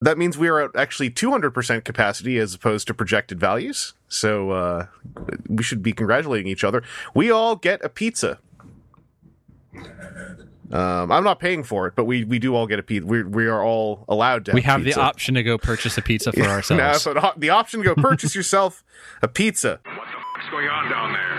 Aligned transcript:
that 0.00 0.16
means 0.16 0.38
we 0.38 0.48
are 0.48 0.60
at 0.60 0.70
actually 0.74 1.10
200% 1.10 1.84
capacity 1.84 2.38
as 2.38 2.54
opposed 2.54 2.86
to 2.86 2.94
projected 2.94 3.38
values. 3.38 3.94
So 4.08 4.50
uh, 4.50 4.86
we 5.48 5.62
should 5.62 5.82
be 5.82 5.92
congratulating 5.92 6.46
each 6.46 6.64
other. 6.64 6.82
We 7.14 7.30
all 7.30 7.56
get 7.56 7.84
a 7.84 7.88
pizza. 7.88 8.38
Um, 10.72 11.10
I'm 11.10 11.24
not 11.24 11.40
paying 11.40 11.64
for 11.64 11.86
it, 11.88 11.94
but 11.96 12.04
we, 12.04 12.24
we 12.24 12.38
do 12.38 12.54
all 12.54 12.66
get 12.66 12.78
a 12.78 12.82
pizza. 12.82 13.04
We, 13.04 13.24
we 13.24 13.46
are 13.46 13.62
all 13.62 14.04
allowed 14.08 14.44
to. 14.46 14.52
Have 14.52 14.54
we 14.54 14.62
have 14.62 14.82
pizza. 14.82 15.00
the 15.00 15.04
option 15.04 15.34
to 15.34 15.42
go 15.42 15.58
purchase 15.58 15.98
a 15.98 16.02
pizza 16.02 16.32
for 16.32 16.40
now, 16.40 16.50
ourselves. 16.56 17.02
so 17.02 17.12
the, 17.12 17.32
the 17.36 17.50
option 17.50 17.82
to 17.82 17.94
go 17.94 18.00
purchase 18.00 18.34
yourself 18.34 18.84
a 19.20 19.28
pizza. 19.28 19.80
What 19.82 19.94
the 19.94 20.00
fuck's 20.34 20.50
going 20.50 20.68
on 20.68 20.88
down 20.88 21.12
there? 21.12 21.29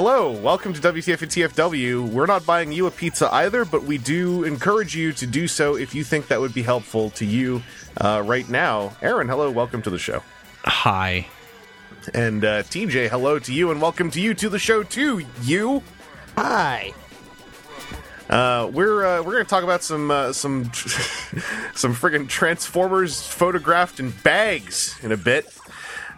Hello, 0.00 0.30
welcome 0.30 0.72
to 0.72 0.80
WTF 0.80 1.22
and 1.22 1.30
TFW. 1.32 2.08
We're 2.08 2.26
not 2.26 2.46
buying 2.46 2.70
you 2.70 2.86
a 2.86 2.90
pizza 2.92 3.28
either, 3.34 3.64
but 3.64 3.82
we 3.82 3.98
do 3.98 4.44
encourage 4.44 4.94
you 4.94 5.12
to 5.14 5.26
do 5.26 5.48
so 5.48 5.74
if 5.74 5.92
you 5.92 6.04
think 6.04 6.28
that 6.28 6.40
would 6.40 6.54
be 6.54 6.62
helpful 6.62 7.10
to 7.10 7.26
you 7.26 7.64
uh, 7.96 8.22
right 8.24 8.48
now. 8.48 8.96
Aaron, 9.02 9.26
hello, 9.26 9.50
welcome 9.50 9.82
to 9.82 9.90
the 9.90 9.98
show. 9.98 10.22
Hi. 10.62 11.26
And 12.14 12.44
uh, 12.44 12.62
TJ, 12.62 13.08
hello 13.08 13.40
to 13.40 13.52
you, 13.52 13.72
and 13.72 13.82
welcome 13.82 14.12
to 14.12 14.20
you 14.20 14.34
to 14.34 14.48
the 14.48 14.60
show 14.60 14.84
too. 14.84 15.26
You. 15.42 15.82
Hi. 16.36 16.92
Uh, 18.30 18.70
we're 18.72 19.04
uh, 19.04 19.22
we're 19.24 19.32
going 19.32 19.44
to 19.44 19.50
talk 19.50 19.64
about 19.64 19.82
some 19.82 20.12
uh, 20.12 20.32
some 20.32 20.64
some 21.74 21.92
friggin' 21.92 22.28
Transformers 22.28 23.26
photographed 23.26 23.98
in 23.98 24.12
bags 24.22 24.96
in 25.02 25.10
a 25.10 25.16
bit. 25.16 25.57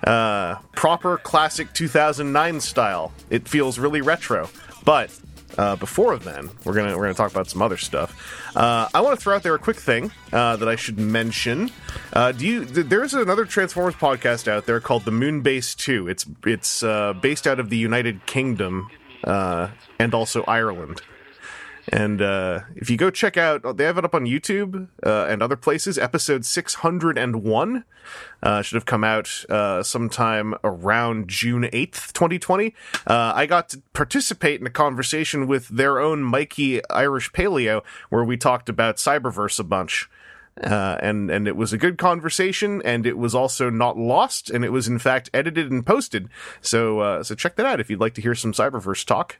Uh, 0.04 0.56
proper 0.74 1.18
classic 1.18 1.72
2009 1.74 2.60
style. 2.60 3.12
It 3.28 3.46
feels 3.46 3.78
really 3.78 4.00
retro, 4.00 4.48
but 4.84 5.10
uh, 5.58 5.76
before 5.76 6.16
then, 6.16 6.50
we're 6.64 6.74
gonna 6.74 6.96
we're 6.96 7.04
gonna 7.04 7.14
talk 7.14 7.30
about 7.30 7.48
some 7.48 7.60
other 7.60 7.76
stuff. 7.76 8.56
Uh, 8.56 8.88
I 8.94 9.00
want 9.00 9.18
to 9.18 9.22
throw 9.22 9.34
out 9.34 9.42
there 9.42 9.54
a 9.54 9.58
quick 9.58 9.76
thing 9.76 10.10
uh, 10.32 10.56
that 10.56 10.68
I 10.68 10.76
should 10.76 10.98
mention. 10.98 11.70
Uh, 12.12 12.32
do 12.32 12.46
you? 12.46 12.64
Th- 12.64 12.86
there's 12.86 13.14
another 13.14 13.44
Transformers 13.44 13.94
podcast 13.94 14.48
out 14.48 14.66
there 14.66 14.80
called 14.80 15.04
the 15.04 15.10
Moonbase 15.10 15.76
Two. 15.76 16.08
It's 16.08 16.24
it's 16.46 16.82
uh, 16.82 17.12
based 17.14 17.46
out 17.46 17.60
of 17.60 17.68
the 17.68 17.76
United 17.76 18.24
Kingdom 18.26 18.88
uh, 19.24 19.68
and 19.98 20.14
also 20.14 20.44
Ireland. 20.44 21.02
And 21.92 22.22
uh, 22.22 22.60
if 22.76 22.88
you 22.88 22.96
go 22.96 23.10
check 23.10 23.36
out, 23.36 23.76
they 23.76 23.84
have 23.84 23.98
it 23.98 24.04
up 24.04 24.14
on 24.14 24.24
YouTube 24.24 24.88
uh, 25.04 25.26
and 25.28 25.42
other 25.42 25.56
places. 25.56 25.98
Episode 25.98 26.44
601 26.44 27.84
uh, 28.42 28.62
should 28.62 28.76
have 28.76 28.86
come 28.86 29.02
out 29.02 29.44
uh, 29.48 29.82
sometime 29.82 30.54
around 30.62 31.28
June 31.28 31.64
8th, 31.64 32.12
2020. 32.12 32.74
Uh, 33.06 33.32
I 33.34 33.46
got 33.46 33.70
to 33.70 33.82
participate 33.92 34.60
in 34.60 34.66
a 34.68 34.70
conversation 34.70 35.48
with 35.48 35.66
their 35.68 35.98
own 35.98 36.22
Mikey 36.22 36.80
Irish 36.88 37.32
Paleo 37.32 37.82
where 38.08 38.24
we 38.24 38.36
talked 38.36 38.68
about 38.68 38.96
Cyberverse 38.96 39.58
a 39.58 39.64
bunch. 39.64 40.08
Uh, 40.62 40.96
and 41.00 41.30
and 41.30 41.48
it 41.48 41.56
was 41.56 41.72
a 41.72 41.78
good 41.78 41.96
conversation, 41.96 42.82
and 42.84 43.06
it 43.06 43.16
was 43.16 43.34
also 43.34 43.70
not 43.70 43.96
lost, 43.96 44.50
and 44.50 44.62
it 44.64 44.70
was 44.70 44.88
in 44.88 44.98
fact 44.98 45.30
edited 45.32 45.70
and 45.70 45.86
posted. 45.86 46.28
So 46.60 46.98
uh, 46.98 47.22
so 47.22 47.34
check 47.34 47.56
that 47.56 47.64
out 47.64 47.80
if 47.80 47.88
you'd 47.88 48.00
like 48.00 48.14
to 48.14 48.20
hear 48.20 48.34
some 48.34 48.52
Cyberverse 48.52 49.06
talk. 49.06 49.38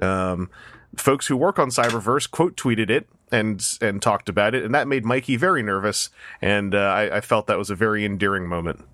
Um, 0.00 0.48
folks 0.96 1.26
who 1.26 1.36
work 1.36 1.58
on 1.58 1.68
Cyberverse 1.68 2.30
quote 2.30 2.56
tweeted 2.56 2.90
it 2.90 3.08
and 3.30 3.64
and 3.80 4.02
talked 4.02 4.28
about 4.28 4.54
it, 4.54 4.64
and 4.64 4.74
that 4.74 4.86
made 4.86 5.04
Mikey 5.04 5.36
very 5.36 5.62
nervous, 5.62 6.10
and 6.40 6.74
uh, 6.74 6.78
I, 6.78 7.16
I 7.16 7.20
felt 7.20 7.46
that 7.46 7.58
was 7.58 7.70
a 7.70 7.74
very 7.74 8.04
endearing 8.04 8.46
moment. 8.46 8.84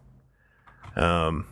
Um, 0.96 1.46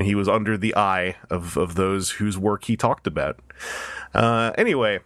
he 0.00 0.14
was 0.14 0.28
under 0.28 0.56
the 0.56 0.76
eye 0.76 1.16
of 1.30 1.56
of 1.56 1.74
those 1.74 2.12
whose 2.12 2.38
work 2.38 2.64
he 2.64 2.76
talked 2.76 3.06
about. 3.06 3.40
Uh, 4.14 4.52
anyway, 4.56 5.00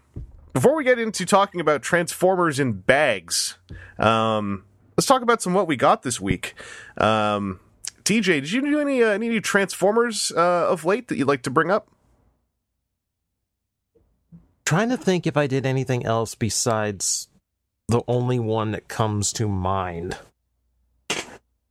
before 0.53 0.75
we 0.75 0.85
get 0.85 0.99
into 0.99 1.25
talking 1.25 1.61
about 1.61 1.83
Transformers 1.83 2.61
in 2.61 2.73
bags, 2.73 3.57
um, 3.99 4.65
let's 4.97 5.07
talk 5.07 5.23
about 5.23 5.41
some 5.41 5.55
what 5.55 5.67
we 5.67 5.77
got 5.77 6.03
this 6.03 6.21
week. 6.21 6.55
Um, 6.99 7.61
TJ, 8.05 8.25
did 8.25 8.53
you 8.53 8.61
do 8.63 8.81
any 8.81 9.03
uh, 9.03 9.11
any 9.11 9.29
new 9.29 9.41
Transformers 9.41 10.33
uh, 10.37 10.69
of 10.69 10.85
late 10.85 11.09
that 11.09 11.17
you'd 11.17 11.29
like 11.29 11.43
to 11.43 11.51
bring 11.51 11.71
up? 11.71 11.89
Trying 14.73 14.89
to 14.89 14.97
think 14.97 15.27
if 15.27 15.37
I 15.37 15.47
did 15.49 15.67
anything 15.67 16.07
else 16.07 16.35
besides 16.35 17.29
the 17.89 18.01
only 18.09 18.39
one 18.39 18.71
that 18.71 18.89
comes 18.89 19.31
to 19.35 19.47
mind. 19.47 20.17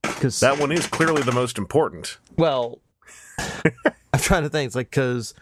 Because 0.03 0.39
That 0.41 0.59
one 0.59 0.71
is 0.71 0.85
clearly 0.85 1.23
the 1.23 1.31
most 1.31 1.57
important. 1.57 2.19
well, 2.37 2.77
I'm 3.39 4.19
trying 4.19 4.43
to 4.43 4.49
think. 4.49 4.67
It's 4.67 4.75
like 4.75 4.91
because 4.91 5.33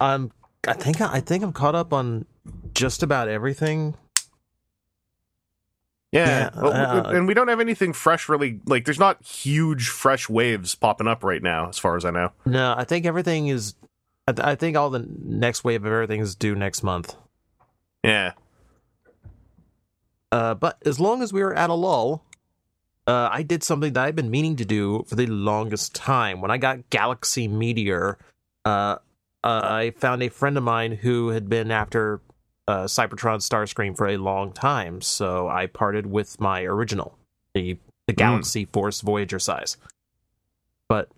I'm. 0.00 0.30
I 0.64 0.74
think 0.74 1.00
I 1.00 1.18
think 1.18 1.42
I'm 1.42 1.52
caught 1.52 1.74
up 1.74 1.92
on 1.92 2.24
just 2.72 3.02
about 3.02 3.26
everything. 3.26 3.94
Yeah, 6.12 6.50
Yeah, 6.54 6.62
well, 6.62 6.72
uh, 6.72 7.10
and 7.10 7.26
we 7.26 7.34
don't 7.34 7.48
have 7.48 7.58
anything 7.58 7.94
fresh 7.94 8.28
really. 8.28 8.60
Like, 8.64 8.84
there's 8.84 9.00
not 9.00 9.20
huge 9.24 9.88
fresh 9.88 10.28
waves 10.28 10.76
popping 10.76 11.08
up 11.08 11.24
right 11.24 11.42
now, 11.42 11.68
as 11.68 11.78
far 11.78 11.96
as 11.96 12.04
I 12.04 12.10
know. 12.10 12.30
No, 12.46 12.76
I 12.78 12.84
think 12.84 13.06
everything 13.06 13.48
is. 13.48 13.74
I, 14.28 14.32
th- 14.32 14.46
I 14.46 14.54
think 14.54 14.76
all 14.76 14.90
the 14.90 15.06
next 15.24 15.64
wave 15.64 15.84
of 15.84 15.92
everything 15.92 16.20
is 16.20 16.34
due 16.34 16.54
next 16.54 16.82
month. 16.82 17.16
Yeah, 18.04 18.32
Uh, 20.30 20.54
but 20.54 20.78
as 20.86 20.98
long 20.98 21.22
as 21.22 21.32
we 21.32 21.42
were 21.42 21.54
at 21.54 21.70
a 21.70 21.74
lull, 21.74 22.24
uh, 23.06 23.28
I 23.30 23.42
did 23.42 23.62
something 23.62 23.92
that 23.92 24.04
I've 24.04 24.16
been 24.16 24.30
meaning 24.30 24.56
to 24.56 24.64
do 24.64 25.04
for 25.06 25.14
the 25.14 25.26
longest 25.26 25.94
time. 25.94 26.40
When 26.40 26.50
I 26.50 26.56
got 26.58 26.88
Galaxy 26.90 27.46
Meteor, 27.48 28.18
uh, 28.64 28.68
uh, 28.68 28.98
I 29.44 29.92
found 29.96 30.22
a 30.22 30.28
friend 30.28 30.56
of 30.56 30.64
mine 30.64 30.92
who 30.92 31.28
had 31.28 31.48
been 31.48 31.70
after 31.70 32.20
uh, 32.66 32.84
Cybertron 32.84 33.38
Starscream 33.40 33.96
for 33.96 34.08
a 34.08 34.16
long 34.16 34.52
time, 34.52 35.00
so 35.00 35.48
I 35.48 35.66
parted 35.66 36.06
with 36.06 36.40
my 36.40 36.62
original, 36.62 37.18
the 37.54 37.76
the 38.06 38.12
Galaxy 38.12 38.64
Force 38.64 39.00
Voyager 39.00 39.38
size. 39.38 39.76
But 40.88 41.08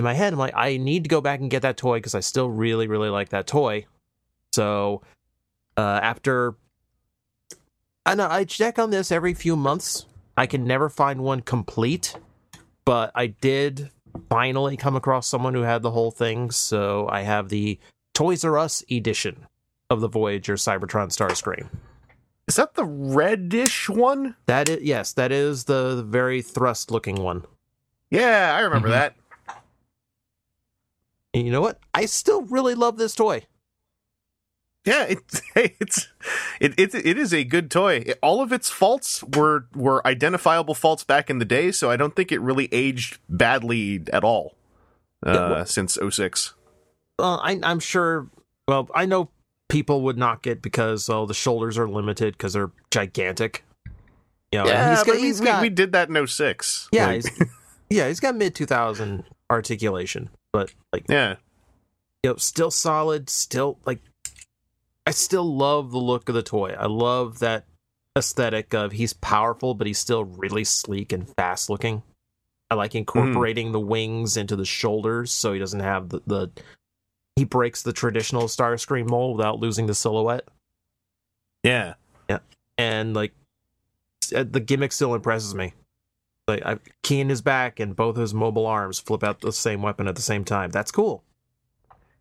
in 0.00 0.04
my 0.04 0.14
head, 0.14 0.32
I'm 0.32 0.38
like, 0.38 0.54
I 0.56 0.78
need 0.78 1.04
to 1.04 1.08
go 1.08 1.20
back 1.20 1.40
and 1.40 1.50
get 1.50 1.60
that 1.62 1.76
toy 1.76 1.98
because 1.98 2.14
I 2.14 2.20
still 2.20 2.48
really, 2.48 2.88
really 2.88 3.10
like 3.10 3.28
that 3.28 3.46
toy. 3.46 3.84
So 4.54 5.02
uh, 5.76 6.00
after 6.02 6.54
I 8.06 8.14
know 8.14 8.26
I 8.28 8.44
check 8.44 8.78
on 8.78 8.90
this 8.90 9.12
every 9.12 9.34
few 9.34 9.56
months. 9.56 10.06
I 10.38 10.46
can 10.46 10.64
never 10.64 10.88
find 10.88 11.20
one 11.20 11.42
complete, 11.42 12.16
but 12.86 13.12
I 13.14 13.26
did 13.26 13.90
finally 14.30 14.78
come 14.78 14.96
across 14.96 15.26
someone 15.26 15.52
who 15.52 15.60
had 15.62 15.82
the 15.82 15.90
whole 15.90 16.10
thing. 16.10 16.50
So 16.50 17.06
I 17.10 17.20
have 17.20 17.50
the 17.50 17.78
Toys 18.14 18.42
R 18.42 18.56
Us 18.56 18.82
edition 18.90 19.46
of 19.90 20.00
the 20.00 20.08
Voyager 20.08 20.54
Cybertron 20.54 21.08
Starscream. 21.12 21.68
is 22.48 22.56
that 22.56 22.74
the 22.74 22.84
reddish 22.86 23.88
one? 23.90 24.34
That 24.46 24.68
is 24.70 24.82
yes, 24.82 25.12
that 25.12 25.30
is 25.30 25.64
the 25.64 26.02
very 26.08 26.40
thrust 26.40 26.90
looking 26.90 27.16
one. 27.22 27.44
Yeah, 28.10 28.56
I 28.56 28.60
remember 28.62 28.88
Mhm. 28.88 28.92
that. 28.92 29.14
And 31.34 31.44
you 31.46 31.52
know 31.52 31.60
what? 31.60 31.78
I 31.94 32.06
still 32.06 32.42
really 32.42 32.74
love 32.74 32.96
this 32.98 33.14
toy. 33.14 33.46
Yeah, 34.86 35.04
it's 35.08 35.42
it's 35.56 36.08
it, 36.60 36.74
it 36.78 36.94
it 36.94 37.18
is 37.18 37.34
a 37.34 37.44
good 37.44 37.70
toy. 37.70 38.02
It- 38.06 38.18
all 38.22 38.40
of 38.42 38.52
its 38.52 38.70
faults 38.70 39.22
were 39.22 39.66
were 39.74 40.06
identifiable 40.06 40.74
faults 40.74 41.04
back 41.04 41.28
in 41.30 41.38
the 41.38 41.44
day, 41.44 41.70
so 41.70 41.90
I 41.90 41.96
don't 41.96 42.16
think 42.16 42.32
it 42.32 42.40
really 42.40 42.68
aged 42.72 43.18
badly 43.28 44.02
at 44.12 44.24
all 44.24 44.56
uh, 45.26 45.32
Yeah, 45.32 45.50
well- 45.50 45.66
since 45.66 45.98
06. 46.08 46.54
Well, 47.18 47.40
I, 47.44 47.60
I'm 47.62 47.80
sure. 47.80 48.28
Well, 48.66 48.88
I 48.94 49.04
know 49.04 49.28
people 49.68 50.00
would 50.02 50.16
knock 50.16 50.46
it 50.46 50.62
because 50.62 51.08
oh, 51.10 51.26
the 51.26 51.34
shoulders 51.34 51.76
are 51.76 51.88
limited 51.88 52.32
because 52.34 52.54
they're 52.54 52.70
gigantic. 52.90 53.62
You 54.50 54.60
know, 54.60 54.66
Yeah, 54.66 54.90
he's 54.96 55.04
got, 55.04 55.14
we, 55.16 55.20
he's 55.20 55.40
we- 55.40 55.46
got 55.46 55.62
we 55.62 55.68
did 55.68 55.92
that 55.92 56.08
in 56.08 56.26
06. 56.26 56.88
Yeah, 56.90 57.06
Like, 57.06 57.14
he's, 57.16 57.42
yeah, 57.90 58.08
he's 58.08 58.18
got 58.20 58.34
mid 58.34 58.54
two 58.54 58.64
thousand 58.66 59.24
articulation, 59.50 60.30
but 60.52 60.72
like 60.92 61.04
yeah. 61.08 61.36
you 62.22 62.30
know, 62.30 62.36
still 62.36 62.70
solid, 62.70 63.30
still 63.30 63.78
like 63.84 64.00
I 65.06 65.12
still 65.12 65.56
love 65.56 65.90
the 65.90 65.98
look 65.98 66.28
of 66.28 66.34
the 66.34 66.42
toy. 66.42 66.74
I 66.78 66.86
love 66.86 67.38
that 67.40 67.64
aesthetic 68.16 68.74
of 68.74 68.92
he's 68.92 69.12
powerful, 69.12 69.74
but 69.74 69.86
he's 69.86 69.98
still 69.98 70.24
really 70.24 70.64
sleek 70.64 71.12
and 71.12 71.28
fast 71.36 71.70
looking. 71.70 72.02
I 72.70 72.76
like 72.76 72.94
incorporating 72.94 73.72
the 73.72 73.80
wings 73.80 74.36
into 74.36 74.54
the 74.54 74.64
shoulders 74.64 75.32
so 75.32 75.52
he 75.52 75.58
doesn't 75.58 75.80
have 75.80 76.10
the, 76.10 76.22
the 76.26 76.50
he 77.34 77.44
breaks 77.44 77.82
the 77.82 77.92
traditional 77.92 78.44
Starscream 78.44 79.08
mold 79.08 79.36
without 79.36 79.58
losing 79.58 79.86
the 79.86 79.94
silhouette. 79.94 80.46
Yeah. 81.64 81.94
Yeah. 82.28 82.38
And 82.78 83.14
like 83.14 83.32
uh, 84.34 84.44
the 84.48 84.60
gimmick 84.60 84.92
still 84.92 85.14
impresses 85.14 85.54
me. 85.54 85.72
Like 86.50 86.66
I 86.66 86.78
key 87.02 87.20
in 87.20 87.28
his 87.28 87.42
back 87.42 87.80
and 87.80 87.96
both 87.96 88.16
of 88.16 88.22
his 88.22 88.34
mobile 88.34 88.66
arms 88.66 88.98
flip 88.98 89.22
out 89.22 89.40
the 89.40 89.52
same 89.52 89.82
weapon 89.82 90.08
at 90.08 90.16
the 90.16 90.22
same 90.22 90.44
time. 90.44 90.70
That's 90.70 90.90
cool. 90.90 91.22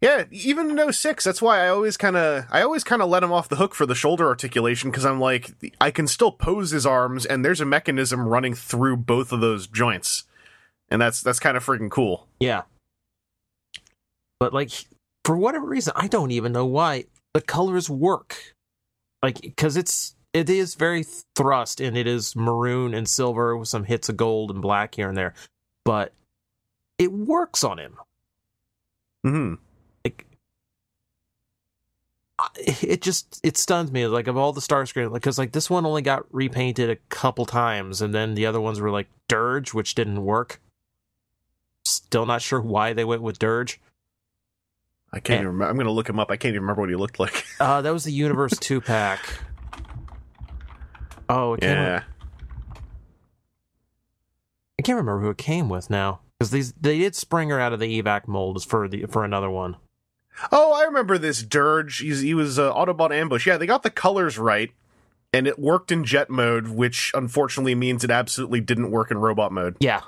Yeah, 0.01 0.23
even 0.31 0.79
in 0.79 0.93
06, 0.93 1.25
that's 1.25 1.41
why 1.41 1.65
I 1.65 1.69
always 1.69 1.97
kind 1.97 2.15
of 2.15 2.45
I 2.49 2.61
always 2.61 2.85
kind 2.85 3.01
of 3.01 3.09
let 3.09 3.23
him 3.23 3.33
off 3.33 3.49
the 3.49 3.57
hook 3.57 3.75
for 3.75 3.85
the 3.85 3.95
shoulder 3.95 4.27
articulation 4.27 4.91
because 4.91 5.05
I'm 5.05 5.19
like 5.19 5.51
I 5.81 5.91
can 5.91 6.07
still 6.07 6.31
pose 6.31 6.71
his 6.71 6.85
arms 6.85 7.25
and 7.25 7.43
there's 7.43 7.59
a 7.59 7.65
mechanism 7.65 8.27
running 8.27 8.53
through 8.53 8.97
both 8.97 9.33
of 9.33 9.41
those 9.41 9.67
joints. 9.67 10.23
And 10.89 11.01
that's 11.01 11.21
that's 11.21 11.39
kind 11.39 11.57
of 11.57 11.65
freaking 11.65 11.91
cool. 11.91 12.27
Yeah. 12.39 12.63
But 14.39 14.53
like 14.53 14.71
for 15.25 15.35
whatever 15.35 15.65
reason, 15.65 15.93
I 15.97 16.07
don't 16.07 16.31
even 16.31 16.53
know 16.53 16.65
why 16.65 17.05
the 17.33 17.41
colors 17.41 17.89
work. 17.89 18.55
Like 19.21 19.55
cuz 19.57 19.75
it's 19.75 20.15
it 20.33 20.49
is 20.49 20.75
very 20.75 21.03
thrust 21.35 21.81
and 21.81 21.97
it 21.97 22.07
is 22.07 22.35
maroon 22.35 22.93
and 22.93 23.07
silver 23.09 23.57
with 23.57 23.67
some 23.67 23.83
hits 23.85 24.09
of 24.09 24.17
gold 24.17 24.51
and 24.51 24.61
black 24.61 24.95
here 24.95 25.07
and 25.09 25.17
there. 25.17 25.33
But 25.85 26.13
it 26.97 27.11
works 27.11 27.63
on 27.63 27.79
him. 27.79 27.97
Mhm. 29.25 29.57
Like 30.05 30.25
it 32.55 33.01
just 33.01 33.39
it 33.43 33.57
stuns 33.57 33.91
me 33.91 34.07
like 34.07 34.27
of 34.27 34.37
all 34.37 34.53
the 34.53 34.61
star 34.61 34.83
Starscream 34.83 35.11
because 35.11 35.37
like 35.37 35.51
this 35.51 35.69
one 35.69 35.85
only 35.85 36.01
got 36.01 36.23
repainted 36.33 36.89
a 36.89 36.95
couple 37.09 37.45
times 37.45 38.01
and 38.01 38.13
then 38.13 38.33
the 38.35 38.45
other 38.45 38.61
ones 38.61 38.79
were 38.79 38.91
like 38.91 39.07
Dirge 39.27 39.73
which 39.73 39.93
didn't 39.95 40.23
work. 40.23 40.61
Still 41.85 42.25
not 42.25 42.41
sure 42.41 42.61
why 42.61 42.93
they 42.93 43.03
went 43.03 43.21
with 43.23 43.39
Dirge. 43.39 43.81
I 45.11 45.19
can't 45.19 45.29
Yeah. 45.29 45.35
even 45.37 45.47
remember. 45.47 45.69
I'm 45.71 45.75
going 45.75 45.87
to 45.87 45.91
look 45.91 46.07
him 46.07 46.19
up. 46.19 46.29
I 46.29 46.37
can't 46.37 46.51
even 46.53 46.61
remember 46.61 46.81
what 46.81 46.89
he 46.89 46.95
looked 46.95 47.19
like. 47.19 47.45
Uh, 47.59 47.81
that 47.81 47.91
was 47.91 48.05
the 48.05 48.11
Universe 48.13 48.57
two 48.57 48.79
pack. 48.79 49.19
Oh, 51.29 51.53
it 51.53 51.61
came 51.61 51.69
with- 51.77 51.77
yeah. 51.87 52.03
I 54.77 54.81
can't 54.81 54.97
remember 54.97 55.21
who 55.21 55.29
it 55.29 55.37
came 55.37 55.69
with 55.69 55.89
now 55.89 56.21
because 56.37 56.51
these 56.51 56.71
they 56.73 56.97
did 56.99 57.15
Springer 57.15 57.59
out 57.59 57.73
of 57.73 57.79
the 57.79 58.01
evac 58.01 58.27
molds 58.27 58.63
for 58.63 58.87
the 58.87 59.05
for 59.07 59.23
another 59.25 59.49
one. 59.49 59.75
Oh, 60.53 60.71
I 60.73 60.83
remember 60.85 61.17
this 61.17 61.43
Dirge. 61.43 61.97
He's, 61.99 62.21
he 62.21 62.33
was 62.33 62.57
uh, 62.57 62.73
Autobot 62.73 63.11
Ambush. 63.11 63.45
Yeah, 63.45 63.57
they 63.57 63.65
got 63.65 63.83
the 63.83 63.89
colors 63.89 64.37
right, 64.37 64.71
and 65.33 65.47
it 65.47 65.59
worked 65.59 65.91
in 65.91 66.05
jet 66.05 66.29
mode, 66.29 66.69
which 66.69 67.11
unfortunately 67.13 67.75
means 67.75 68.05
it 68.05 68.09
absolutely 68.11 68.61
didn't 68.61 68.89
work 68.89 69.11
in 69.11 69.17
robot 69.17 69.51
mode 69.51 69.75
Yeah. 69.81 70.01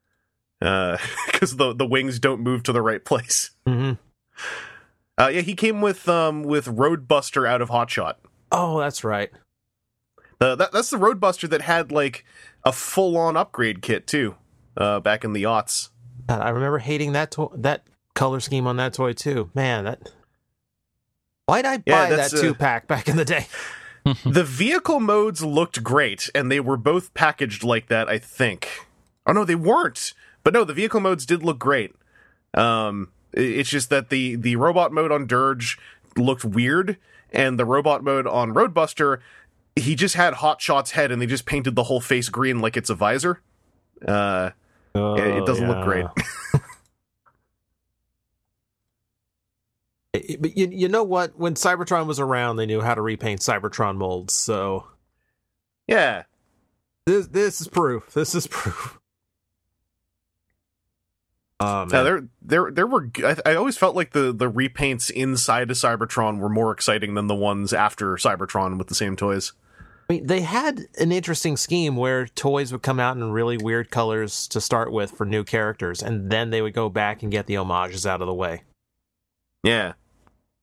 because 0.60 1.56
the 1.56 1.72
the 1.72 1.86
wings 1.86 2.18
don't 2.18 2.40
move 2.40 2.64
to 2.64 2.72
the 2.72 2.82
right 2.82 3.04
place. 3.04 3.50
hmm 3.66 3.92
Uh, 5.16 5.28
yeah, 5.32 5.40
he 5.42 5.54
came 5.54 5.80
with 5.80 6.08
um 6.08 6.42
with 6.42 6.66
Roadbuster 6.66 7.48
out 7.48 7.62
of 7.62 7.68
Hotshot. 7.70 8.14
Oh, 8.50 8.80
that's 8.80 9.04
right. 9.04 9.30
Uh, 10.40 10.54
that 10.56 10.72
that's 10.72 10.90
the 10.90 10.96
Roadbuster 10.98 11.48
that 11.50 11.62
had 11.62 11.90
like 11.90 12.24
a 12.64 12.72
full 12.72 13.16
on 13.16 13.36
upgrade 13.36 13.82
kit 13.82 14.06
too. 14.06 14.36
Uh, 14.76 15.00
back 15.00 15.24
in 15.24 15.32
the 15.32 15.42
aughts. 15.42 15.88
God, 16.28 16.40
I 16.40 16.50
remember 16.50 16.78
hating 16.78 17.12
that 17.12 17.30
to- 17.32 17.50
that 17.54 17.84
color 18.14 18.38
scheme 18.40 18.66
on 18.66 18.76
that 18.76 18.94
toy 18.94 19.12
too. 19.12 19.50
Man, 19.54 19.84
that. 19.84 20.12
Why'd 21.46 21.64
I 21.64 21.82
Yeah, 21.86 22.08
buy 22.08 22.16
that 22.16 22.30
two 22.30 22.54
pack 22.54 22.86
back 22.86 23.08
in 23.08 23.16
the 23.16 23.24
day? 23.24 23.46
the 24.24 24.44
vehicle 24.44 25.00
modes 25.00 25.42
looked 25.44 25.82
great, 25.82 26.30
and 26.34 26.50
they 26.50 26.60
were 26.60 26.76
both 26.76 27.12
packaged 27.14 27.62
like 27.64 27.88
that. 27.88 28.08
I 28.08 28.18
think. 28.18 28.68
Oh 29.26 29.32
no, 29.32 29.44
they 29.44 29.54
weren't. 29.54 30.14
But 30.44 30.54
no, 30.54 30.64
the 30.64 30.72
vehicle 30.72 31.00
modes 31.00 31.26
did 31.26 31.42
look 31.42 31.58
great. 31.58 31.94
Um, 32.54 33.10
it's 33.32 33.68
just 33.68 33.90
that 33.90 34.08
the 34.08 34.36
the 34.36 34.56
robot 34.56 34.92
mode 34.92 35.12
on 35.12 35.26
Dirge 35.26 35.78
looked 36.16 36.44
weird, 36.44 36.96
and 37.32 37.58
the 37.58 37.64
robot 37.66 38.02
mode 38.02 38.26
on 38.26 38.54
Roadbuster, 38.54 39.18
he 39.78 39.94
just 39.94 40.14
had 40.14 40.34
Hot 40.34 40.60
Shot's 40.60 40.92
head, 40.92 41.10
and 41.12 41.20
they 41.20 41.26
just 41.26 41.46
painted 41.46 41.74
the 41.74 41.84
whole 41.84 42.00
face 42.00 42.28
green 42.28 42.60
like 42.60 42.76
it's 42.76 42.90
a 42.90 42.94
visor. 42.94 43.40
Uh, 44.06 44.50
it, 44.94 45.38
it 45.38 45.46
doesn't 45.46 45.66
look 45.68 45.84
great. 45.84 46.06
It- 50.12 50.40
But 50.40 50.56
you, 50.56 50.68
you 50.70 50.88
know 50.88 51.04
what? 51.04 51.38
When 51.38 51.54
Cybertron 51.54 52.06
was 52.06 52.18
around, 52.20 52.56
they 52.56 52.66
knew 52.66 52.80
how 52.80 52.94
to 52.94 53.02
repaint 53.02 53.40
Cybertron 53.40 53.96
molds. 53.96 54.34
So 54.34 54.86
yeah, 55.86 56.24
this 57.06 57.26
this 57.28 57.60
is 57.60 57.68
proof. 57.68 58.12
This 58.14 58.34
is 58.34 58.46
proof. 58.46 58.98
Oh 61.60 61.86
man. 61.86 61.88
Now, 61.88 62.02
there, 62.04 62.28
there, 62.40 62.70
there 62.70 62.86
were. 62.86 63.10
I, 63.24 63.34
I 63.44 63.54
always 63.56 63.76
felt 63.76 63.96
like 63.96 64.12
the 64.12 64.32
the 64.32 64.48
repaints 64.48 65.10
inside 65.10 65.72
of 65.72 65.76
Cybertron 65.76 66.38
were 66.38 66.48
more 66.48 66.70
exciting 66.70 67.14
than 67.14 67.26
the 67.26 67.34
ones 67.34 67.72
after 67.72 68.14
Cybertron 68.14 68.78
with 68.78 68.86
the 68.86 68.94
same 68.94 69.16
toys. 69.16 69.54
I 70.08 70.14
mean, 70.14 70.26
they 70.26 70.40
had 70.40 70.86
an 70.98 71.12
interesting 71.12 71.58
scheme 71.58 71.94
where 71.94 72.26
toys 72.26 72.72
would 72.72 72.82
come 72.82 72.98
out 72.98 73.16
in 73.16 73.30
really 73.30 73.58
weird 73.58 73.90
colors 73.90 74.48
to 74.48 74.60
start 74.60 74.90
with 74.90 75.10
for 75.10 75.26
new 75.26 75.44
characters, 75.44 76.02
and 76.02 76.30
then 76.30 76.48
they 76.48 76.62
would 76.62 76.72
go 76.72 76.88
back 76.88 77.22
and 77.22 77.30
get 77.30 77.46
the 77.46 77.56
homages 77.56 78.06
out 78.06 78.22
of 78.22 78.26
the 78.26 78.34
way. 78.34 78.62
Yeah, 79.62 79.94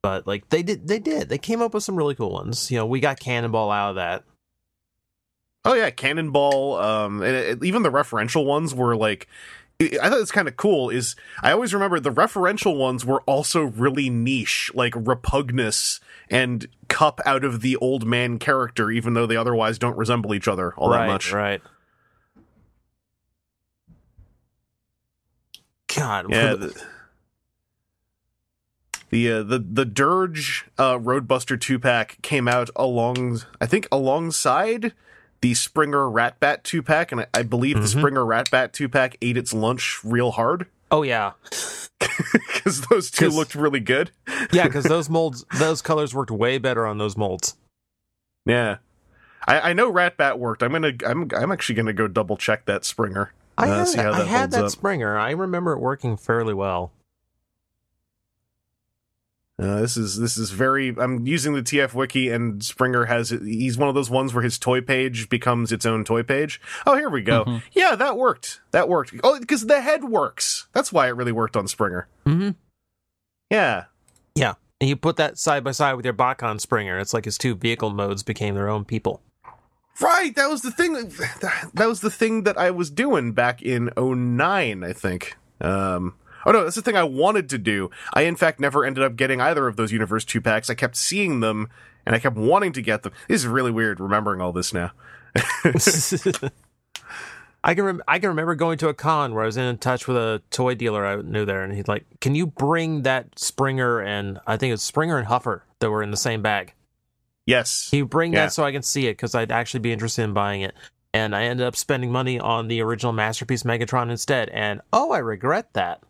But 0.02 0.26
like 0.26 0.50
they 0.50 0.64
did, 0.64 0.88
they 0.88 0.98
did. 0.98 1.30
They 1.30 1.38
came 1.38 1.62
up 1.62 1.76
with 1.76 1.84
some 1.84 1.96
really 1.96 2.16
cool 2.16 2.32
ones. 2.32 2.72
You 2.72 2.78
know, 2.78 2.88
we 2.88 3.00
got 3.00 3.20
Cannonball 3.20 3.70
out 3.70 3.90
of 3.92 3.96
that. 3.98 4.24
Oh 5.64 5.74
yeah, 5.74 5.92
Cannonball. 5.92 6.78
Um, 6.78 7.22
and 7.22 7.36
it, 7.36 7.64
even 7.64 7.84
the 7.84 7.92
referential 7.92 8.46
ones 8.46 8.74
were 8.74 8.96
like. 8.96 9.28
I 9.82 10.10
thought 10.10 10.20
it's 10.22 10.32
kind 10.32 10.48
of 10.48 10.56
cool. 10.56 10.90
Is 10.90 11.16
I 11.44 11.52
always 11.52 11.74
remember 11.74 12.00
the 12.00 12.12
referential 12.12 12.78
ones 12.78 13.04
were 13.06 13.22
also 13.24 13.64
really 13.64 14.10
niche, 14.10 14.72
like 14.74 14.94
Repugnus 14.94 16.00
and 16.30 16.68
Cup 16.88 17.20
out 17.26 17.44
of 17.44 17.60
the 17.62 17.76
old 17.78 18.06
man 18.06 18.40
character, 18.40 18.90
even 18.90 19.16
though 19.16 19.26
they 19.26 19.36
otherwise 19.36 19.78
don't 19.78 19.98
resemble 19.98 20.34
each 20.34 20.48
other 20.48 20.74
all 20.78 20.90
right, 20.90 21.02
that 21.06 21.08
much. 21.08 21.34
right? 21.34 21.62
God, 25.96 26.28
Yeah. 26.30 26.56
the- 26.56 26.68
The 26.68 26.82
the 29.12 29.32
uh, 29.32 29.44
the, 29.44 29.60
the 29.60 29.86
Dirge 29.86 30.66
uh, 30.78 30.98
Roadbuster 30.98 31.60
two 31.60 31.80
pack 31.80 32.18
came 32.22 32.48
out 32.48 32.70
along, 32.76 33.42
I 33.62 33.66
think, 33.66 33.88
alongside 33.92 34.94
the 35.42 35.54
Springer 35.54 36.06
Ratbat 36.10 36.64
two 36.64 36.82
pack, 36.82 37.12
and 37.12 37.22
I, 37.22 37.28
I 37.34 37.44
believe 37.44 37.76
the 37.76 37.82
Mhm. 37.88 38.00
Springer 38.00 38.22
Ratbat 38.26 38.72
two 38.72 38.90
pack 38.90 39.18
ate 39.22 39.38
its 39.38 39.54
lunch 39.54 40.00
real 40.04 40.32
hard 40.32 40.68
oh 40.92 41.02
yeah, 41.04 41.32
because 42.00 42.82
those 42.90 43.12
two 43.12 43.30
looked 43.30 43.56
really 43.56 43.80
good. 43.80 44.12
yeah, 44.52 44.64
because 44.66 44.84
those 44.86 45.10
molds, 45.10 45.46
those 45.58 45.82
colors 45.82 46.14
worked 46.14 46.32
way 46.32 46.58
better 46.58 46.86
on 46.86 46.98
those 46.98 47.18
molds. 47.18 47.56
Yeah. 48.46 48.78
I, 49.48 49.72
I 49.72 49.74
know 49.74 49.92
Ratbat 49.92 50.40
worked. 50.40 50.64
I'm 50.64 50.72
gonna. 50.72 50.94
I'm. 51.06 51.30
I'm 51.38 51.52
actually 51.52 51.76
gonna 51.76 51.94
go 51.94 52.08
double 52.08 52.36
check 52.38 52.66
that 52.66 52.84
Springer. 52.84 53.32
I 53.58 53.70
Uh, 53.70 53.78
had, 53.80 53.88
see 53.88 53.98
how 54.00 54.12
I 54.14 54.18
that 54.20 54.28
had 54.28 54.52
that 54.52 54.64
up. 54.66 54.72
Springer. 54.72 55.18
I 55.18 55.32
remember 55.32 55.74
it 55.74 55.80
working 55.80 56.18
fairly 56.18 56.54
well. 56.54 56.92
Uh, 59.58 59.80
this 59.80 59.96
is 59.96 60.18
this 60.20 60.36
is 60.38 60.52
very. 60.52 60.90
I'm 60.98 61.26
using 61.26 61.54
the 61.54 61.62
TF 61.62 61.94
wiki, 61.94 62.30
and 62.30 62.62
Springer 62.62 63.06
has. 63.06 63.30
He's 63.30 63.78
one 63.78 63.88
of 63.88 63.96
those 63.96 64.10
ones 64.10 64.34
where 64.34 64.44
his 64.44 64.60
toy 64.60 64.82
page 64.82 65.30
becomes 65.30 65.72
its 65.72 65.86
own 65.86 66.04
toy 66.04 66.24
page. 66.24 66.60
Oh, 66.86 66.96
here 66.98 67.10
we 67.10 67.22
go. 67.22 67.46
Mhm. 67.46 67.62
Yeah, 67.72 67.96
that 67.96 68.18
worked. 68.18 68.60
That 68.72 68.90
worked. 68.90 69.14
Oh, 69.24 69.40
because 69.40 69.66
the 69.66 69.80
head 69.80 70.04
works. 70.04 70.68
That's 70.74 70.92
why 70.92 71.08
it 71.08 71.12
really 71.16 71.32
worked 71.32 71.56
on 71.56 71.70
Springer. 71.70 72.08
Mm-hmm. 72.26 72.50
Yeah, 73.50 73.86
Yeah, 74.36 74.56
and 74.82 74.90
you 74.90 74.96
put 74.98 75.16
that 75.18 75.38
side 75.38 75.64
by 75.64 75.72
side 75.72 75.94
with 75.94 76.04
your 76.04 76.14
Bakon 76.14 76.60
Springer. 76.60 77.00
It's 77.00 77.14
like 77.14 77.24
his 77.26 77.38
two 77.38 77.56
vehicle 77.56 77.92
modes 77.92 78.24
became 78.24 78.56
their 78.56 78.68
own 78.68 78.84
people. 78.84 79.22
right. 80.02 80.36
That 80.36 80.50
was 80.50 80.64
the 80.64 80.72
thing. 80.72 80.94
That 81.76 81.86
was 81.88 82.02
the 82.02 82.12
thing 82.12 82.44
that 82.44 82.58
I 82.58 82.72
was 82.72 82.90
doing 82.90 83.32
back 83.32 83.62
in 83.62 83.90
09, 83.96 84.84
I 84.84 84.92
think. 84.94 85.38
Um. 85.62 86.16
Oh 86.46 86.52
no, 86.52 86.64
that's 86.64 86.76
the 86.76 86.82
thing 86.82 86.96
I 86.96 87.04
wanted 87.04 87.50
to 87.50 87.58
do. 87.58 87.90
I 88.14 88.22
in 88.24 88.36
fact 88.36 88.60
never 88.60 88.86
ended 88.86 89.04
up 89.04 89.16
getting 89.16 89.42
either 89.42 89.68
of 89.68 89.76
those 89.78 89.92
Universe 89.92 90.26
two 90.26 90.42
packs. 90.42 90.70
I 90.70 90.76
kept 90.76 90.96
seeing 90.96 91.40
them, 91.40 91.70
and 92.06 92.16
I 92.16 92.20
kept 92.20 92.36
wanting 92.38 92.72
to 92.74 92.82
get 92.82 93.04
them. 93.04 93.14
This 93.28 93.42
is 93.42 93.48
really 93.48 93.72
weird 93.72 94.00
remembering 94.00 94.42
all 94.42 94.52
this 94.54 94.74
now. 94.74 94.92
I 97.64 97.74
can 97.74 97.84
rem- 97.84 98.04
I 98.08 98.20
can 98.20 98.30
remember 98.30 98.54
going 98.54 98.78
to 98.80 98.90
a 98.90 98.94
con 98.94 99.34
where 99.34 99.42
I 99.44 99.48
was 99.48 99.58
in 99.58 99.78
touch 99.80 100.08
with 100.08 100.18
a 100.18 100.42
toy 100.52 100.76
dealer 100.76 101.06
I 101.06 101.16
knew 101.22 101.46
there, 101.46 101.64
and 101.64 101.74
he's 101.74 101.88
like, 101.88 102.06
"Can 102.22 102.36
you 102.36 102.46
bring 102.46 103.02
that 103.02 103.40
Springer 103.40 104.00
and 104.00 104.40
I 104.46 104.56
think 104.58 104.74
it's 104.74 104.84
Springer 104.84 105.18
and 105.18 105.28
Huffer 105.28 105.62
that 105.80 105.90
were 105.90 106.04
in 106.04 106.12
the 106.12 106.18
same 106.18 106.42
bag? 106.44 106.74
Yes. 107.48 107.90
Can 107.90 107.98
you 107.98 108.06
bring 108.06 108.34
Yeah. 108.34 108.46
that 108.46 108.54
so 108.54 108.64
I 108.64 108.72
can 108.72 108.84
see 108.84 109.08
it 109.08 109.14
because 109.14 109.34
I'd 109.36 109.52
actually 109.52 109.80
be 109.80 109.92
interested 109.92 110.24
in 110.24 110.34
buying 110.34 110.62
it." 110.62 110.76
And 111.12 111.36
I 111.36 111.44
ended 111.46 111.66
up 111.66 111.76
spending 111.78 112.12
money 112.12 112.40
on 112.40 112.68
the 112.68 112.82
original 112.82 113.14
masterpiece 113.14 113.64
Megatron 113.64 114.12
instead, 114.12 114.50
and 114.50 114.82
oh, 114.94 115.12
I 115.12 115.20
regret 115.20 115.74
that. 115.74 116.04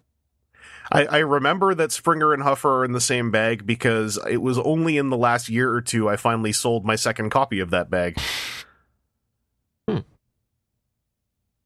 I, 0.92 1.06
I 1.06 1.18
remember 1.20 1.74
that 1.76 1.92
Springer 1.92 2.34
and 2.34 2.44
Huffer 2.44 2.80
are 2.80 2.86
in 2.86 2.92
the 2.92 3.02
same 3.02 3.32
bag 3.32 3.66
because 3.66 4.20
it 4.30 4.38
was 4.38 4.58
only 4.60 4.98
in 4.98 5.10
the 5.10 5.18
last 5.18 5.50
year 5.50 5.72
or 5.72 5.82
two 5.82 6.10
I 6.10 6.16
finally 6.16 6.52
sold 6.52 6.86
my 6.86 6.96
second 6.96 7.30
copy 7.30 7.60
of 7.60 7.72
that 7.72 7.90
bag. 7.90 8.20
Hmm. 9.88 10.00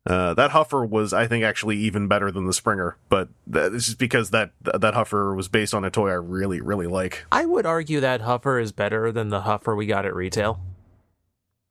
Uh, 0.05 0.33
that 0.35 0.51
Huffer 0.51 0.87
was, 0.87 1.13
I 1.13 1.27
think, 1.27 1.43
actually 1.43 1.77
even 1.77 2.07
better 2.07 2.31
than 2.31 2.47
the 2.47 2.53
Springer, 2.53 2.97
but 3.09 3.29
that, 3.47 3.71
this 3.71 3.87
is 3.87 3.95
because 3.95 4.29
that 4.31 4.51
that 4.63 4.93
Huffer 4.93 5.35
was 5.35 5.47
based 5.47 5.73
on 5.73 5.83
a 5.83 5.91
toy 5.91 6.09
I 6.09 6.13
really, 6.13 6.61
really 6.61 6.87
like. 6.87 7.25
I 7.31 7.45
would 7.45 7.65
argue 7.65 7.99
that 7.99 8.21
Huffer 8.21 8.61
is 8.61 8.71
better 8.71 9.11
than 9.11 9.29
the 9.29 9.41
Huffer 9.41 9.75
we 9.75 9.85
got 9.85 10.05
at 10.05 10.15
retail. 10.15 10.61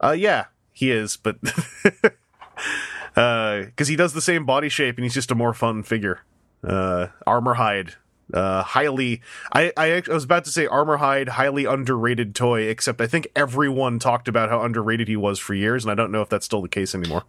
Uh, 0.01 0.15
yeah, 0.17 0.47
he 0.73 0.93
is, 0.93 1.17
but 1.17 1.41
because 3.15 3.89
he 3.89 3.97
does 3.97 4.13
the 4.13 4.21
same 4.21 4.47
body 4.47 4.69
shape 4.69 4.97
and 4.97 5.05
he's 5.05 5.15
just 5.15 5.33
a 5.33 5.35
more 5.35 5.53
fun 5.53 5.83
figure. 5.83 6.21
Uh, 6.65 7.09
Armorhide, 7.27 7.95
Uh, 8.33 8.63
highly, 8.63 9.23
I, 9.53 9.73
I 9.77 10.03
I 10.09 10.13
was 10.13 10.25
about 10.25 10.45
to 10.45 10.51
say 10.51 10.67
Armorhide, 10.67 11.29
highly 11.31 11.65
underrated 11.65 12.35
toy. 12.35 12.63
Except 12.63 13.01
I 13.01 13.07
think 13.07 13.29
everyone 13.35 13.99
talked 13.99 14.29
about 14.29 14.51
how 14.51 14.63
underrated 14.63 15.09
he 15.09 15.17
was 15.17 15.39
for 15.39 15.55
years, 15.55 15.85
and 15.85 15.91
I 15.93 15.95
don't 15.95 16.13
know 16.13 16.21
if 16.23 16.29
that's 16.29 16.45
still 16.45 16.61
the 16.61 16.69
case 16.69 16.95
anymore. 16.95 17.25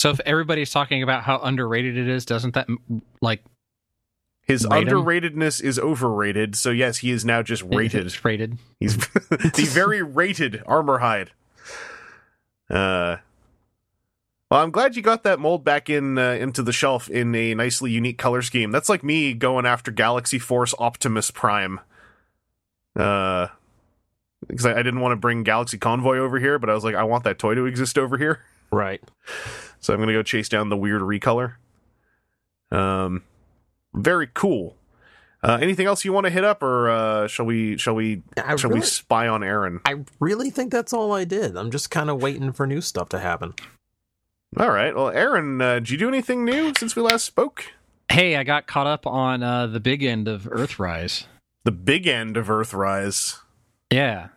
So 0.00 0.10
if 0.10 0.20
everybody's 0.20 0.70
talking 0.70 1.02
about 1.02 1.24
how 1.24 1.40
underrated 1.40 1.96
it 1.96 2.08
is, 2.08 2.24
doesn't 2.24 2.54
that 2.54 2.68
like 3.20 3.42
His 4.42 4.66
Rate 4.70 4.88
him? 4.88 4.94
underratedness 4.98 5.62
is 5.62 5.78
overrated. 5.78 6.54
So 6.56 6.70
yes, 6.70 6.98
he 6.98 7.10
is 7.10 7.24
now 7.24 7.42
just 7.42 7.62
rated. 7.64 8.06
It's 8.06 8.24
rated. 8.24 8.56
He's 8.78 8.96
the 9.28 9.68
very 9.70 10.00
rated 10.02 10.62
Armorhide. 10.66 11.28
Uh, 12.70 13.16
well, 14.50 14.62
I'm 14.62 14.70
glad 14.70 14.96
you 14.96 15.02
got 15.02 15.22
that 15.22 15.38
mold 15.38 15.64
back 15.64 15.88
in 15.88 16.18
uh, 16.18 16.32
into 16.32 16.62
the 16.62 16.72
shelf 16.72 17.08
in 17.08 17.34
a 17.34 17.54
nicely 17.54 17.90
unique 17.90 18.18
color 18.18 18.42
scheme. 18.42 18.72
That's 18.72 18.88
like 18.88 19.04
me 19.04 19.32
going 19.32 19.66
after 19.66 19.90
Galaxy 19.90 20.38
Force 20.38 20.74
Optimus 20.78 21.30
Prime. 21.30 21.80
Uh, 22.96 23.48
because 24.48 24.66
I, 24.66 24.72
I 24.72 24.82
didn't 24.82 25.00
want 25.00 25.12
to 25.12 25.16
bring 25.16 25.42
Galaxy 25.42 25.78
Convoy 25.78 26.18
over 26.18 26.38
here, 26.38 26.58
but 26.58 26.68
I 26.68 26.74
was 26.74 26.82
like, 26.82 26.94
I 26.94 27.04
want 27.04 27.24
that 27.24 27.38
toy 27.38 27.54
to 27.54 27.66
exist 27.66 27.98
over 27.98 28.18
here. 28.18 28.40
Right. 28.70 29.02
So 29.82 29.94
I'm 29.94 30.00
gonna 30.00 30.12
go 30.12 30.22
chase 30.22 30.50
down 30.50 30.68
the 30.68 30.76
weird 30.76 31.00
recolor. 31.00 31.54
Um, 32.70 33.22
very 33.94 34.28
cool. 34.34 34.76
Uh, 35.42 35.58
anything 35.58 35.86
else 35.86 36.04
you 36.04 36.12
want 36.12 36.26
to 36.26 36.30
hit 36.30 36.44
up, 36.44 36.62
or 36.62 36.90
uh, 36.90 37.26
shall 37.28 37.46
we? 37.46 37.78
Shall 37.78 37.94
we? 37.94 38.22
I 38.36 38.56
shall 38.56 38.68
we 38.68 38.82
spy 38.82 39.26
on 39.26 39.42
Aaron? 39.42 39.80
I 39.86 40.04
really 40.18 40.50
think 40.50 40.70
that's 40.70 40.92
all 40.92 41.12
I 41.12 41.24
did. 41.24 41.56
I'm 41.56 41.70
just 41.70 41.90
kind 41.90 42.10
of 42.10 42.20
waiting 42.20 42.52
for 42.52 42.66
new 42.66 42.82
stuff 42.82 43.08
to 43.08 43.20
happen. 43.20 43.54
All 44.58 44.70
right. 44.70 44.94
Well, 44.94 45.10
Aaron, 45.10 45.60
uh, 45.60 45.74
did 45.74 45.90
you 45.90 45.98
do 45.98 46.08
anything 46.08 46.44
new 46.44 46.72
since 46.76 46.96
we 46.96 47.02
last 47.02 47.24
spoke? 47.24 47.66
Hey, 48.10 48.36
I 48.36 48.42
got 48.42 48.66
caught 48.66 48.86
up 48.88 49.06
on 49.06 49.42
uh, 49.42 49.68
the 49.68 49.78
big 49.80 50.02
end 50.02 50.26
of 50.26 50.42
Earthrise. 50.42 51.26
The 51.64 51.70
big 51.70 52.06
end 52.08 52.36
of 52.36 52.48
Earthrise. 52.48 53.38
Yeah. 53.92 54.28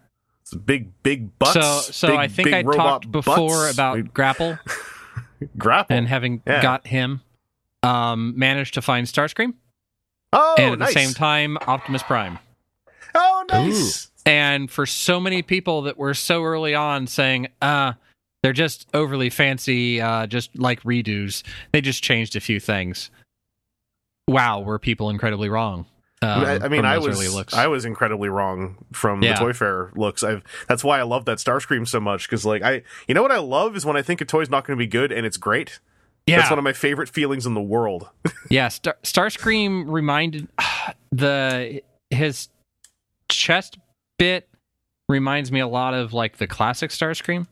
It's 0.41 0.53
a 0.53 0.58
big, 0.58 1.01
big 1.01 1.38
butts. 1.39 1.53
so 1.53 1.79
so 1.91 2.08
big, 2.10 2.17
I 2.17 2.27
think 2.27 2.53
I 2.53 2.62
talked 2.63 3.12
before 3.12 3.48
butts. 3.65 3.74
about 3.74 3.96
We- 3.96 4.01
Grapple 4.03 4.60
grapple 5.58 5.96
and 5.96 6.08
having 6.08 6.41
Yeah. 6.46 6.62
got 6.62 6.86
him. 6.88 7.22
Um, 7.82 8.38
managed 8.38 8.75
to 8.75 8.82
find 8.82 9.05
Starscream 9.08 9.55
Oh, 10.32 10.55
and 10.58 10.74
at 10.74 10.79
nice. 10.79 10.93
the 10.93 11.00
same 11.01 11.13
time 11.13 11.58
Optimus 11.67 12.01
Prime. 12.03 12.39
Oh, 13.15 13.46
nice. 13.51 14.10
And 14.25 14.72
for 14.72 14.86
so 14.86 15.20
many 15.20 15.41
people 15.41 15.82
that 15.84 15.98
were 15.98 16.13
so 16.13 16.43
early 16.43 16.74
on 16.75 17.08
saying, 17.08 17.48
uh, 17.62 17.93
they're 18.44 18.54
just 18.54 18.88
overly 18.94 19.30
fancy, 19.30 20.00
uh, 20.02 20.28
just 20.28 20.56
like 20.60 20.84
redos. 20.84 21.42
They 21.72 21.82
just 21.82 22.04
changed 22.04 22.36
a 22.36 22.40
few 22.40 22.60
things. 22.60 23.10
Wow, 24.28 24.60
were 24.62 24.80
people 24.80 25.10
incredibly 25.10 25.50
wrong? 25.50 25.86
Um, 26.22 26.46
I, 26.46 26.60
I 26.60 26.68
mean, 26.70 26.86
I 26.86 26.98
was. 27.00 27.54
I 27.54 27.68
was 27.68 27.84
incredibly 27.84 28.30
wrong 28.30 28.78
from 28.94 29.22
Yeah. 29.22 29.34
the 29.34 29.40
Toy 29.40 29.54
Fair 29.54 29.92
looks. 29.96 30.24
I've 30.24 30.42
that's 30.70 30.82
why 30.84 31.00
I 31.00 31.04
love 31.04 31.26
that 31.26 31.40
Starscream 31.40 31.86
so 31.88 32.00
much 32.00 32.30
because 32.30 32.46
like 32.46 32.62
I 32.62 32.84
you 33.08 33.14
know 33.14 33.22
what 33.22 33.32
I 33.32 33.40
love 33.40 33.76
is 33.76 33.86
when 33.86 33.98
I 33.98 34.02
think 34.02 34.22
a 34.22 34.26
toy's 34.26 34.50
not 34.50 34.66
going 34.66 34.78
to 34.78 34.82
be 34.82 34.88
good 34.88 35.12
and 35.12 35.26
it's 35.26 35.36
great. 35.36 35.80
yeah, 36.26 36.38
That's 36.38 36.50
one 36.50 36.60
of 36.60 36.64
my 36.64 36.72
favorite 36.72 37.10
feelings 37.10 37.46
in 37.46 37.56
the 37.56 37.62
world. 37.62 38.08
yeah. 38.50 38.70
Star- 38.70 38.96
Starscream 39.04 39.84
reminded 39.88 40.48
the 41.12 41.82
his 42.10 42.48
chest 43.28 43.78
bit 44.18 44.48
reminds 45.10 45.52
me 45.52 45.60
a 45.60 45.68
lot 45.68 45.94
of 45.94 46.14
like 46.14 46.38
the 46.38 46.48
classic 46.48 46.92
Starscream. 46.92 47.48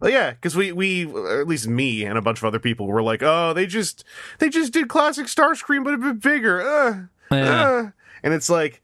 Well, 0.00 0.10
yeah, 0.10 0.30
because 0.30 0.54
we 0.54 0.70
we 0.72 1.06
or 1.06 1.40
at 1.40 1.48
least 1.48 1.66
me 1.66 2.04
and 2.04 2.16
a 2.16 2.22
bunch 2.22 2.38
of 2.38 2.44
other 2.44 2.58
people 2.60 2.86
were 2.86 3.02
like, 3.02 3.22
oh, 3.22 3.52
they 3.52 3.66
just 3.66 4.04
they 4.38 4.48
just 4.48 4.72
did 4.72 4.88
classic 4.88 5.26
Starscream 5.26 5.84
but 5.84 5.94
a 5.94 5.98
bit 5.98 6.20
bigger. 6.20 6.60
Uh, 6.60 7.34
Yeah. 7.34 7.68
uh. 7.68 7.90
And 8.22 8.34
it's 8.34 8.48
like 8.48 8.80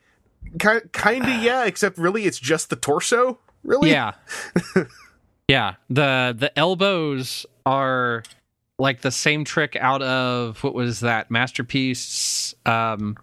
kind 0.59 0.91
kind 0.93 1.23
of 1.25 1.29
yeah, 1.43 1.65
except 1.65 1.99
really 1.99 2.25
it's 2.25 2.39
just 2.39 2.71
the 2.71 2.77
torso. 2.77 3.39
Really? 3.63 3.91
Yeah. 3.91 4.13
yeah. 5.49 5.75
The 5.89 6.35
the 6.37 6.57
elbows 6.59 7.47
are 7.65 8.23
like 8.79 9.03
the 9.03 9.11
same 9.13 9.45
trick 9.45 9.77
out 9.81 10.03
of 10.03 10.63
what 10.65 10.75
was 10.75 11.01
that 11.01 11.31
masterpiece 11.31 12.55
um 12.67 13.17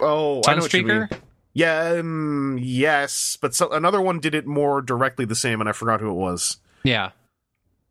Oh, 0.00 0.40
I 0.46 0.54
know 0.54 0.60
what 0.62 0.72
you 0.72 0.84
mean. 0.84 1.08
Yeah, 1.52 1.96
um, 1.98 2.58
yes, 2.60 3.38
but 3.40 3.54
so, 3.54 3.70
another 3.70 4.00
one 4.00 4.20
did 4.20 4.34
it 4.34 4.46
more 4.46 4.82
directly 4.82 5.24
the 5.24 5.34
same, 5.34 5.58
and 5.60 5.68
I 5.70 5.72
forgot 5.72 6.00
who 6.00 6.10
it 6.10 6.14
was. 6.14 6.58
Yeah. 6.86 7.10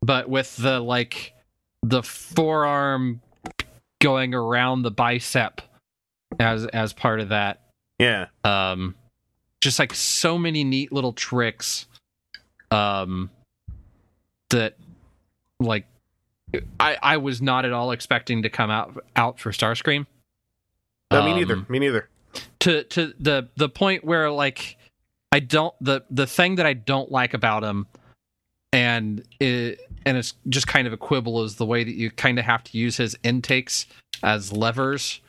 But 0.02 0.28
with 0.28 0.56
the 0.56 0.80
like 0.80 1.34
the 1.82 2.02
forearm 2.02 3.20
going 4.00 4.34
around 4.34 4.82
the 4.82 4.90
bicep 4.90 5.60
as 6.40 6.66
as 6.66 6.92
part 6.92 7.20
of 7.20 7.28
that. 7.30 7.62
Yeah, 7.98 8.26
Um 8.44 8.94
just 9.60 9.78
like 9.78 9.94
so 9.94 10.38
many 10.38 10.64
neat 10.64 10.92
little 10.92 11.12
tricks 11.12 11.86
um 12.70 13.30
that 14.50 14.76
like 15.60 15.86
I 16.78 16.96
I 17.02 17.16
was 17.18 17.40
not 17.42 17.64
at 17.64 17.72
all 17.72 17.90
expecting 17.90 18.42
to 18.42 18.50
come 18.50 18.70
out 18.70 19.02
out 19.16 19.40
for 19.40 19.50
Starscream. 19.50 20.06
no, 21.10 21.24
me 21.24 21.32
Um, 21.32 21.38
neither. 21.38 21.56
Me 21.68 21.78
neither. 21.78 22.08
to 22.60 22.84
to 22.84 23.12
the 23.18 23.48
the 23.56 23.68
point 23.68 24.04
where 24.04 24.30
like 24.30 24.76
I 25.32 25.40
don't 25.40 25.74
the 25.80 26.02
the 26.10 26.26
thing 26.26 26.56
that 26.56 26.66
I 26.66 26.74
don't 26.74 27.10
like 27.10 27.34
about 27.34 27.62
him 27.64 27.86
and 28.76 29.22
it 29.40 29.80
and 30.04 30.18
it's 30.18 30.34
just 30.50 30.66
kind 30.66 30.86
of 30.86 30.92
a 30.92 30.96
quibble 30.98 31.42
is 31.42 31.56
the 31.56 31.64
way 31.64 31.82
that 31.82 31.94
you 31.94 32.10
kind 32.10 32.38
of 32.38 32.44
have 32.44 32.62
to 32.62 32.76
use 32.76 32.98
his 32.98 33.16
intakes 33.22 33.86
as 34.22 34.52
levers 34.52 35.20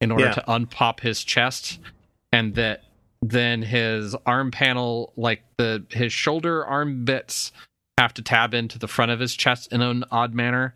in 0.00 0.10
order 0.10 0.24
Yeah. 0.24 0.32
to 0.32 0.44
unpop 0.48 0.98
his 1.00 1.22
chest 1.22 1.78
and 2.32 2.56
that 2.56 2.82
then 3.22 3.62
his 3.62 4.16
arm 4.26 4.50
panel 4.50 5.12
like 5.16 5.44
the 5.56 5.84
his 5.90 6.12
shoulder 6.12 6.66
arm 6.66 7.04
bits 7.04 7.52
have 7.96 8.12
to 8.14 8.22
tab 8.22 8.52
into 8.54 8.76
the 8.78 8.88
front 8.88 9.12
of 9.12 9.20
his 9.20 9.36
chest 9.36 9.72
in 9.72 9.80
an 9.82 10.04
odd 10.10 10.34
manner 10.34 10.74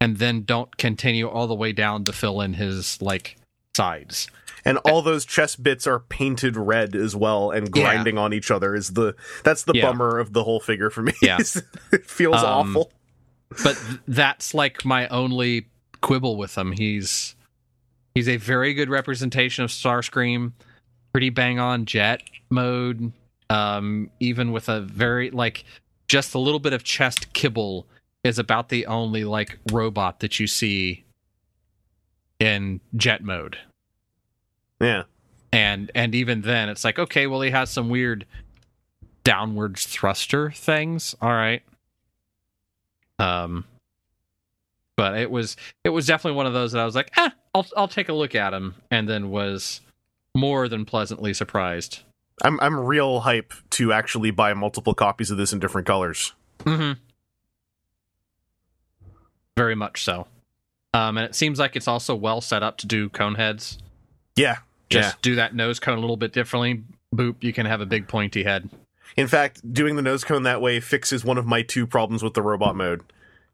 and 0.00 0.16
then 0.16 0.42
don't 0.44 0.78
continue 0.78 1.28
all 1.28 1.46
the 1.46 1.54
way 1.54 1.72
down 1.72 2.04
to 2.04 2.12
fill 2.12 2.40
in 2.40 2.54
his 2.54 3.00
like 3.02 3.36
sides 3.76 4.28
And 4.66 4.78
all 4.78 5.00
those 5.00 5.24
chest 5.24 5.62
bits 5.62 5.86
are 5.86 6.00
painted 6.00 6.56
red 6.56 6.94
as 6.94 7.14
well, 7.16 7.50
and 7.52 7.68
Yeah. 7.74 7.82
grinding 7.84 8.18
on 8.18 8.32
each 8.34 8.50
other 8.50 8.74
is 8.74 8.90
the 8.94 9.14
that's 9.44 9.62
the 9.62 9.72
Yeah. 9.74 9.86
bummer 9.92 10.18
of 10.18 10.32
the 10.32 10.44
whole 10.44 10.60
figure 10.60 10.90
for 10.90 11.02
me. 11.02 11.12
Yeah. 11.22 11.38
it 11.92 12.04
feels 12.10 12.36
Um, 12.42 12.70
awful. 12.76 12.92
but 13.62 13.76
th- 13.76 14.00
that's 14.08 14.52
like 14.54 14.84
my 14.84 15.06
only 15.08 15.68
quibble 16.02 16.36
with 16.36 16.58
him. 16.58 16.72
He's 16.72 17.34
he's 18.14 18.28
a 18.28 18.36
very 18.38 18.74
good 18.74 18.90
representation 18.90 19.62
of 19.64 19.70
Starscream, 19.70 20.52
pretty 21.12 21.30
bang 21.30 21.58
on 21.58 21.84
jet 21.86 22.22
mode. 22.50 23.12
Um, 23.48 24.10
even 24.18 24.50
with 24.50 24.68
a 24.68 24.80
very 24.80 25.30
like 25.30 25.64
just 26.08 26.34
a 26.34 26.38
little 26.38 26.58
bit 26.60 26.72
of 26.72 26.82
chest 26.82 27.32
kibble 27.32 27.86
is 28.24 28.38
about 28.40 28.68
the 28.70 28.86
only 28.86 29.22
like 29.24 29.58
robot 29.70 30.18
that 30.20 30.40
you 30.40 30.48
see 30.48 31.04
in 32.40 32.80
jet 32.96 33.22
mode. 33.22 33.56
Yeah, 34.80 35.04
And 35.52 35.90
and 35.94 36.14
even 36.14 36.42
then 36.42 36.68
it's 36.68 36.84
like, 36.84 36.98
okay, 36.98 37.26
well 37.26 37.40
he 37.40 37.50
has 37.50 37.70
some 37.70 37.88
weird 37.88 38.26
downwards 39.24 39.86
thruster 39.86 40.50
things. 40.50 41.14
All 41.20 41.30
right. 41.30 41.62
Um 43.18 43.64
but 44.96 45.18
it 45.18 45.30
was 45.30 45.56
it 45.84 45.90
was 45.90 46.06
definitely 46.06 46.36
one 46.36 46.46
of 46.46 46.52
those 46.52 46.72
that 46.72 46.80
I 46.80 46.84
was 46.84 46.94
like, 46.94 47.10
ah, 47.16 47.32
I'll 47.54 47.66
I'll 47.76 47.88
take 47.88 48.08
a 48.08 48.14
look 48.14 48.34
at 48.34 48.52
him, 48.54 48.74
and 48.90 49.08
then 49.08 49.30
was 49.30 49.80
more 50.34 50.68
than 50.68 50.84
pleasantly 50.84 51.34
surprised. 51.34 52.00
I'm 52.42 52.58
I'm 52.60 52.78
real 52.78 53.20
hype 53.20 53.52
to 53.70 53.92
actually 53.92 54.30
buy 54.30 54.54
multiple 54.54 54.94
copies 54.94 55.30
of 55.30 55.36
this 55.38 55.52
in 55.52 55.58
different 55.58 55.86
colors. 55.86 56.32
Mm-hmm. 56.60 57.00
Very 59.56 59.74
much 59.74 60.04
so. 60.04 60.26
Um, 60.92 61.18
and 61.18 61.26
it 61.26 61.34
seems 61.34 61.58
like 61.58 61.76
it's 61.76 61.88
also 61.88 62.14
well 62.14 62.40
set 62.40 62.62
up 62.62 62.78
to 62.78 62.86
do 62.86 63.08
cone 63.08 63.34
heads. 63.34 63.78
Yeah, 64.36 64.58
Just 64.88 65.22
do 65.22 65.34
that 65.36 65.54
nose 65.54 65.80
cone 65.80 65.98
a 65.98 66.00
little 66.00 66.16
bit 66.16 66.32
differently. 66.32 66.84
Boop, 67.14 67.36
you 67.40 67.52
can 67.52 67.66
have 67.66 67.80
a 67.80 67.86
big 67.86 68.06
pointy 68.08 68.44
head. 68.44 68.68
In 69.16 69.28
fact, 69.28 69.72
doing 69.72 69.96
the 69.96 70.02
nose 70.02 70.24
cone 70.24 70.42
that 70.42 70.60
way 70.60 70.80
fixes 70.80 71.24
one 71.24 71.38
of 71.38 71.46
my 71.46 71.62
two 71.62 71.86
problems 71.86 72.22
with 72.22 72.34
the 72.34 72.42
robot 72.42 72.76
mode. 72.76 73.02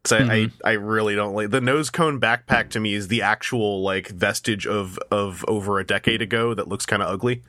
Because 0.01 0.21
I, 0.21 0.33
I, 0.33 0.37
mm-hmm. 0.39 0.67
I 0.67 0.71
really 0.73 1.15
don't 1.15 1.33
like 1.33 1.51
the 1.51 1.61
nose 1.61 1.89
cone 1.89 2.19
backpack. 2.19 2.69
To 2.71 2.79
me, 2.79 2.93
is 2.93 3.07
the 3.07 3.21
actual 3.21 3.81
like 3.81 4.09
vestige 4.09 4.67
of 4.67 4.99
of 5.09 5.45
over 5.47 5.79
a 5.79 5.85
decade 5.85 6.21
ago 6.21 6.53
that 6.53 6.67
looks 6.67 6.85
kind 6.85 7.01
of 7.01 7.09
ugly. 7.09 7.41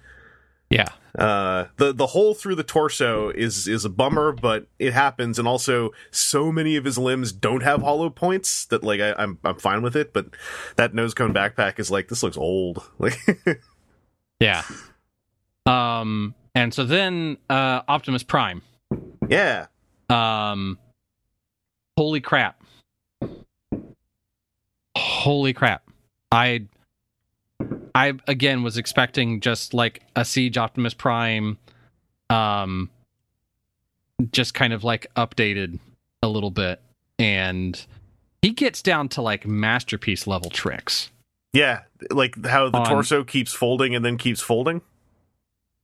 Yeah. 0.75 0.89
Uh, 1.17 1.69
the 1.77 1.93
the 1.93 2.09
hole 2.09 2.35
through 2.35 2.57
the 2.57 2.65
torso 2.65 3.29
is 3.31 3.69
is 3.69 3.85
a 3.85 3.89
bummer, 3.89 4.33
but 4.33 4.67
it 4.81 4.93
happens. 4.93 5.39
And 5.39 5.47
also, 5.47 5.93
so 6.11 6.51
many 6.51 6.75
of 6.75 6.85
his 6.85 6.99
limbs 6.99 7.31
don't 7.31 7.63
have 7.63 7.83
hollow 7.83 8.11
points 8.11 8.67
that 8.67 8.83
like 8.83 9.01
I, 9.01 9.13
I'm 9.13 9.39
I'm 9.45 9.61
fine 9.61 9.83
with 9.83 9.95
it. 9.95 10.13
But 10.13 10.27
that 10.75 10.93
nose 10.93 11.15
cone 11.15 11.33
backpack 11.33 11.79
is 11.79 11.93
like 11.93 12.09
this 12.09 12.25
looks 12.25 12.37
old. 12.37 12.83
Like 12.99 13.17
Yeah. 14.41 14.65
Um, 15.65 16.35
and 16.57 16.75
so 16.75 16.83
then 16.85 17.37
uh, 17.49 17.83
Optimus 17.87 18.25
Prime. 18.25 18.63
yeah, 19.29 19.67
Um, 20.11 20.79
holy 21.97 22.21
crap! 22.21 22.61
Holy 24.99 25.53
crap! 25.53 25.89
I 26.33 26.67
I 27.95 28.15
again 28.27 28.63
was 28.63 28.77
expecting 28.77 29.41
just 29.41 29.73
like 29.75 30.03
a 30.17 30.25
Siege 30.25 30.59
Optimus 30.59 30.95
Prime, 30.95 31.59
um, 32.31 32.91
just 34.33 34.55
kind 34.55 34.73
of 34.73 34.85
like 34.85 35.07
updated 35.17 35.79
a 36.23 36.29
little 36.29 36.51
bit, 36.51 36.81
and 37.19 37.85
he 38.43 38.51
gets 38.51 38.83
down 38.83 39.09
to 39.11 39.23
like 39.23 39.47
masterpiece 39.47 40.27
level 40.27 40.51
tricks. 40.51 41.11
Yeah, 41.53 41.83
like 42.11 42.45
how 42.45 42.69
the 42.71 42.79
On- 42.79 42.87
torso 42.89 43.23
keeps 43.25 43.53
folding 43.53 43.95
and 43.95 44.05
then 44.05 44.19
keeps 44.19 44.41
folding. 44.41 44.83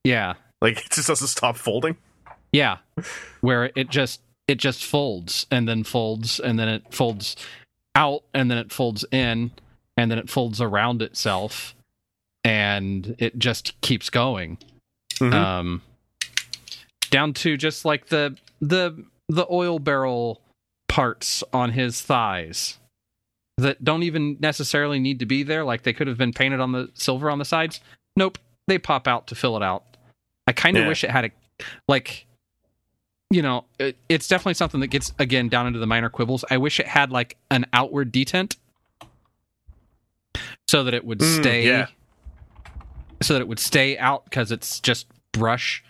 Yeah, 0.02 0.34
Like 0.62 0.78
it 0.86 0.90
just 0.90 1.06
doesn't 1.08 1.28
stop 1.28 1.56
folding. 1.56 1.96
yeah, 2.52 2.78
where 3.40 3.70
it 3.76 3.90
just 3.90 4.20
it 4.48 4.56
just 4.58 4.84
folds 4.84 5.46
and 5.50 5.68
then 5.68 5.84
folds 5.84 6.40
and 6.40 6.58
then 6.58 6.68
it 6.68 6.82
folds 6.92 7.36
out 7.94 8.22
and 8.34 8.50
then 8.50 8.58
it 8.58 8.72
folds 8.72 9.04
in 9.12 9.52
and 9.96 10.10
then 10.10 10.18
it 10.18 10.28
folds 10.30 10.60
around 10.60 11.02
itself 11.02 11.74
and 12.44 13.14
it 13.18 13.38
just 13.38 13.78
keeps 13.80 14.10
going. 14.10 14.58
Mhm. 15.18 15.34
um 15.34 15.82
down 17.10 17.34
to 17.34 17.56
just 17.56 17.84
like 17.84 18.06
the 18.06 18.36
the 18.60 19.04
the 19.28 19.46
oil 19.50 19.78
barrel 19.78 20.40
parts 20.88 21.44
on 21.52 21.72
his 21.72 22.00
thighs 22.00 22.78
that 23.58 23.84
don't 23.84 24.02
even 24.02 24.38
necessarily 24.40 24.98
need 24.98 25.18
to 25.18 25.26
be 25.26 25.42
there 25.42 25.62
like 25.64 25.82
they 25.82 25.92
could 25.92 26.06
have 26.06 26.16
been 26.16 26.32
painted 26.32 26.58
on 26.60 26.72
the 26.72 26.88
silver 26.94 27.28
on 27.30 27.38
the 27.38 27.44
sides 27.44 27.80
nope 28.16 28.38
they 28.66 28.78
pop 28.78 29.06
out 29.06 29.26
to 29.26 29.34
fill 29.34 29.56
it 29.56 29.62
out 29.62 29.84
i 30.46 30.52
kind 30.52 30.76
of 30.76 30.84
Yeah. 30.84 30.88
wish 30.88 31.04
it 31.04 31.10
had 31.10 31.26
a 31.26 31.30
like 31.86 32.24
you 33.30 33.42
know 33.42 33.64
it, 33.78 33.96
it's 34.08 34.26
definitely 34.26 34.54
something 34.54 34.80
that 34.80 34.86
gets 34.88 35.12
again 35.18 35.48
down 35.50 35.66
into 35.66 35.78
the 35.80 35.86
minor 35.86 36.08
quibbles 36.08 36.44
i 36.50 36.56
wish 36.56 36.80
it 36.80 36.86
had 36.86 37.10
like 37.12 37.36
an 37.50 37.66
outward 37.74 38.10
detent 38.12 38.56
so 40.68 40.84
that 40.84 40.94
it 40.94 41.04
would 41.04 41.18
Mm, 41.18 41.40
stay 41.40 41.66
yeah. 41.66 41.86
So 43.22 43.34
that 43.34 43.40
it 43.40 43.48
would 43.48 43.58
stay 43.58 43.98
out 43.98 44.24
because 44.24 44.50
it's 44.52 44.80
just 44.80 45.06
brush 45.32 45.82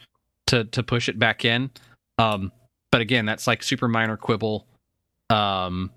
to 0.46 0.64
to 0.64 0.82
push 0.82 1.08
it 1.08 1.18
back 1.18 1.44
in. 1.44 1.70
Um, 2.18 2.52
but 2.90 3.00
again, 3.00 3.25
that's 3.26 3.46
like 3.46 3.62
super 3.62 3.88
minor 3.88 4.16
quibble. 4.16 4.66
Um, 5.30 5.90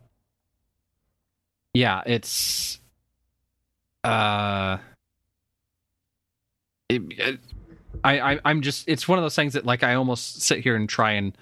yeah, 1.74 2.04
it's 2.06 2.80
uh, 4.04 4.78
it, 6.90 7.02
it- 7.18 7.40
I, 8.04 8.34
I 8.34 8.40
I'm 8.44 8.62
just 8.62 8.90
it's 8.90 9.08
one 9.08 9.18
of 9.18 9.24
those 9.24 9.36
things 9.36 9.54
that 9.54 9.66
like 9.66 9.84
I 9.84 9.94
almost 9.94 10.42
sit 10.42 10.60
here 10.60 10.76
and 10.76 10.90
try 10.90 11.12
and 11.12 11.38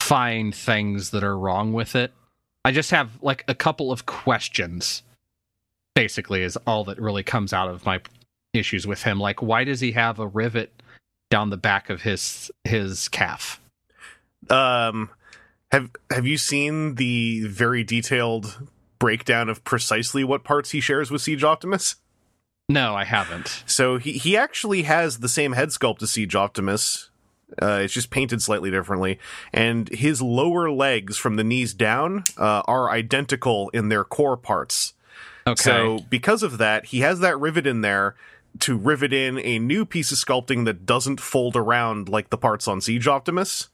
find 0.00 0.54
things 0.54 1.10
that 1.10 1.22
are 1.24 1.36
wrong 1.36 1.72
with 1.72 1.94
it. 1.94 2.12
I 2.64 2.72
just 2.72 2.90
have 2.92 3.10
like 3.22 3.44
a 3.48 3.54
couple 3.54 3.92
of 3.92 4.06
questions. 4.06 5.02
Basically, 5.94 6.42
is 6.42 6.56
all 6.66 6.84
that 6.84 6.98
really 7.00 7.22
comes 7.24 7.52
out 7.52 7.68
of 7.68 7.84
my 7.84 8.00
issues 8.52 8.86
with 8.86 9.02
him. 9.02 9.20
Like, 9.20 9.42
why 9.42 9.64
does 9.64 9.80
he 9.80 9.92
have 9.92 10.18
a 10.18 10.26
rivet 10.26 10.82
down 11.30 11.50
the 11.50 11.56
back 11.56 11.90
of 11.90 12.02
his 12.02 12.50
his 12.64 13.08
calf? 13.08 13.60
Um, 14.48 15.10
have 15.72 15.90
have 16.10 16.26
you 16.26 16.36
seen 16.36 16.96
the 16.96 17.46
very 17.46 17.84
detailed 17.84 18.68
breakdown 18.98 19.48
of 19.48 19.64
precisely 19.64 20.24
what 20.24 20.44
parts 20.44 20.70
he 20.70 20.80
shares 20.80 21.10
with 21.10 21.22
Siege 21.22 21.44
Optimus? 21.44 21.96
No, 22.68 22.94
I 22.94 23.04
haven't. 23.04 23.64
So 23.66 23.98
he 23.98 24.12
he 24.12 24.36
actually 24.36 24.82
has 24.82 25.18
the 25.18 25.28
same 25.28 25.52
head 25.52 25.68
sculpt 25.68 26.02
as 26.02 26.10
Siege 26.10 26.34
Optimus. 26.34 27.10
Uh, 27.60 27.80
it's 27.82 27.92
just 27.92 28.10
painted 28.10 28.40
slightly 28.40 28.70
differently, 28.70 29.18
and 29.52 29.88
his 29.88 30.22
lower 30.22 30.70
legs 30.70 31.16
from 31.16 31.34
the 31.34 31.42
knees 31.42 31.74
down 31.74 32.22
uh, 32.38 32.62
are 32.66 32.90
identical 32.90 33.70
in 33.70 33.88
their 33.88 34.04
core 34.04 34.36
parts. 34.36 34.94
Okay. 35.46 35.60
So 35.60 35.98
because 36.08 36.44
of 36.44 36.58
that, 36.58 36.86
he 36.86 37.00
has 37.00 37.18
that 37.20 37.40
rivet 37.40 37.66
in 37.66 37.80
there 37.80 38.14
to 38.58 38.76
rivet 38.76 39.12
in 39.12 39.38
a 39.38 39.58
new 39.58 39.84
piece 39.86 40.12
of 40.12 40.18
sculpting 40.18 40.64
that 40.66 40.84
doesn't 40.84 41.20
fold 41.20 41.56
around 41.56 42.08
like 42.08 42.30
the 42.30 42.36
parts 42.38 42.66
on 42.68 42.80
Siege 42.80 43.06
Optimus. 43.08 43.68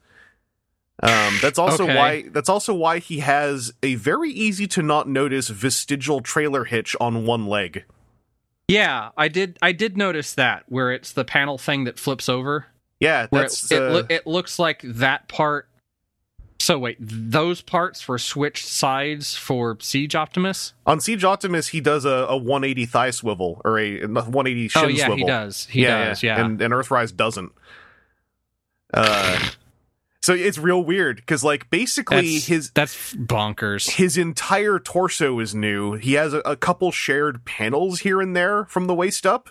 Um, 1.03 1.37
that's 1.41 1.59
also 1.59 1.83
Okay. 1.83 1.95
why 1.95 2.23
that's 2.29 2.49
also 2.49 2.73
why 2.73 2.97
he 2.99 3.19
has 3.19 3.71
a 3.83 3.95
very 3.95 4.31
easy 4.31 4.65
to 4.67 4.81
not 4.81 5.07
notice 5.07 5.47
vestigial 5.49 6.21
trailer 6.21 6.63
hitch 6.63 6.95
on 6.99 7.25
one 7.25 7.45
leg. 7.45 7.83
yeah, 8.67 9.09
I 9.15 9.27
did. 9.27 9.57
I 9.61 9.71
did 9.73 9.95
notice 9.97 10.33
that 10.33 10.63
where 10.67 10.91
it's 10.91 11.11
the 11.13 11.23
panel 11.23 11.57
thing 11.57 11.83
that 11.83 11.99
flips 11.99 12.27
over. 12.27 12.65
Yeah, 12.99 13.27
Where 13.29 13.43
that's 13.43 13.71
it 13.71 13.75
it, 13.75 13.81
uh, 13.83 13.93
loo- 13.93 14.05
it 14.09 14.25
looks 14.27 14.57
like 14.57 14.81
that 14.83 15.27
part. 15.27 15.69
So 16.59 16.79
wait, 16.79 16.97
those 16.99 17.61
parts 17.61 18.07
were 18.07 18.17
switched 18.17 18.65
sides 18.65 19.35
for 19.35 19.77
Siege 19.79 20.15
Optimus. 20.15 20.73
on 20.85 20.99
Siege 20.99 21.23
Optimus. 21.23 21.67
He 21.67 21.81
does 21.81 22.03
a, 22.05 22.25
a 22.29 22.37
180 22.37 22.85
thigh 22.85 23.11
swivel 23.11 23.61
or 23.63 23.79
a 23.79 24.05
180 24.05 24.67
shin 24.67 24.83
oh 24.83 24.87
yeah, 24.87 25.05
swivel. 25.05 25.17
he 25.17 25.23
does. 25.25 25.65
He 25.67 25.81
does. 25.83 26.23
Yeah. 26.23 26.43
and, 26.43 26.61
and 26.61 26.73
Earthrise 26.73 27.15
doesn't. 27.15 27.51
Uh, 28.93 29.49
so 30.21 30.33
it's 30.33 30.57
real 30.57 30.83
weird 30.83 31.17
because 31.17 31.43
like 31.43 31.69
basically 31.69 32.33
that's, 32.33 32.47
his 32.47 32.71
that's 32.71 33.13
bonkers. 33.13 33.91
his 33.91 34.17
entire 34.17 34.79
torso 34.79 35.39
is 35.39 35.53
new. 35.53 35.93
He 35.93 36.13
has 36.13 36.33
a, 36.33 36.39
a 36.39 36.55
couple 36.55 36.91
shared 36.91 37.45
panels 37.45 37.99
here 37.99 38.19
and 38.19 38.35
there 38.35 38.65
from 38.65 38.87
the 38.87 38.95
waist 38.95 39.25
up, 39.25 39.49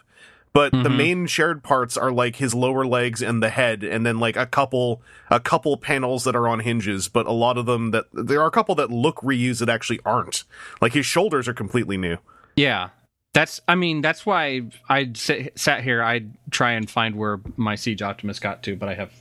but 0.57 0.73
the 0.73 0.88
Mhm. 0.88 0.97
main 0.97 1.27
shared 1.27 1.62
parts 1.62 1.99
are 1.99 2.11
like 2.11 2.37
his 2.37 2.55
lower 2.55 2.87
legs 2.87 3.21
and 3.21 3.42
the 3.42 3.51
head, 3.51 3.85
and 3.85 4.07
then 4.07 4.19
like 4.19 4.37
a 4.37 4.47
couple 4.47 5.03
a 5.31 5.38
couple 5.38 5.77
panels 5.77 6.25
that 6.25 6.35
are 6.35 6.49
on 6.49 6.61
hinges. 6.61 7.09
But 7.09 7.27
a 7.27 7.33
lot 7.33 7.59
of 7.59 7.66
them 7.66 7.90
that 7.90 8.07
there 8.14 8.40
are 8.40 8.47
a 8.47 8.51
couple 8.51 8.75
that 8.77 8.90
look 8.90 9.16
reused 9.16 9.59
that 9.59 9.69
actually 9.69 10.01
aren't. 10.07 10.45
Like 10.81 10.95
his 10.95 11.05
shoulders 11.05 11.47
are 11.47 11.53
completely 11.53 11.99
new. 11.99 12.16
Yeah. 12.57 12.88
That's 13.35 13.61
I 13.69 13.75
mean, 13.75 14.01
that's 14.01 14.25
why 14.25 14.62
I 14.88 15.11
sit, 15.12 15.59
sat 15.59 15.85
here 15.85 16.03
I'd 16.03 16.33
try 16.51 16.73
and 16.73 16.88
find 16.88 17.16
where 17.16 17.38
my 17.59 17.75
Siege 17.75 18.01
Optimus 18.01 18.38
got 18.38 18.62
to, 18.62 18.77
but 18.77 18.88
I 18.88 18.95
have 18.95 19.12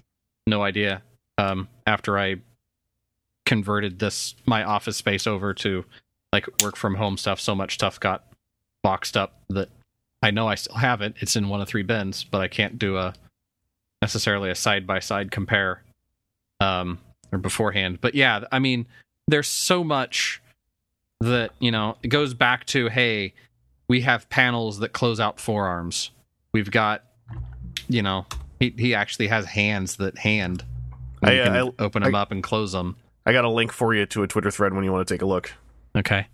no 0.48 0.64
idea. 0.64 1.02
Um 1.38 1.68
after 1.86 2.18
I 2.18 2.38
converted 3.46 4.00
this 4.00 4.36
my 4.46 4.64
office 4.64 4.96
space 4.96 5.28
over 5.28 5.54
to 5.54 5.84
like 6.32 6.48
work 6.64 6.78
from 6.78 6.96
home 6.96 7.18
stuff, 7.18 7.42
so 7.42 7.54
much 7.56 7.74
stuff 7.74 8.00
got 8.00 8.24
boxed 8.84 9.18
up 9.18 9.42
that 9.50 9.68
I 10.26 10.32
know 10.32 10.48
I 10.48 10.56
still 10.56 10.76
have 10.78 11.02
it. 11.02 11.14
It's 11.20 11.36
in 11.36 11.50
one 11.50 11.62
of 11.62 11.68
three 11.68 11.84
bins, 11.84 12.24
but 12.24 12.42
I 12.42 12.48
can't 12.48 12.80
do 12.80 12.98
a 12.98 13.14
necessarily 14.02 14.50
a 14.50 14.56
side 14.56 14.86
by 14.88 15.00
side 15.00 15.32
compare 15.32 15.84
um 16.60 17.00
or 17.32 17.38
beforehand. 17.38 18.00
But 18.02 18.16
yeah, 18.16 18.44
I 18.52 18.60
mean, 18.60 18.88
there's 19.28 19.48
so 19.48 19.84
much 19.84 20.42
that 21.22 21.52
you 21.60 21.72
know 21.72 21.98
it 22.04 22.10
goes 22.10 22.34
back 22.34 22.66
to 22.68 22.90
hey 22.90 23.34
we 23.88 24.02
have 24.02 24.30
panels 24.30 24.80
that 24.80 24.94
close 24.94 25.20
out 25.20 25.40
forearms 25.40 26.12
we've 26.54 26.70
got 26.70 27.04
you 27.88 28.02
know 28.02 28.26
he, 28.60 28.74
he 28.78 28.94
actually 28.94 29.28
has 29.28 29.46
hands 29.46 29.96
that 29.96 30.18
hand 30.18 30.64
I, 31.24 31.40
uh, 31.40 31.66
I- 31.68 31.84
open 31.84 32.04
them 32.04 32.14
up 32.16 32.32
and 32.32 32.44
close 32.44 32.74
them 32.74 32.98
I 33.26 33.32
got 33.32 33.46
a 33.46 33.50
link 33.50 33.72
for 33.72 33.96
you 33.96 34.06
to 34.08 34.24
a 34.24 34.28
Twitter 34.28 34.52
thread 34.52 34.74
when 34.74 34.84
you 34.84 34.92
want 34.92 35.08
to 35.08 35.14
take 35.14 35.22
a 35.22 35.26
look. 35.26 35.54
okay 35.96 36.28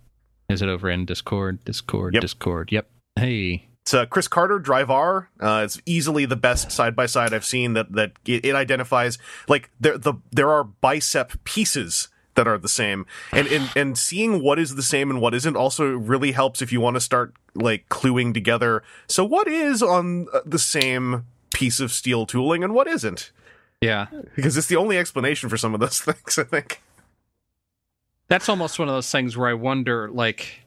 is 0.48 0.62
it 0.62 0.68
over 0.68 0.90
in 0.90 1.04
discord 1.06 1.64
discord 1.64 2.14
Yep. 2.14 2.20
discord 2.20 2.72
yep 2.72 2.90
hey 3.16 3.64
It's 3.82 3.94
uh, 3.94 4.06
Chris 4.06 4.28
Carter 4.28 4.58
Drive 4.60 4.90
R. 4.90 5.28
Uh, 5.40 5.62
it's 5.64 5.80
easily 5.86 6.24
the 6.24 6.36
best 6.36 6.70
side 6.70 6.94
by 6.94 7.06
side 7.06 7.34
I've 7.34 7.44
seen 7.44 7.72
that 7.74 7.92
that 7.92 8.12
it, 8.24 8.44
it 8.44 8.54
identifies 8.54 9.18
like 9.48 9.70
there 9.80 9.98
the 9.98 10.14
there 10.30 10.50
are 10.50 10.62
bicep 10.64 11.42
pieces 11.44 12.08
that 12.34 12.46
are 12.48 12.58
the 12.58 12.68
same, 12.68 13.06
and, 13.32 13.48
and 13.48 13.70
and 13.74 13.98
seeing 13.98 14.40
what 14.40 14.58
is 14.60 14.76
the 14.76 14.82
same 14.82 15.10
and 15.10 15.20
what 15.20 15.34
isn't 15.34 15.56
also 15.56 15.84
really 15.90 16.32
helps 16.32 16.62
if 16.62 16.72
you 16.72 16.80
want 16.80 16.94
to 16.94 17.00
start 17.00 17.34
like 17.54 17.88
cluing 17.88 18.32
together. 18.32 18.84
So 19.08 19.24
what 19.24 19.48
is 19.48 19.82
on 19.82 20.28
uh, 20.32 20.40
the 20.46 20.60
same 20.60 21.26
piece 21.52 21.80
of 21.80 21.90
steel 21.92 22.24
tooling 22.24 22.62
and 22.64 22.72
what 22.74 22.86
isn't? 22.86 23.32
yeah 23.82 24.06
Because 24.36 24.56
it's 24.56 24.68
the 24.68 24.76
only 24.76 24.96
explanation 24.96 25.48
for 25.48 25.56
some 25.56 25.74
of 25.74 25.80
those 25.80 26.00
things. 26.02 26.38
I 26.38 26.44
think. 26.44 26.80
that's 28.28 28.48
almost 28.48 28.78
one 28.78 28.88
of 28.88 28.94
those 28.94 29.10
things 29.10 29.36
where 29.36 29.48
i 29.48 29.54
wonder 29.54 30.08
like 30.08 30.60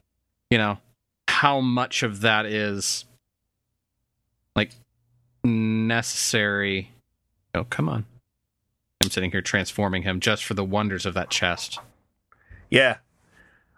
you 0.50 0.58
know 0.58 0.78
how 1.40 1.60
much 1.60 2.02
of 2.02 2.20
that 2.22 2.46
is 2.46 3.04
like 4.54 4.70
necessary 5.44 6.90
oh 7.54 7.64
come 7.64 7.88
on 7.88 8.04
i'm 9.02 9.10
sitting 9.10 9.30
here 9.30 9.42
transforming 9.42 10.02
him 10.02 10.18
just 10.20 10.44
for 10.44 10.54
the 10.54 10.64
wonders 10.64 11.04
of 11.06 11.14
that 11.14 11.30
chest 11.30 11.78
Yeah. 12.70 12.96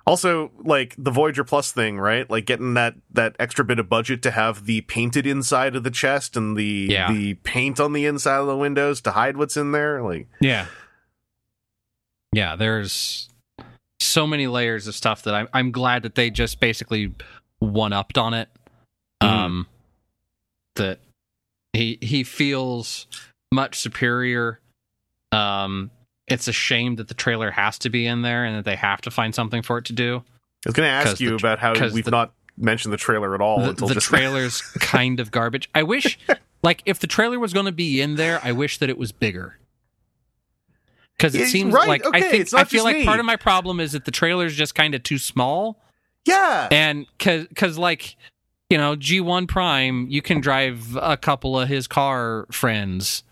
Also, 0.07 0.51
like 0.65 0.95
the 0.97 1.11
Voyager 1.11 1.45
Plus 1.45 1.71
thing, 1.71 1.99
right? 1.99 2.31
Like 2.31 2.47
getting 2.47 2.73
that 2.73 2.95
that 3.13 3.37
extra 3.39 3.63
bit 3.63 3.79
of 3.79 3.91
budget 3.91 4.23
to 4.23 4.31
have 4.31 4.65
the 4.65 4.81
painted 4.81 5.27
inside 5.27 5.77
of 5.77 5.83
the 5.85 5.91
chest 5.91 6.35
and 6.35 6.57
the 6.57 6.87
Yeah. 6.91 7.13
the 7.13 7.35
paint 7.35 7.79
on 7.79 7.93
the 7.93 8.07
inside 8.07 8.39
of 8.39 8.47
the 8.47 8.57
windows 8.57 9.03
to 9.03 9.11
hide 9.11 9.37
what's 9.37 9.59
in 9.59 9.73
there. 9.73 10.01
Like, 10.01 10.27
Yeah. 10.41 10.65
Yeah, 12.33 12.57
there's 12.57 13.29
so 14.01 14.27
many 14.27 14.47
layers 14.47 14.87
of 14.87 14.95
stuff 14.95 15.25
that 15.25 15.35
I'm 15.35 15.49
I'm 15.53 15.73
glad 15.73 16.03
that 16.05 16.15
they 16.15 16.31
just 16.31 16.59
basically 16.59 17.13
one 17.61 17.93
upped 17.93 18.19
on 18.19 18.35
it. 18.35 18.49
Mhm. 19.23 19.27
Um 19.29 19.67
that 20.77 21.01
he 21.73 21.99
he 22.01 22.23
feels 22.25 23.07
much 23.53 23.79
superior. 23.79 24.61
Um 25.33 25.91
it's 26.27 26.47
a 26.49 26.53
shame 26.53 26.97
that 26.97 27.09
the 27.09 27.15
trailer 27.15 27.51
has 27.51 27.79
to 27.81 27.91
be 27.91 28.07
in 28.07 28.23
there 28.23 28.45
and 28.45 28.57
that 28.59 28.65
they 28.65 28.77
have 28.77 29.01
to 29.03 29.11
find 29.11 29.35
something 29.35 29.63
for 29.63 29.79
it 29.79 29.87
to 29.87 29.93
do. 29.95 30.23
I 30.67 30.69
was 30.69 30.75
going 30.75 30.87
to 30.87 30.93
ask 30.93 31.21
you 31.21 31.31
the- 31.31 31.37
about 31.37 31.59
how 31.59 31.73
we've 31.91 32.05
the- 32.05 32.11
not 32.11 32.35
mentioned 32.59 32.93
the 32.93 32.99
trailer 32.99 33.35
at 33.35 33.41
all 33.41 33.61
the, 33.63 33.71
until 33.71 33.89
the 33.89 33.95
just 33.95 34.09
trailer's 34.09 34.61
kind 34.81 35.21
of 35.21 35.31
garbage. 35.31 35.71
I 35.75 35.85
wish, 35.85 36.19
like, 36.63 36.83
if 36.85 36.99
the 36.99 37.07
trailer 37.07 37.39
was 37.39 37.55
going 37.55 37.65
to 37.65 37.73
be 37.73 38.01
in 38.03 38.17
there, 38.17 38.41
I 38.45 38.53
wish 38.53 38.77
that 38.79 38.91
it 38.91 38.99
was 38.99 39.11
bigger. 39.13 39.57
Because 41.17 41.35
it 41.35 41.41
Yeah, 41.41 41.47
seems 41.47 41.73
right, 41.73 41.89
like 41.89 42.03
I 42.13 42.21
think 42.21 42.53
I 42.53 42.65
feel 42.65 42.85
like 42.85 42.97
me. 42.99 43.05
part 43.07 43.21
of 43.21 43.27
my 43.27 43.37
problem 43.37 43.81
is 43.81 43.93
that 43.93 44.05
the 44.05 44.11
trailer's 44.11 44.55
just 44.55 44.75
kind 44.75 44.95
of 44.95 45.03
too 45.03 45.17
small, 45.19 45.81
yeah. 46.29 46.69
and 46.71 47.07
because 47.19 47.47
because 47.49 47.79
like 47.79 48.17
you 48.71 48.79
know 48.79 48.95
G1 48.97 49.49
Prime, 49.49 50.07
you 50.09 50.23
can 50.23 50.41
drive 50.41 50.97
a 51.01 51.17
couple 51.17 51.59
of 51.59 51.69
his 51.69 51.87
car 51.87 52.47
friends 52.53 53.23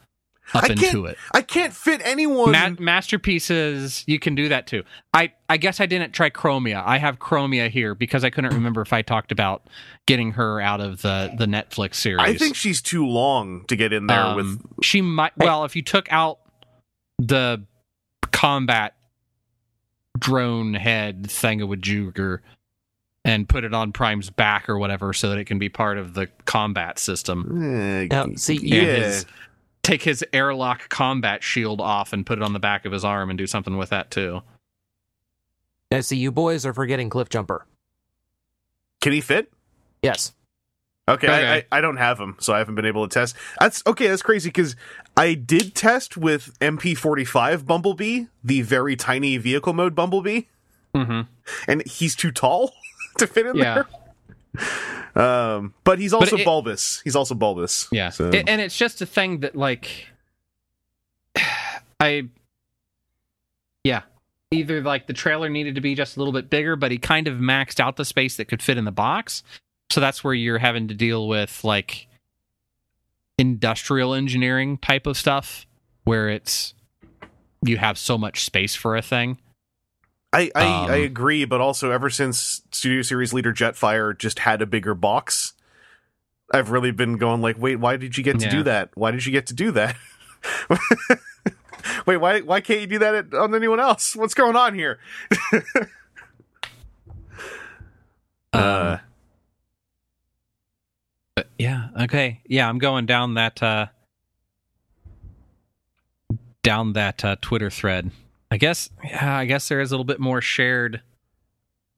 up 0.54 0.62
I 0.62 0.68
into 0.68 1.06
it. 1.06 1.18
I 1.32 1.42
can't 1.42 1.72
fit 1.72 2.00
anyone. 2.04 2.52
Ma- 2.52 2.70
masterpieces, 2.78 4.04
you 4.06 4.20
can 4.20 4.36
do 4.36 4.48
that 4.48 4.66
too. 4.68 4.84
I 5.12 5.32
I 5.48 5.56
guess 5.56 5.80
I 5.80 5.86
didn't 5.86 6.12
try 6.12 6.30
Chromia. 6.30 6.82
I 6.86 6.98
have 6.98 7.18
Chromia 7.18 7.68
here 7.68 7.94
because 7.96 8.22
I 8.24 8.30
couldn't 8.30 8.54
remember 8.54 8.80
if 8.80 8.92
I 8.92 9.02
talked 9.02 9.32
about 9.32 9.66
getting 10.06 10.32
her 10.32 10.60
out 10.60 10.80
of 10.80 11.02
the 11.02 11.32
the 11.36 11.46
Netflix 11.46 11.96
series. 11.96 12.20
I 12.20 12.34
think 12.34 12.54
she's 12.54 12.80
too 12.80 13.06
long 13.06 13.64
to 13.66 13.74
get 13.76 13.92
in 13.92 14.06
there 14.06 14.20
Um, 14.20 14.36
with. 14.36 14.84
she 14.84 15.02
might. 15.02 15.32
Well, 15.36 15.64
if 15.64 15.74
you 15.74 15.82
took 15.82 16.10
out 16.12 16.38
the 17.18 17.64
combat 18.30 18.94
drone 20.18 20.74
head 20.74 21.24
thingamajigger 21.24 22.38
and 23.26 23.48
put 23.48 23.64
it 23.64 23.74
on 23.74 23.90
Prime's 23.92 24.30
back 24.30 24.68
or 24.68 24.78
whatever, 24.78 25.12
so 25.12 25.28
that 25.30 25.38
it 25.38 25.44
can 25.46 25.58
be 25.58 25.68
part 25.68 25.98
of 25.98 26.14
the 26.14 26.28
combat 26.44 26.98
system. 26.98 28.06
Now, 28.08 28.28
see, 28.36 28.54
yeah. 28.62 28.82
His- 28.82 29.26
take 29.82 30.02
his 30.02 30.24
airlock 30.32 30.88
combat 30.88 31.42
shield 31.44 31.80
off 31.80 32.12
and 32.12 32.24
put 32.26 32.38
it 32.38 32.42
on 32.42 32.52
the 32.52 32.58
back 32.58 32.84
of 32.86 32.92
his 32.92 33.04
arm 33.04 33.30
and 33.30 33.36
do 33.38 33.46
something 33.46 33.76
with 33.76 33.90
that 33.90 34.10
too. 34.10 34.42
now, 35.92 36.00
see, 36.00 36.16
you 36.16 36.32
boys 36.32 36.66
are 36.66 36.72
forgetting 36.74 37.08
Cliff 37.08 37.28
Jumper. 37.28 37.64
Can 39.00 39.12
he 39.12 39.20
fit? 39.20 39.52
Yes. 40.02 40.32
Okay, 41.08 41.28
I, 41.28 41.54
I, 41.58 41.64
I 41.70 41.80
don't 41.80 41.98
have 41.98 42.18
him, 42.18 42.36
so 42.40 42.52
I 42.52 42.58
haven't 42.58 42.74
been 42.74 42.84
able 42.84 43.06
to 43.06 43.14
test. 43.14 43.36
That's 43.60 43.80
okay. 43.86 44.08
That's 44.08 44.22
crazy 44.22 44.48
because 44.48 44.74
I 45.16 45.34
did 45.34 45.76
test 45.76 46.16
with 46.16 46.58
MP45 46.58 47.64
Bumblebee, 47.64 48.24
the 48.42 48.62
very 48.62 48.96
tiny 48.96 49.36
vehicle 49.36 49.72
mode 49.72 49.94
Bumblebee, 49.94 50.42
Mm-hmm. 50.96 51.20
and 51.70 51.86
he's 51.86 52.16
too 52.16 52.32
tall 52.32 52.72
to 53.18 53.26
fit 53.26 53.46
in 53.46 53.56
Yeah. 53.56 53.82
there. 55.14 55.22
Um, 55.24 55.74
but 55.84 55.98
he's 55.98 56.12
also 56.12 56.36
it- 56.36 56.44
bulbous. 56.44 57.00
He's 57.02 57.16
also 57.16 57.34
bulbous. 57.34 57.88
Yeah, 57.90 58.10
So- 58.10 58.28
A- 58.30 58.48
and 58.48 58.60
it's 58.60 58.76
just 58.76 59.00
a 59.02 59.06
thing 59.06 59.40
that 59.40 59.56
like 59.56 60.06
I 62.00 62.28
yeah, 63.84 64.02
either 64.50 64.80
like 64.82 65.06
the 65.06 65.12
trailer 65.12 65.48
needed 65.48 65.76
to 65.76 65.80
be 65.80 65.94
just 65.94 66.16
a 66.16 66.20
little 66.20 66.32
bit 66.32 66.50
bigger, 66.50 66.74
but 66.76 66.90
he 66.90 66.98
kind 66.98 67.28
of 67.28 67.38
maxed 67.38 67.78
out 67.80 67.96
the 67.96 68.04
space 68.04 68.36
that 68.36 68.46
could 68.46 68.62
fit 68.62 68.76
in 68.78 68.84
the 68.84 68.90
box. 68.92 69.42
So 69.90 70.00
that's 70.00 70.24
where 70.24 70.34
you're 70.34 70.58
having 70.58 70.88
to 70.88 70.94
deal 70.94 71.28
with 71.28 71.62
like 71.64 72.08
industrial 73.38 74.14
engineering 74.14 74.78
type 74.78 75.06
of 75.06 75.16
stuff 75.16 75.66
where 76.04 76.28
it's 76.28 76.74
you 77.62 77.76
have 77.78 77.96
so 77.98 78.18
much 78.18 78.44
space 78.44 78.74
for 78.74 78.96
a 78.96 79.02
thing. 79.02 79.38
I 80.32 80.50
I, 80.54 80.64
Um, 80.84 80.90
I 80.90 80.96
agree, 80.96 81.44
but 81.44 81.60
also 81.60 81.90
ever 81.90 82.10
since 82.10 82.62
Studio 82.72 83.02
Series 83.02 83.32
leader 83.32 83.52
Jetfire 83.52 84.16
just 84.16 84.40
had 84.40 84.60
a 84.62 84.66
bigger 84.66 84.94
box, 84.94 85.54
I've 86.52 86.70
really 86.70 86.90
been 86.90 87.16
going 87.16 87.40
like, 87.42 87.56
wait, 87.58 87.76
why 87.76 87.96
did 87.96 88.16
you 88.18 88.24
get 88.24 88.38
to 88.40 88.44
Yeah. 88.44 88.50
do 88.50 88.62
that? 88.64 88.90
Why 88.94 89.10
did 89.10 89.24
you 89.26 89.32
get 89.32 89.46
to 89.46 89.54
do 89.54 89.70
that? 89.72 89.96
wait, 92.06 92.16
why 92.18 92.40
why 92.40 92.60
can't 92.60 92.80
you 92.80 92.86
do 92.86 92.98
that 93.00 93.14
at, 93.14 93.34
on 93.34 93.54
anyone 93.54 93.80
else? 93.80 94.14
What's 94.16 94.34
going 94.34 94.56
on 94.56 94.74
here? 94.74 94.98
Uh, 98.52 98.58
Um, 98.58 99.00
But 101.34 101.48
yeah, 101.58 101.88
okay. 102.02 102.40
Yeah, 102.46 102.68
I'm 102.68 102.78
going 102.78 103.04
down 103.04 103.34
that 103.34 103.62
uh 103.62 103.86
down 106.62 106.94
that 106.94 107.22
uh, 107.24 107.36
Twitter 107.42 107.68
thread. 107.70 108.10
I 108.50 108.56
guess 108.58 108.90
yeah, 109.04 109.36
I 109.36 109.44
guess 109.44 109.68
there 109.68 109.80
is 109.80 109.90
a 109.90 109.94
little 109.94 110.04
bit 110.04 110.20
more 110.20 110.40
shared 110.40 111.02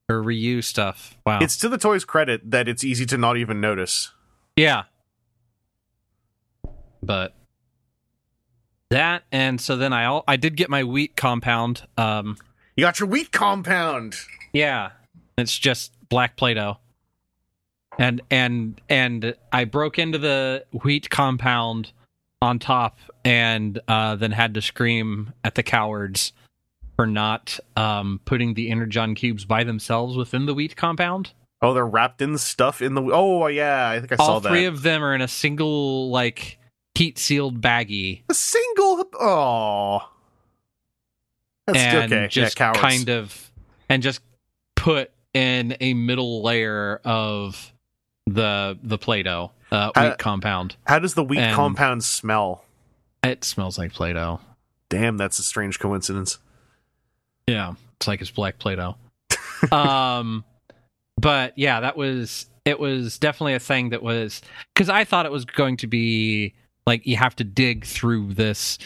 or 0.08 0.22
reuse 0.22 0.64
stuff. 0.64 1.16
Wow. 1.26 1.40
it's 1.42 1.56
to 1.58 1.68
the 1.68 1.76
toy's 1.78 2.04
credit 2.04 2.50
that 2.50 2.68
it's 2.68 2.82
easy 2.82 3.04
to 3.06 3.18
not 3.18 3.36
even 3.36 3.60
notice. 3.60 4.10
yeah. 4.56 4.84
But 7.02 7.34
that 8.90 9.22
and 9.30 9.60
so 9.60 9.76
then 9.76 9.92
I 9.92 10.02
al- 10.04 10.24
I 10.26 10.36
did 10.36 10.56
get 10.56 10.70
my 10.70 10.84
wheat 10.84 11.16
compound. 11.16 11.86
Um 11.96 12.36
You 12.76 12.84
got 12.84 12.98
your 13.00 13.08
wheat 13.08 13.32
compound. 13.32 14.16
Yeah, 14.52 14.90
it's 15.36 15.56
just 15.58 15.92
black 16.08 16.36
Play-Doh, 16.36 16.78
and 17.98 18.22
and 18.30 18.80
and 18.88 19.34
I 19.52 19.64
broke 19.64 19.98
into 19.98 20.16
the 20.18 20.64
wheat 20.82 21.10
compound 21.10 21.92
on 22.40 22.58
top, 22.58 22.98
and 23.24 23.78
uh, 23.88 24.16
then 24.16 24.30
had 24.32 24.54
to 24.54 24.62
scream 24.62 25.34
at 25.44 25.54
the 25.54 25.62
cowards 25.62 26.32
for 26.98 27.06
not 27.06 27.60
um, 27.76 28.20
putting 28.24 28.54
the 28.54 28.72
energon 28.72 29.14
cubes 29.14 29.44
by 29.44 29.62
themselves 29.62 30.16
within 30.16 30.46
the 30.46 30.52
wheat 30.54 30.74
compound. 30.74 31.30
Oh, 31.62 31.72
they're 31.72 31.86
wrapped 31.86 32.20
in 32.20 32.36
stuff 32.38 32.82
in 32.82 32.94
the. 32.94 33.02
Oh 33.12 33.46
yeah, 33.46 33.88
I 33.88 34.00
think 34.00 34.10
I 34.12 34.16
saw 34.16 34.40
that. 34.40 34.48
All 34.48 34.52
three 34.52 34.64
of 34.64 34.82
them 34.82 35.04
are 35.04 35.14
in 35.14 35.20
a 35.20 35.28
single 35.28 36.10
like 36.10 36.58
heat 36.96 37.16
sealed 37.16 37.60
baggie, 37.60 38.22
a 38.28 38.34
single. 38.34 39.04
Oh, 39.20 40.10
that's 41.66 41.78
and 41.78 42.12
okay. 42.12 42.26
just 42.26 42.58
yeah, 42.58 42.64
cowards. 42.66 42.80
kind 42.80 43.08
of 43.10 43.52
and 43.88 44.02
just 44.02 44.20
put 44.74 45.12
in 45.32 45.76
a 45.80 45.94
middle 45.94 46.42
layer 46.42 47.00
of 47.04 47.72
the 48.26 48.76
the 48.82 48.98
Play-Doh 48.98 49.52
uh, 49.70 49.90
wheat 49.94 50.02
Uh, 50.02 50.16
compound. 50.16 50.74
How 50.84 50.98
does 50.98 51.14
the 51.14 51.22
wheat 51.22 51.38
and- 51.38 51.54
compound 51.54 52.02
smell? 52.02 52.64
It 53.22 53.44
smells 53.44 53.78
like 53.78 53.92
Play-Doh. 53.92 54.40
Damn, 54.88 55.16
that's 55.16 55.38
a 55.38 55.42
strange 55.44 55.78
coincidence. 55.78 56.38
Yeah, 57.48 57.74
it's 57.96 58.06
like 58.06 58.20
it's 58.20 58.30
black 58.30 58.58
Play-Doh. 58.58 58.94
um, 59.72 60.44
but 61.20 61.56
yeah, 61.56 61.80
that 61.80 61.96
was 61.96 62.46
it. 62.66 62.78
Was 62.78 63.18
definitely 63.18 63.54
a 63.54 63.60
thing 63.60 63.88
that 63.90 64.02
was 64.02 64.42
because 64.74 64.90
I 64.90 65.04
thought 65.04 65.24
it 65.24 65.32
was 65.32 65.46
going 65.46 65.78
to 65.78 65.86
be 65.86 66.54
like 66.86 67.06
you 67.06 67.16
have 67.16 67.34
to 67.36 67.44
dig 67.44 67.86
through 67.86 68.34
this 68.34 68.78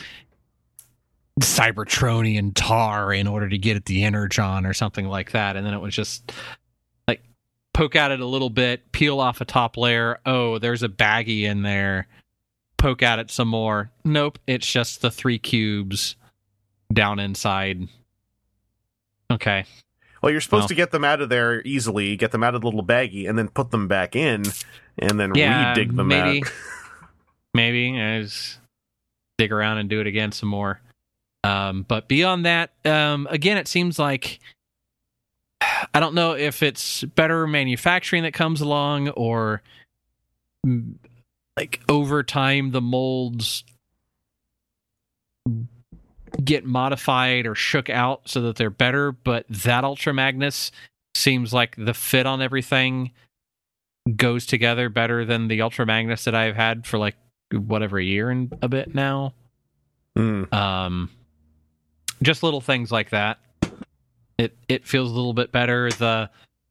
Cybertronian 1.40 2.53
tar 2.55 3.12
in 3.12 3.27
order 3.27 3.48
to 3.48 3.59
get 3.59 3.77
at 3.77 3.87
the 3.87 4.05
energon 4.05 4.64
or 4.64 4.75
something 4.75 5.09
like 5.09 5.33
that, 5.33 5.57
and 5.57 5.66
then 5.66 5.75
it 5.75 5.81
was 5.81 5.94
just 5.94 6.31
like 7.09 7.20
poke 7.75 7.96
at 7.96 8.12
it 8.12 8.20
a 8.20 8.27
little 8.27 8.51
bit, 8.51 8.92
peel 8.92 9.18
off 9.18 9.40
a 9.40 9.44
top 9.44 9.77
layer. 9.77 10.20
Oh, 10.25 10.59
there's 10.59 10.85
a 10.85 10.88
baggie 10.88 11.42
in 11.42 11.62
there. 11.62 12.07
Poke 12.77 13.03
at 13.03 13.18
it 13.18 13.29
some 13.31 13.48
more. 13.48 13.90
Nope, 14.05 14.38
it's 14.46 14.70
just 14.70 15.03
the 15.03 15.11
three 15.11 15.40
cubes 15.40 16.14
down 16.92 17.18
inside. 17.18 17.88
Okay. 19.33 19.64
Well, 20.23 20.31
you're 20.31 20.40
supposed 20.40 20.62
Well. 20.62 20.68
to 20.68 20.75
get 20.75 20.90
them 20.92 21.05
out 21.05 21.21
of 21.21 21.29
there 21.29 21.62
easily, 21.62 22.16
get 22.16 22.31
them 22.31 22.45
out 22.45 22.55
of 22.55 22.61
the 22.61 22.66
little 22.66 22.85
baggie, 22.85 23.29
and 23.29 23.37
then 23.38 23.49
put 23.49 23.71
them 23.71 23.88
back 23.88 24.14
in, 24.14 24.45
and 24.99 25.18
then 25.18 25.35
Yeah, 25.35 25.71
re-dig 25.75 25.97
them 25.97 26.09
maybe. 26.09 26.42
out. 26.42 26.53
Maybe 27.55 28.01
I 28.01 28.23
just 28.23 28.59
dig 29.38 29.51
around 29.53 29.79
and 29.79 29.88
do 29.90 30.01
it 30.01 30.07
again 30.07 30.31
some 30.31 30.49
more. 30.49 30.81
Um, 31.45 31.83
but 31.83 32.07
beyond 32.07 32.47
that, 32.47 32.71
um, 32.85 33.27
again, 33.31 33.57
it 33.57 33.66
seems 33.66 33.99
like 33.99 34.38
I 35.92 35.99
don't 35.99 36.14
know 36.14 36.33
if 36.37 36.62
it's 36.62 37.03
better 37.03 37.47
manufacturing 37.49 38.23
that 38.23 38.33
comes 38.33 38.61
along 38.61 39.09
or 39.11 39.62
mm, 40.64 40.95
like 41.57 41.81
over 41.88 42.23
time 42.23 42.71
the 42.71 42.81
molds 42.81 43.64
get 46.45 46.64
modified 46.64 47.47
or 47.47 47.55
shook 47.55 47.90
out 47.90 48.23
so 48.29 48.40
that 48.42 48.57
they're 48.57 48.71
better. 48.71 49.12
But 49.12 49.47
that 49.49 49.85
Ultra 49.85 50.14
Magnus 50.14 50.71
seems 51.14 51.53
like 51.53 51.77
the 51.77 51.95
fit 51.95 52.27
on 52.27 52.42
everything 52.42 53.12
goes 54.16 54.47
together 54.47 54.88
better 54.88 55.25
than 55.25 55.49
the 55.49 55.62
Ultra 55.62 55.87
Magnus 55.87 56.25
that 56.25 56.35
I've 56.35 56.57
had 56.57 56.87
for 56.87 56.99
like 56.99 57.16
whatever 57.53 57.99
a 57.99 58.05
year 58.05 58.31
and 58.31 58.53
a 58.62 58.68
bit 58.68 58.95
now. 58.95 59.35
Hmm. 60.16 60.45
Um, 60.53 61.11
just 62.23 62.42
little 62.42 62.61
things 62.61 62.90
like 62.90 63.11
that. 63.11 63.38
It 64.38 64.57
it 64.68 64.87
feels 64.87 65.11
a 65.11 65.14
little 65.14 65.35
bit 65.35 65.53
better. 65.53 65.90
The 65.90 66.31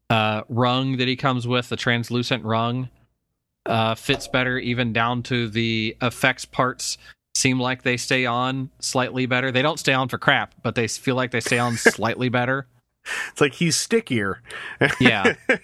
uh, 0.10 0.42
rung 0.50 0.98
that 0.98 1.08
he 1.08 1.16
comes 1.16 1.48
with, 1.48 1.70
the 1.70 1.76
translucent 1.76 2.44
rung, 2.44 2.90
uh, 3.66 3.96
fits 3.96 4.28
better. 4.28 4.58
Even 4.58 4.94
down 4.94 5.24
to 5.24 5.48
the 5.48 5.96
effects 6.02 6.46
parts, 6.46 6.98
seem 7.36 7.60
like 7.60 7.84
they 7.84 7.98
stay 7.98 8.26
on 8.26 8.70
slightly 8.80 9.26
better. 9.26 9.52
They 9.52 9.62
don't 9.62 9.80
stay 9.80 9.94
on 9.94 10.10
for 10.10 10.18
crap, 10.18 10.54
but 10.64 10.76
they 10.76 10.88
feel 10.88 11.16
like 11.16 11.32
they 11.32 11.40
stay 11.40 11.60
on 11.60 11.76
slightly 11.78 12.30
better. 12.30 12.68
It's 13.32 13.42
like 13.42 13.54
he's 13.54 13.76
stickier. 13.76 14.42
Yeah. 15.00 15.34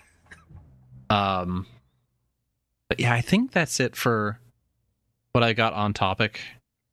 Um, 1.10 1.65
but 2.89 2.99
yeah, 2.99 3.13
I 3.13 3.21
think 3.21 3.51
that's 3.53 3.80
it 3.80 3.95
for 3.95 4.39
what 5.32 5.43
I 5.43 5.53
got 5.53 5.71
on 5.73 5.93
topic. 5.93 6.41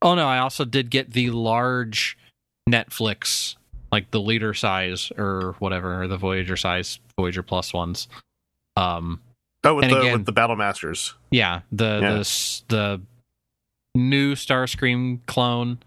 Oh 0.03 0.15
no, 0.15 0.27
I 0.29 0.39
also 0.39 0.65
did 0.65 0.89
get 0.91 1.13
the 1.13 1.31
large 1.31 2.17
Netflix, 2.71 3.57
like 3.91 4.11
the 4.13 4.21
leader 4.21 4.55
size 4.55 5.11
or 5.19 5.57
whatever, 5.59 6.03
or 6.03 6.09
the 6.09 6.17
Voyager 6.17 6.57
size, 6.57 6.99
Voyager 7.19 7.43
Plus 7.43 7.73
ones. 7.75 8.07
Um, 8.77 9.21
Oh, 9.67 9.75
with 9.77 9.89
the 9.89 9.99
again- 9.99 10.13
with 10.13 10.27
the 10.27 10.33
Battle 10.33 10.57
Masters. 10.57 11.15
yeah, 11.31 11.63
the 11.73 11.99
Yeah. 12.01 12.13
the 12.13 12.63
the 12.69 13.01
new 13.95 14.35
Starscream 14.35 15.21
clone 15.27 15.79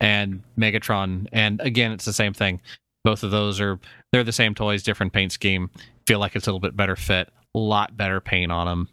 and 0.00 0.42
Megatron, 0.58 1.28
and 1.32 1.60
again, 1.60 1.92
it's 1.92 2.04
the 2.04 2.12
same 2.12 2.32
thing. 2.34 2.60
Both 3.04 3.22
of 3.22 3.30
those 3.30 3.60
are 3.60 3.78
they're 4.12 4.24
the 4.24 4.32
same 4.32 4.54
toys, 4.54 4.82
different 4.82 5.12
paint 5.12 5.32
scheme. 5.32 5.70
Feel 6.06 6.18
like 6.18 6.34
it's 6.36 6.46
a 6.46 6.50
little 6.50 6.60
bit 6.60 6.76
better 6.76 6.96
fit, 6.96 7.30
a 7.54 7.58
lot 7.58 7.96
better 7.96 8.20
paint 8.20 8.50
on 8.52 8.66
them, 8.66 8.88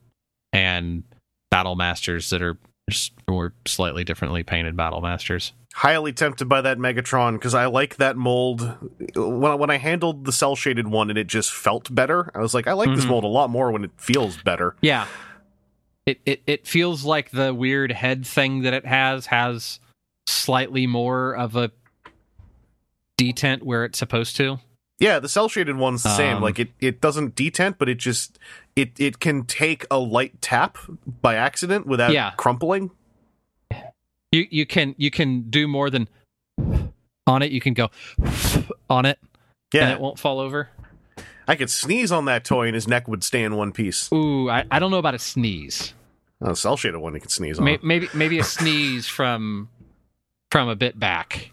and 0.53 1.03
Battle 1.51 1.75
Masters 1.75 2.29
that 2.29 2.41
are 2.41 2.57
just 2.89 3.13
or 3.27 3.53
slightly 3.67 4.03
differently 4.03 4.43
painted 4.43 4.75
Battle 4.77 5.01
Masters. 5.01 5.53
Highly 5.75 6.11
tempted 6.13 6.49
by 6.49 6.61
that 6.61 6.79
Megatron 6.79 7.33
because 7.33 7.53
I 7.53 7.67
like 7.67 7.97
that 7.97 8.17
mold. 8.17 8.75
When 9.15 9.51
I, 9.51 9.55
when 9.55 9.69
I 9.69 9.77
handled 9.77 10.25
the 10.25 10.31
cell 10.31 10.55
shaded 10.55 10.87
one 10.87 11.09
and 11.11 11.17
it 11.19 11.27
just 11.27 11.51
felt 11.51 11.93
better, 11.93 12.31
I 12.33 12.39
was 12.39 12.55
like, 12.55 12.67
I 12.67 12.73
like 12.73 12.89
this 12.95 13.05
Mhm. 13.05 13.09
mold 13.09 13.23
a 13.23 13.27
lot 13.27 13.51
more 13.51 13.71
when 13.71 13.83
it 13.83 13.91
feels 13.97 14.37
better. 14.37 14.75
Yeah. 14.81 15.05
It, 16.05 16.19
it 16.25 16.41
it 16.47 16.67
feels 16.67 17.03
like 17.03 17.31
the 17.31 17.53
weird 17.53 17.91
head 17.91 18.25
thing 18.25 18.61
that 18.61 18.73
it 18.73 18.85
has 18.85 19.27
has 19.27 19.79
slightly 20.27 20.87
more 20.87 21.35
of 21.35 21.55
a 21.55 21.71
detent 23.17 23.63
where 23.63 23.85
it's 23.85 23.99
supposed 23.99 24.35
to. 24.37 24.59
Yeah, 24.99 25.19
the 25.19 25.29
cell 25.29 25.47
shaded 25.47 25.77
one's 25.77 26.03
the 26.03 26.15
same. 26.15 26.37
Um, 26.37 26.43
Like 26.43 26.59
it, 26.59 26.69
it 26.81 26.99
doesn't 26.99 27.35
detent, 27.35 27.75
but 27.77 27.87
it 27.89 27.95
just 27.99 28.37
it 28.75 28.91
it 28.99 29.19
can 29.19 29.45
take 29.45 29.85
a 29.91 29.97
light 29.99 30.41
tap 30.41 30.77
by 31.21 31.35
accident 31.35 31.85
without 31.87 32.11
Yeah. 32.11 32.31
crumpling. 32.31 32.91
You 34.31 34.45
you 34.49 34.65
can 34.65 34.95
you 34.97 35.09
can 35.11 35.49
do 35.49 35.67
more 35.67 35.89
than 35.89 36.07
on 37.27 37.41
it. 37.41 37.51
You 37.51 37.61
can 37.61 37.73
go 37.73 37.89
on 38.89 39.05
it 39.05 39.19
and 39.21 39.29
Yeah, 39.73 39.91
it 39.93 39.99
won't 40.01 40.19
fall 40.19 40.39
over. 40.39 40.69
I 41.49 41.55
could 41.55 41.71
sneeze 41.71 42.11
on 42.11 42.25
that 42.25 42.45
toy 42.45 42.67
and 42.67 42.75
his 42.75 42.87
neck 42.87 43.07
would 43.07 43.23
stay 43.23 43.43
in 43.43 43.55
one 43.55 43.71
piece. 43.71 44.11
Ooh, 44.13 44.51
I, 44.51 44.65
I 44.69 44.77
don't 44.77 44.91
know 44.91 44.99
about 44.99 45.15
a 45.15 45.19
sneeze. 45.19 45.95
Oh, 46.39 46.53
cell 46.53 46.77
shaded 46.77 46.99
one 46.99 47.15
you 47.15 47.19
could 47.19 47.31
sneeze 47.31 47.57
on. 47.57 47.65
May, 47.65 47.79
maybe 47.81 48.07
maybe 48.13 48.37
a 48.37 48.43
sneeze 48.43 49.07
from 49.07 49.67
from 50.51 50.69
a 50.69 50.75
bit 50.75 50.99
back. 50.99 51.51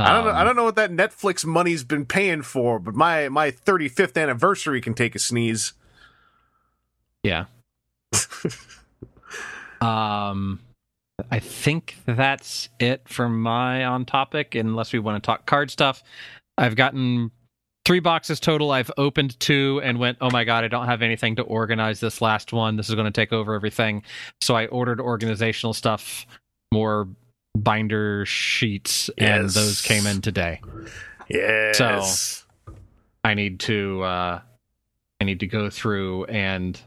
I 0.00 0.12
don't 0.12 0.24
know. 0.24 0.30
Um, 0.30 0.36
I 0.36 0.42
don't 0.42 0.56
know 0.56 0.64
what 0.64 0.74
that 0.74 0.90
Netflix 0.90 1.44
money's 1.44 1.84
been 1.84 2.04
paying 2.04 2.42
for, 2.42 2.80
but 2.80 2.96
my 2.96 3.28
my 3.28 3.52
35th 3.52 4.20
anniversary 4.20 4.80
can 4.80 4.92
take 4.92 5.14
a 5.14 5.20
sneeze. 5.20 5.74
Yeah. 7.22 7.44
um, 9.80 10.58
I 11.30 11.38
think 11.38 11.96
that's 12.06 12.70
it 12.80 13.08
for 13.08 13.28
my 13.28 13.84
on 13.84 14.04
topic. 14.04 14.56
Unless 14.56 14.92
we 14.92 14.98
want 14.98 15.22
to 15.22 15.24
talk 15.24 15.46
card 15.46 15.70
stuff, 15.70 16.02
I've 16.56 16.74
gotten 16.74 17.30
three 17.88 18.00
boxes 18.00 18.38
total. 18.38 18.70
I've 18.70 18.90
opened 18.98 19.40
two 19.40 19.80
and 19.82 19.98
went, 19.98 20.18
oh 20.20 20.28
my 20.30 20.44
god, 20.44 20.62
I 20.62 20.68
don't 20.68 20.84
have 20.84 21.00
anything 21.00 21.36
to 21.36 21.42
organize 21.42 22.00
this 22.00 22.20
last 22.20 22.52
one. 22.52 22.76
This 22.76 22.90
is 22.90 22.94
going 22.94 23.06
to 23.06 23.10
take 23.10 23.32
over 23.32 23.54
everything. 23.54 24.02
So 24.42 24.54
I 24.54 24.66
ordered 24.66 25.00
organizational 25.00 25.72
stuff, 25.72 26.26
more 26.70 27.08
binder 27.56 28.26
sheets, 28.26 29.08
and 29.16 29.48
those 29.48 29.80
came 29.80 30.06
in 30.06 30.20
today. 30.20 30.60
Yes. 31.30 31.78
So 31.78 32.74
I 33.24 33.32
need 33.32 33.58
to 33.60 34.02
uh 34.02 34.40
I 35.18 35.24
need 35.24 35.40
to 35.40 35.46
go 35.46 35.70
through 35.70 36.26
and 36.26 36.78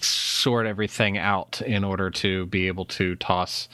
sort 0.00 0.66
everything 0.66 1.18
out 1.18 1.60
in 1.62 1.82
order 1.82 2.10
to 2.10 2.46
be 2.46 2.68
able 2.68 2.84
to 2.84 3.16
toss 3.16 3.68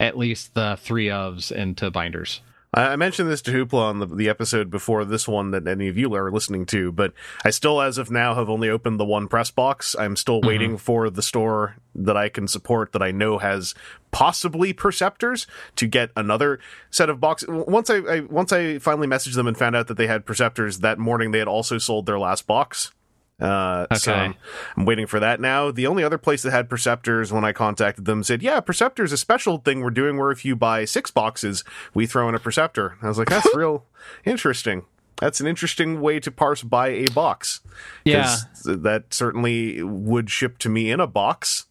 at 0.00 0.18
least 0.18 0.52
the 0.52 0.76
three 0.82 1.06
ofs 1.06 1.50
into 1.50 1.90
binders. 1.90 2.42
I 2.72 2.94
mentioned 2.94 3.28
this 3.28 3.42
to 3.42 3.50
Hoopla 3.50 3.80
on 3.80 3.98
the, 3.98 4.06
the 4.06 4.28
episode 4.28 4.70
before 4.70 5.04
this 5.04 5.26
one 5.26 5.50
that 5.50 5.66
any 5.66 5.88
of 5.88 5.98
you 5.98 6.14
are 6.14 6.30
listening 6.30 6.66
to, 6.66 6.92
but 6.92 7.12
I 7.44 7.50
still, 7.50 7.80
as 7.80 7.98
of 7.98 8.12
now, 8.12 8.36
have 8.36 8.48
only 8.48 8.68
opened 8.70 9.00
the 9.00 9.04
one 9.04 9.26
press 9.26 9.50
box. 9.50 9.96
I'm 9.98 10.14
still 10.14 10.40
Mhm. 10.40 10.46
waiting 10.46 10.78
for 10.78 11.10
the 11.10 11.20
store 11.22 11.74
that 11.96 12.16
I 12.16 12.28
can 12.28 12.46
support 12.46 12.92
that 12.92 13.02
I 13.02 13.10
know 13.10 13.38
has 13.38 13.74
possibly 14.12 14.72
Perceptors 14.72 15.46
to 15.76 15.88
get 15.88 16.10
another 16.16 16.60
set 16.90 17.10
of 17.10 17.18
boxes. 17.18 17.48
Once 17.50 17.90
I, 17.90 17.96
I 17.96 18.20
once 18.20 18.52
I 18.52 18.78
finally 18.78 19.08
messaged 19.08 19.34
them 19.34 19.48
and 19.48 19.58
found 19.58 19.74
out 19.74 19.88
that 19.88 19.96
they 19.96 20.06
had 20.06 20.24
Perceptors 20.24 20.80
that 20.80 20.98
morning, 20.98 21.32
they 21.32 21.40
had 21.40 21.48
also 21.48 21.76
sold 21.78 22.06
their 22.06 22.20
last 22.20 22.46
box. 22.46 22.92
Uh, 23.40 23.86
So 23.96 24.12
Okay. 24.12 24.20
I'm, 24.20 24.34
I'm 24.76 24.84
waiting 24.84 25.06
for 25.06 25.18
that 25.20 25.40
now. 25.40 25.70
The 25.70 25.86
only 25.86 26.04
other 26.04 26.18
place 26.18 26.42
that 26.42 26.50
had 26.50 26.68
Perceptors 26.68 27.32
when 27.32 27.44
I 27.44 27.52
contacted 27.52 28.04
them 28.04 28.22
said, 28.22 28.42
"Yeah, 28.42 28.60
Perceptor's 28.60 29.12
a 29.12 29.16
special 29.16 29.58
thing 29.58 29.80
we're 29.80 29.90
doing 29.90 30.16
where 30.18 30.30
if 30.30 30.44
you 30.44 30.54
buy 30.56 30.84
six 30.84 31.10
boxes, 31.10 31.64
we 31.94 32.06
throw 32.06 32.28
in 32.28 32.34
a 32.34 32.38
Perceptor." 32.38 32.96
I 33.02 33.08
was 33.08 33.18
like, 33.18 33.28
"That's 33.30 33.48
real 33.54 33.84
interesting. 34.24 34.84
That's 35.18 35.40
an 35.40 35.46
interesting 35.46 36.00
way 36.00 36.18
to 36.20 36.30
parse 36.30 36.62
buy 36.62 36.88
a 36.88 37.08
box." 37.08 37.60
'Cause 38.04 38.62
that 38.64 39.12
certainly 39.14 39.82
would 39.82 40.30
ship 40.30 40.58
to 40.58 40.68
me 40.68 40.90
in 40.90 41.00
a 41.00 41.06
box. 41.06 41.66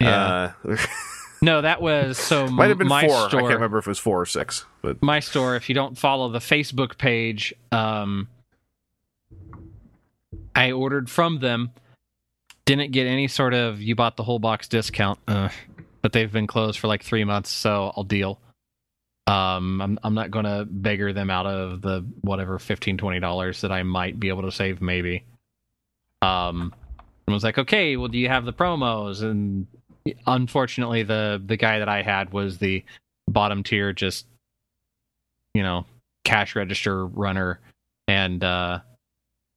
Yeah. 0.00 0.52
Uh, 0.68 0.76
no, 1.42 1.60
that 1.62 1.80
was 1.82 2.18
so 2.18 2.46
might 2.50 2.68
have 2.68 2.78
been 2.78 2.88
my 2.88 3.06
four. 3.06 3.26
I 3.26 3.30
can't 3.30 3.44
remember 3.46 3.78
if 3.78 3.86
it 3.86 3.90
was 3.90 3.98
four 3.98 4.20
or 4.20 4.26
six, 4.26 4.64
but 4.82 5.02
my 5.02 5.20
store, 5.20 5.56
if 5.56 5.68
you 5.68 5.74
don't 5.74 5.96
follow 5.98 6.28
the 6.28 6.38
Facebook 6.38 6.98
page, 6.98 7.52
um, 7.72 8.28
I 10.54 10.72
ordered 10.72 11.10
from 11.10 11.40
them. 11.40 11.70
Didn't 12.64 12.92
get 12.92 13.06
any 13.06 13.28
sort 13.28 13.54
of 13.54 13.80
you 13.80 13.94
bought 13.94 14.16
the 14.16 14.24
whole 14.24 14.38
box 14.38 14.68
discount, 14.68 15.18
uh, 15.26 15.48
but 16.02 16.12
they've 16.12 16.30
been 16.30 16.46
closed 16.46 16.78
for 16.78 16.86
like 16.86 17.02
three 17.02 17.24
months, 17.24 17.50
so 17.50 17.92
I'll 17.96 18.04
deal. 18.04 18.40
Um, 19.26 19.80
I'm 19.80 19.98
I'm 20.02 20.14
not 20.14 20.30
gonna 20.30 20.64
beggar 20.64 21.12
them 21.12 21.30
out 21.30 21.46
of 21.46 21.82
the 21.82 22.04
whatever 22.22 22.58
15 22.58 22.96
dollars 23.20 23.60
that 23.62 23.72
I 23.72 23.82
might 23.82 24.18
be 24.18 24.28
able 24.28 24.42
to 24.42 24.52
save, 24.52 24.80
maybe. 24.80 25.24
Um, 26.22 26.74
and 27.26 27.34
was 27.34 27.44
like, 27.44 27.58
okay, 27.58 27.96
well, 27.96 28.08
do 28.08 28.18
you 28.18 28.28
have 28.28 28.46
the 28.46 28.52
promos? 28.52 29.22
And 29.22 29.66
unfortunately, 30.26 31.02
the 31.02 31.42
the 31.44 31.56
guy 31.56 31.78
that 31.78 31.88
I 31.88 32.02
had 32.02 32.32
was 32.32 32.58
the 32.58 32.84
bottom 33.28 33.62
tier, 33.62 33.92
just 33.92 34.26
you 35.54 35.62
know, 35.62 35.84
cash 36.24 36.56
register 36.56 37.06
runner, 37.06 37.60
and 38.06 38.42
uh, 38.42 38.80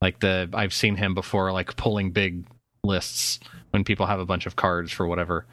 like 0.02 0.20
the 0.20 0.50
I've 0.52 0.74
seen 0.74 0.96
him 0.96 1.14
before, 1.14 1.50
like 1.52 1.76
pulling 1.76 2.10
big 2.10 2.44
lists 2.84 3.40
when 3.70 3.84
people 3.84 4.04
have 4.06 4.20
a 4.20 4.26
bunch 4.26 4.44
of 4.44 4.56
cards 4.56 4.92
for 4.92 5.06
whatever. 5.06 5.46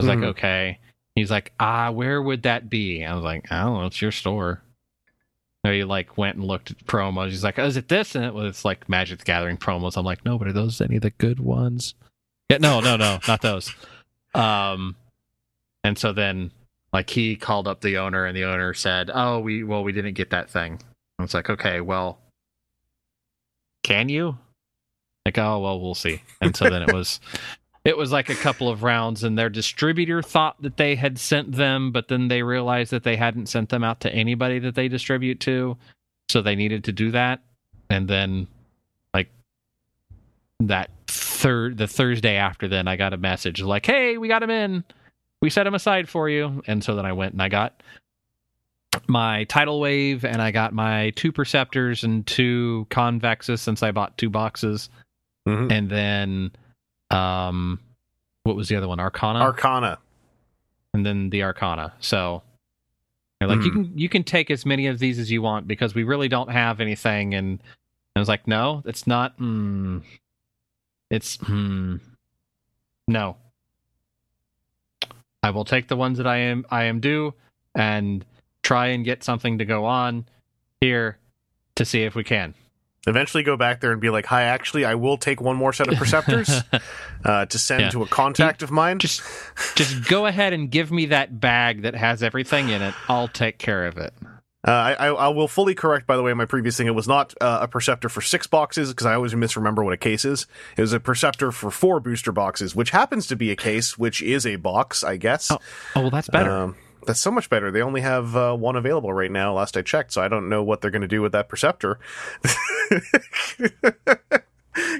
I 0.00 0.04
was 0.04 0.10
Mhm. 0.10 0.20
like, 0.22 0.28
okay. 0.30 0.78
He's 1.14 1.30
like, 1.30 1.52
ah, 1.60 1.90
where 1.90 2.20
would 2.22 2.42
that 2.44 2.68
be? 2.70 3.04
I 3.04 3.14
was 3.14 3.22
like, 3.22 3.52
I 3.52 3.62
don't 3.62 3.74
know, 3.80 3.86
it's 3.86 4.00
your 4.00 4.10
store. 4.12 4.62
So 5.66 5.72
he 5.72 5.84
like 5.84 6.16
went 6.16 6.36
and 6.36 6.46
looked 6.46 6.70
at 6.70 6.78
promos. 6.86 7.28
He's 7.28 7.44
like, 7.44 7.58
oh, 7.58 7.66
is 7.66 7.76
it 7.76 7.88
this? 7.88 8.14
And 8.14 8.24
it 8.24 8.32
was 8.32 8.64
like 8.64 8.88
Magic 8.88 9.18
the 9.18 9.24
Gathering 9.26 9.58
promos. 9.58 9.98
I'm 9.98 10.06
like, 10.06 10.24
no, 10.24 10.38
but 10.38 10.48
are 10.48 10.52
those 10.54 10.80
any 10.80 10.96
of 10.96 11.02
the 11.02 11.10
good 11.10 11.38
ones? 11.38 11.94
Yeah, 12.48 12.56
no, 12.58 12.80
no, 12.80 12.96
no, 12.96 13.18
not 13.28 13.42
those. 13.42 13.74
Um, 14.34 14.96
and 15.84 15.98
so 15.98 16.12
then 16.14 16.52
like 16.94 17.10
he 17.10 17.36
called 17.36 17.68
up 17.68 17.82
the 17.82 17.98
owner, 17.98 18.24
and 18.24 18.34
the 18.36 18.44
owner 18.44 18.72
said, 18.72 19.10
oh, 19.12 19.38
we 19.40 19.62
well, 19.62 19.84
we 19.84 19.92
didn't 19.92 20.14
get 20.14 20.30
that 20.30 20.48
thing. 20.48 20.80
I 21.18 21.22
was 21.22 21.34
like, 21.34 21.50
okay, 21.50 21.82
well, 21.82 22.19
can 23.90 24.08
you? 24.08 24.38
Like, 25.26 25.38
oh 25.38 25.58
well, 25.58 25.80
we'll 25.80 25.94
see. 25.94 26.22
And 26.40 26.56
so 26.56 26.70
then 26.70 26.82
it 26.82 26.92
was. 26.92 27.20
It 27.82 27.96
was 27.96 28.12
like 28.12 28.28
a 28.28 28.34
couple 28.34 28.68
of 28.68 28.82
rounds, 28.82 29.24
and 29.24 29.38
their 29.38 29.48
distributor 29.48 30.20
thought 30.20 30.60
that 30.60 30.76
they 30.76 30.94
had 30.94 31.18
sent 31.18 31.52
them, 31.52 31.92
but 31.92 32.08
then 32.08 32.28
they 32.28 32.42
realized 32.42 32.90
that 32.90 33.04
they 33.04 33.16
hadn't 33.16 33.46
sent 33.46 33.70
them 33.70 33.82
out 33.82 34.00
to 34.00 34.14
anybody 34.14 34.58
that 34.58 34.74
they 34.74 34.86
distribute 34.86 35.40
to. 35.40 35.78
So 36.28 36.42
they 36.42 36.56
needed 36.56 36.84
to 36.84 36.92
do 36.92 37.10
that. 37.12 37.40
And 37.88 38.06
then, 38.06 38.48
like, 39.14 39.30
that 40.60 40.90
third, 41.06 41.78
the 41.78 41.86
Thursday 41.86 42.36
after, 42.36 42.68
then 42.68 42.86
I 42.86 42.96
got 42.96 43.14
a 43.14 43.16
message 43.16 43.62
like, 43.62 43.86
hey, 43.86 44.18
we 44.18 44.28
got 44.28 44.42
him 44.42 44.50
in. 44.50 44.84
We 45.40 45.48
set 45.48 45.66
him 45.66 45.74
aside 45.74 46.06
for 46.06 46.28
you. 46.28 46.62
And 46.66 46.84
so 46.84 46.96
then 46.96 47.06
I 47.06 47.14
went 47.14 47.32
and 47.32 47.40
I 47.40 47.48
got 47.48 47.82
my 49.06 49.44
tidal 49.44 49.80
wave 49.80 50.24
and 50.24 50.42
I 50.42 50.50
got 50.50 50.72
my 50.72 51.10
two 51.10 51.32
perceptors 51.32 52.02
and 52.02 52.26
two 52.26 52.86
convexes 52.90 53.60
since 53.60 53.82
I 53.82 53.90
bought 53.92 54.16
two 54.18 54.30
boxes 54.30 54.88
Mhm. 55.46 55.70
and 55.72 55.88
then 55.90 56.52
um 57.10 57.80
what 58.44 58.56
was 58.56 58.68
the 58.68 58.76
other 58.76 58.88
one 58.88 59.00
arcana 59.00 59.40
Arcana. 59.40 59.98
and 60.92 61.04
then 61.06 61.30
the 61.30 61.42
arcana 61.42 61.92
so 62.00 62.42
they're 63.38 63.48
like 63.48 63.62
you 63.64 63.70
Hmm. 63.70 63.84
can 63.84 63.98
you 63.98 64.08
can 64.08 64.22
take 64.22 64.50
as 64.50 64.66
many 64.66 64.86
of 64.86 64.98
these 64.98 65.18
as 65.18 65.30
you 65.30 65.40
want 65.40 65.66
because 65.66 65.94
we 65.94 66.02
really 66.04 66.28
don't 66.28 66.50
have 66.50 66.80
anything 66.80 67.34
and 67.34 67.60
i 68.16 68.18
was 68.18 68.28
like 68.28 68.46
no 68.46 68.82
it's 68.84 69.06
not 69.06 69.32
hmm 69.38 69.98
it's 71.10 71.36
hmm 71.36 71.96
no 73.08 73.36
i 75.42 75.50
will 75.50 75.64
take 75.64 75.88
the 75.88 75.96
ones 75.96 76.18
that 76.18 76.26
i 76.26 76.36
am 76.36 76.66
i 76.70 76.84
am 76.84 77.00
due 77.00 77.32
and 77.74 78.24
try 78.70 78.86
and 78.86 79.04
get 79.04 79.24
something 79.24 79.58
to 79.58 79.64
go 79.64 79.84
on 79.84 80.24
here 80.80 81.18
to 81.74 81.84
see 81.84 82.04
if 82.04 82.14
we 82.14 82.22
can 82.22 82.54
Eventually, 83.06 83.42
go 83.42 83.56
back 83.56 83.80
there 83.80 83.92
and 83.92 84.00
be 84.00 84.10
like, 84.10 84.26
"Hi, 84.26 84.42
actually, 84.42 84.84
I 84.84 84.94
will 84.94 85.16
take 85.16 85.40
one 85.40 85.56
more 85.56 85.72
set 85.72 85.88
of 85.88 85.94
Perceptors 85.94 86.62
uh, 87.24 87.46
to 87.46 87.58
send 87.58 87.80
Yeah. 87.80 87.90
to 87.90 88.02
a 88.02 88.06
contact 88.06 88.62
of 88.62 88.70
mine." 88.70 88.98
just 88.98 89.22
just 89.74 90.06
go 90.06 90.26
ahead 90.26 90.52
and 90.52 90.70
give 90.70 90.92
me 90.92 91.06
that 91.06 91.40
bag 91.40 91.82
that 91.82 91.94
has 91.94 92.22
everything 92.22 92.68
in 92.68 92.82
it. 92.82 92.94
I'll 93.08 93.26
take 93.26 93.56
care 93.56 93.86
of 93.86 93.96
it. 93.96 94.12
Uh, 94.68 94.70
I, 94.70 94.92
I, 94.92 95.06
I 95.06 95.28
will 95.28 95.48
fully 95.48 95.74
correct, 95.74 96.06
by 96.06 96.18
the 96.18 96.22
way, 96.22 96.34
my 96.34 96.44
previous 96.44 96.76
thing. 96.76 96.86
It 96.88 96.94
was 96.94 97.08
not 97.08 97.32
uh, 97.40 97.60
a 97.62 97.68
Perceptor 97.68 98.10
for 98.10 98.20
six 98.20 98.46
boxes 98.46 98.90
because 98.90 99.06
I 99.06 99.14
always 99.14 99.34
misremember 99.34 99.82
what 99.82 99.94
a 99.94 99.96
case 99.96 100.26
is. 100.26 100.46
It 100.76 100.82
was 100.82 100.92
a 100.92 101.00
Perceptor 101.00 101.50
for 101.52 101.70
four 101.70 102.00
booster 102.00 102.32
boxes, 102.32 102.76
which 102.76 102.90
happens 102.90 103.26
to 103.28 103.36
be 103.36 103.50
a 103.50 103.56
case, 103.56 103.96
which 103.96 104.20
is 104.20 104.44
a 104.44 104.56
box, 104.56 105.02
I 105.02 105.16
guess. 105.16 105.50
Oh, 105.50 105.58
oh 105.96 106.00
well, 106.02 106.10
that's 106.10 106.28
better. 106.28 106.50
Um, 106.50 106.76
that's 107.10 107.18
so 107.18 107.32
much 107.32 107.50
better. 107.50 107.72
They 107.72 107.82
only 107.82 108.02
have 108.02 108.36
uh, 108.36 108.54
one 108.54 108.76
available 108.76 109.12
right 109.12 109.32
now. 109.32 109.52
Last 109.52 109.76
I 109.76 109.82
checked, 109.82 110.12
so 110.12 110.22
I 110.22 110.28
don't 110.28 110.48
know 110.48 110.62
what 110.62 110.80
they're 110.80 110.92
going 110.92 111.02
to 111.02 111.08
do 111.08 111.20
with 111.20 111.32
that 111.32 111.48
Perceptor. 111.48 111.98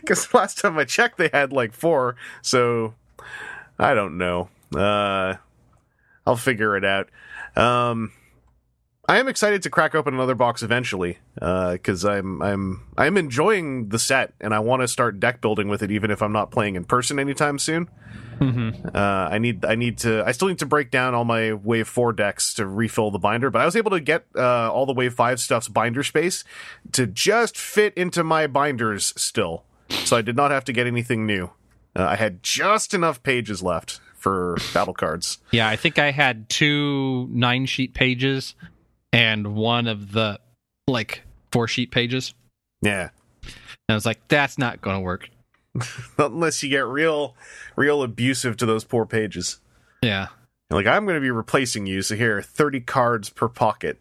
Because 0.00 0.34
last 0.34 0.58
time 0.58 0.76
I 0.76 0.84
checked, 0.86 1.18
they 1.18 1.30
had 1.32 1.52
like 1.52 1.72
four. 1.72 2.16
So 2.42 2.94
I 3.78 3.94
don't 3.94 4.18
know. 4.18 4.48
Uh, 4.74 5.36
I'll 6.26 6.34
figure 6.34 6.76
it 6.76 6.84
out. 6.84 7.10
Um, 7.54 8.10
I 9.10 9.18
am 9.18 9.26
excited 9.26 9.64
to 9.64 9.70
crack 9.70 9.96
open 9.96 10.14
another 10.14 10.36
box 10.36 10.62
eventually 10.62 11.18
because 11.34 12.04
I'm 12.04 12.40
I'm 12.40 12.86
I'm 12.96 13.16
enjoying 13.16 13.88
the 13.88 13.98
set 13.98 14.34
and 14.40 14.54
I 14.54 14.60
want 14.60 14.82
to 14.82 14.88
start 14.88 15.18
deck 15.18 15.40
building 15.40 15.66
with 15.66 15.82
it, 15.82 15.90
even 15.90 16.12
if 16.12 16.22
I'm 16.22 16.30
not 16.30 16.52
playing 16.52 16.76
in 16.76 16.84
person 16.84 17.18
anytime 17.18 17.58
soon. 17.58 17.90
mm-hmm. 18.38 18.86
Uh, 18.94 18.98
I 19.00 19.38
need 19.38 19.64
I 19.64 19.74
need 19.74 19.98
to 19.98 20.22
I 20.24 20.30
still 20.30 20.46
need 20.46 20.60
to 20.60 20.66
break 20.66 20.92
down 20.92 21.16
all 21.16 21.24
my 21.24 21.52
Wave 21.54 21.88
Four 21.88 22.12
decks 22.12 22.54
to 22.54 22.66
refill 22.68 23.10
the 23.10 23.18
binder, 23.18 23.50
but 23.50 23.60
I 23.60 23.64
was 23.64 23.74
able 23.74 23.90
to 23.90 23.98
get 23.98 24.26
uh, 24.36 24.70
all 24.70 24.86
the 24.86 24.94
Wave 24.94 25.14
Five 25.14 25.40
stuff's 25.40 25.66
binder 25.66 26.04
space 26.04 26.44
to 26.92 27.08
just 27.08 27.58
fit 27.58 27.92
into 27.94 28.22
my 28.22 28.46
binders 28.46 29.12
still, 29.16 29.64
so 29.88 30.18
I 30.18 30.22
did 30.22 30.36
not 30.36 30.52
have 30.52 30.64
to 30.66 30.72
get 30.72 30.86
anything 30.86 31.26
new. 31.26 31.50
Uh, 31.96 32.04
I 32.04 32.14
had 32.14 32.44
just 32.44 32.94
enough 32.94 33.24
pages 33.24 33.60
left 33.60 33.98
for 34.14 34.56
battle 34.72 34.94
cards. 34.94 35.38
Yeah, 35.50 35.68
I 35.68 35.74
think 35.74 35.98
I 35.98 36.12
had 36.12 36.48
two 36.48 37.26
nine 37.32 37.66
sheet 37.66 37.92
pages 37.92 38.54
and 39.12 39.54
one 39.54 39.86
of 39.86 40.12
the 40.12 40.40
like 40.86 41.22
four 41.52 41.68
sheet 41.68 41.90
pages. 41.90 42.34
Yeah, 42.82 43.10
And 43.42 43.52
I 43.90 43.94
was 43.94 44.06
like, 44.06 44.26
that's 44.28 44.56
not 44.56 44.80
going 44.80 44.96
to 44.96 45.00
work. 45.00 45.28
unless 46.18 46.62
you 46.62 46.68
get 46.70 46.86
real 46.86 47.36
real 47.76 48.02
abusive 48.02 48.56
to 48.58 48.66
those 48.66 48.84
poor 48.84 49.06
pages. 49.06 49.60
Yeah. 50.02 50.28
Like 50.70 50.86
I'm 50.86 51.04
going 51.04 51.16
to 51.16 51.20
be 51.20 51.30
replacing 51.30 51.86
you, 51.86 52.02
so 52.02 52.16
here, 52.16 52.42
thirty 52.42 52.80
cards 52.80 53.28
per 53.28 53.48
pocket. 53.48 53.98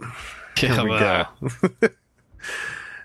Here 0.58 0.84
we 0.84 0.90
go. 0.90 1.26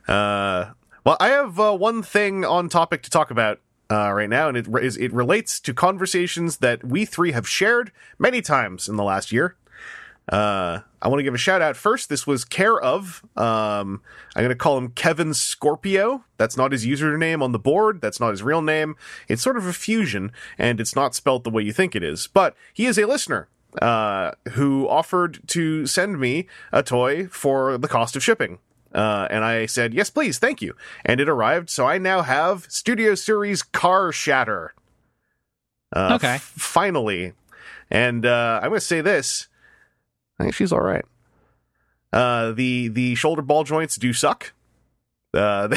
uh, 0.12 0.73
well, 1.05 1.17
I 1.21 1.29
have 1.29 1.59
uh, 1.59 1.77
one 1.77 2.03
thing 2.03 2.45
on 2.45 2.69
topic 2.69 3.03
to 3.03 3.11
talk 3.11 3.31
about 3.31 3.61
uh, 3.90 4.12
right 4.12 4.29
now, 4.29 4.49
and 4.49 4.57
it 4.57 4.67
re- 4.69 4.85
is 4.85 4.97
it 4.97 5.12
relates 5.12 5.61
to 5.61 5.73
conversations 5.73 6.59
that 6.59 6.85
we 6.85 7.05
three 7.05 7.33
have 7.33 7.49
shared 7.49 7.93
many 8.19 8.43
times 8.43 8.88
in 8.88 8.97
the 8.97 9.05
last 9.05 9.33
year. 9.33 9.57
Uh, 10.28 10.80
I 11.02 11.08
want 11.08 11.18
to 11.18 11.22
give 11.22 11.34
a 11.34 11.38
shout 11.38 11.60
out 11.60 11.76
first. 11.76 12.08
This 12.08 12.26
was 12.26 12.44
care 12.46 12.80
of. 12.80 13.22
Um, 13.37 14.00
I'm 14.34 14.42
going 14.42 14.48
to 14.48 14.54
call 14.54 14.78
him 14.78 14.88
Kevin 14.88 15.34
Scorpio. 15.34 16.24
That's 16.38 16.56
not 16.56 16.72
his 16.72 16.87
username 16.87 17.42
on 17.42 17.52
the 17.52 17.58
board. 17.58 18.00
That's 18.00 18.18
not 18.20 18.30
his 18.30 18.42
real 18.42 18.62
name. 18.62 18.96
It's 19.28 19.42
sort 19.42 19.58
of 19.58 19.66
a 19.66 19.72
fusion, 19.74 20.32
and 20.56 20.80
it's 20.80 20.96
not 20.96 21.14
spelt 21.14 21.44
the 21.44 21.50
way 21.50 21.62
you 21.62 21.72
think 21.74 21.94
it 21.94 22.02
is. 22.02 22.26
But 22.26 22.56
he 22.72 22.87
is 22.87 22.96
a 22.98 23.06
listener 23.06 23.48
uh, 23.82 24.30
who 24.52 24.88
offered 24.88 25.40
to 25.48 25.87
send 25.87 26.18
me 26.18 26.46
a 26.72 26.82
toy 26.82 27.26
for 27.26 27.76
the 27.76 27.88
cost 27.88 28.16
of 28.16 28.22
shipping. 28.22 28.58
Uh, 28.94 29.26
and 29.28 29.44
I 29.44 29.66
said, 29.66 29.92
yes, 29.92 30.08
please, 30.08 30.38
thank 30.38 30.62
you. 30.62 30.74
And 31.04 31.20
it 31.20 31.28
arrived, 31.28 31.68
so 31.68 31.84
I 31.87 31.98
now 31.98 32.22
have 32.22 32.64
Studio 32.70 33.14
Series 33.16 33.62
Car 33.62 34.10
Shatter. 34.12 34.72
Uh, 35.94 36.12
Okay. 36.14 36.37
f- 36.37 36.40
finally. 36.42 37.32
And 37.90 38.24
uh, 38.24 38.60
I'm 38.62 38.70
going 38.70 38.78
to 38.80 38.87
say 38.87 39.00
this 39.00 39.48
I 40.38 40.44
think 40.44 40.55
she's 40.55 40.73
all 40.73 40.83
right. 40.83 41.05
Uh, 42.12 42.53
the 42.53 42.88
the 42.88 43.14
shoulder 43.14 43.42
ball 43.42 43.64
joints 43.64 43.97
do 43.97 44.12
suck. 44.12 44.53
Uh, 45.33 45.68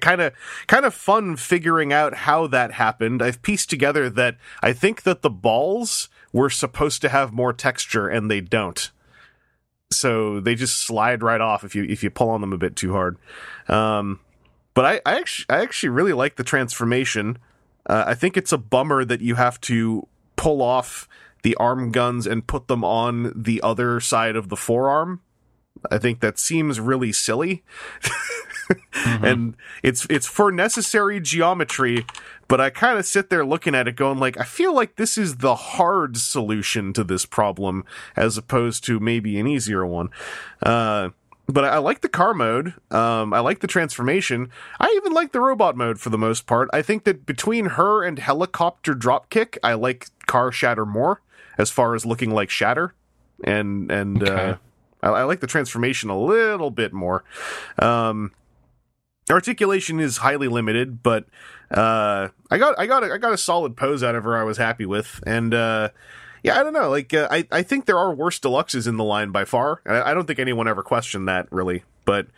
kind 0.00 0.20
of 0.20 0.32
kind 0.66 0.84
of 0.84 0.92
fun 0.92 1.36
figuring 1.36 1.92
out 1.92 2.14
how 2.14 2.46
that 2.48 2.72
happened. 2.72 3.22
I've 3.22 3.42
pieced 3.42 3.70
together 3.70 4.10
that 4.10 4.36
I 4.62 4.72
think 4.72 5.02
that 5.04 5.22
the 5.22 5.30
balls 5.30 6.08
were 6.32 6.50
supposed 6.50 7.00
to 7.02 7.08
have 7.08 7.32
more 7.32 7.52
texture 7.52 8.08
and 8.08 8.30
they 8.30 8.40
don't. 8.40 8.90
So 9.90 10.40
they 10.40 10.54
just 10.54 10.80
slide 10.80 11.22
right 11.22 11.40
off 11.40 11.64
if 11.64 11.74
you 11.74 11.84
if 11.84 12.02
you 12.02 12.10
pull 12.10 12.30
on 12.30 12.40
them 12.40 12.52
a 12.52 12.58
bit 12.58 12.76
too 12.76 12.92
hard. 12.92 13.16
Um, 13.68 14.20
but 14.74 14.84
I, 14.84 15.00
I 15.06 15.18
actually 15.18 15.46
I 15.48 15.62
actually 15.62 15.90
really 15.90 16.12
like 16.12 16.36
the 16.36 16.44
transformation. 16.44 17.38
Uh, 17.86 18.04
I 18.08 18.14
think 18.14 18.36
it's 18.36 18.52
a 18.52 18.58
bummer 18.58 19.04
that 19.04 19.20
you 19.20 19.36
have 19.36 19.60
to 19.62 20.06
pull 20.36 20.62
off 20.62 21.08
the 21.42 21.54
arm 21.56 21.92
guns 21.92 22.26
and 22.26 22.46
put 22.46 22.68
them 22.68 22.84
on 22.84 23.32
the 23.34 23.60
other 23.62 24.00
side 24.00 24.36
of 24.36 24.48
the 24.48 24.56
forearm. 24.56 25.20
I 25.90 25.98
think 25.98 26.20
that 26.20 26.38
seems 26.38 26.80
really 26.80 27.12
silly. 27.12 27.62
and 29.04 29.56
it's 29.82 30.06
it's 30.10 30.26
for 30.26 30.50
necessary 30.50 31.20
geometry, 31.20 32.04
but 32.48 32.60
I 32.60 32.70
kind 32.70 32.98
of 32.98 33.06
sit 33.06 33.30
there 33.30 33.44
looking 33.44 33.74
at 33.74 33.88
it 33.88 33.96
going 33.96 34.18
like 34.18 34.38
I 34.38 34.44
feel 34.44 34.74
like 34.74 34.96
this 34.96 35.16
is 35.16 35.36
the 35.36 35.54
hard 35.54 36.16
solution 36.16 36.92
to 36.94 37.04
this 37.04 37.24
problem 37.24 37.84
as 38.16 38.36
opposed 38.36 38.84
to 38.84 39.00
maybe 39.00 39.38
an 39.38 39.46
easier 39.46 39.86
one. 39.86 40.10
Uh 40.62 41.10
but 41.46 41.64
I 41.64 41.68
I 41.68 41.78
like 41.78 42.02
the 42.02 42.10
car 42.10 42.34
mode. 42.34 42.74
Um, 42.90 43.32
I 43.32 43.40
like 43.40 43.60
the 43.60 43.66
transformation. 43.66 44.50
I 44.78 44.92
even 44.96 45.12
like 45.12 45.32
the 45.32 45.40
robot 45.40 45.76
mode 45.76 45.98
for 45.98 46.10
the 46.10 46.18
most 46.18 46.46
part. 46.46 46.68
I 46.74 46.82
think 46.82 47.04
that 47.04 47.24
between 47.24 47.66
her 47.70 48.04
and 48.04 48.18
helicopter 48.18 48.94
dropkick, 48.94 49.56
I 49.62 49.72
like 49.72 50.08
car 50.26 50.52
shatter 50.52 50.84
more 50.84 51.22
as 51.58 51.70
far 51.70 51.94
as 51.94 52.06
looking 52.06 52.30
like 52.30 52.50
shatter, 52.50 52.94
and 53.44 53.90
and 53.90 54.26
uh, 54.26 54.56
I, 55.02 55.08
I 55.08 55.22
like 55.24 55.40
the 55.40 55.46
transformation 55.46 56.08
a 56.10 56.18
little 56.18 56.70
bit 56.70 56.92
more. 56.92 57.24
Um, 57.78 58.32
articulation 59.30 60.00
is 60.00 60.18
highly 60.18 60.48
limited, 60.48 61.02
but 61.02 61.26
uh, 61.70 62.28
I 62.50 62.58
got 62.58 62.78
I 62.78 62.86
got 62.86 63.04
a, 63.04 63.12
I 63.12 63.18
got 63.18 63.32
a 63.32 63.38
solid 63.38 63.76
pose 63.76 64.02
out 64.02 64.14
of 64.14 64.24
her. 64.24 64.36
I 64.36 64.44
was 64.44 64.56
happy 64.56 64.86
with, 64.86 65.20
and 65.26 65.52
uh, 65.52 65.90
yeah, 66.42 66.58
I 66.58 66.62
don't 66.62 66.72
know. 66.72 66.88
Like 66.90 67.12
uh, 67.12 67.28
I 67.30 67.46
I 67.50 67.62
think 67.62 67.86
there 67.86 67.98
are 67.98 68.14
worse 68.14 68.38
deluxes 68.38 68.86
in 68.86 68.96
the 68.96 69.04
line 69.04 69.30
by 69.30 69.44
far. 69.44 69.82
I, 69.86 70.10
I 70.10 70.14
don't 70.14 70.26
think 70.26 70.38
anyone 70.38 70.68
ever 70.68 70.82
questioned 70.82 71.28
that 71.28 71.50
really, 71.50 71.84
but 72.04 72.28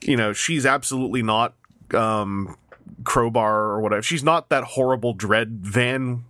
you 0.00 0.16
know 0.16 0.32
she's 0.32 0.64
absolutely 0.64 1.22
not 1.22 1.54
um, 1.94 2.56
crowbar 3.04 3.56
or 3.56 3.80
whatever. 3.80 4.02
She's 4.02 4.24
not 4.24 4.48
that 4.48 4.64
horrible 4.64 5.12
dread 5.12 5.60
van 5.60 6.24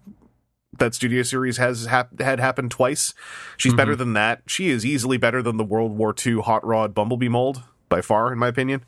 that 0.79 0.95
Studio 0.95 1.23
Series 1.23 1.57
has 1.57 1.87
hap- 1.87 2.21
had 2.21 2.41
happened 2.41 2.71
twice. 2.71 3.15
She's 3.57 3.75
better 3.75 3.95
than 3.97 4.13
that. 4.15 4.43
She 4.47 4.69
is 4.69 4.85
easily 4.85 5.17
better 5.17 5.43
than 5.43 5.57
the 5.57 5.65
World 5.65 5.97
War 5.97 6.15
II 6.27 6.41
hot 6.41 6.65
rod 6.67 6.95
Bumblebee 6.95 7.29
mold 7.29 7.63
by 7.89 8.01
far, 8.01 8.33
in 8.33 8.39
my 8.39 8.49
opinion. 8.49 8.85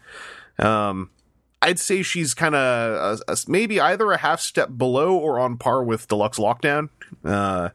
Um, 0.58 1.10
I'd 1.62 1.78
say 1.78 2.02
she's 2.02 2.34
kind 2.34 2.54
of 2.54 3.20
maybe 3.46 3.80
either 3.80 4.10
a 4.12 4.16
half 4.18 4.40
step 4.40 4.70
below 4.76 5.16
or 5.16 5.38
on 5.38 5.56
par 5.56 5.84
with 5.84 6.08
Deluxe 6.08 6.38
Lockdown. 6.38 6.88
Uh, 7.24 7.70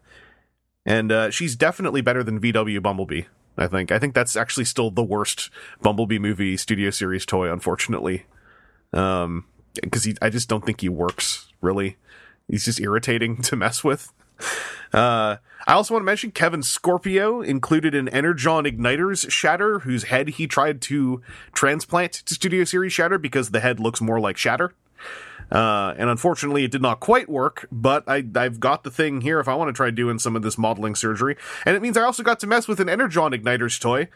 and 0.85 1.11
uh, 1.11 1.29
she's 1.29 1.55
definitely 1.55 2.01
better 2.01 2.23
than 2.23 2.39
VW 2.39 2.81
Bumblebee. 2.81 3.23
I 3.57 3.67
think. 3.67 3.91
I 3.91 3.99
think 3.99 4.13
that's 4.13 4.35
actually 4.35 4.65
still 4.65 4.91
the 4.91 5.03
worst 5.03 5.49
Bumblebee 5.81 6.19
movie 6.19 6.57
Studio 6.57 6.89
Series 6.89 7.25
toy, 7.25 7.51
unfortunately. 7.51 8.25
Um, 8.91 9.45
because 9.81 10.07
I 10.21 10.29
just 10.29 10.49
don't 10.49 10.65
think 10.65 10.81
he 10.81 10.89
works 10.89 11.51
really. 11.61 11.97
He's 12.47 12.65
just 12.65 12.79
irritating 12.79 13.37
to 13.43 13.55
mess 13.55 13.83
with. 13.83 14.11
Uh, 14.93 15.37
I 15.67 15.73
also 15.73 15.93
want 15.93 16.03
to 16.03 16.05
mention 16.05 16.31
Kevin 16.31 16.61
Scorpio 16.61 17.41
included 17.41 17.95
an 17.95 18.07
Energon 18.09 18.65
Igniter's 18.65 19.25
Shatter, 19.29 19.79
whose 19.79 20.05
head 20.05 20.29
he 20.29 20.45
tried 20.45 20.81
to 20.83 21.21
transplant 21.53 22.13
to 22.13 22.33
Studio 22.33 22.63
Series 22.63 22.93
Shatter 22.93 23.17
because 23.17 23.49
the 23.49 23.61
head 23.61 23.79
looks 23.79 23.99
more 23.99 24.19
like 24.19 24.37
Shatter. 24.37 24.73
Uh, 25.51 25.93
and 25.97 26.09
unfortunately, 26.09 26.63
it 26.63 26.71
did 26.71 26.81
not 26.81 26.99
quite 26.99 27.29
work, 27.29 27.67
but 27.71 28.03
I, 28.07 28.23
I've 28.35 28.59
got 28.59 28.83
the 28.83 28.91
thing 28.91 29.21
here 29.21 29.39
if 29.39 29.47
I 29.47 29.55
want 29.55 29.69
to 29.69 29.73
try 29.73 29.91
doing 29.91 30.19
some 30.19 30.35
of 30.35 30.41
this 30.41 30.57
modeling 30.57 30.95
surgery. 30.95 31.35
And 31.65 31.75
it 31.75 31.81
means 31.81 31.97
I 31.97 32.03
also 32.03 32.23
got 32.23 32.39
to 32.39 32.47
mess 32.47 32.67
with 32.67 32.79
an 32.79 32.89
Energon 32.89 33.31
Igniter's 33.31 33.77
toy, 33.77 34.07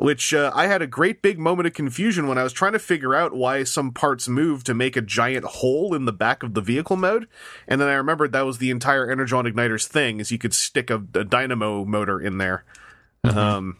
which 0.00 0.32
uh, 0.32 0.52
I 0.54 0.68
had 0.68 0.80
a 0.80 0.86
great 0.86 1.22
big 1.22 1.40
moment 1.40 1.66
of 1.66 1.74
confusion 1.74 2.28
when 2.28 2.38
I 2.38 2.44
was 2.44 2.52
trying 2.52 2.72
to 2.72 2.78
figure 2.78 3.16
out 3.16 3.34
why 3.34 3.64
some 3.64 3.92
parts 3.92 4.28
moved 4.28 4.64
to 4.66 4.74
make 4.74 4.96
a 4.96 5.02
giant 5.02 5.44
hole 5.44 5.92
in 5.92 6.04
the 6.04 6.12
back 6.12 6.44
of 6.44 6.54
the 6.54 6.60
vehicle 6.60 6.96
mode. 6.96 7.26
And 7.66 7.80
then 7.80 7.88
I 7.88 7.94
remembered 7.94 8.30
that 8.32 8.46
was 8.46 8.58
the 8.58 8.70
entire 8.70 9.10
Energon 9.10 9.44
Igniter's 9.46 9.88
thing, 9.88 10.20
is 10.20 10.30
you 10.30 10.38
could 10.38 10.54
stick 10.54 10.88
a, 10.88 11.02
a 11.14 11.24
dynamo 11.24 11.84
motor 11.84 12.20
in 12.20 12.38
there. 12.38 12.64
Um, 13.24 13.76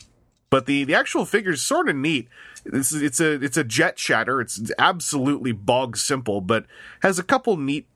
but 0.50 0.66
the 0.66 0.82
the 0.84 0.94
actual 0.94 1.24
figure's 1.24 1.62
sort 1.62 1.88
of 1.88 1.94
neat. 1.94 2.28
It's 2.64 2.92
it's 2.92 3.20
a 3.20 3.34
it's 3.34 3.56
a 3.56 3.64
jet 3.64 3.98
shatter. 3.98 4.40
It's 4.40 4.72
absolutely 4.76 5.52
bog 5.52 5.96
simple, 5.96 6.40
but 6.40 6.66
has 7.02 7.20
a 7.20 7.22
couple 7.22 7.56
neat, 7.56 7.86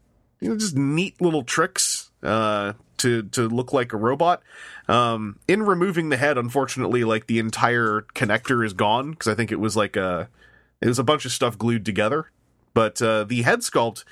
you 0.40 0.50
know, 0.50 0.56
just 0.56 0.76
neat 0.76 1.20
little 1.20 1.42
tricks 1.42 2.10
uh, 2.22 2.74
to 3.02 3.22
to 3.24 3.48
look 3.48 3.72
like 3.72 3.92
a 3.92 3.96
robot. 3.96 4.42
Um, 4.88 5.38
in 5.46 5.62
removing 5.62 6.08
the 6.08 6.16
head, 6.16 6.38
unfortunately, 6.38 7.04
like 7.04 7.26
the 7.26 7.38
entire 7.38 8.06
connector 8.14 8.64
is 8.64 8.72
gone 8.72 9.12
because 9.12 9.28
I 9.28 9.34
think 9.34 9.52
it 9.52 9.60
was 9.60 9.76
like 9.76 9.96
a 9.96 10.28
it 10.80 10.88
was 10.88 10.98
a 10.98 11.04
bunch 11.04 11.24
of 11.24 11.32
stuff 11.32 11.58
glued 11.58 11.84
together. 11.84 12.30
But 12.74 13.02
uh, 13.02 13.24
the 13.24 13.42
head 13.42 13.60
sculpt 13.60 14.04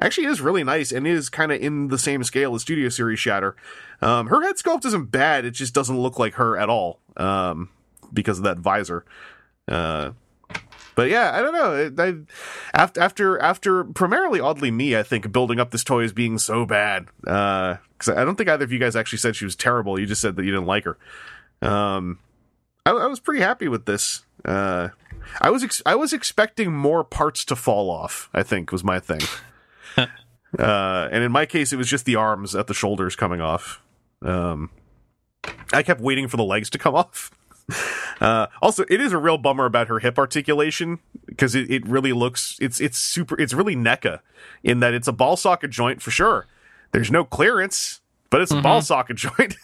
actually 0.00 0.26
is 0.26 0.40
really 0.40 0.64
nice 0.64 0.90
and 0.90 1.06
is 1.06 1.28
kind 1.28 1.52
of 1.52 1.60
in 1.60 1.88
the 1.88 1.98
same 1.98 2.24
scale 2.24 2.54
as 2.54 2.62
Studio 2.62 2.88
Series 2.88 3.18
Shatter. 3.18 3.54
Um, 4.00 4.28
her 4.28 4.42
head 4.42 4.56
sculpt 4.56 4.86
isn't 4.86 5.10
bad; 5.10 5.44
it 5.44 5.52
just 5.52 5.74
doesn't 5.74 5.98
look 5.98 6.18
like 6.18 6.34
her 6.34 6.56
at 6.56 6.68
all. 6.68 7.00
Um, 7.16 7.70
because 8.12 8.38
of 8.38 8.44
that 8.44 8.58
visor. 8.58 9.04
Uh, 9.68 10.12
but 10.96 11.10
yeah, 11.10 11.30
I 11.34 11.42
don't 11.42 11.52
know. 11.52 12.02
I, 12.02 12.14
after 12.74 13.00
after 13.00 13.38
after 13.38 13.84
primarily 13.84 14.40
oddly 14.40 14.70
me, 14.70 14.96
I 14.96 15.02
think 15.02 15.30
building 15.30 15.60
up 15.60 15.70
this 15.70 15.84
toy 15.84 16.04
as 16.04 16.12
being 16.12 16.38
so 16.38 16.64
bad. 16.64 17.06
Because 17.20 18.08
I 18.08 18.24
don't 18.24 18.36
think 18.36 18.48
either 18.48 18.64
of 18.64 18.72
you 18.72 18.78
guys 18.78 18.96
actually 18.96 19.18
said 19.18 19.36
she 19.36 19.44
was 19.44 19.54
terrible. 19.54 20.00
You 20.00 20.06
just 20.06 20.22
said 20.22 20.36
that 20.36 20.44
you 20.44 20.50
didn't 20.50 20.66
like 20.66 20.84
her. 20.84 20.96
Um, 21.60 22.18
I, 22.86 22.92
I 22.92 23.06
was 23.06 23.20
pretty 23.20 23.42
happy 23.42 23.68
with 23.68 23.84
this. 23.84 24.24
Uh, 24.42 24.88
I 25.38 25.50
was 25.50 25.62
ex- 25.62 25.82
I 25.84 25.96
was 25.96 26.14
expecting 26.14 26.72
more 26.72 27.04
parts 27.04 27.44
to 27.44 27.56
fall 27.56 27.90
off. 27.90 28.30
I 28.32 28.42
think 28.42 28.72
was 28.72 28.82
my 28.82 28.98
thing. 28.98 29.20
uh, 29.98 30.06
and 31.12 31.22
in 31.22 31.30
my 31.30 31.44
case, 31.44 31.74
it 31.74 31.76
was 31.76 31.88
just 31.88 32.06
the 32.06 32.16
arms 32.16 32.54
at 32.54 32.68
the 32.68 32.74
shoulders 32.74 33.16
coming 33.16 33.42
off. 33.42 33.82
Um, 34.22 34.70
I 35.74 35.82
kept 35.82 36.00
waiting 36.00 36.26
for 36.26 36.38
the 36.38 36.44
legs 36.44 36.70
to 36.70 36.78
come 36.78 36.94
off. 36.94 37.30
Uh, 38.18 38.46
also, 38.62 38.82
it 38.88 38.98
is 38.98 39.12
a 39.12 39.18
real 39.18 39.36
bummer 39.36 39.66
about 39.66 39.88
her 39.88 39.98
hip 39.98 40.16
articulation 40.16 40.98
because 41.26 41.54
it, 41.54 41.70
it 41.70 41.86
really 41.86 42.14
looks 42.14 42.56
it's 42.62 42.80
it's 42.80 42.96
super 42.96 43.38
it's 43.38 43.52
really 43.52 43.76
NECA 43.76 44.20
in 44.64 44.80
that 44.80 44.94
it's 44.94 45.06
a 45.06 45.12
ball 45.12 45.36
socket 45.36 45.70
joint 45.70 46.00
for 46.00 46.10
sure. 46.10 46.46
There's 46.92 47.10
no 47.10 47.24
clearance, 47.24 48.00
but 48.30 48.40
it's 48.40 48.52
a 48.52 48.62
ball 48.62 48.80
socket 48.80 49.16
joint. 49.18 49.56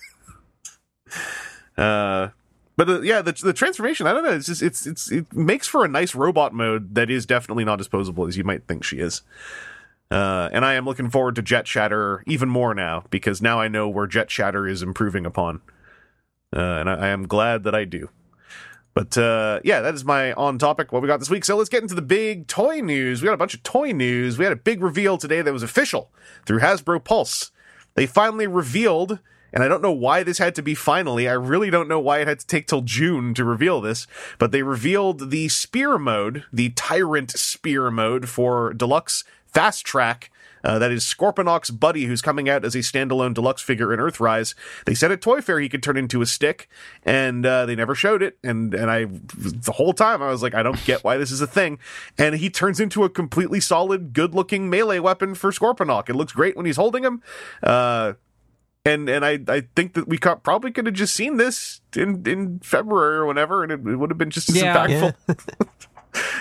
uh, 1.79 2.29
but 2.77 2.87
the, 2.87 3.01
yeah, 3.01 3.23
the 3.23 3.33
the 3.33 3.55
transformation 3.55 4.07
I 4.07 4.13
don't 4.13 4.23
know. 4.23 4.33
It's 4.33 4.47
just 4.47 4.63
it's 4.63 4.87
it's 4.87 5.11
it 5.11 5.33
makes 5.33 5.67
for 5.67 5.83
a 5.83 5.89
nice 5.89 6.15
robot 6.15 6.53
mode 6.53 6.95
that 6.95 7.09
is 7.09 7.25
definitely 7.25 7.65
not 7.65 7.79
disposable 7.79 8.27
as 8.27 8.37
you 8.37 8.45
might 8.45 8.69
think 8.69 8.85
she 8.85 8.99
is. 8.99 9.23
Uh, 10.11 10.51
and 10.53 10.63
I 10.63 10.75
am 10.75 10.85
looking 10.85 11.09
forward 11.09 11.37
to 11.37 11.43
Jet 11.43 11.67
Shatter 11.67 12.23
even 12.27 12.51
more 12.51 12.75
now 12.75 13.05
because 13.09 13.41
now 13.41 13.61
I 13.61 13.69
know 13.69 13.89
where 13.89 14.07
Jet 14.07 14.31
Shatter 14.31 14.69
is 14.69 14.83
improving 14.83 15.25
upon. 15.25 15.63
Uh, 16.55 16.61
and 16.61 16.91
I, 16.91 16.95
I 16.95 17.09
am 17.09 17.27
glad 17.27 17.65
that 17.65 17.75
I 17.75 17.85
do. 17.85 18.09
But 18.95 19.17
uh, 19.17 19.61
yeah, 19.65 19.81
that 19.81 19.95
is 19.95 20.05
my 20.05 20.33
on 20.35 20.59
topic 20.59 20.93
what 20.93 21.01
we 21.01 21.09
got 21.09 21.19
this 21.19 21.31
week. 21.31 21.45
So 21.45 21.57
let's 21.57 21.71
get 21.71 21.83
into 21.83 21.95
the 21.95 22.03
big 22.03 22.47
toy 22.47 22.81
news. 22.81 23.23
We 23.23 23.27
got 23.27 23.35
a 23.35 23.39
bunch 23.39 23.55
of 23.55 23.63
toy 23.63 23.93
news. 23.93 24.37
We 24.37 24.45
had 24.45 24.53
a 24.53 24.57
big 24.57 24.83
reveal 24.83 25.17
today 25.17 25.41
that 25.41 25.53
was 25.53 25.63
official 25.63 26.11
through 26.45 26.61
Hasbro 26.61 27.03
Pulse. 27.03 27.53
They 27.95 28.07
finally 28.07 28.47
revealed, 28.47 29.19
and 29.53 29.63
I 29.63 29.69
don't 29.69 29.83
know 29.83 29.93
why 29.93 30.23
this 30.23 30.39
had 30.39 30.55
to 30.57 30.63
be 30.63 30.75
finally. 30.75 31.29
I 31.29 31.33
really 31.33 31.71
don't 31.71 31.89
know 31.89 32.01
why 32.01 32.19
it 32.21 32.29
had 32.29 32.41
to 32.41 32.47
take 32.47 32.67
till 32.67 32.83
June 32.83 33.33
to 33.35 33.45
reveal 33.45 33.81
this, 33.81 34.07
but 34.39 34.53
they 34.53 34.63
revealed 34.63 35.31
the 35.31 35.49
spear 35.49 35.99
mode, 35.99 36.45
the 36.53 36.71
Tyrant 36.71 37.31
spear 37.31 37.91
mode 37.91 38.29
for 38.29 38.75
Deluxe 38.75 39.25
Fast 39.47 39.85
Track. 39.87 40.31
Uh, 40.65 40.79
that 40.79 40.91
is 40.93 41.05
Scorponok's 41.05 41.71
buddy, 41.71 42.05
who's 42.05 42.23
coming 42.23 42.49
out 42.49 42.65
as 42.65 42.75
a 42.75 42.79
standalone 42.79 43.35
deluxe 43.35 43.63
figure 43.63 43.93
in 43.93 44.01
Earthrise. 44.01 44.55
They 44.87 44.95
said 44.95 45.11
at 45.13 45.21
Toy 45.21 45.41
Fair 45.41 45.61
he 45.61 45.69
could 45.69 45.83
turn 45.83 45.97
into 45.97 46.23
a 46.23 46.27
stick, 46.27 46.69
and 47.05 47.45
uh, 47.45 47.67
they 47.67 47.75
never 47.75 47.95
showed 47.95 48.23
it. 48.23 48.39
And 48.45 48.75
and 48.75 48.91
I 48.91 49.07
the 49.35 49.73
whole 49.73 49.93
time 49.93 50.23
I 50.23 50.29
was 50.31 50.43
like, 50.43 50.55
I 50.55 50.63
don't 50.63 50.83
get 50.85 51.05
why 51.05 51.17
this 51.17 51.31
is 51.31 51.41
a 51.41 51.47
thing. 51.47 51.79
And 52.19 52.35
he 52.37 52.51
turns 52.51 52.81
into 52.81 53.05
a 53.05 53.11
completely 53.11 53.61
solid, 53.61 54.13
good-looking 54.13 54.69
melee 54.71 54.99
weapon 54.99 55.35
for 55.35 55.51
Scorponok. 55.51 56.09
It 56.09 56.15
looks 56.17 56.33
great 56.33 56.57
when 56.57 56.67
he's 56.67 56.77
holding 56.77 57.03
him. 57.05 57.23
Uh, 57.63 58.15
and 58.85 59.09
and 59.09 59.25
I, 59.25 59.39
I 59.49 59.63
think 59.77 59.95
that 59.95 60.09
we 60.09 60.19
co- 60.19 60.37
probably 60.37 60.73
could 60.73 60.87
have 60.87 60.95
just 60.95 61.15
seen 61.15 61.37
this 61.37 61.81
in, 61.95 62.27
in 62.27 62.59
February 62.61 63.17
or 63.17 63.27
whenever, 63.27 63.63
and 63.63 63.71
it, 63.71 63.81
it 63.87 63.97
would 63.97 64.11
have 64.11 64.19
been 64.19 64.31
just 64.31 64.49
as 64.49 64.61
Yeah. 64.61 64.75
impactful. 64.77 65.39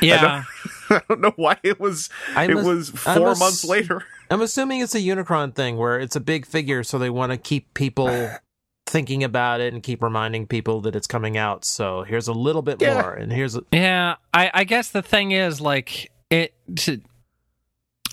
Yeah. 0.02 0.44
I 0.96 1.02
don't 1.10 1.22
know 1.22 1.34
why 1.36 1.58
it 1.64 1.80
was. 1.80 2.10
I'm 2.36 2.50
it 2.52 2.58
ass- 2.58 2.66
was 2.66 2.90
I'm 3.08 3.18
4 3.18 3.30
ass- 3.32 3.40
months 3.40 3.66
later. 3.66 4.04
I'm 4.30 4.42
assuming 4.42 4.80
it's 4.82 4.96
a 4.96 5.00
Unicron 5.00 5.54
thing 5.56 5.78
where 5.78 6.00
it's 6.00 6.16
a 6.16 6.20
big 6.22 6.46
figure, 6.46 6.84
so 6.84 6.98
they 6.98 7.10
want 7.10 7.32
to 7.32 7.38
keep 7.38 7.74
people 7.74 8.30
thinking 8.88 9.24
about 9.24 9.62
it 9.62 9.74
and 9.74 9.82
keep 9.84 10.02
reminding 10.04 10.48
people 10.48 10.82
that 10.82 10.96
it's 10.96 11.08
coming 11.08 11.38
out. 11.38 11.64
So 11.66 12.04
here's 12.04 12.28
a 12.28 12.34
little 12.34 12.62
bit 12.62 12.82
Yeah. 12.82 13.02
more, 13.02 13.14
and 13.14 13.32
here's 13.32 13.56
a, 13.56 13.64
Yeah, 13.72 14.16
I, 14.34 14.52
I 14.54 14.64
guess 14.66 14.90
the 14.90 15.02
thing 15.02 15.32
is 15.32 15.60
like 15.62 16.12
it. 16.30 16.54
To, 16.78 17.02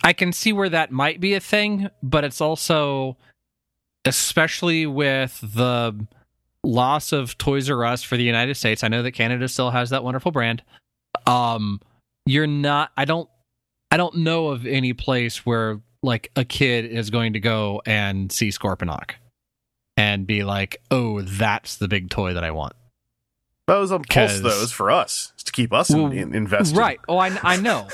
I 0.05 0.13
can 0.13 0.33
see 0.33 0.53
where 0.53 0.69
that 0.69 0.91
might 0.93 1.21
be 1.21 1.35
a 1.35 1.41
thing, 1.41 1.89
but 2.03 2.23
it's 2.25 2.41
also, 2.41 3.17
especially 4.05 4.87
with 4.87 5.41
the 5.43 6.07
loss 6.65 7.13
of 7.13 7.37
Toys 7.39 7.69
R 7.71 7.85
Us 7.85 8.03
for 8.03 8.17
the 8.17 8.23
United 8.25 8.57
States. 8.57 8.83
I 8.85 8.89
know 8.89 9.03
that 9.03 9.13
Canada 9.13 9.49
still 9.49 9.71
has 9.71 9.91
that 9.91 10.05
wonderful 10.05 10.31
brand. 10.33 10.63
Um, 11.27 11.81
you're 12.29 12.47
not. 12.47 12.93
I 12.97 13.05
don't. 13.05 13.29
I 13.91 13.97
don't 13.97 14.19
know 14.19 14.49
of 14.49 14.67
any 14.67 14.93
place 14.93 15.47
where 15.47 15.81
like 16.03 16.31
a 16.37 16.45
kid 16.45 16.85
is 16.85 17.11
going 17.11 17.33
to 17.33 17.41
go 17.41 17.81
and 17.87 18.31
see 18.31 18.49
Scorponok 18.49 19.13
and 19.97 20.27
be 20.27 20.45
like, 20.45 20.81
"Oh, 20.91 21.23
that's 21.23 21.77
the 21.77 21.89
big 21.89 22.11
toy 22.11 22.35
that 22.35 22.45
I 22.45 22.51
want." 22.51 22.75
Those 23.67 23.91
on 23.93 24.05
Pulse, 24.05 24.41
though, 24.41 24.63
is 24.63 24.73
for 24.73 24.91
us. 24.91 25.33
To 25.45 25.53
keep 25.53 25.73
us 25.73 25.91
Well, 25.91 26.11
in, 26.11 26.35
invested. 26.35 26.77
Right. 26.77 27.01
Oh, 27.09 27.19
I 27.19 27.37
I 27.43 27.57
know, 27.57 27.89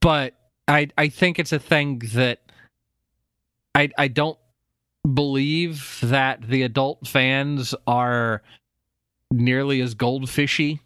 but 0.00 0.34
I 0.68 0.88
I 0.96 1.08
think 1.08 1.38
it's 1.38 1.52
a 1.52 1.58
thing 1.58 2.00
that 2.14 2.40
I 3.74 3.90
I 3.98 4.08
don't 4.08 4.38
believe 5.12 5.98
that 6.02 6.42
the 6.42 6.62
adult 6.62 7.06
fans 7.06 7.74
are 7.86 8.42
nearly 9.32 9.80
as 9.80 9.94
goldfishy 9.94 10.80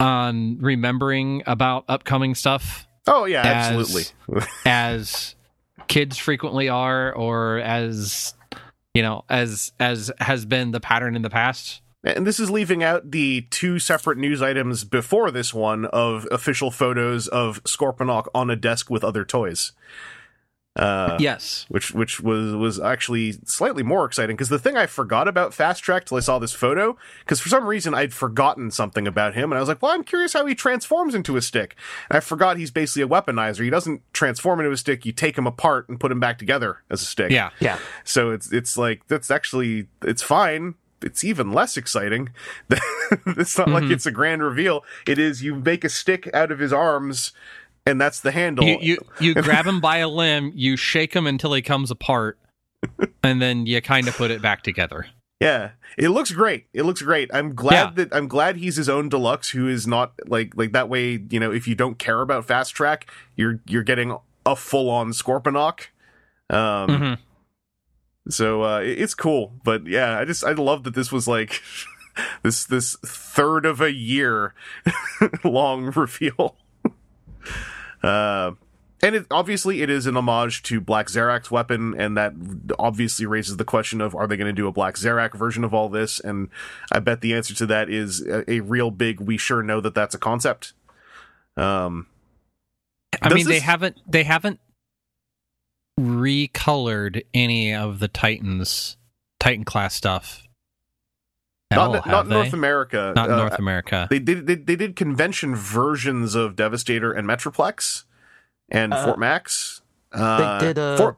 on 0.00 0.58
remembering 0.60 1.42
about 1.46 1.84
upcoming 1.88 2.34
stuff 2.34 2.86
Oh, 3.08 3.24
yeah, 3.24 3.42
As- 3.42 3.72
absolutely. 3.76 4.46
as 4.66 5.36
kids 5.86 6.18
frequently 6.18 6.68
are 6.68 7.12
or 7.12 7.58
as 7.58 8.34
you 8.94 9.02
know 9.02 9.24
as 9.28 9.72
as 9.78 10.10
has 10.18 10.44
been 10.44 10.72
the 10.72 10.80
pattern 10.80 11.14
in 11.14 11.22
the 11.22 11.30
past 11.30 11.82
And 12.02 12.26
this 12.26 12.40
is 12.40 12.50
leaving 12.50 12.82
out 12.82 13.12
the 13.12 13.42
two 13.50 13.78
separate 13.78 14.18
news 14.18 14.42
items 14.42 14.82
before 14.82 15.30
this 15.30 15.54
one 15.54 15.84
of 15.86 16.26
official 16.32 16.70
photos 16.72 17.28
of 17.28 17.62
Scorponok 17.62 18.26
on 18.34 18.50
a 18.50 18.56
desk 18.56 18.90
with 18.90 19.04
other 19.04 19.24
toys. 19.24 19.72
Uh, 20.76 21.16
yes 21.18 21.64
which 21.68 21.92
which 21.92 22.20
was 22.20 22.54
was 22.54 22.78
actually 22.78 23.32
slightly 23.46 23.82
more 23.82 24.04
exciting 24.04 24.36
because 24.36 24.50
the 24.50 24.58
thing 24.58 24.76
I 24.76 24.84
forgot 24.86 25.26
about 25.26 25.54
Fast 25.54 25.82
Track 25.82 26.04
till 26.04 26.18
I 26.18 26.20
saw 26.20 26.38
this 26.38 26.52
photo 26.52 26.96
because 27.20 27.40
for 27.40 27.48
some 27.48 27.66
reason 27.66 27.94
I'd 27.94 28.12
forgotten 28.12 28.70
something 28.70 29.06
about 29.06 29.34
him 29.34 29.50
and 29.50 29.56
I 29.56 29.60
was 29.60 29.68
like, 29.68 29.80
well, 29.80 29.92
I'm 29.92 30.04
curious 30.04 30.34
how 30.34 30.44
he 30.44 30.54
transforms 30.54 31.14
into 31.14 31.36
a 31.36 31.40
stick. 31.42 31.76
And 32.10 32.16
I 32.18 32.20
forgot 32.20 32.58
he's 32.58 32.70
basically 32.70 33.02
a 33.02 33.08
weaponizer. 33.08 33.64
He 33.64 33.70
doesn't 33.70 34.02
transform 34.12 34.60
into 34.60 34.70
a 34.72 34.76
stick. 34.76 35.06
You 35.06 35.12
take 35.12 35.38
him 35.38 35.46
apart 35.46 35.88
and 35.88 35.98
put 35.98 36.12
him 36.12 36.20
back 36.20 36.38
together 36.38 36.82
as 36.90 37.00
a 37.00 37.06
stick. 37.06 37.30
yeah 37.30 37.50
yeah. 37.58 37.78
So 38.04 38.30
it's 38.30 38.52
it's 38.52 38.76
like 38.76 39.06
that's 39.08 39.30
actually 39.30 39.86
it's 40.02 40.22
fine. 40.22 40.74
It's 41.02 41.24
even 41.24 41.52
less 41.52 41.76
exciting. 41.76 42.30
it's 43.26 43.56
not 43.58 43.68
like 43.68 43.84
Mhm. 43.84 43.92
it's 43.92 44.06
a 44.06 44.10
grand 44.10 44.42
reveal. 44.42 44.84
It 45.06 45.18
is 45.18 45.42
you 45.42 45.54
make 45.54 45.84
a 45.84 45.88
stick 45.88 46.28
out 46.34 46.50
of 46.50 46.58
his 46.58 46.72
arms, 46.72 47.32
and 47.86 48.00
that's 48.00 48.20
the 48.20 48.32
handle. 48.32 48.64
You 48.66 48.78
you, 48.80 48.98
you 49.20 49.34
grab 49.42 49.66
him 49.66 49.80
by 49.80 49.98
a 49.98 50.08
limb, 50.08 50.52
you 50.54 50.76
shake 50.76 51.14
him 51.14 51.26
until 51.26 51.52
he 51.54 51.62
comes 51.62 51.90
apart, 51.90 52.38
and 53.22 53.40
then 53.40 53.66
you 53.66 53.80
kind 53.80 54.08
of 54.08 54.16
put 54.16 54.30
it 54.30 54.42
back 54.42 54.62
together. 54.62 55.06
yeah, 55.40 55.70
it 55.98 56.08
looks 56.10 56.30
great. 56.32 56.66
It 56.72 56.82
looks 56.84 57.02
great. 57.02 57.30
I'm 57.32 57.54
glad 57.54 57.96
that 57.96 58.14
I'm 58.14 58.26
glad 58.28 58.56
he's 58.56 58.76
his 58.76 58.88
own 58.88 59.08
deluxe, 59.08 59.50
who 59.50 59.68
is 59.68 59.86
not 59.86 60.12
like 60.26 60.52
like 60.56 60.72
that 60.72 60.88
way. 60.88 61.22
You 61.30 61.40
know, 61.40 61.52
if 61.52 61.66
you 61.68 61.74
don't 61.74 61.98
care 61.98 62.20
about 62.20 62.46
fast 62.46 62.74
track, 62.74 63.10
you're 63.36 63.60
you're 63.66 63.82
getting 63.84 64.16
a 64.44 64.56
full 64.56 64.88
on 64.90 65.10
Scorponok. 65.12 65.86
Um, 66.50 66.88
Mhm. 66.88 67.18
So 68.28 68.62
uh, 68.64 68.80
it- 68.80 69.00
it's 69.00 69.14
cool, 69.14 69.52
but 69.64 69.86
yeah, 69.86 70.18
I 70.18 70.24
just 70.24 70.42
I 70.44 70.52
love 70.52 70.82
that 70.84 70.94
this 70.94 71.12
was 71.12 71.28
like 71.28 71.62
this 72.42 72.64
this 72.64 72.96
third 73.04 73.64
of 73.66 73.80
a 73.80 73.92
year 73.92 74.54
long 75.44 75.92
reveal. 75.94 76.56
Uh, 78.02 78.52
and 79.02 79.14
it 79.14 79.26
obviously 79.30 79.82
it 79.82 79.90
is 79.90 80.06
an 80.06 80.16
homage 80.16 80.62
to 80.64 80.80
Black 80.80 81.08
Zarak's 81.08 81.50
weapon, 81.50 81.94
and 81.98 82.16
that 82.16 82.32
obviously 82.78 83.26
raises 83.26 83.56
the 83.56 83.64
question 83.64 84.00
of 84.00 84.14
are 84.14 84.26
they 84.26 84.36
going 84.36 84.46
to 84.46 84.52
do 84.52 84.66
a 84.66 84.72
Black 84.72 84.94
Zarak 84.94 85.34
version 85.34 85.64
of 85.64 85.74
all 85.74 85.88
this? 85.88 86.18
And 86.20 86.48
I 86.90 87.00
bet 87.00 87.20
the 87.20 87.34
answer 87.34 87.54
to 87.54 87.66
that 87.66 87.90
is 87.90 88.26
a, 88.26 88.50
a 88.50 88.60
real 88.60 88.90
big. 88.90 89.20
We 89.20 89.36
sure 89.36 89.62
know 89.62 89.80
that 89.80 89.94
that's 89.94 90.14
a 90.14 90.18
concept. 90.18 90.72
Um, 91.56 92.06
I 93.20 93.32
mean, 93.32 93.46
they 93.46 93.60
haven't 93.60 93.98
they 94.06 94.24
haven't 94.24 94.60
recolored 95.98 97.24
any 97.32 97.74
of 97.74 97.98
the 97.98 98.08
Titans 98.08 98.96
Titan 99.38 99.64
class 99.64 99.94
stuff. 99.94 100.45
At 101.70 101.76
not 101.76 102.06
not 102.06 102.28
they? 102.28 102.34
North 102.34 102.52
America, 102.52 103.12
Not 103.16 103.30
Uh, 103.30 103.36
North 103.36 103.58
America. 103.58 104.06
They 104.10 104.18
did 104.18 104.46
they, 104.46 104.54
they 104.54 104.76
did 104.76 104.96
convention 104.96 105.54
versions 105.56 106.34
of 106.34 106.56
Devastator 106.56 107.12
and 107.12 107.26
Metroplex 107.28 108.04
and 108.70 108.92
Uh, 108.94 109.04
Fort 109.04 109.18
Max. 109.18 109.82
Uh, 110.12 110.58
did, 110.60 110.78
uh, 110.78 110.96
Fort, 110.96 111.16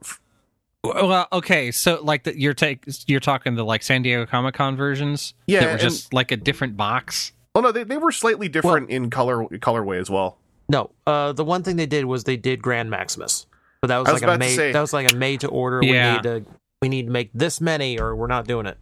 Well, 0.83 1.27
okay, 1.33 1.71
so 1.71 2.01
like 2.03 2.25
the, 2.25 2.39
you're 2.39 2.55
take 2.55 2.85
you're 3.07 3.21
talking 3.21 3.55
the 3.57 3.65
like 3.65 3.83
San 3.83 4.03
Diego 4.03 4.25
Comic 4.27 4.55
Con 4.55 4.77
versions 4.77 5.35
Yeah, 5.47 5.61
that 5.61 5.67
were 5.67 5.73
and- 5.73 5.81
just 5.81 6.15
like 6.15 6.31
a 6.33 6.37
different 6.37 6.77
box. 6.77 7.33
oh 7.55 7.61
no, 7.61 7.73
they, 7.73 7.85
they 7.85 7.99
were 7.99 8.13
slightly 8.13 8.49
different 8.49 8.89
in 8.91 9.11
color 9.11 9.45
colorway 9.59 10.01
as 10.01 10.09
well. 10.09 10.39
No, 10.71 10.91
uh, 11.07 11.33
the 11.33 11.45
one 11.45 11.63
thing 11.63 11.77
they 11.77 11.87
did 11.87 12.05
was 12.07 12.25
they 12.25 12.37
did 12.37 12.63
Grand 12.63 12.91
Maximus, 12.91 13.47
but 13.81 13.89
that 13.89 13.99
was, 13.99 14.13
was 14.13 14.23
like 14.23 14.35
a 14.35 14.39
made 14.39 14.55
say- 14.57 14.73
that 14.73 14.81
was 14.81 14.93
like 14.93 15.13
a 15.13 15.17
made 15.17 15.41
to 15.41 15.49
order. 15.49 15.81
Yeah. 15.83 16.11
We 16.11 16.17
need 16.17 16.23
to 16.23 16.45
we 16.83 16.89
need 16.89 17.07
to 17.07 17.13
make 17.13 17.31
this 17.35 17.61
many, 17.61 17.99
or 17.99 18.15
we're 18.17 18.27
not 18.29 18.47
doing 18.47 18.67
it. 18.67 18.79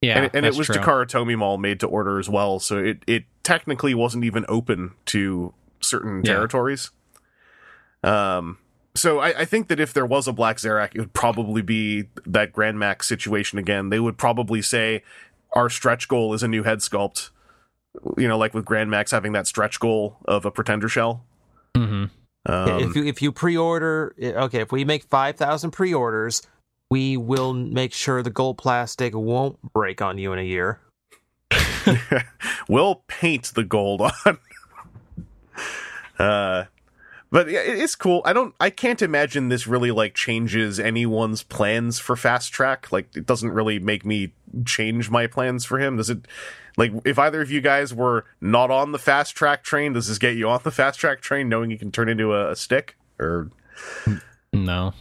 Yeah, 0.00 0.16
and, 0.16 0.24
it- 0.26 0.30
and 0.34 0.46
it 0.46 0.54
was 0.56 0.66
true. 0.68 0.76
Takara 0.76 1.06
Tomy 1.06 1.36
Mall 1.36 1.58
made 1.58 1.80
to 1.80 1.86
order 1.86 2.18
as 2.18 2.28
well, 2.28 2.58
so 2.60 2.78
it 2.78 3.02
it 3.06 3.24
technically 3.42 3.94
wasn't 3.94 4.24
even 4.24 4.44
open 4.48 4.92
to 5.06 5.52
certain 5.80 6.22
Yeah. 6.24 6.34
territories. 6.34 6.90
Um, 8.02 8.58
so 8.94 9.18
I, 9.18 9.40
I 9.40 9.44
think 9.44 9.68
that 9.68 9.80
if 9.80 9.92
there 9.92 10.06
was 10.06 10.28
a 10.28 10.32
Black 10.32 10.56
Zarak, 10.58 10.94
it 10.94 11.00
would 11.00 11.12
probably 11.12 11.62
be 11.62 12.04
that 12.26 12.52
Grand 12.52 12.78
Max 12.78 13.06
situation 13.08 13.58
again. 13.58 13.90
They 13.90 14.00
would 14.00 14.16
probably 14.18 14.62
say 14.62 15.02
our 15.52 15.68
stretch 15.70 16.08
goal 16.08 16.34
is 16.34 16.42
a 16.42 16.48
new 16.48 16.62
head 16.62 16.78
sculpt. 16.78 17.30
You 18.16 18.28
know, 18.28 18.38
like 18.38 18.54
with 18.54 18.64
Grand 18.64 18.90
Max 18.90 19.10
having 19.10 19.32
that 19.32 19.46
stretch 19.46 19.80
goal 19.80 20.18
of 20.26 20.44
a 20.44 20.50
pretender 20.50 20.88
shell. 20.88 21.24
Mhm. 21.76 22.10
Um, 22.46 22.80
if 22.80 22.94
you 22.96 23.04
if 23.04 23.20
you 23.22 23.32
pre-order, 23.32 24.14
okay, 24.20 24.60
if 24.60 24.70
we 24.72 24.84
make 24.84 25.04
five 25.04 25.36
thousand 25.36 25.72
pre-orders, 25.72 26.42
we 26.90 27.16
will 27.16 27.52
make 27.52 27.92
sure 27.92 28.22
the 28.22 28.30
gold 28.30 28.58
plastic 28.58 29.14
won't 29.14 29.60
break 29.72 30.00
on 30.00 30.18
you 30.18 30.32
in 30.32 30.38
a 30.38 30.42
year. 30.42 30.80
we'll 32.68 33.02
paint 33.06 33.52
the 33.54 33.64
gold 33.64 34.02
on. 34.02 34.38
uh, 36.18 36.64
but 37.30 37.50
yeah, 37.50 37.60
it's 37.60 37.94
cool. 37.94 38.22
I 38.24 38.32
don't. 38.32 38.54
I 38.58 38.70
can't 38.70 39.02
imagine 39.02 39.50
this 39.50 39.66
really 39.66 39.90
like 39.90 40.14
changes 40.14 40.80
anyone's 40.80 41.42
plans 41.42 41.98
for 41.98 42.16
fast 42.16 42.52
track. 42.52 42.90
Like, 42.90 43.14
it 43.14 43.26
doesn't 43.26 43.50
really 43.50 43.78
make 43.78 44.06
me 44.06 44.32
change 44.64 45.10
my 45.10 45.26
plans 45.26 45.64
for 45.66 45.78
him. 45.78 45.96
Does 45.96 46.08
it? 46.08 46.26
Like, 46.78 46.92
if 47.04 47.18
either 47.18 47.42
of 47.42 47.50
you 47.50 47.60
guys 47.60 47.92
were 47.92 48.24
not 48.40 48.70
on 48.70 48.92
the 48.92 48.98
fast 48.98 49.34
track 49.34 49.62
train, 49.62 49.92
does 49.92 50.08
this 50.08 50.16
get 50.16 50.36
you 50.36 50.48
on 50.48 50.60
the 50.62 50.70
fast 50.70 50.98
track 51.00 51.20
train, 51.20 51.48
knowing 51.48 51.70
you 51.70 51.78
can 51.78 51.90
turn 51.90 52.08
into 52.08 52.32
a, 52.32 52.52
a 52.52 52.56
stick? 52.56 52.96
Or 53.18 53.50
No, 54.52 54.94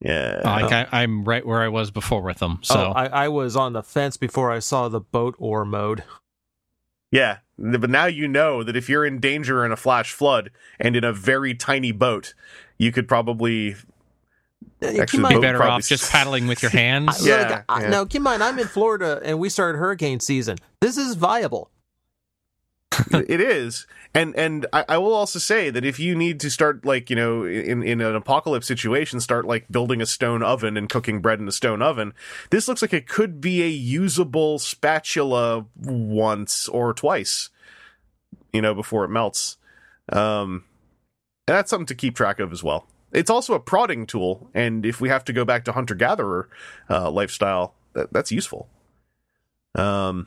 yeah, 0.00 0.40
like 0.44 0.72
oh. 0.72 0.86
I, 0.92 1.02
I'm 1.02 1.24
right 1.24 1.44
where 1.46 1.62
I 1.62 1.68
was 1.68 1.90
before 1.90 2.22
with 2.22 2.38
them. 2.38 2.60
So 2.62 2.74
oh, 2.88 2.92
I, 2.92 3.06
I 3.06 3.28
was 3.28 3.56
on 3.56 3.72
the 3.72 3.82
fence 3.82 4.16
before 4.16 4.50
I 4.52 4.58
saw 4.60 4.88
the 4.88 5.00
boat 5.00 5.34
or 5.38 5.64
mode. 5.64 6.04
Yeah, 7.10 7.38
but 7.56 7.88
now 7.90 8.04
you 8.06 8.28
know 8.28 8.62
that 8.62 8.76
if 8.76 8.88
you're 8.88 9.04
in 9.06 9.18
danger 9.18 9.64
in 9.64 9.72
a 9.72 9.76
flash 9.76 10.12
flood 10.12 10.50
and 10.78 10.94
in 10.94 11.04
a 11.04 11.12
very 11.12 11.54
tiny 11.54 11.90
boat, 11.90 12.34
you 12.76 12.92
could 12.92 13.08
probably 13.08 13.76
Actually, 14.82 15.06
keep 15.06 15.20
in 15.20 15.28
be 15.28 15.40
better 15.40 15.58
probably- 15.58 15.72
off 15.82 15.88
just 15.88 16.10
paddling 16.10 16.46
with 16.46 16.62
your 16.62 16.70
hands. 16.72 17.26
Yeah, 17.26 17.48
like, 17.50 17.64
I- 17.68 17.82
yeah. 17.82 17.88
no, 17.88 18.06
keep 18.06 18.20
in 18.20 18.24
mind, 18.24 18.42
I'm 18.42 18.58
in 18.58 18.66
Florida 18.66 19.20
and 19.24 19.38
we 19.38 19.48
started 19.48 19.78
hurricane 19.78 20.20
season. 20.20 20.58
This 20.80 20.96
is 20.96 21.14
viable. 21.14 21.70
it 23.12 23.40
is. 23.40 23.86
And 24.14 24.34
and 24.36 24.66
I, 24.72 24.84
I 24.88 24.98
will 24.98 25.12
also 25.12 25.38
say 25.38 25.70
that 25.70 25.84
if 25.84 26.00
you 26.00 26.14
need 26.14 26.40
to 26.40 26.50
start 26.50 26.84
like 26.84 27.10
you 27.10 27.16
know 27.16 27.44
in 27.44 27.82
in 27.82 28.00
an 28.00 28.16
apocalypse 28.16 28.66
situation, 28.66 29.20
start 29.20 29.46
like 29.46 29.70
building 29.70 30.00
a 30.00 30.06
stone 30.06 30.42
oven 30.42 30.76
and 30.76 30.88
cooking 30.88 31.20
bread 31.20 31.40
in 31.40 31.48
a 31.48 31.52
stone 31.52 31.82
oven, 31.82 32.14
this 32.50 32.68
looks 32.68 32.82
like 32.82 32.94
it 32.94 33.06
could 33.06 33.40
be 33.40 33.62
a 33.62 33.68
usable 33.68 34.58
spatula 34.58 35.66
once 35.76 36.68
or 36.68 36.94
twice, 36.94 37.50
you 38.52 38.62
know, 38.62 38.74
before 38.74 39.04
it 39.04 39.10
melts. 39.10 39.58
Um, 40.10 40.64
and 41.46 41.56
that's 41.56 41.70
something 41.70 41.86
to 41.86 41.94
keep 41.94 42.16
track 42.16 42.40
of 42.40 42.52
as 42.52 42.62
well. 42.62 42.86
It's 43.12 43.30
also 43.30 43.54
a 43.54 43.60
prodding 43.60 44.06
tool, 44.06 44.50
and 44.54 44.84
if 44.84 45.00
we 45.00 45.08
have 45.08 45.24
to 45.26 45.32
go 45.32 45.44
back 45.44 45.64
to 45.64 45.72
hunter 45.72 45.94
gatherer 45.94 46.48
uh, 46.90 47.10
lifestyle, 47.10 47.74
that, 47.94 48.12
that's 48.12 48.30
useful. 48.30 48.68
Um, 49.74 50.26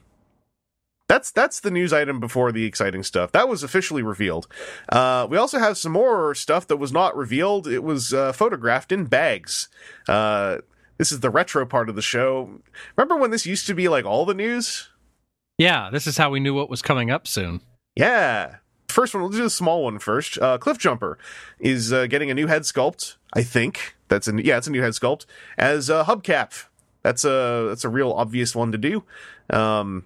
that's 1.11 1.29
that's 1.29 1.59
the 1.59 1.71
news 1.71 1.91
item 1.91 2.21
before 2.21 2.53
the 2.53 2.63
exciting 2.63 3.03
stuff. 3.03 3.33
That 3.33 3.49
was 3.49 3.63
officially 3.63 4.01
revealed. 4.01 4.47
Uh, 4.87 5.27
we 5.29 5.35
also 5.35 5.59
have 5.59 5.77
some 5.77 5.91
more 5.91 6.33
stuff 6.33 6.65
that 6.67 6.77
was 6.77 6.93
not 6.93 7.17
revealed. 7.17 7.67
It 7.67 7.83
was 7.83 8.13
uh, 8.13 8.31
photographed 8.31 8.93
in 8.93 9.05
bags. 9.05 9.67
Uh, 10.07 10.59
this 10.97 11.11
is 11.11 11.19
the 11.19 11.29
retro 11.29 11.65
part 11.65 11.89
of 11.89 11.95
the 11.95 12.01
show. 12.01 12.61
Remember 12.95 13.17
when 13.17 13.29
this 13.29 13.45
used 13.45 13.67
to 13.67 13.73
be 13.73 13.89
like 13.89 14.05
all 14.05 14.25
the 14.25 14.33
news? 14.33 14.87
Yeah, 15.57 15.89
this 15.91 16.07
is 16.07 16.17
how 16.17 16.29
we 16.29 16.39
knew 16.39 16.53
what 16.53 16.69
was 16.69 16.81
coming 16.81 17.11
up 17.11 17.27
soon. 17.27 17.59
Yeah. 17.93 18.57
First 18.87 19.13
one, 19.13 19.21
we'll 19.21 19.31
do 19.31 19.43
the 19.43 19.49
small 19.49 19.83
one 19.83 19.99
first. 19.99 20.37
Uh, 20.37 20.57
Cliff 20.59 20.77
Jumper 20.77 21.17
is 21.59 21.91
uh, 21.91 22.07
getting 22.07 22.31
a 22.31 22.33
new 22.33 22.47
head 22.47 22.61
sculpt. 22.61 23.17
I 23.33 23.43
think 23.43 23.97
that's 24.07 24.29
a 24.29 24.43
yeah, 24.45 24.57
it's 24.57 24.67
a 24.67 24.71
new 24.71 24.81
head 24.81 24.93
sculpt 24.93 25.25
as 25.57 25.89
a 25.89 26.05
hubcap. 26.05 26.67
That's 27.03 27.25
a 27.25 27.65
that's 27.67 27.83
a 27.83 27.89
real 27.89 28.13
obvious 28.13 28.55
one 28.55 28.71
to 28.71 28.77
do. 28.77 29.03
Um, 29.49 30.05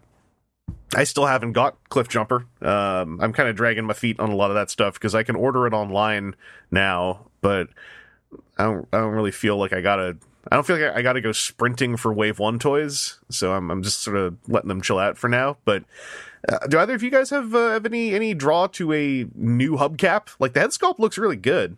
I 0.96 1.04
still 1.04 1.26
haven't 1.26 1.52
got 1.52 1.78
Cliff 1.90 2.08
Jumper. 2.08 2.46
Um, 2.62 3.20
I'm 3.22 3.34
kind 3.34 3.50
of 3.50 3.56
dragging 3.56 3.86
my 3.86 3.94
feet 3.94 4.20
on 4.20 4.30
a 4.30 4.36
lot 4.36 4.50
of 4.52 4.56
that 4.56 4.70
stuff 4.70 4.94
because 4.94 5.14
I 5.14 5.24
can 5.24 5.36
order 5.36 5.68
it 5.68 5.74
online 5.74 6.36
now, 6.72 7.28
but 7.42 7.68
I 8.58 8.64
don't 8.64 8.88
I 8.94 9.00
don't 9.00 9.14
really 9.14 9.32
feel 9.32 9.58
like 9.58 9.74
I 9.74 9.82
gotta. 9.82 10.18
I 10.52 10.56
don't 10.56 10.66
feel 10.66 10.78
like 10.80 10.96
I 10.96 11.02
gotta 11.02 11.22
go 11.22 11.32
sprinting 11.32 11.98
for 11.98 12.14
Wave 12.14 12.40
One 12.40 12.60
toys, 12.60 13.20
so 13.30 13.54
I'm 13.54 13.72
I'm 13.72 13.84
just 13.84 14.02
sort 14.02 14.16
of 14.16 14.38
letting 14.48 14.70
them 14.70 14.82
chill 14.82 15.00
out 15.00 15.18
for 15.18 15.28
now. 15.28 15.58
But 15.66 15.84
uh, 16.48 16.60
do 16.68 16.78
either 16.80 16.94
of 16.94 17.04
you 17.04 17.10
guys 17.10 17.30
have 17.32 17.54
uh, 17.54 17.72
have 17.72 17.86
any 17.86 18.14
any 18.14 18.34
draw 18.34 18.68
to 18.68 18.94
a 18.94 19.26
new 19.36 19.74
hubcap? 19.74 20.30
Like 20.40 20.54
the 20.54 20.62
head 20.62 20.70
sculpt 20.70 21.00
looks 21.00 21.18
really 21.18 21.36
good 21.36 21.78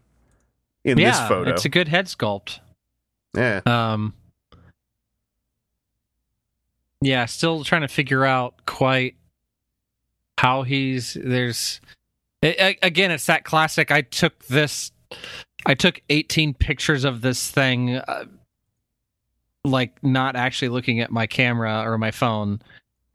in 0.84 0.98
yeah, 0.98 1.12
this 1.12 1.28
photo. 1.28 1.52
it's 1.52 1.66
a 1.66 1.70
good 1.70 1.88
head 1.88 2.06
sculpt. 2.06 2.60
yeah, 3.36 3.62
Um, 3.66 4.14
yeah, 7.02 7.26
still 7.26 7.64
trying 7.64 7.82
to 7.82 7.88
figure 7.88 8.26
out 8.26 8.66
quite 8.66 9.16
how 10.38 10.64
he's 10.64 11.18
there's 11.20 11.82
a- 12.43 12.78
again 12.84 13.10
it's 13.10 13.26
that 13.26 13.43
classic 13.43 13.89
i 13.91 14.02
took 14.02 14.45
this 14.45 14.91
i 15.66 15.74
took 15.74 16.00
18 16.10 16.54
pictures 16.54 17.04
of 17.04 17.22
this 17.22 17.50
thing 17.50 17.95
uh, 17.95 18.26
like 19.64 19.98
not 20.04 20.36
actually 20.36 20.70
looking 20.70 21.00
at 21.00 21.10
my 21.12 21.26
camera 21.26 21.82
or 21.84 21.98
my 21.98 22.12
phone 22.12 22.62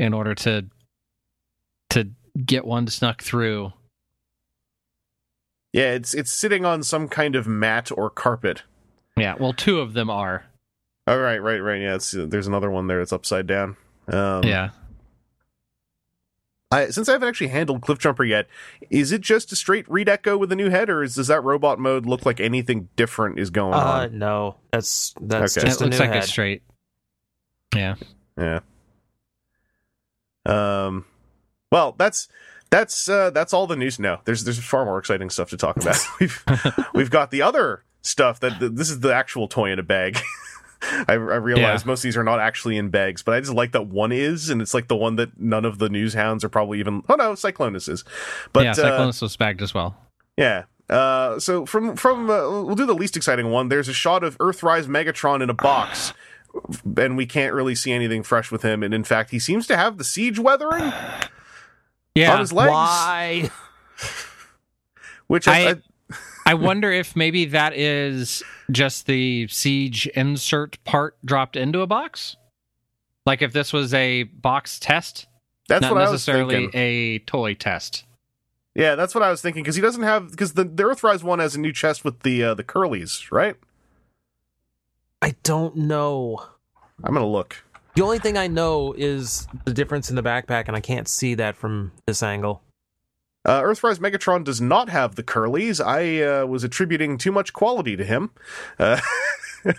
in 0.01 0.13
order 0.13 0.35
to 0.35 0.65
to 1.91 2.09
get 2.45 2.65
one 2.65 2.87
snuck 2.89 3.23
through 3.23 3.73
yeah. 5.73 5.93
It's 5.93 6.13
it's 6.13 6.33
sitting 6.39 6.67
on 6.67 6.83
some 6.83 7.09
kind 7.09 7.35
of 7.35 7.47
mat 7.47 7.91
or 7.97 8.11
carpet. 8.11 8.63
yeah 9.17 9.37
well 9.39 9.53
two 9.53 9.81
of 9.81 9.95
them 9.95 10.11
are 10.11 10.45
All 11.07 11.19
right, 11.19 11.39
right, 11.43 11.59
right. 11.59 11.81
Yeah, 11.81 11.97
it's, 11.97 12.13
there's 12.13 12.47
another 12.47 12.71
one 12.71 12.87
there 12.87 12.99
that's 12.99 13.13
upside 13.13 13.47
down. 13.47 13.77
Um, 14.09 14.45
yeah 14.45 14.71
I, 16.71 16.89
since 16.89 17.09
I 17.09 17.13
haven't 17.13 17.29
actually 17.29 17.49
handled 17.49 17.83
Cliff 17.83 17.99
Jumper 17.99 18.25
yet, 18.25 18.47
is 18.89 19.13
it 19.13 19.21
just 19.21 19.53
a 19.53 19.57
straight 19.57 19.87
redeco 19.89 20.39
with 20.39 20.51
a 20.53 20.57
new 20.57 20.71
head, 20.71 20.89
or 20.89 21.03
is, 21.03 21.15
does 21.17 21.27
that 21.27 21.43
robot 21.45 21.79
mode 21.79 22.07
look 22.07 22.25
like 22.25 22.41
anything 22.41 22.89
different 22.97 23.39
is 23.39 23.51
going 23.51 23.75
Uh, 23.75 23.77
on? 24.11 24.19
no, 24.19 24.57
that's 24.73 25.15
that's 25.21 25.57
Okay. 25.59 25.67
just 25.67 25.81
it 25.81 25.83
a 25.83 25.85
looks 25.85 25.99
new 25.99 26.05
like 26.05 26.15
head. 26.15 26.23
a 26.25 26.27
straight 26.27 26.63
yeah 27.75 27.95
Yeah. 28.39 28.61
Um. 30.47 31.05
Well, 31.71 31.95
that's 31.99 32.29
that's 32.71 33.09
uh, 33.09 33.31
that's 33.31 33.53
all 33.53 33.67
the 33.67 33.77
news. 33.77 33.99
No, 33.99 34.21
there's 34.25 34.45
there's 34.45 34.59
far 34.59 34.85
more 34.87 34.99
exciting 34.99 35.29
stuff 35.31 35.51
to 35.51 35.57
talk 35.59 35.77
about. 35.77 35.99
we've 36.21 36.43
we've 36.95 37.11
got 37.11 37.31
the 37.31 37.43
other 37.43 37.85
stuff 38.01 38.41
that 38.41 38.59
this 38.59 38.89
is 38.91 39.01
the 39.01 39.15
actual 39.15 39.47
toy 39.47 39.71
in 39.73 39.79
a 39.79 39.83
bag. 39.83 40.19
I, 41.09 41.13
I 41.13 41.17
realize 41.17 41.83
Yeah. 41.83 41.87
most 41.87 42.01
of 42.01 42.03
these 42.03 42.17
are 42.17 42.25
not 42.25 42.41
actually 42.41 42.77
in 42.77 42.89
bags, 42.91 43.23
but 43.23 43.35
I 43.35 43.41
just 43.41 43.53
like 43.53 43.73
that 43.73 43.87
one 43.87 44.13
is, 44.13 44.51
and 44.51 44.61
it's 44.61 44.75
like 44.75 44.89
the 44.89 44.97
one 44.97 45.17
that 45.17 45.39
none 45.41 45.65
of 45.65 45.79
the 45.79 45.89
news 45.89 46.15
hounds 46.15 46.43
are 46.45 46.49
probably 46.49 46.81
even. 46.81 47.03
Oh 47.09 47.15
no, 47.15 47.33
Cyclonus 47.33 47.89
is. 47.89 48.05
But 48.53 48.65
yeah 48.65 48.71
uh, 48.73 48.75
cyclonus 48.75 49.23
was 49.23 49.37
bagged 49.37 49.63
as 49.63 49.73
well 49.75 49.97
yeah. 50.37 50.65
Uh, 50.91 51.39
so 51.39 51.65
from 51.65 51.95
from 51.97 52.29
uh, 52.29 52.63
we'll 52.63 52.75
do 52.75 52.87
the 52.87 52.95
least 52.95 53.17
exciting 53.17 53.51
one. 53.51 53.69
There's 53.69 53.89
a 53.89 53.93
shot 53.95 54.25
of 54.25 54.37
Earthrise 54.39 54.87
Megatron 54.87 55.43
in 55.43 55.49
a 55.51 55.55
box, 55.55 56.13
and 56.97 57.17
we 57.17 57.27
can't 57.27 57.55
really 57.55 57.75
see 57.75 57.93
anything 57.93 58.23
fresh 58.23 58.51
with 58.51 58.63
him. 58.63 58.83
And 58.83 58.93
in 58.93 59.05
fact, 59.05 59.31
he 59.31 59.39
seems 59.39 59.67
to 59.69 59.77
have 59.77 59.99
the 59.99 60.05
siege 60.05 60.39
weathering 60.39 60.83
on 60.83 60.93
yeah 62.15 62.39
his 62.39 62.53
legs, 62.53 62.71
Why? 62.73 63.51
which 65.29 65.49
I, 65.49 65.71
I- 65.71 65.77
I- 66.47 66.53
I 66.53 66.55
wonder 66.55 66.91
if 66.91 67.15
maybe 67.17 67.45
that 67.47 67.75
is 67.77 68.43
just 68.71 69.07
the 69.07 69.47
siege 69.49 70.07
insert 70.09 70.83
part 70.85 71.17
dropped 71.25 71.57
into 71.57 71.81
a 71.81 71.87
box. 71.87 72.37
Like 73.27 73.43
if 73.43 73.53
this 73.53 73.73
was 73.73 73.95
a 73.95 74.25
box 74.25 74.79
test, 74.81 75.27
that's 75.69 75.83
not 75.83 75.93
what 75.93 75.99
I 75.99 76.05
was 76.05 76.13
necessarily 76.13 76.55
thinking. 76.57 76.81
a 76.81 77.19
toy 77.21 77.55
test. 77.55 78.05
Yeah, 78.75 78.95
that's 78.95 79.15
what 79.15 79.23
I 79.23 79.31
was 79.31 79.41
thinking 79.43 79.63
because 79.63 79.77
he 79.77 79.83
doesn't 79.83 80.03
have 80.03 80.31
because 80.31 80.55
the, 80.55 80.65
the 80.65 80.83
Earthrise 80.83 81.23
one 81.23 81.39
has 81.39 81.55
a 81.55 81.61
new 81.61 81.73
chest 81.73 82.05
with 82.05 82.21
the 82.21 82.43
uh, 82.43 82.55
the 82.55 82.65
curlies, 82.65 83.31
right? 83.31 83.55
I 85.21 85.35
don't 85.45 85.77
know. 85.77 86.45
I'm 87.05 87.15
gonna 87.15 87.27
look. 87.27 87.63
The 87.95 88.03
only 88.03 88.19
thing 88.19 88.37
I 88.39 88.47
know 88.49 88.95
is 88.97 89.47
the 89.67 89.75
difference 89.75 90.09
in 90.11 90.17
the 90.17 90.23
backpack, 90.23 90.65
and 90.67 90.77
I 90.77 90.81
can't 90.81 91.07
see 91.07 91.35
that 91.35 91.55
from 91.57 91.93
this 92.07 92.23
angle. 92.23 92.63
Uh, 93.45 93.61
Earthrise 93.63 93.99
Megatron 93.99 94.45
does 94.45 94.61
not 94.61 94.89
have 94.89 95.17
the 95.17 95.23
curlies. 95.23 95.85
I 95.85 96.23
uh, 96.23 96.47
was 96.47 96.63
attributing 96.63 97.19
too 97.19 97.33
much 97.33 97.53
quality 97.53 97.97
to 97.97 98.05
him. 98.05 98.31
Uh, 98.79 99.01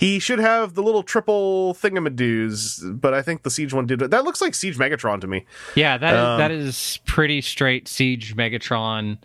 he 0.00 0.18
should 0.18 0.38
have 0.38 0.74
the 0.74 0.82
little 0.82 1.02
triple 1.02 1.74
thingamadoos, 1.74 3.00
but 3.00 3.12
I 3.12 3.20
think 3.20 3.42
the 3.42 3.50
Siege 3.50 3.74
one 3.74 3.86
did. 3.86 4.00
That 4.00 4.24
looks 4.24 4.40
like 4.40 4.54
Siege 4.54 4.78
Megatron 4.78 5.20
to 5.20 5.26
me. 5.26 5.44
Yeah, 5.74 5.98
that 5.98 6.14
is, 6.14 6.20
Um, 6.20 6.38
that 6.38 6.50
is 6.50 7.00
pretty 7.04 7.42
straight 7.42 7.86
siege 7.86 8.34
Megatron. 8.34 9.18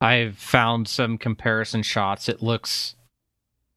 I've 0.00 0.36
found 0.36 0.86
some 0.88 1.18
comparison 1.18 1.82
shots. 1.82 2.28
It 2.28 2.42
looks 2.42 2.94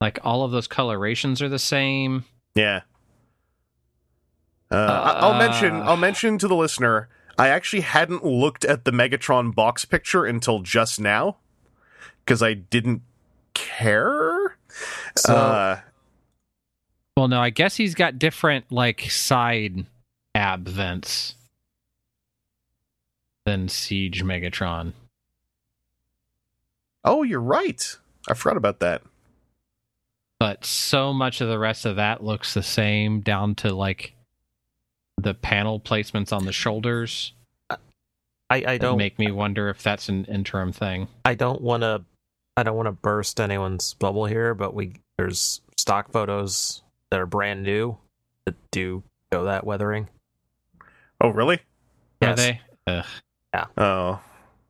like 0.01 0.19
all 0.23 0.43
of 0.43 0.51
those 0.51 0.67
colorations 0.67 1.41
are 1.41 1.49
the 1.49 1.59
same. 1.59 2.25
Yeah. 2.55 2.81
Uh, 4.71 5.17
I'll 5.19 5.39
mention. 5.39 5.75
Uh. 5.75 5.83
I'll 5.83 5.97
mention 5.97 6.37
to 6.37 6.47
the 6.47 6.55
listener. 6.55 7.09
I 7.39 7.47
actually 7.47 7.81
hadn't 7.81 8.25
looked 8.25 8.65
at 8.65 8.83
the 8.83 8.91
Megatron 8.91 9.55
box 9.55 9.85
picture 9.85 10.25
until 10.25 10.59
just 10.59 10.99
now 10.99 11.37
because 12.25 12.43
I 12.43 12.53
didn't 12.53 13.01
care. 13.53 14.57
So 15.15 15.35
uh, 15.35 15.79
Well, 17.15 17.29
no, 17.29 17.39
I 17.39 17.49
guess 17.49 17.77
he's 17.77 17.95
got 17.95 18.19
different 18.19 18.71
like 18.71 19.09
side 19.09 19.85
ab 20.35 20.67
vents 20.67 21.35
than 23.45 23.69
Siege 23.69 24.23
Megatron. 24.23 24.91
oh, 27.05 27.23
you're 27.23 27.39
right. 27.39 27.97
I 28.27 28.33
forgot 28.33 28.57
about 28.57 28.81
that. 28.81 29.01
But 30.39 30.65
so 30.65 31.13
much 31.13 31.41
of 31.41 31.47
the 31.47 31.57
rest 31.57 31.85
of 31.85 31.95
that 31.95 32.23
looks 32.23 32.53
the 32.53 32.63
same, 32.63 33.21
down 33.21 33.55
to 33.55 33.73
like 33.73 34.13
the 35.21 35.33
panel 35.33 35.79
placements 35.79 36.31
on 36.31 36.45
the 36.45 36.51
shoulders. 36.51 37.33
I, 38.51 38.63
I 38.65 38.77
don't 38.77 38.97
make 38.97 39.19
me 39.19 39.31
wonder 39.31 39.69
if 39.69 39.83
that's 39.83 40.09
an 40.09 40.25
interim 40.25 40.71
thing. 40.71 41.07
I 41.23 41.35
don't 41.35 41.61
want 41.61 41.83
to 41.83 42.03
I 42.57 42.63
don't 42.63 42.75
want 42.75 42.87
to 42.87 42.91
burst 42.91 43.39
anyone's 43.39 43.93
bubble 43.93 44.25
here, 44.25 44.53
but 44.53 44.73
we 44.73 44.93
there's 45.17 45.61
stock 45.77 46.11
photos 46.11 46.81
that 47.11 47.19
are 47.19 47.25
brand 47.25 47.63
new 47.63 47.97
that 48.45 48.55
do 48.71 49.03
show 49.31 49.45
that 49.45 49.65
weathering. 49.65 50.07
Oh, 51.21 51.29
really? 51.29 51.59
Are 52.21 52.35
they? 52.35 52.61
Ugh. 52.87 53.05
Oh, 53.77 54.19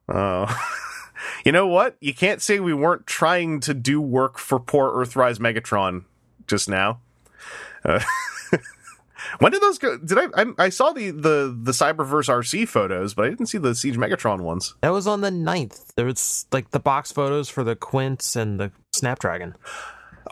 oh. 0.07 0.69
you 1.45 1.51
know 1.51 1.67
what? 1.67 1.95
You 1.99 2.13
can't 2.13 2.41
say 2.41 2.59
we 2.59 2.73
weren't 2.73 3.07
trying 3.07 3.59
to 3.61 3.73
do 3.73 4.01
work 4.01 4.37
for 4.37 4.59
poor 4.59 4.91
Earthrise 4.91 5.37
Megatron 5.37 6.03
just 6.47 6.69
now. 6.69 6.99
Uh, 7.83 8.01
when 9.39 9.51
did 9.51 9.61
those 9.61 9.77
go? 9.77 9.97
Did 9.97 10.17
I, 10.17 10.25
I? 10.35 10.45
I 10.57 10.69
saw 10.69 10.91
the 10.91 11.11
the 11.11 11.55
the 11.61 11.71
Cyberverse 11.71 12.29
RC 12.29 12.67
photos, 12.67 13.13
but 13.13 13.25
I 13.25 13.29
didn't 13.29 13.47
see 13.47 13.57
the 13.57 13.75
Siege 13.75 13.97
Megatron 13.97 14.41
ones. 14.41 14.75
That 14.81 14.89
was 14.93 15.07
on 15.07 15.21
the 15.21 15.29
9th. 15.29 15.93
There 15.95 16.05
was 16.05 16.45
like 16.51 16.71
the 16.71 16.79
box 16.79 17.11
photos 17.11 17.49
for 17.49 17.63
the 17.63 17.75
Quints 17.75 18.35
and 18.35 18.59
the 18.59 18.71
Snapdragon. 18.93 19.55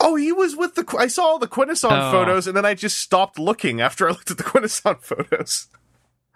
Oh, 0.00 0.14
he 0.16 0.30
was 0.32 0.54
with 0.56 0.74
the. 0.74 0.84
I 0.98 1.08
saw 1.08 1.24
all 1.24 1.38
the 1.38 1.48
Quintesson 1.48 1.90
Oh. 1.90 2.10
photos, 2.12 2.46
and 2.46 2.56
then 2.56 2.64
I 2.64 2.74
just 2.74 2.98
stopped 2.98 3.38
looking 3.38 3.80
after 3.80 4.06
I 4.08 4.12
looked 4.12 4.30
at 4.30 4.36
the 4.36 4.44
Quintesson 4.50 4.98
photos. 5.02 5.66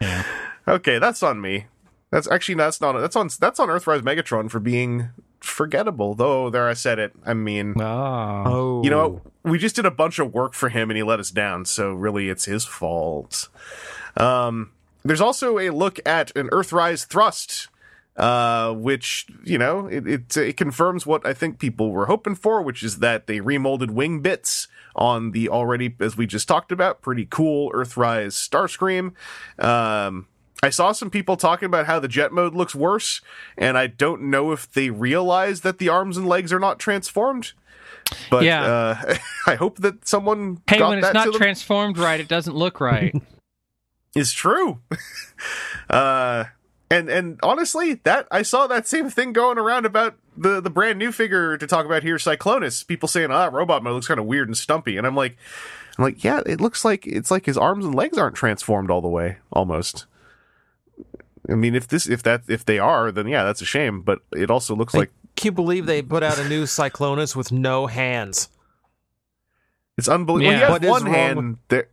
Yeah. 0.01 0.25
Okay, 0.67 0.99
that's 0.99 1.23
on 1.23 1.41
me. 1.41 1.67
That's 2.11 2.29
actually 2.31 2.57
that's 2.57 2.81
not 2.81 2.99
that's 3.01 3.17
on 3.17 3.31
that's 3.41 3.59
on 3.61 3.69
Earthrise 3.69 4.01
Megatron 4.03 4.51
for 4.51 4.61
being 4.61 5.11
forgettable. 5.45 6.15
Though 6.15 6.51
there 6.51 6.69
I 6.69 6.75
said 6.75 6.99
it. 6.99 7.13
I 7.25 7.35
mean, 7.35 7.75
Oh. 7.81 8.43
Oh. 8.47 8.83
you 8.85 8.91
know, 8.91 9.21
we 9.43 9.59
just 9.59 9.77
did 9.77 9.87
a 9.87 9.91
bunch 9.91 10.19
of 10.19 10.33
work 10.33 10.55
for 10.55 10.69
him 10.69 10.91
and 10.91 10.97
he 10.97 11.03
let 11.03 11.21
us 11.21 11.31
down. 11.31 11.65
So 11.65 11.93
really, 11.93 12.29
it's 12.29 12.45
his 12.45 12.65
fault. 12.65 13.49
Um, 14.17 14.73
there's 15.05 15.21
also 15.21 15.59
a 15.59 15.71
look 15.71 15.99
at 16.07 16.35
an 16.37 16.49
Earthrise 16.51 17.07
thrust, 17.07 17.69
uh, 18.17 18.73
which 18.73 19.27
you 19.45 19.59
know 19.59 19.87
it, 19.87 20.07
it 20.07 20.37
it 20.37 20.57
confirms 20.57 21.07
what 21.07 21.27
I 21.27 21.33
think 21.33 21.59
people 21.59 21.91
were 21.91 22.07
hoping 22.07 22.35
for, 22.35 22.63
which 22.63 22.83
is 22.83 22.99
that 22.99 23.27
they 23.27 23.41
remolded 23.41 23.91
wing 23.91 24.21
bits 24.21 24.69
on 24.95 25.31
the 25.31 25.49
already, 25.49 25.97
as 26.01 26.17
we 26.19 26.27
just 26.27 26.47
talked 26.47 26.71
about, 26.71 27.01
pretty 27.01 27.27
cool 27.29 27.73
Earthrise 27.73 28.35
Starscream. 28.35 29.13
Um, 29.59 30.27
I 30.63 30.71
saw 30.71 30.93
some 30.93 31.11
people 31.11 31.37
talking 31.37 31.67
about 31.67 31.87
how 31.87 31.99
the 31.99 32.07
jet 32.07 32.31
mode 32.33 32.55
looks 32.55 32.75
worse, 32.75 33.21
and 33.59 33.77
I 33.77 33.89
don't 33.89 34.23
know 34.23 34.53
if 34.53 34.71
they 34.73 34.91
realize 34.91 35.63
that 35.63 35.79
the 35.79 35.89
arms 35.89 36.17
and 36.17 36.29
legs 36.29 36.53
are 36.53 36.61
not 36.61 36.79
transformed. 36.79 37.53
But 38.31 38.45
Yeah. 38.45 38.63
uh, 38.65 39.15
I 39.47 39.57
hope 39.57 39.79
that 39.79 40.07
someone 40.07 40.61
Hey, 40.69 40.79
got 40.79 40.91
when 40.91 40.99
it's 40.99 41.13
not 41.13 41.35
transformed 41.35 41.99
right, 41.99 42.21
it 42.21 42.29
doesn't 42.29 42.55
look 42.55 42.81
right. 42.81 43.13
it's 44.15 44.33
true. 44.33 44.79
uh, 45.91 46.45
and 46.91 47.09
and 47.09 47.41
honestly, 47.43 47.95
that 48.05 48.29
I 48.31 48.43
saw 48.43 48.67
that 48.69 48.87
same 48.87 49.11
thing 49.11 49.33
going 49.33 49.59
around 49.59 49.85
about 49.87 50.15
the 50.37 50.61
the 50.61 50.71
brand 50.71 50.99
new 50.99 51.11
figure 51.11 51.57
to 51.57 51.67
talk 51.67 51.87
about 51.87 52.03
here, 52.03 52.17
Cyclonus. 52.17 52.87
People 52.87 53.09
saying, 53.09 53.31
"Ah, 53.33 53.49
robot 53.51 53.83
mode 53.83 53.95
looks 53.95 54.07
kind 54.09 54.21
of 54.21 54.27
weird 54.27 54.47
and 54.49 54.57
stumpy," 54.57 54.97
and 54.99 55.07
I'm 55.07 55.17
like, 55.17 55.39
I'm 55.99 56.05
like, 56.05 56.23
yeah, 56.23 56.43
it 56.45 56.61
looks 56.61 56.85
like 56.85 57.07
it's 57.07 57.31
like 57.31 57.47
his 57.47 57.57
arms 57.57 57.85
and 57.87 57.95
legs 57.95 58.19
aren't 58.19 58.37
transformed 58.37 58.91
all 58.91 59.01
the 59.01 59.09
way, 59.09 59.39
almost. 59.51 60.05
I 61.49 61.55
mean, 61.55 61.75
if 61.75 61.89
this 61.89 62.09
if 62.09 62.23
that 62.23 62.43
if 62.49 62.65
they 62.65 62.79
are, 62.79 63.11
then 63.11 63.27
yeah, 63.27 63.45
that's 63.45 63.63
a 63.63 63.67
shame. 63.67 64.03
But 64.03 64.21
it 64.33 64.51
also 64.51 64.77
looks 64.77 64.95
like 64.95 65.11
Can 65.37 65.47
you 65.47 65.53
believe 65.53 65.87
they 65.87 66.03
put 66.03 66.23
out 66.23 66.39
a 66.39 66.49
new 66.49 66.65
Cyclonus 66.65 67.35
with 67.35 67.51
no 67.51 67.87
hands? 67.87 68.49
It's 69.99 70.09
unbelievable. 70.09 70.59
Yeah. 70.59 70.71
Well, 70.71 70.79
he 70.79 70.87
has 70.87 70.91
one 70.91 71.05
wrong 71.05 71.15
hand 71.15 71.59
there. 71.69 71.89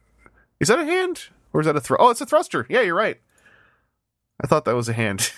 Is 0.60 0.68
that 0.68 0.80
a 0.80 0.86
hand 0.86 1.28
or 1.54 1.62
is 1.62 1.66
that 1.66 1.76
a 1.76 1.82
thruster? 1.82 2.02
Oh, 2.02 2.10
it's 2.10 2.22
a 2.22 2.26
thruster. 2.26 2.66
Yeah, 2.70 2.82
you're 2.82 2.96
right. 2.96 3.20
I 4.42 4.48
thought 4.48 4.66
that 4.66 4.76
was 4.76 4.88
a 4.88 4.94
hand. 4.94 5.32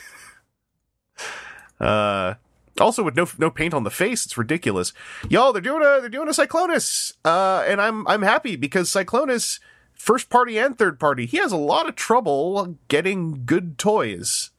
uh, 1.80 2.36
also 2.80 3.04
with 3.04 3.16
no 3.16 3.28
no 3.38 3.50
paint 3.50 3.74
on 3.74 3.84
the 3.84 3.90
face, 3.90 4.26
it's 4.26 4.38
ridiculous. 4.38 4.94
Y'all, 5.30 5.54
they're 5.54 5.62
doing 5.62 5.82
a 5.82 6.02
they're 6.02 6.10
doing 6.10 6.28
a 6.28 6.32
Cyclonus, 6.32 7.14
uh, 7.26 7.64
and 7.68 7.82
I'm 7.82 8.08
I'm 8.08 8.22
happy 8.22 8.56
because 8.56 8.90
Cyclonus, 8.90 9.60
first 10.02 10.30
party 10.30 10.58
and 10.58 10.78
third 10.78 11.00
party, 11.00 11.26
he 11.26 11.38
has 11.38 11.52
a 11.52 11.58
lot 11.58 11.88
of 11.88 11.96
trouble 11.96 12.78
getting 12.88 13.46
good 13.46 13.78
toys. 13.78 14.50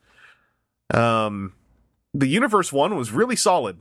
Um, 0.93 1.55
the 2.15 2.29
Universe 2.29 2.73
one 2.73 2.97
was 2.97 3.11
really 3.11 3.37
solid. 3.37 3.79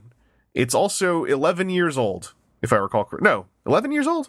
It's 0.54 0.74
also 0.74 1.24
11 1.24 1.70
years 1.70 1.96
old, 1.96 2.34
if 2.62 2.72
I 2.72 2.76
recall 2.76 3.04
correctly. 3.04 3.28
No, 3.30 3.46
11 3.66 3.92
years 3.92 4.06
old? 4.06 4.28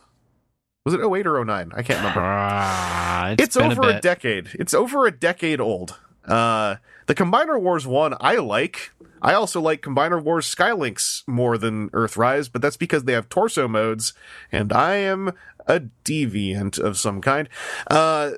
Was 0.85 0.93
it 0.93 0.99
08 1.01 1.25
or 1.27 1.43
09? 1.43 1.71
I 1.75 1.81
can't 1.81 1.99
remember. 1.99 2.21
Ah, 2.21 3.35
It's, 3.39 3.55
been 3.55 3.71
over 3.71 3.83
a, 3.89 3.93
bit. 3.93 4.01
decade. 4.01 4.49
It's 4.53 4.73
over 4.73 5.05
a 5.07 5.11
decade 5.11 5.59
old. 5.61 5.97
Uh, 6.25 6.75
the 7.07 7.15
Combiner 7.15 7.59
Wars 7.59 7.85
one 7.87 8.15
I 8.19 8.35
like. 8.35 8.91
I 9.21 9.33
also 9.33 9.61
like 9.61 9.81
Combiner 9.81 10.21
Wars 10.21 10.53
Skylinks 10.53 11.25
more 11.27 11.57
than 11.57 11.89
Earthrise, 11.91 12.49
but 12.51 12.61
that's 12.61 12.77
because 12.77 13.05
they 13.05 13.13
have 13.13 13.29
torso 13.29 13.67
modes, 13.67 14.13
and 14.51 14.73
I 14.73 14.95
am 14.95 15.31
a 15.65 15.81
deviant 16.03 16.77
of 16.77 16.97
some 16.97 17.21
kind. 17.21 17.47
Uh, 17.89 18.31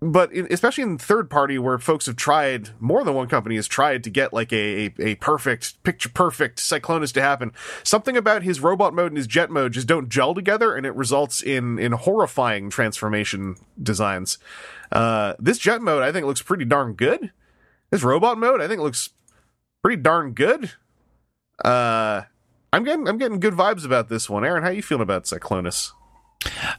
but 0.00 0.32
in, 0.32 0.46
especially 0.50 0.82
in 0.82 0.98
third 0.98 1.28
party 1.28 1.58
where 1.58 1.78
folks 1.78 2.06
have 2.06 2.16
tried 2.16 2.70
more 2.80 3.04
than 3.04 3.14
one 3.14 3.28
company 3.28 3.56
has 3.56 3.66
tried 3.66 4.02
to 4.04 4.10
get 4.10 4.32
like 4.32 4.52
a, 4.52 4.86
a, 4.86 4.94
a 4.98 5.14
perfect 5.16 5.82
picture 5.82 6.08
perfect 6.08 6.58
cyclonus 6.58 7.12
to 7.12 7.20
happen 7.20 7.52
something 7.82 8.16
about 8.16 8.42
his 8.42 8.60
robot 8.60 8.94
mode 8.94 9.10
and 9.10 9.18
his 9.18 9.26
jet 9.26 9.50
mode 9.50 9.72
just 9.72 9.86
don't 9.86 10.08
gel 10.08 10.34
together 10.34 10.74
and 10.74 10.86
it 10.86 10.94
results 10.94 11.42
in 11.42 11.78
in 11.78 11.92
horrifying 11.92 12.70
transformation 12.70 13.56
designs 13.80 14.38
uh 14.92 15.34
this 15.38 15.58
jet 15.58 15.82
mode 15.82 16.02
i 16.02 16.10
think 16.10 16.24
looks 16.26 16.42
pretty 16.42 16.64
darn 16.64 16.94
good 16.94 17.30
this 17.90 18.02
robot 18.02 18.38
mode 18.38 18.60
i 18.60 18.68
think 18.68 18.80
looks 18.80 19.10
pretty 19.82 20.00
darn 20.00 20.32
good 20.32 20.70
uh 21.64 22.22
i'm 22.72 22.84
getting 22.84 23.08
i'm 23.08 23.18
getting 23.18 23.40
good 23.40 23.54
vibes 23.54 23.84
about 23.84 24.08
this 24.08 24.28
one 24.30 24.44
aaron 24.44 24.62
how 24.62 24.70
you 24.70 24.82
feeling 24.82 25.02
about 25.02 25.24
cyclonus 25.24 25.92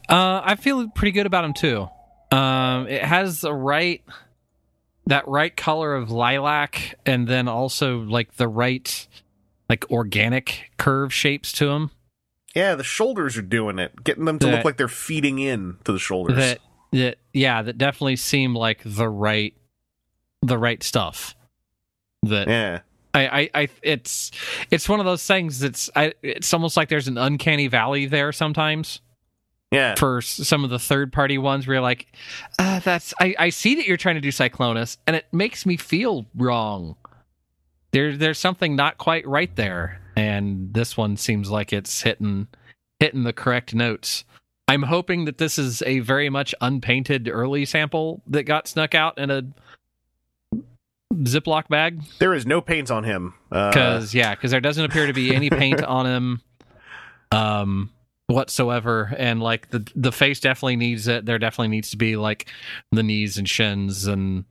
Uh, 0.10 0.42
I 0.44 0.56
feel 0.56 0.90
pretty 0.90 1.12
good 1.12 1.28
about 1.28 1.46
him 1.46 1.54
too. 1.54 1.88
Um, 2.36 2.88
it 2.88 3.04
has 3.04 3.42
the 3.42 3.54
right 3.54 4.02
that 5.06 5.28
right 5.28 5.56
color 5.56 5.94
of 5.94 6.10
lilac, 6.10 6.96
and 7.06 7.28
then 7.28 7.48
also 7.48 8.00
like 8.00 8.38
the 8.38 8.48
right 8.48 9.08
like 9.70 9.90
organic 9.92 10.72
curve 10.78 11.14
shapes 11.14 11.52
to 11.54 11.70
him. 11.70 11.92
yeah 12.56 12.74
the 12.74 12.84
shoulders 12.84 13.38
are 13.38 13.44
doing 13.44 13.78
it 13.78 14.04
getting 14.04 14.26
them 14.26 14.40
to 14.40 14.48
That- 14.48 14.56
look 14.58 14.66
like 14.66 14.78
they're 14.78 14.88
feeding 14.88 15.38
in 15.38 15.78
to 15.84 15.92
the 15.92 16.00
shoulders 16.00 16.38
That 16.38 16.58
that 16.94 17.18
yeah, 17.32 17.62
that 17.62 17.78
definitely 17.78 18.16
seem 18.16 18.56
like 18.56 18.82
the 18.84 19.08
right 19.10 19.54
the 20.42 20.58
right 20.58 20.82
stuff. 20.84 21.36
That 22.24 22.48
yeah 22.48 22.82
I, 23.14 23.28
I, 23.28 23.50
I 23.54 23.70
it's 23.82 24.32
it's 24.70 24.88
one 24.88 25.00
of 25.00 25.06
those 25.06 25.26
things 25.26 25.60
that's 25.60 25.90
I 25.96 26.14
it's 26.22 26.54
almost 26.54 26.78
like 26.78 26.90
there's 26.90 27.08
an 27.08 27.18
uncanny 27.18 27.68
valley 27.68 28.06
there 28.06 28.32
sometimes. 28.32 29.02
yeah 29.72 29.96
for 29.96 30.22
some 30.22 30.64
of 30.64 30.70
the 30.70 30.80
third 30.80 31.12
party 31.12 31.38
ones 31.38 31.68
where 31.68 31.76
you're 31.76 31.82
like, 31.82 32.08
uh, 32.60 32.80
that's 32.80 33.14
I, 33.20 33.36
I 33.38 33.50
see 33.50 33.76
that 33.76 33.86
you're 33.86 33.98
trying 33.98 34.16
to 34.16 34.22
do 34.22 34.30
Cyclonus, 34.30 34.98
and 35.08 35.16
it 35.16 35.26
makes 35.32 35.66
me 35.66 35.78
feel 35.78 36.26
wrong. 36.36 36.96
There 37.92 38.16
there's 38.16 38.40
something 38.40 38.76
not 38.76 38.98
quite 38.98 39.28
right 39.28 39.54
there, 39.56 40.02
and 40.16 40.74
this 40.74 40.96
one 40.96 41.18
seems 41.18 41.50
like 41.50 41.74
it's 41.74 42.02
hitting 42.02 42.48
hitting 43.00 43.24
the 43.24 43.34
correct 43.34 43.74
notes. 43.76 44.24
I'm 44.68 44.84
hoping 44.84 45.26
that 45.26 45.38
this 45.38 45.58
is 45.58 45.82
a 45.82 46.00
very 46.00 46.30
much 46.30 46.56
unpainted 46.62 47.28
early 47.28 47.66
sample 47.66 48.22
that 48.28 48.44
got 48.44 48.70
snuck 48.70 48.96
out 48.96 49.18
in 49.18 49.30
a 49.30 49.44
Ziploc 51.12 51.68
bag? 51.68 52.02
There 52.20 52.34
is 52.34 52.46
no 52.46 52.62
paint 52.62 52.92
on 52.92 53.04
him. 53.04 53.34
Uh, 53.52 53.70
because 53.70 54.14
yeah 54.14 54.34
because 54.34 54.52
there 54.52 54.62
doesn't 54.62 54.86
appear 54.86 55.08
to 55.08 55.14
be 55.14 55.36
any 55.36 55.50
paint 55.50 55.84
on 55.84 56.06
him 56.06 56.42
um 57.32 57.90
whatsoever. 58.28 59.14
And 59.18 59.42
like 59.42 59.70
the 59.70 59.88
the 59.96 60.12
face 60.12 60.40
definitely 60.40 60.78
needs 60.78 61.08
it. 61.08 61.26
There 61.26 61.40
definitely 61.40 61.70
needs 61.70 61.92
to 61.92 61.98
be 61.98 62.16
like 62.16 62.48
the 62.92 63.04
knees 63.04 63.38
and 63.38 63.48
shins 63.48 64.08
and 64.08 64.46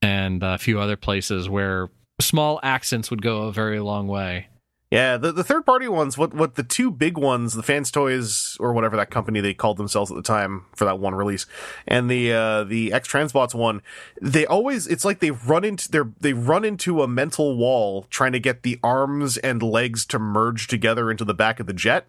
and 0.00 0.42
a 0.42 0.58
few 0.58 0.80
other 0.80 0.96
places 0.96 1.48
where 1.48 1.88
small 2.20 2.60
accents 2.62 3.10
would 3.10 3.22
go 3.22 3.42
a 3.42 3.52
very 3.52 3.80
long 3.80 4.08
way 4.08 4.48
Yeah, 4.92 5.16
the, 5.16 5.32
the 5.32 5.42
third 5.42 5.64
party 5.64 5.88
ones, 5.88 6.18
what 6.18 6.34
what 6.34 6.56
the 6.56 6.62
two 6.62 6.90
big 6.90 7.16
ones, 7.16 7.54
the 7.54 7.62
Fans 7.62 7.90
Toys 7.90 8.58
or 8.60 8.74
whatever 8.74 8.94
that 8.98 9.08
company 9.08 9.40
they 9.40 9.54
called 9.54 9.78
themselves 9.78 10.10
at 10.10 10.16
the 10.18 10.22
time 10.22 10.66
for 10.76 10.84
that 10.84 10.98
one 10.98 11.14
release, 11.14 11.46
and 11.88 12.10
the 12.10 12.30
uh, 12.30 12.64
the 12.64 12.92
X 12.92 13.08
Transbots 13.08 13.54
one, 13.54 13.80
they 14.20 14.44
always 14.44 14.86
it's 14.86 15.02
like 15.02 15.20
they 15.20 15.30
run 15.30 15.64
into 15.64 15.90
they 15.90 16.00
they 16.20 16.32
run 16.34 16.62
into 16.62 17.02
a 17.02 17.08
mental 17.08 17.56
wall 17.56 18.04
trying 18.10 18.32
to 18.32 18.38
get 18.38 18.64
the 18.64 18.78
arms 18.84 19.38
and 19.38 19.62
legs 19.62 20.04
to 20.04 20.18
merge 20.18 20.66
together 20.66 21.10
into 21.10 21.24
the 21.24 21.32
back 21.32 21.58
of 21.58 21.66
the 21.66 21.72
jet 21.72 22.06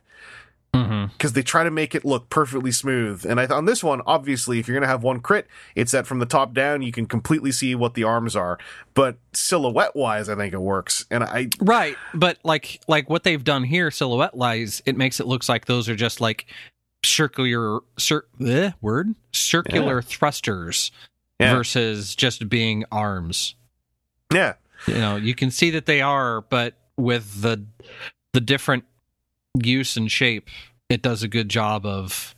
Mm-hmm. 0.73 1.13
because 1.13 1.33
they 1.33 1.43
try 1.43 1.63
to 1.63 1.69
make 1.69 1.93
it 1.93 2.03
look 2.03 2.29
perfectly 2.29 2.71
smooth. 2.71 3.25
And 3.25 3.39
I 3.39 3.45
on 3.45 3.65
this 3.65 3.83
one, 3.83 4.01
obviously, 4.07 4.57
if 4.59 4.67
you're 4.67 4.75
gonna 4.75 4.87
have 4.91 5.03
one 5.03 5.19
crit, 5.19 5.47
it's 5.75 5.91
that 5.91 6.07
from 6.07 6.17
the 6.19 6.25
top 6.25 6.53
down 6.53 6.81
you 6.81 6.91
can 6.91 7.05
completely 7.05 7.51
see 7.51 7.75
what 7.75 7.93
the 7.93 8.03
arms 8.03 8.35
are. 8.35 8.57
But 8.95 9.17
silhouette 9.33 9.95
wise, 9.95 10.29
I 10.29 10.35
think 10.35 10.51
it 10.53 10.59
works. 10.61 11.05
And 11.11 11.23
I 11.23 11.49
Right, 11.59 11.95
but 12.15 12.39
like 12.43 12.81
like 12.87 13.07
what 13.09 13.23
they've 13.23 13.43
done 13.43 13.63
here, 13.63 13.91
silhouette 13.91 14.33
wise, 14.35 14.81
it 14.85 14.97
makes 14.97 15.19
it 15.19 15.27
looks 15.27 15.47
like 15.47 15.65
those 15.65 15.87
are 15.89 15.95
just 15.95 16.19
like 16.19 16.47
circular 17.03 17.81
cir- 17.99 18.25
eh, 18.43 18.71
word 18.81 19.13
circular 19.31 20.01
thrusters 20.01 20.91
Yeah. 21.39 21.53
versus 21.53 22.15
just 22.15 22.49
being 22.49 22.83
arms. 22.91 23.55
yeah. 24.33 24.53
You 24.87 24.95
know, 24.95 25.15
you 25.17 25.35
can 25.35 25.51
see 25.51 25.69
that 25.71 25.85
they 25.85 26.01
are, 26.01 26.41
but 26.41 26.73
with 26.97 27.41
the 27.41 27.63
the 28.33 28.41
different 28.41 28.85
use 29.61 29.97
and 29.97 30.11
shape, 30.11 30.49
it 30.89 31.01
does 31.01 31.23
a 31.23 31.27
good 31.27 31.49
job 31.49 31.85
of 31.85 32.35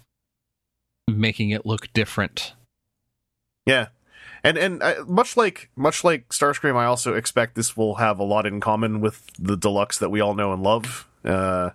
making 1.08 1.52
it 1.52 1.66
look 1.66 1.92
different. 1.94 2.54
Yeah, 3.66 3.88
and 4.44 4.58
and 4.58 4.84
uh, 4.84 5.04
much 5.08 5.36
like 5.36 5.70
much 5.76 6.04
like 6.04 6.30
Starscream, 6.30 6.76
I 6.76 6.86
also 6.86 7.14
expect 7.14 7.56
this 7.56 7.76
will 7.76 7.96
have 7.96 8.20
a 8.20 8.24
lot 8.24 8.46
in 8.46 8.60
common 8.60 9.02
with 9.02 9.26
the 9.40 9.58
deluxe 9.58 9.98
that 9.98 10.10
we 10.10 10.22
all 10.22 10.36
know 10.36 10.54
and 10.54 10.62
love. 10.62 11.08
Uh, 11.24 11.72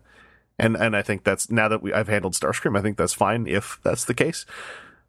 and 0.59 0.76
and 0.76 0.95
I 0.95 1.03
think 1.03 1.24
that's 1.24 1.51
now 1.51 1.68
that 1.68 1.82
we 1.82 1.93
I've 1.93 2.09
handled 2.09 2.34
Starscream, 2.34 2.78
I 2.78 2.82
think 2.82 2.97
that's 2.97 3.14
fine 3.14 3.47
if 3.47 3.80
that's 3.82 4.05
the 4.05 4.14
case. 4.14 4.47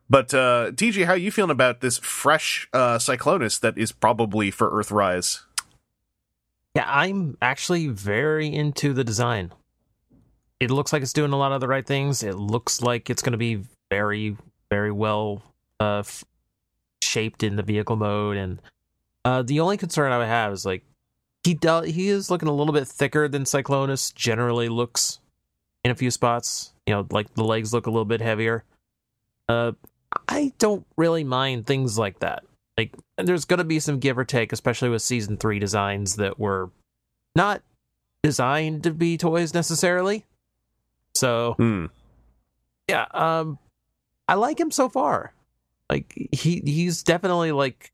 But 0.09 0.33
uh, 0.33 0.71
TG, 0.71 1.05
how 1.05 1.13
are 1.13 1.17
you 1.17 1.31
feeling 1.31 1.51
about 1.51 1.79
this 1.79 1.97
fresh 1.99 2.67
uh, 2.73 2.97
Cyclonus 2.97 3.59
that 3.61 3.77
is 3.77 3.93
probably 3.93 4.51
for 4.51 4.69
Earthrise? 4.69 5.43
Yeah, 6.75 6.85
I'm 6.85 7.37
actually 7.41 7.87
very 7.87 8.53
into 8.53 8.91
the 8.91 9.05
design. 9.05 9.53
It 10.61 10.71
looks 10.71 10.93
like 10.93 11.01
it's 11.01 11.11
doing 11.11 11.33
a 11.33 11.37
lot 11.37 11.51
of 11.51 11.59
the 11.59 11.67
right 11.67 11.85
things. 11.85 12.23
It 12.23 12.35
looks 12.35 12.81
like 12.81 13.09
it's 13.09 13.21
going 13.21 13.33
to 13.33 13.37
be 13.37 13.63
very, 13.89 14.37
very 14.69 14.91
well 14.91 15.41
uh, 15.79 15.99
f- 15.99 16.23
shaped 17.01 17.43
in 17.43 17.55
the 17.55 17.63
vehicle 17.63 17.95
mode. 17.95 18.37
And 18.37 18.61
uh, 19.25 19.41
the 19.41 19.59
only 19.59 19.75
concern 19.75 20.11
I 20.11 20.19
would 20.19 20.27
have 20.27 20.53
is 20.53 20.65
like 20.65 20.83
he 21.43 21.55
does. 21.55 21.87
He 21.87 22.09
is 22.09 22.29
looking 22.29 22.47
a 22.47 22.53
little 22.53 22.73
bit 22.73 22.87
thicker 22.87 23.27
than 23.27 23.43
Cyclonus 23.43 24.13
generally 24.13 24.69
looks 24.69 25.19
in 25.83 25.91
a 25.91 25.95
few 25.95 26.11
spots. 26.11 26.73
You 26.85 26.93
know, 26.93 27.07
like 27.11 27.33
the 27.33 27.43
legs 27.43 27.73
look 27.73 27.87
a 27.87 27.91
little 27.91 28.05
bit 28.05 28.21
heavier. 28.21 28.63
Uh, 29.49 29.73
I 30.27 30.53
don't 30.59 30.85
really 30.95 31.23
mind 31.23 31.65
things 31.65 31.97
like 31.97 32.19
that 32.19 32.43
like 32.77 32.95
there's 33.17 33.45
going 33.45 33.59
to 33.59 33.63
be 33.63 33.79
some 33.79 33.99
give 33.99 34.17
or 34.17 34.25
take 34.25 34.51
especially 34.51 34.89
with 34.89 35.01
season 35.01 35.37
3 35.37 35.59
designs 35.59 36.15
that 36.15 36.39
were 36.39 36.71
not 37.35 37.61
designed 38.23 38.83
to 38.83 38.91
be 38.91 39.17
toys 39.17 39.53
necessarily 39.53 40.25
so 41.15 41.53
Hmm. 41.57 41.85
yeah 42.87 43.05
um 43.13 43.57
i 44.27 44.35
like 44.35 44.59
him 44.59 44.71
so 44.71 44.89
far 44.89 45.33
like 45.89 46.13
he 46.31 46.61
he's 46.65 47.03
definitely 47.03 47.51
like 47.51 47.91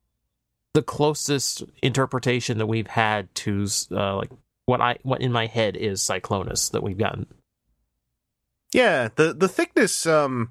the 0.73 0.83
closest 0.83 1.63
interpretation 1.81 2.57
that 2.59 2.67
we've 2.67 2.87
had 2.87 3.33
to 3.35 3.67
uh 3.91 4.15
like 4.15 4.29
what 4.65 4.81
i 4.81 4.97
what 5.03 5.21
in 5.21 5.31
my 5.31 5.45
head 5.47 5.75
is 5.75 6.01
cyclonus 6.01 6.71
that 6.71 6.83
we've 6.83 6.97
gotten 6.97 7.25
Yeah, 8.73 9.09
the 9.15 9.33
the 9.33 9.47
thickness 9.47 10.05
um 10.05 10.49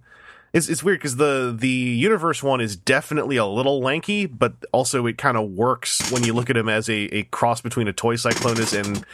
is 0.53 0.71
it's 0.71 0.83
weird 0.83 0.99
because 0.99 1.17
the 1.17 1.55
the 1.57 1.69
universe 1.69 2.43
one 2.43 2.61
is 2.61 2.77
definitely 2.77 3.37
a 3.37 3.45
little 3.45 3.81
lanky, 3.81 4.27
but 4.27 4.55
also 4.73 5.07
it 5.07 5.19
kind 5.19 5.37
of 5.37 5.51
works 5.51 6.11
when 6.11 6.25
you 6.25 6.33
look 6.33 6.49
at 6.49 6.57
him 6.57 6.69
as 6.69 6.89
a, 6.89 7.15
a 7.15 7.23
cross 7.25 7.61
between 7.61 7.89
a 7.89 7.93
toy 7.93 8.15
Cyclonus 8.15 8.73
and 8.79 9.05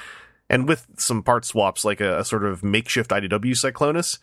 and 0.53 0.69
with 0.69 0.87
some 0.99 1.25
part 1.25 1.45
swaps 1.45 1.85
like 1.85 2.01
a, 2.01 2.21
a 2.21 2.25
sort 2.25 2.45
of 2.45 2.63
makeshift 2.63 3.11
IDW 3.11 3.53
Cyclonus. 3.53 4.19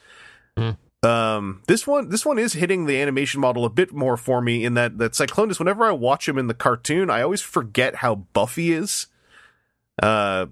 Hmm. 0.56 1.08
Um, 1.08 1.64
this 1.68 1.88
one 1.88 2.10
this 2.10 2.26
one 2.26 2.38
is 2.40 2.54
hitting 2.54 2.86
the 2.86 3.02
animation 3.02 3.42
model 3.42 3.66
a 3.66 3.70
bit 3.70 3.92
more 3.94 4.16
for 4.16 4.42
me 4.42 4.64
in 4.64 4.76
that 4.76 4.98
that 5.00 5.14
Cyclonus. 5.14 5.60
Whenever 5.60 5.86
I 5.86 5.92
watch 5.92 6.28
him 6.30 6.38
in 6.38 6.48
the 6.48 6.54
cartoon, 6.54 7.10
I 7.10 7.22
always 7.22 7.42
forget 7.42 7.96
how 7.96 8.16
buff 8.16 8.56
he 8.56 8.72
is. 8.72 9.08
Uh, 10.02 10.46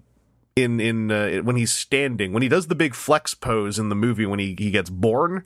in 0.57 0.79
in 0.79 1.11
uh, 1.11 1.37
when 1.43 1.55
he's 1.55 1.71
standing 1.71 2.33
when 2.33 2.41
he 2.41 2.49
does 2.49 2.65
the 2.67 2.75
big 2.75 2.95
flex 2.95 3.33
pose 3.35 3.77
in 3.77 3.89
the 3.89 3.95
movie 3.95 4.25
when 4.25 4.39
he, 4.39 4.55
he 4.57 4.71
gets 4.71 4.89
born 4.89 5.45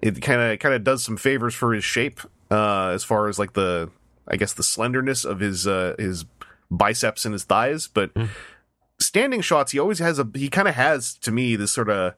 it 0.00 0.22
kind 0.22 0.40
of 0.40 0.58
kind 0.60 0.72
of 0.72 0.84
does 0.84 1.02
some 1.02 1.16
favors 1.16 1.52
for 1.52 1.74
his 1.74 1.82
shape 1.82 2.20
uh 2.50 2.90
as 2.94 3.02
far 3.02 3.28
as 3.28 3.40
like 3.40 3.54
the 3.54 3.90
i 4.28 4.36
guess 4.36 4.52
the 4.52 4.62
slenderness 4.62 5.24
of 5.24 5.40
his 5.40 5.66
uh 5.66 5.96
his 5.98 6.24
biceps 6.70 7.24
and 7.24 7.32
his 7.32 7.42
thighs 7.42 7.88
but 7.88 8.14
Mm. 8.14 8.28
Standing 9.06 9.40
shots 9.40 9.72
he 9.72 9.78
always 9.78 9.98
has 9.98 10.18
a 10.18 10.28
he 10.34 10.48
kind 10.48 10.68
of 10.68 10.74
has 10.74 11.14
to 11.14 11.30
me 11.30 11.56
this 11.56 11.72
sort 11.72 11.88
of 11.88 12.14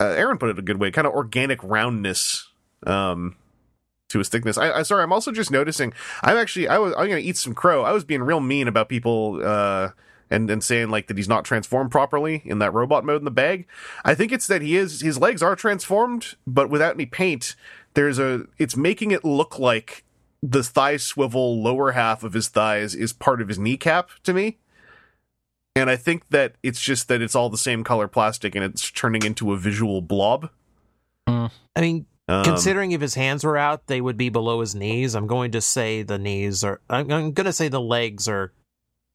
uh, 0.00 0.04
aaron 0.04 0.38
put 0.38 0.50
it 0.50 0.58
a 0.58 0.62
good 0.62 0.78
way 0.78 0.90
kind 0.90 1.06
of 1.06 1.12
organic 1.12 1.62
roundness 1.62 2.48
um 2.86 3.36
to 4.08 4.18
his 4.18 4.28
thickness. 4.28 4.58
I, 4.58 4.70
I 4.70 4.82
sorry, 4.82 5.02
I'm 5.02 5.12
also 5.12 5.32
just 5.32 5.50
noticing. 5.50 5.92
I'm 6.22 6.36
actually 6.36 6.68
I 6.68 6.78
was 6.78 6.94
I'm 6.96 7.08
gonna 7.08 7.18
eat 7.18 7.36
some 7.36 7.54
crow. 7.54 7.82
I 7.82 7.92
was 7.92 8.04
being 8.04 8.22
real 8.22 8.40
mean 8.40 8.68
about 8.68 8.88
people 8.88 9.40
uh 9.44 9.90
and 10.30 10.50
and 10.50 10.62
saying 10.62 10.90
like 10.90 11.06
that 11.06 11.16
he's 11.16 11.28
not 11.28 11.44
transformed 11.44 11.90
properly 11.90 12.42
in 12.44 12.58
that 12.58 12.72
robot 12.72 13.04
mode 13.04 13.20
in 13.20 13.24
the 13.24 13.30
bag. 13.30 13.66
I 14.04 14.14
think 14.14 14.32
it's 14.32 14.46
that 14.46 14.62
he 14.62 14.76
is 14.76 15.00
his 15.00 15.18
legs 15.18 15.42
are 15.42 15.56
transformed, 15.56 16.34
but 16.46 16.70
without 16.70 16.94
any 16.94 17.06
paint. 17.06 17.54
There's 17.94 18.18
a 18.18 18.46
it's 18.58 18.76
making 18.76 19.10
it 19.10 19.24
look 19.24 19.58
like 19.58 20.04
the 20.42 20.62
thigh 20.62 20.98
swivel 20.98 21.62
lower 21.62 21.92
half 21.92 22.22
of 22.22 22.34
his 22.34 22.48
thighs 22.48 22.94
is 22.94 23.12
part 23.12 23.40
of 23.40 23.48
his 23.48 23.58
kneecap 23.58 24.10
to 24.24 24.34
me. 24.34 24.58
And 25.76 25.90
I 25.90 25.96
think 25.96 26.28
that 26.30 26.54
it's 26.62 26.80
just 26.80 27.08
that 27.08 27.20
it's 27.22 27.34
all 27.34 27.50
the 27.50 27.58
same 27.58 27.84
color 27.84 28.08
plastic 28.08 28.54
and 28.54 28.64
it's 28.64 28.90
turning 28.90 29.22
into 29.22 29.52
a 29.52 29.56
visual 29.58 30.00
blob. 30.00 30.50
i 31.26 31.50
mean 31.76 32.06
Um, 32.28 32.42
Considering 32.44 32.90
if 32.90 33.00
his 33.00 33.14
hands 33.14 33.44
were 33.44 33.56
out, 33.56 33.86
they 33.86 34.00
would 34.00 34.16
be 34.16 34.30
below 34.30 34.60
his 34.60 34.74
knees. 34.74 35.14
I'm 35.14 35.28
going 35.28 35.52
to 35.52 35.60
say 35.60 36.02
the 36.02 36.18
knees 36.18 36.64
are. 36.64 36.80
I'm, 36.90 37.08
I'm 37.12 37.32
going 37.32 37.44
to 37.44 37.52
say 37.52 37.68
the 37.68 37.80
legs 37.80 38.26
are 38.26 38.52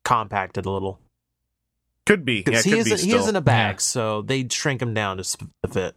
compacted 0.06 0.66
a 0.66 0.72
little 0.72 1.00
could 2.06 2.24
be, 2.26 2.38
yeah, 2.38 2.44
because 2.46 2.64
could 2.64 2.74
he 2.78 2.84
be 2.84 2.92
is 2.92 3.02
he 3.04 3.14
is 3.14 3.28
in 3.28 3.36
a 3.36 3.42
bag, 3.42 3.76
Yeah. 3.76 3.80
so 3.80 4.22
they'd 4.22 4.52
shrink 4.52 4.82
him 4.82 4.94
down 4.94 5.18
to 5.18 5.24
fit. 5.70 5.96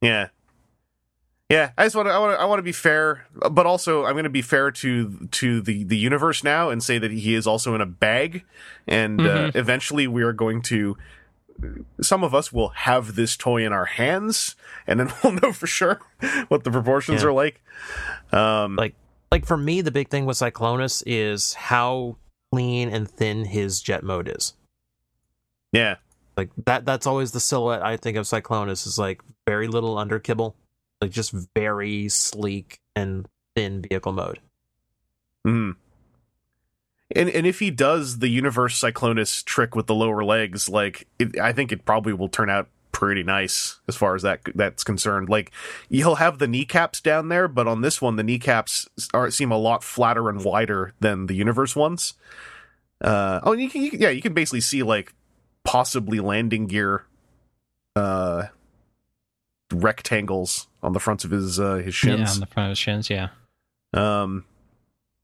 Yeah. 0.00 0.28
Yeah, 1.50 1.72
I 1.76 1.84
just 1.84 1.96
want 1.96 2.06
to 2.06 2.12
I 2.12 2.18
want 2.20 2.36
to 2.36 2.40
I 2.40 2.44
want 2.44 2.58
to 2.60 2.62
be 2.62 2.72
fair, 2.72 3.26
but 3.50 3.66
also 3.66 4.04
I'm 4.04 4.12
going 4.12 4.22
to 4.24 4.30
be 4.30 4.40
fair 4.42 4.70
to 4.70 5.28
to 5.32 5.60
the 5.60 5.82
the 5.82 5.96
universe 5.96 6.44
now 6.44 6.70
and 6.70 6.80
say 6.82 6.96
that 6.98 7.10
he 7.10 7.34
is 7.34 7.46
also 7.46 7.74
in 7.74 7.80
a 7.80 7.86
bag 7.86 8.44
and 8.86 9.20
uh, 9.20 9.50
eventually 9.56 10.06
we 10.06 10.22
are 10.22 10.32
going 10.32 10.62
to 10.62 10.96
some 12.00 12.22
of 12.24 12.34
us 12.34 12.52
will 12.52 12.68
have 12.70 13.16
this 13.16 13.36
toy 13.36 13.66
in 13.66 13.72
our 13.72 13.84
hands 13.86 14.54
and 14.86 15.00
then 15.00 15.12
we'll 15.24 15.32
know 15.32 15.52
for 15.52 15.66
sure 15.66 16.00
what 16.48 16.62
the 16.64 16.70
proportions 16.70 17.22
Yeah. 17.22 17.28
are 17.28 17.32
like. 17.32 17.60
Um 18.32 18.76
Like 18.76 18.94
like 19.32 19.44
for 19.44 19.56
me, 19.56 19.80
the 19.80 19.90
big 19.90 20.08
thing 20.08 20.26
with 20.26 20.36
Cyclonus 20.38 21.02
is 21.04 21.54
how 21.54 22.16
clean 22.52 22.88
and 22.88 23.10
thin 23.10 23.44
his 23.44 23.80
jet 23.80 24.02
mode 24.04 24.28
is. 24.28 24.54
yeah. 25.72 25.96
Like 26.36 26.50
that. 26.64 26.84
That's 26.86 27.06
always 27.08 27.32
the 27.32 27.40
silhouette 27.40 27.82
I 27.82 27.96
think 27.96 28.16
of 28.16 28.24
Cyclonus 28.24 28.86
is 28.86 28.98
like 28.98 29.20
very 29.48 29.66
little 29.68 29.98
under 29.98 30.18
kibble, 30.18 30.54
like 31.00 31.10
just 31.10 31.32
very 31.54 32.08
sleek 32.08 32.80
and 32.94 33.26
thin 33.54 33.82
vehicle 33.82 34.12
mode. 34.12 34.40
Mhm. 35.46 35.76
And 37.14 37.28
and 37.28 37.46
if 37.46 37.58
he 37.58 37.70
does 37.70 38.18
the 38.18 38.28
universe 38.28 38.80
Cyclonus 38.80 39.44
trick 39.44 39.74
with 39.74 39.86
the 39.86 39.94
lower 39.94 40.22
legs, 40.24 40.68
like 40.68 41.08
it, 41.18 41.38
I 41.38 41.52
think 41.52 41.72
it 41.72 41.84
probably 41.84 42.12
will 42.12 42.28
turn 42.28 42.50
out 42.50 42.68
pretty 42.92 43.22
nice 43.22 43.80
as 43.88 43.96
far 43.96 44.14
as 44.14 44.22
that 44.22 44.40
that's 44.54 44.84
concerned. 44.84 45.28
Like 45.28 45.50
he'll 45.88 46.16
have 46.16 46.38
the 46.38 46.46
kneecaps 46.46 47.00
down 47.00 47.28
there, 47.28 47.48
but 47.48 47.66
on 47.66 47.80
this 47.80 48.00
one 48.00 48.16
the 48.16 48.22
kneecaps 48.22 48.88
are 49.14 49.30
seem 49.30 49.50
a 49.50 49.58
lot 49.58 49.82
flatter 49.82 50.28
and 50.28 50.44
wider 50.44 50.92
than 51.00 51.26
the 51.26 51.34
universe 51.34 51.74
ones. 51.74 52.14
Uh 53.00 53.40
oh, 53.42 53.52
you 53.52 53.70
can, 53.70 53.82
you 53.82 53.90
can 53.90 54.00
yeah, 54.00 54.10
you 54.10 54.22
can 54.22 54.34
basically 54.34 54.60
see 54.60 54.82
like 54.82 55.14
possibly 55.64 56.20
landing 56.20 56.66
gear 56.66 57.04
uh 57.96 58.44
rectangles 59.72 60.66
on 60.82 60.92
the 60.92 61.00
fronts 61.00 61.24
of 61.24 61.30
his 61.30 61.60
uh 61.60 61.76
his 61.76 61.94
shins. 61.94 62.20
Yeah, 62.20 62.34
on 62.34 62.40
the 62.40 62.46
front 62.46 62.66
of 62.66 62.70
his 62.70 62.78
shins. 62.78 63.10
Yeah. 63.10 63.28
Um, 63.92 64.44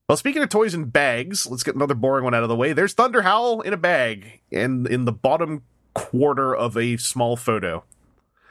well, 0.09 0.17
speaking 0.17 0.43
of 0.43 0.49
toys 0.49 0.75
in 0.75 0.85
bags, 0.87 1.47
let's 1.47 1.63
get 1.63 1.75
another 1.75 1.95
boring 1.95 2.25
one 2.25 2.35
out 2.35 2.43
of 2.43 2.49
the 2.49 2.57
way. 2.57 2.73
There's 2.73 2.93
Thunder 2.93 3.23
Howl 3.23 3.61
in 3.61 3.73
a 3.73 3.77
bag, 3.77 4.41
and 4.53 4.87
in 4.87 5.05
the 5.05 5.13
bottom 5.13 5.63
quarter 5.95 6.55
of 6.55 6.77
a 6.77 6.97
small 6.97 7.37
photo. 7.37 7.83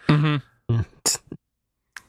Mm-hmm. 0.10 0.82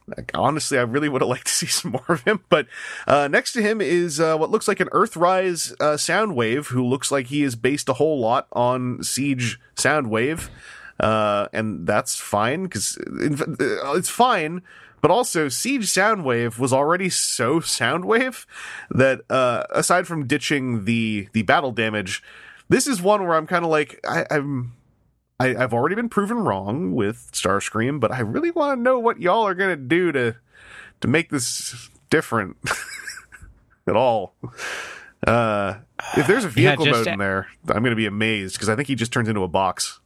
Like, 0.09 0.31
honestly, 0.35 0.79
I 0.79 0.83
really 0.83 1.09
would 1.09 1.21
have 1.21 1.29
liked 1.29 1.47
to 1.47 1.53
see 1.53 1.67
some 1.67 1.93
more 1.93 2.05
of 2.09 2.23
him. 2.23 2.45
But 2.49 2.67
uh, 3.07 3.29
next 3.29 3.53
to 3.53 3.63
him 3.63 3.81
is 3.81 4.21
uh, 4.21 4.37
what 4.37 4.51
looks 4.51 4.69
like 4.69 4.81
an 4.81 4.89
Earthrise 4.89 5.73
uh, 5.81 5.97
Soundwave, 5.97 6.67
who 6.67 6.85
looks 6.85 7.11
like 7.11 7.27
he 7.27 7.43
is 7.43 7.57
based 7.57 7.89
a 7.89 7.95
whole 7.95 8.19
lot 8.21 8.47
on 8.53 9.03
Siege 9.03 9.61
Soundwave, 9.77 10.49
uh, 11.01 11.49
and 11.53 11.87
that's 11.87 12.17
fine 12.17 12.65
because 12.65 12.99
it's 13.07 14.09
fine. 14.09 14.63
But 15.03 15.11
also, 15.11 15.49
Siege 15.49 15.85
Soundwave 15.85 16.59
was 16.59 16.73
already 16.73 17.11
so 17.11 17.61
Soundwave 17.61 18.47
that 18.91 19.21
uh, 19.31 19.65
aside 19.71 20.07
from 20.07 20.27
ditching 20.27 20.85
the 20.85 21.29
the 21.33 21.43
battle 21.43 21.71
damage, 21.71 22.23
this 22.69 22.87
is 22.87 23.01
one 23.01 23.25
where 23.27 23.37
I'm 23.37 23.47
kind 23.47 23.65
of 23.65 23.71
like 23.71 24.01
I, 24.09 24.27
I'm 24.31 24.73
I, 25.39 25.55
I've 25.55 25.75
already 25.75 25.95
been 25.95 26.09
proven 26.09 26.39
wrong 26.39 26.95
with 26.95 27.31
Starscream, 27.33 28.01
but 28.01 28.11
I 28.11 28.21
really 28.21 28.51
want 28.51 28.79
to 28.79 28.83
know 28.83 28.99
what 28.99 29.21
y'all 29.21 29.47
are 29.47 29.55
gonna 29.55 29.77
do 29.77 30.13
to 30.13 30.37
to 31.03 31.09
make 31.09 31.31
this 31.31 31.91
different 32.11 32.57
at 33.87 33.97
all. 33.97 34.35
Uh, 35.27 35.75
if 36.17 36.27
there's 36.27 36.45
a 36.45 36.49
vehicle 36.49 36.87
Yeah, 36.87 36.93
mode 36.93 37.07
in 37.07 37.19
there, 37.19 37.49
I'm 37.69 37.83
gonna 37.83 37.97
be 37.97 38.07
amazed 38.07 38.55
because 38.55 38.69
I 38.69 38.77
think 38.77 38.89
he 38.89 38.95
just 38.95 39.13
turns 39.13 39.29
into 39.29 39.43
a 39.43 39.49
box. 39.49 40.01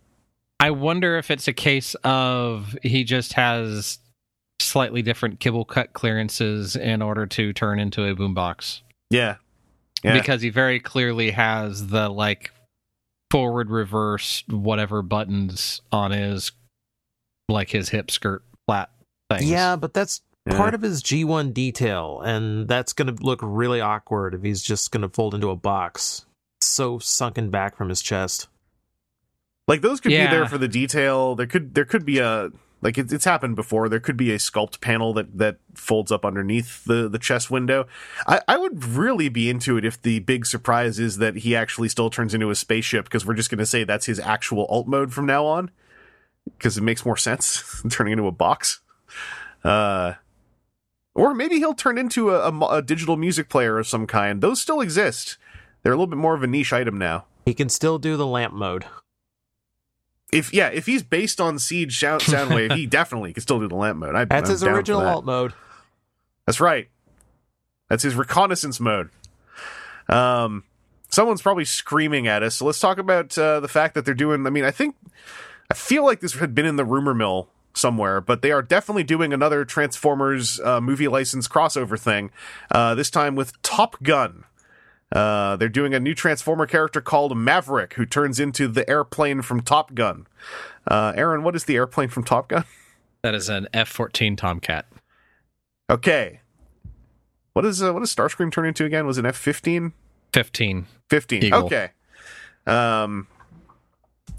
I 0.61 0.71
wonder 0.71 1.17
if 1.17 1.31
it's 1.31 1.49
a 1.49 1.53
case 1.53 1.95
of 2.05 2.77
he 2.83 3.03
just 3.03 3.33
has 3.33 3.99
slightly 4.61 5.01
different 5.03 5.41
kibble 5.41 5.65
cut 5.65 5.95
clearances 5.95 6.77
in 6.77 7.01
order 7.03 7.27
to 7.27 7.53
turn 7.53 7.81
into 7.81 8.05
a 8.05 8.15
boombox. 8.15 8.83
Yeah, 9.11 9.37
yeah. 10.05 10.13
Because 10.13 10.43
he 10.43 10.51
very 10.51 10.79
clearly 10.79 11.31
has 11.31 11.89
the 11.89 12.09
like 12.11 12.53
forward, 13.31 13.71
reverse, 13.71 14.45
whatever 14.49 15.03
buttons 15.03 15.81
on 15.91 16.11
his 16.11 16.53
like 17.49 17.71
his 17.71 17.89
hip 17.89 18.11
skirt 18.11 18.43
flat 18.67 18.91
thing. 19.31 19.49
Yeah, 19.49 19.77
but 19.77 19.95
that's 19.95 20.21
Yeah. 20.47 20.57
part 20.57 20.75
of 20.75 20.83
his 20.83 21.03
G1 21.03 21.53
detail, 21.53 22.21
and 22.21 22.69
that's 22.69 22.93
going 22.93 23.15
to 23.15 23.23
look 23.23 23.41
really 23.43 23.81
awkward 23.81 24.35
if 24.35 24.43
he's 24.43 24.63
just 24.63 24.91
going 24.93 25.03
to 25.03 25.09
fold 25.09 25.35
into 25.35 25.51
a 25.51 25.57
box. 25.57 26.27
So 26.63 26.99
sunken 26.99 27.51
back 27.51 27.77
from 27.77 27.89
his 27.89 28.01
chest. 28.03 28.49
Like 29.71 29.83
those 29.83 30.01
could 30.01 30.11
Yeah. 30.12 30.29
be 30.29 30.37
there 30.37 30.47
for 30.47 30.59
the 30.59 30.68
detail. 30.68 31.35
There 31.37 31.47
could 31.47 31.75
there 31.75 31.85
could 31.85 32.05
be 32.05 32.18
a 32.18 32.51
like 32.83 32.99
it, 32.99 33.12
it's 33.12 33.25
happened 33.25 33.57
before. 33.57 33.89
There 33.89 34.01
could 34.01 34.16
be 34.16 34.33
a 34.33 34.39
sculpt 34.39 34.81
panel 34.81 35.12
that 35.14 35.39
that 35.39 35.59
folds 35.75 36.11
up 36.11 36.25
underneath 36.25 36.85
the 36.85 37.09
the 37.09 37.18
chest 37.18 37.51
window. 37.51 37.87
I, 38.27 38.41
I 38.49 38.57
would 38.59 38.85
really 38.85 39.29
be 39.29 39.49
into 39.49 39.77
it 39.77 39.85
if 39.85 40.01
the 40.03 40.18
big 40.21 40.45
surprise 40.45 40.99
is 40.99 41.18
that 41.18 41.37
he 41.37 41.55
actually 41.55 41.89
still 41.89 42.11
turns 42.11 42.35
into 42.35 42.51
a 42.51 42.55
spaceship 42.57 43.05
because 43.05 43.25
we're 43.25 43.35
just 43.35 43.49
going 43.51 43.59
to 43.61 43.66
say 43.66 43.85
that's 43.85 44.07
his 44.07 44.18
actual 44.18 44.66
alt 44.66 44.89
mode 44.89 45.12
from 45.12 45.25
now 45.27 45.47
on 45.47 45.71
because 46.59 46.77
it 46.77 46.83
makes 46.83 47.05
more 47.07 47.16
sense 47.16 47.83
turning 47.91 48.12
into 48.12 48.27
a 48.27 48.33
box. 48.33 48.81
Uh, 49.62 50.14
or 51.14 51.35
maybe 51.35 51.57
he'll 51.59 51.75
turn 51.75 51.99
into 51.99 52.31
a, 52.31 52.51
a 52.51 52.77
a 52.79 52.83
digital 52.83 53.16
music 53.16 53.49
player 53.49 53.79
of 53.79 53.87
some 53.87 54.07
kind. 54.07 54.41
Those 54.41 54.61
still 54.61 54.81
exist. 54.81 55.39
They're 55.83 55.93
a 55.93 55.97
little 55.97 56.07
bit 56.07 56.18
more 56.18 56.35
of 56.35 56.43
a 56.43 56.47
niche 56.47 56.73
item 56.73 56.99
now 56.99 57.27
He 57.47 57.55
can 57.55 57.68
still 57.68 57.99
do 57.99 58.16
the 58.16 58.27
lamp 58.27 58.53
mode. 58.55 58.85
If 60.33 60.53
yeah, 60.53 60.68
if 60.68 60.87
he's 60.87 61.03
based 61.03 61.41
on 61.41 61.59
Siege 61.59 61.99
Sound, 61.99 62.22
Soundwave, 62.22 62.74
he 62.74 62.87
definitely 62.87 63.33
can 63.33 63.43
still 63.43 63.61
do 63.61 63.68
the 63.68 63.76
lamp 63.76 63.99
mode. 63.99 64.14
I, 64.14 64.24
That's 64.24 64.49
I'm 64.49 64.53
his 64.53 64.64
original 64.64 65.01
that. 65.01 65.09
alt 65.09 65.24
mode. 65.24 65.55
That's 66.47 66.61
right. 66.61 66.89
That's 67.89 68.03
his 68.03 68.14
reconnaissance 68.14 68.81
mode. 68.81 69.11
Um, 70.09 70.64
someone's 71.09 71.43
probably 71.43 71.64
screaming 71.64 72.26
at 72.26 72.43
us. 72.43 72.57
So 72.57 72.64
let's 72.64 72.81
talk 72.81 72.99
about 72.99 73.37
uh, 73.37 73.61
the 73.61 73.68
fact 73.68 73.95
that 73.95 74.05
they're 74.05 74.14
doing. 74.14 74.47
I 74.47 74.51
mean, 74.51 74.64
I 74.64 74.70
think 74.70 74.97
I 75.70 75.74
feel 75.74 76.05
like 76.05 76.20
this 76.20 76.35
had 76.35 76.55
been 76.55 76.66
in 76.66 76.76
the 76.76 76.85
rumor 76.85 77.14
mill 77.14 77.49
somewhere, 77.74 78.20
but 78.20 78.43
they 78.43 78.51
are 78.51 78.62
definitely 78.62 79.05
doing 79.05 79.33
another 79.33 79.64
Transformers 79.64 80.61
uh, 80.61 80.81
movie 80.81 81.09
license 81.09 81.47
crossover 81.47 81.99
thing. 81.99 82.31
Uh, 82.70 82.95
this 82.95 83.11
time 83.11 83.35
with 83.35 83.61
Top 83.62 84.03
Gun. 84.03 84.45
Uh, 85.13 85.57
they're 85.57 85.69
doing 85.69 85.93
a 85.95 86.01
new 86.01 86.15
Transformer 86.15 86.67
character 86.67 87.01
called 87.01 87.37
Maverick, 87.37 87.95
who 87.95 88.07
turns 88.07 88.39
into 88.39 88.69
the 88.69 88.89
airplane 88.89 89.43
from 89.43 89.61
Top 89.61 89.95
Gun. 89.95 90.27
Uh, 90.87 91.13
Aaron, 91.17 91.43
what 91.43 91.57
is 91.57 91.65
the 91.65 91.75
airplane 91.77 92.09
from 92.09 92.25
Top 92.25 92.49
Gun? 92.49 92.65
That 93.23 93.35
is 93.35 93.51
an 93.51 93.69
F 93.75 93.89
fourteen 93.91 94.35
Tomcat. 94.35 94.87
Okay. 95.91 96.41
What 97.53 97.67
is 97.67 97.83
uh, 97.83 97.93
what 97.93 98.01
does 98.01 98.15
Starscream 98.15 98.51
turn 98.51 98.65
into 98.65 98.87
again? 98.87 99.07
Was 99.07 99.19
it 99.19 99.27
F 99.27 99.37
fifteen? 99.37 99.93
Fifteen. 100.33 100.87
15 101.11 101.43
Eagle. 101.43 101.65
okay 101.67 101.91
um 102.67 103.27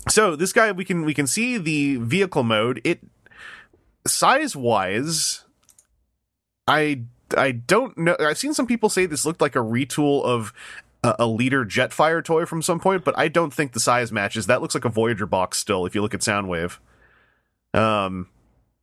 so 0.07 0.35
this 0.37 0.53
guy 0.53 0.71
we 0.71 0.85
can 0.85 1.03
we 1.03 1.13
can 1.13 1.27
see 1.27 1.57
the 1.57 1.97
vehicle 1.97 2.43
mode 2.43 2.79
it 2.85 3.01
size 4.07 4.55
wise 4.55 5.43
i 6.67 7.01
i 7.37 7.51
don't 7.51 7.97
know 7.97 8.15
i've 8.19 8.37
seen 8.37 8.53
some 8.53 8.67
people 8.67 8.89
say 8.89 9.05
this 9.05 9.25
looked 9.25 9.41
like 9.41 9.55
a 9.55 9.59
retool 9.59 10.23
of 10.23 10.53
a, 11.03 11.15
a 11.19 11.27
leader 11.27 11.65
jetfire 11.65 12.23
toy 12.23 12.45
from 12.45 12.61
some 12.61 12.79
point 12.79 13.03
but 13.03 13.17
i 13.17 13.27
don't 13.27 13.53
think 13.53 13.73
the 13.73 13.79
size 13.79 14.11
matches 14.11 14.45
that 14.47 14.61
looks 14.61 14.75
like 14.75 14.85
a 14.85 14.89
voyager 14.89 15.25
box 15.25 15.57
still 15.57 15.85
if 15.85 15.93
you 15.95 16.01
look 16.01 16.13
at 16.13 16.21
soundwave 16.21 16.77
um 17.73 18.27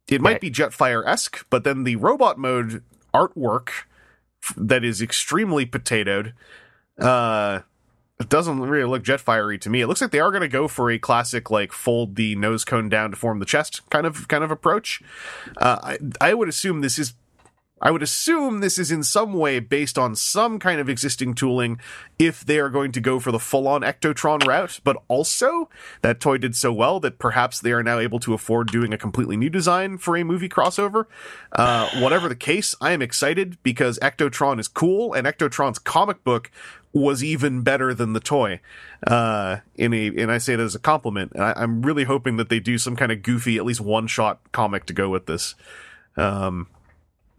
it 0.09 0.20
might 0.20 0.32
Right. 0.32 0.40
be 0.40 0.51
jetfire-esque 0.51 1.44
but 1.51 1.64
then 1.64 1.84
the 1.84 1.96
robot 1.96 2.38
mode 2.38 2.82
artwork 3.14 3.70
that 4.57 4.84
is 4.84 5.03
extremely 5.03 5.66
potatoed 5.66 6.32
uh 6.99 7.61
it 8.20 8.28
doesn't 8.28 8.59
really 8.61 8.84
look 8.90 9.05
jetfire-y 9.05 9.59
to 9.59 9.70
me. 9.70 9.80
It 9.80 9.86
looks 9.86 10.01
like 10.01 10.11
they 10.11 10.18
are 10.18 10.32
going 10.32 10.40
to 10.40 10.49
go 10.49 10.66
for 10.66 10.90
a 10.90 10.99
classic, 10.99 11.53
like 11.53 11.70
fold 11.70 12.16
the 12.16 12.34
nose 12.34 12.64
cone 12.64 12.88
down 12.88 13.12
to 13.12 13.16
form 13.16 13.38
the 13.38 13.44
chest 13.46 13.88
kind 13.90 14.05
of 14.05 14.26
kind 14.26 14.42
of 14.42 14.51
approach. 14.51 15.01
Uh, 15.57 15.78
I 15.80 15.99
I 16.20 16.34
would 16.34 16.49
assume 16.49 16.80
this 16.80 16.99
is, 16.99 17.14
I 17.80 17.90
would 17.90 18.02
assume 18.02 18.60
this 18.60 18.78
is 18.78 18.90
in 18.90 19.02
some 19.02 19.32
way 19.34 19.60
based 19.60 19.98
on 19.98 20.14
some 20.16 20.58
kind 20.58 20.80
of 20.80 20.88
existing 20.88 21.34
tooling. 21.34 21.80
If 22.18 22.44
they 22.44 22.58
are 22.58 22.70
going 22.70 22.92
to 22.92 23.00
go 23.00 23.20
for 23.20 23.30
the 23.30 23.38
full-on 23.38 23.82
Ectotron 23.82 24.46
route, 24.46 24.80
but 24.82 24.96
also 25.06 25.68
that 26.02 26.20
toy 26.20 26.38
did 26.38 26.56
so 26.56 26.72
well 26.72 26.98
that 27.00 27.18
perhaps 27.18 27.60
they 27.60 27.72
are 27.72 27.82
now 27.82 27.98
able 27.98 28.18
to 28.20 28.34
afford 28.34 28.72
doing 28.72 28.92
a 28.92 28.98
completely 28.98 29.36
new 29.36 29.50
design 29.50 29.98
for 29.98 30.16
a 30.16 30.24
movie 30.24 30.48
crossover. 30.48 31.04
Uh, 31.52 31.88
whatever 32.00 32.28
the 32.28 32.34
case, 32.36 32.74
I 32.80 32.92
am 32.92 33.02
excited 33.02 33.56
because 33.62 33.98
Ectotron 34.00 34.58
is 34.58 34.68
cool, 34.68 35.12
and 35.12 35.26
Ectotron's 35.26 35.78
comic 35.78 36.24
book 36.24 36.50
was 36.92 37.22
even 37.22 37.62
better 37.62 37.94
than 37.94 38.14
the 38.14 38.20
toy. 38.20 38.60
Uh, 39.06 39.58
in 39.76 39.92
a, 39.92 40.08
and 40.08 40.32
I 40.32 40.38
say 40.38 40.56
that 40.56 40.62
as 40.62 40.74
a 40.74 40.80
compliment. 40.80 41.38
I, 41.38 41.52
I'm 41.56 41.82
really 41.82 42.04
hoping 42.04 42.36
that 42.38 42.48
they 42.48 42.60
do 42.60 42.78
some 42.78 42.96
kind 42.96 43.12
of 43.12 43.22
goofy, 43.22 43.58
at 43.58 43.64
least 43.64 43.80
one 43.80 44.06
shot 44.06 44.40
comic 44.52 44.86
to 44.86 44.92
go 44.92 45.08
with 45.08 45.26
this. 45.26 45.54
Um, 46.16 46.66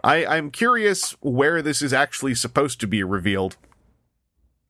I, 0.04 0.26
I'm 0.26 0.50
curious 0.52 1.12
where 1.22 1.62
this 1.62 1.82
is 1.82 1.94
actually 1.94 2.36
supposed 2.36 2.80
to 2.82 2.88
be 2.88 3.04
revealed. 3.04 3.58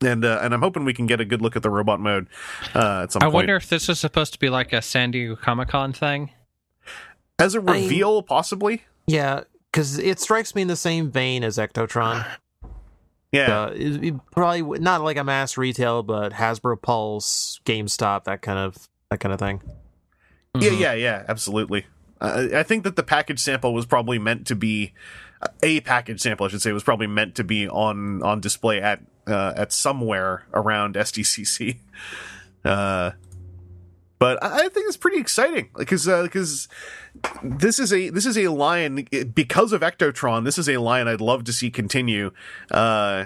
And 0.02 0.24
uh, 0.24 0.40
and 0.42 0.54
I'm 0.54 0.62
hoping 0.62 0.86
we 0.86 0.94
can 0.94 1.08
get 1.08 1.20
a 1.20 1.26
good 1.26 1.42
look 1.42 1.56
at 1.58 1.62
the 1.64 1.70
robot 1.70 2.00
mode 2.00 2.28
uh, 2.74 3.02
at 3.04 3.12
some 3.12 3.20
point. 3.20 3.24
I 3.24 3.26
point. 3.26 3.34
wonder 3.34 3.56
if 3.58 3.68
this 3.68 3.90
is 3.90 4.00
supposed 4.00 4.32
to 4.34 4.40
be 4.40 4.50
like 4.50 4.72
a 4.72 4.82
San 4.82 5.12
Diego 5.12 5.36
Comic 5.36 5.68
Con 5.70 5.92
thing. 5.92 6.32
As 7.38 7.54
a 7.54 7.60
reveal, 7.60 8.22
possibly. 8.22 8.84
Yeah, 9.08 9.42
because 9.72 9.98
it 10.00 10.20
strikes 10.20 10.56
me 10.56 10.62
in 10.62 10.70
the 10.70 10.76
same 10.78 11.12
vein 11.12 11.44
as 11.44 11.58
Ectotron. 11.58 12.26
Yeah. 13.32 13.66
Uh, 13.66 13.68
it, 13.76 14.04
it 14.04 14.14
probably 14.32 14.64
not 14.80 15.04
like 15.04 15.18
a 15.18 15.24
mass 15.24 15.56
retail, 15.56 16.02
but 16.02 16.34
Hasbro 16.34 16.82
Pulse, 16.82 17.60
GameStop, 17.64 18.24
that 18.24 18.42
kind 18.42 18.58
of 18.58 18.90
that 19.12 19.20
kind 19.20 19.32
of 19.32 19.38
thing. 19.40 19.62
Yeah, 20.60 20.72
Mhm. 20.72 20.80
yeah, 20.80 20.94
yeah, 20.94 21.26
absolutely. 21.30 21.86
Uh, 22.22 22.48
I 22.54 22.64
think 22.64 22.84
that 22.84 22.96
the 22.96 23.04
package 23.04 23.40
sample 23.40 23.74
was 23.74 23.86
probably 23.86 24.20
meant 24.20 24.46
to 24.48 24.56
be 24.56 24.94
a 25.64 25.80
package 25.82 26.22
sample, 26.22 26.46
I 26.46 26.50
should 26.50 26.62
say, 26.62 26.72
was 26.72 26.84
probably 26.84 27.08
meant 27.08 27.36
to 27.36 27.44
be 27.44 27.68
on 27.68 28.22
on 28.24 28.42
display 28.42 28.82
at 28.82 29.02
uh, 29.28 29.54
at 29.56 29.72
somewhere 29.72 30.46
around 30.54 30.96
SDCC. 30.96 31.78
Uh, 32.66 33.12
but 34.20 34.44
I 34.44 34.68
think 34.68 34.88
it's 34.88 34.98
pretty 34.98 35.20
exciting 35.20 35.70
because 35.78 36.06
because 36.06 36.68
this 37.42 37.80
is 37.80 37.94
a 37.94 38.10
this 38.10 38.26
is 38.26 38.38
a 38.38 38.50
line 38.50 39.08
because 39.34 39.72
of 39.72 39.82
Ectotron. 39.82 40.44
This 40.44 40.58
is 40.58 40.68
a 40.68 40.78
line 40.78 41.08
I'd 41.08 41.22
love 41.22 41.46
to 41.46 41.54
see 41.54 41.72
continue. 41.72 42.32
Uh, 42.70 43.26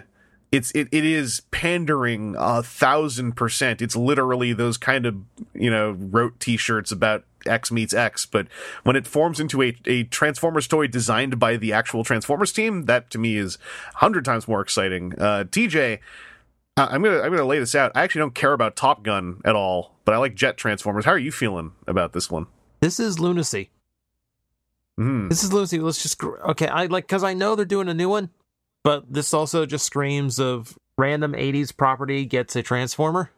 it's 0.51 0.69
it, 0.73 0.87
it 0.91 1.03
is 1.03 1.41
pandering 1.49 2.35
a 2.37 2.61
thousand 2.61 3.33
percent. 3.35 3.81
It's 3.81 3.95
literally 3.95 4.53
those 4.53 4.77
kind 4.77 5.07
of 5.07 5.17
you 5.55 5.71
know 5.71 5.97
rote 5.97 6.39
T-shirts 6.39 6.91
about 6.91 7.25
X 7.47 7.71
meets 7.71 7.93
X. 7.93 8.25
But 8.25 8.47
when 8.83 8.95
it 8.95 9.07
forms 9.07 9.39
into 9.39 9.61
a 9.61 9.75
a 9.85 10.03
Transformers 10.03 10.67
toy 10.67 10.87
designed 10.87 11.39
by 11.39 11.57
the 11.57 11.73
actual 11.73 12.03
Transformers 12.03 12.51
team, 12.51 12.83
that 12.85 13.09
to 13.11 13.17
me 13.17 13.37
is 13.37 13.57
a 13.93 13.97
hundred 13.97 14.25
times 14.25 14.47
more 14.47 14.61
exciting. 14.61 15.13
Uh, 15.19 15.45
TJ, 15.45 15.99
I'm 16.75 17.03
gonna 17.03 17.19
I'm 17.19 17.31
gonna 17.31 17.45
lay 17.45 17.59
this 17.59 17.75
out. 17.75 17.91
I 17.95 18.03
actually 18.03 18.19
don't 18.19 18.35
care 18.35 18.53
about 18.53 18.75
Top 18.75 19.03
Gun 19.03 19.41
at 19.45 19.55
all, 19.55 19.95
but 20.05 20.15
I 20.15 20.17
like 20.17 20.35
Jet 20.35 20.57
Transformers. 20.57 21.05
How 21.05 21.11
are 21.11 21.19
you 21.19 21.31
feeling 21.31 21.73
about 21.87 22.13
this 22.13 22.31
one? 22.31 22.47
This 22.81 22.99
is 22.99 23.19
lunacy. 23.19 23.69
Hmm. 24.97 25.27
This 25.27 25.43
is 25.43 25.53
lunacy. 25.53 25.79
Let's 25.79 26.01
just 26.01 26.21
okay. 26.23 26.67
I 26.67 26.85
like 26.87 27.05
because 27.05 27.23
I 27.23 27.33
know 27.33 27.55
they're 27.55 27.65
doing 27.65 27.89
a 27.89 27.93
new 27.93 28.09
one, 28.09 28.29
but 28.83 29.11
this 29.11 29.33
also 29.33 29.65
just 29.65 29.85
screams 29.85 30.39
of 30.39 30.77
random 30.97 31.33
'80s 31.33 31.75
property 31.75 32.25
gets 32.25 32.55
a 32.55 32.63
transformer. 32.63 33.31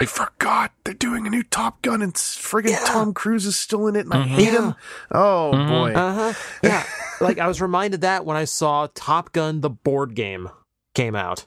I 0.00 0.06
forgot 0.06 0.72
they're 0.84 0.94
doing 0.94 1.26
a 1.26 1.30
new 1.30 1.42
Top 1.42 1.82
Gun, 1.82 2.00
and 2.02 2.14
friggin' 2.14 2.70
Yeah. 2.70 2.84
Tom 2.86 3.12
Cruise 3.12 3.44
is 3.46 3.56
still 3.56 3.86
in 3.88 3.96
it, 3.96 4.06
and 4.06 4.14
I 4.14 4.18
Mhm. 4.18 4.26
hate 4.26 4.48
him. 4.54 4.64
Yeah. 4.64 4.72
Oh 5.10 5.50
Mhm. 5.54 5.68
boy. 5.68 5.92
Uh 5.94 6.12
huh. 6.14 6.32
Yeah. 6.62 6.84
like 7.20 7.38
I 7.38 7.46
was 7.46 7.60
reminded 7.60 8.00
that 8.00 8.24
when 8.24 8.36
I 8.36 8.44
saw 8.44 8.88
Top 8.94 9.32
Gun 9.32 9.60
the 9.60 9.70
board 9.70 10.14
game 10.14 10.48
came 10.94 11.14
out. 11.14 11.44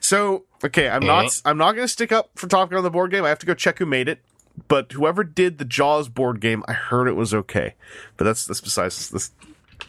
So 0.00 0.44
okay, 0.64 0.88
I'm 0.88 1.06
not 1.06 1.40
I'm 1.44 1.56
not 1.58 1.72
gonna 1.76 1.86
stick 1.88 2.10
up 2.10 2.30
for 2.34 2.46
Top 2.48 2.70
Gun 2.70 2.78
on 2.78 2.84
the 2.84 2.90
board 2.90 3.10
game. 3.12 3.24
I 3.24 3.28
have 3.28 3.38
to 3.40 3.46
go 3.46 3.54
check 3.54 3.78
who 3.78 3.86
made 3.86 4.08
it. 4.08 4.20
But 4.68 4.92
whoever 4.92 5.24
did 5.24 5.58
the 5.58 5.64
Jaws 5.64 6.08
board 6.08 6.40
game, 6.40 6.62
I 6.68 6.72
heard 6.74 7.08
it 7.08 7.16
was 7.16 7.34
okay. 7.34 7.74
But 8.16 8.24
that's 8.24 8.46
that's 8.46 8.60
besides 8.60 9.10
this. 9.10 9.30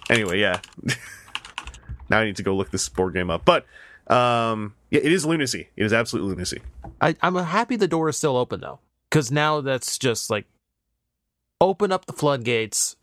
Anyway, 0.09 0.39
yeah. 0.39 0.59
now 2.09 2.19
I 2.19 2.25
need 2.25 2.35
to 2.37 2.43
go 2.43 2.55
look 2.55 2.71
this 2.71 2.87
board 2.89 3.13
game 3.13 3.29
up. 3.29 3.45
But 3.45 3.65
um, 4.07 4.73
yeah, 4.91 5.01
it 5.03 5.11
is 5.11 5.25
lunacy. 5.25 5.69
It 5.75 5.85
is 5.85 5.93
absolute 5.93 6.23
lunacy. 6.23 6.61
I, 7.01 7.15
I'm 7.21 7.35
happy 7.35 7.75
the 7.75 7.87
door 7.87 8.09
is 8.09 8.17
still 8.17 8.37
open 8.37 8.61
though, 8.61 8.79
because 9.09 9.31
now 9.31 9.61
that's 9.61 9.97
just 9.97 10.29
like 10.29 10.45
open 11.59 11.91
up 11.91 12.05
the 12.05 12.13
floodgates. 12.13 12.95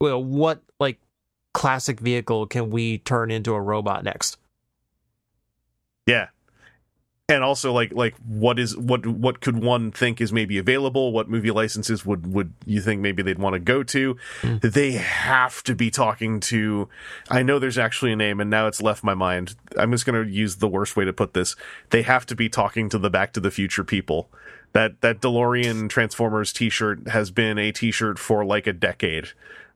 Well, 0.00 0.22
what 0.22 0.62
like 0.78 0.98
classic 1.54 2.00
vehicle 2.00 2.46
can 2.46 2.70
we 2.70 2.98
turn 2.98 3.30
into 3.30 3.54
a 3.54 3.60
robot 3.60 4.04
next? 4.04 4.36
Yeah. 6.06 6.28
And 7.28 7.44
also 7.44 7.72
like 7.72 7.92
like 7.94 8.14
what 8.26 8.58
is 8.58 8.76
what 8.76 9.06
what 9.06 9.40
could 9.40 9.62
one 9.62 9.92
think 9.92 10.20
is 10.20 10.32
maybe 10.32 10.58
available? 10.58 11.12
What 11.12 11.30
movie 11.30 11.52
licenses 11.52 12.04
would 12.04 12.26
would 12.26 12.52
you 12.66 12.82
think 12.82 13.00
maybe 13.00 13.22
they'd 13.22 13.38
want 13.38 13.54
to 13.54 13.60
go 13.60 13.82
to? 13.84 14.16
Mm. 14.42 14.60
They 14.60 14.92
have 14.92 15.62
to 15.64 15.74
be 15.74 15.90
talking 15.90 16.40
to 16.40 16.88
I 17.30 17.42
know 17.42 17.58
there's 17.58 17.78
actually 17.78 18.12
a 18.12 18.16
name 18.16 18.40
and 18.40 18.50
now 18.50 18.66
it's 18.66 18.82
left 18.82 19.04
my 19.04 19.14
mind. 19.14 19.54
I'm 19.76 19.92
just 19.92 20.04
going 20.04 20.22
to 20.22 20.30
use 20.30 20.56
the 20.56 20.68
worst 20.68 20.96
way 20.96 21.04
to 21.04 21.12
put 21.12 21.32
this. 21.32 21.54
They 21.90 22.02
have 22.02 22.26
to 22.26 22.34
be 22.34 22.48
talking 22.48 22.88
to 22.88 22.98
the 22.98 23.08
Back 23.08 23.32
to 23.34 23.40
the 23.40 23.52
Future 23.52 23.84
people. 23.84 24.28
That 24.72 25.00
that 25.00 25.20
DeLorean 25.20 25.88
Transformers 25.88 26.52
t-shirt 26.52 27.08
has 27.08 27.30
been 27.30 27.56
a 27.56 27.70
t-shirt 27.70 28.18
for 28.18 28.44
like 28.44 28.66
a 28.66 28.72
decade. 28.72 29.28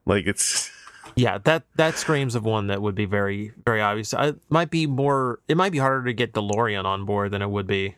Like 0.05 0.27
it's 0.27 0.71
Yeah, 1.15 1.39
that 1.45 1.65
that 1.77 1.97
screams 1.99 2.35
of 2.35 2.45
one 2.45 2.67
that 2.67 2.83
would 2.83 2.95
be 2.95 3.05
very 3.05 3.53
very 3.65 3.81
obvious. 3.81 4.13
I 4.13 4.35
might 4.49 4.71
be 4.71 4.87
more. 4.87 5.41
It 5.49 5.57
might 5.57 5.73
be 5.73 5.79
harder 5.79 6.05
to 6.05 6.13
get 6.13 6.33
DeLorean 6.33 6.85
on 6.85 7.05
board 7.05 7.31
than 7.31 7.43
it 7.43 7.51
would 7.51 7.67
be. 7.67 7.97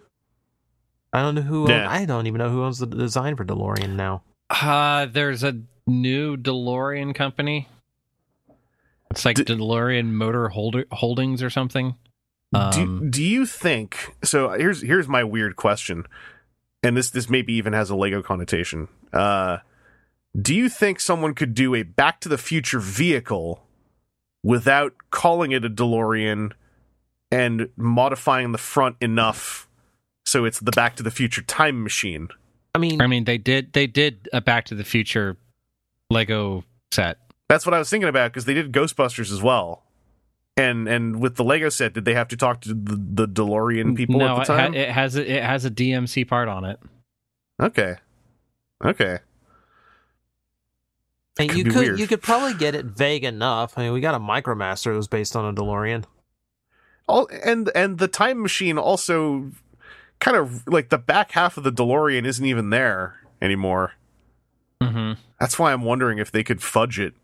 I 1.12 1.22
don't 1.22 1.34
know 1.34 1.42
who. 1.42 1.70
Yeah. 1.70 1.88
I 1.90 2.04
don't 2.04 2.26
even 2.26 2.38
know 2.38 2.50
who 2.50 2.64
owns 2.64 2.78
the 2.78 2.86
design 2.86 3.36
for 3.36 3.44
DeLorean 3.44 3.96
now. 3.96 4.22
Uh, 4.50 5.06
there's 5.06 5.42
a 5.42 5.60
new 5.86 6.36
DeLorean 6.36 7.14
company. 7.14 7.68
It's 9.10 9.24
like 9.24 9.36
D- 9.36 9.44
DeLorean 9.44 10.06
Motor 10.10 10.48
Holder 10.50 10.84
Holdings 10.92 11.42
or 11.42 11.50
something. 11.50 11.96
Um, 12.52 12.70
do, 12.72 13.10
do 13.10 13.22
you 13.22 13.44
think 13.44 14.16
so 14.24 14.50
here's 14.50 14.80
here's 14.80 15.06
my 15.06 15.22
weird 15.22 15.56
question 15.56 16.06
and 16.82 16.96
this 16.96 17.10
this 17.10 17.28
maybe 17.28 17.52
even 17.52 17.74
has 17.74 17.90
a 17.90 17.94
lego 17.94 18.22
connotation 18.22 18.88
uh 19.12 19.58
do 20.40 20.54
you 20.54 20.68
think 20.68 21.00
someone 21.00 21.34
could 21.34 21.54
do 21.54 21.74
a 21.74 21.82
back 21.82 22.20
to 22.20 22.28
the 22.28 22.38
future 22.38 22.78
vehicle 22.80 23.64
without 24.42 24.94
calling 25.10 25.52
it 25.52 25.64
a 25.64 25.70
delorean 25.70 26.52
and 27.30 27.68
modifying 27.76 28.52
the 28.52 28.58
front 28.58 28.96
enough 29.00 29.68
so 30.24 30.44
it's 30.44 30.60
the 30.60 30.70
back 30.72 30.96
to 30.96 31.02
the 31.02 31.10
future 31.10 31.42
time 31.42 31.82
machine? 31.82 32.28
I 32.74 32.78
mean, 32.78 33.00
I 33.00 33.06
mean, 33.06 33.24
they 33.24 33.38
did 33.38 33.72
they 33.72 33.86
did 33.86 34.28
a 34.32 34.40
Back 34.40 34.66
to 34.66 34.74
the 34.74 34.84
Future 34.84 35.36
Lego 36.10 36.64
set. 36.92 37.18
that's 37.48 37.66
what 37.66 37.74
i 37.74 37.78
was 37.78 37.90
thinking 37.90 38.08
about 38.08 38.32
because 38.32 38.44
they 38.46 38.54
did 38.54 38.72
ghostbusters 38.72 39.32
as 39.32 39.42
well. 39.42 39.82
And 40.56 40.88
and 40.88 41.20
with 41.20 41.36
the 41.36 41.44
lego 41.44 41.68
set 41.68 41.92
did 41.94 42.04
they 42.04 42.14
have 42.14 42.28
to 42.28 42.36
talk 42.36 42.60
to 42.62 42.74
the, 42.74 43.24
the 43.24 43.28
delorean 43.28 43.96
people 43.96 44.18
no, 44.18 44.36
at 44.36 44.46
the 44.46 44.54
time 44.54 44.74
It, 44.74 44.78
ha- 44.78 44.90
it 44.90 44.92
has 44.92 45.16
a, 45.16 45.36
it 45.36 45.42
has 45.42 45.64
a 45.64 45.70
DMC 45.70 46.26
part 46.28 46.48
on 46.48 46.64
it. 46.64 46.78
okay. 47.60 47.96
Okay 48.84 49.18
and 51.38 51.48
could 51.48 51.58
you 51.58 51.64
could 51.64 51.74
weird. 51.74 51.98
you 51.98 52.06
could 52.06 52.22
probably 52.22 52.54
get 52.54 52.74
it 52.74 52.86
vague 52.86 53.24
enough. 53.24 53.76
I 53.76 53.82
mean, 53.84 53.92
we 53.92 54.00
got 54.00 54.14
a 54.14 54.20
MicroMaster 54.20 54.84
that 54.92 54.96
was 54.96 55.08
based 55.08 55.36
on 55.36 55.44
a 55.44 55.52
DeLorean. 55.54 56.04
all 57.08 57.28
and 57.44 57.70
and 57.74 57.98
the 57.98 58.08
time 58.08 58.42
machine 58.42 58.78
also 58.78 59.50
kind 60.20 60.36
of 60.36 60.66
like 60.66 60.88
the 60.88 60.98
back 60.98 61.32
half 61.32 61.56
of 61.56 61.64
the 61.64 61.72
DeLorean 61.72 62.26
isn't 62.26 62.44
even 62.44 62.70
there 62.70 63.16
anymore. 63.40 63.92
hmm 64.82 65.12
That's 65.40 65.58
why 65.58 65.72
I'm 65.72 65.82
wondering 65.82 66.18
if 66.18 66.30
they 66.32 66.42
could 66.42 66.62
fudge 66.62 66.98
it, 66.98 67.14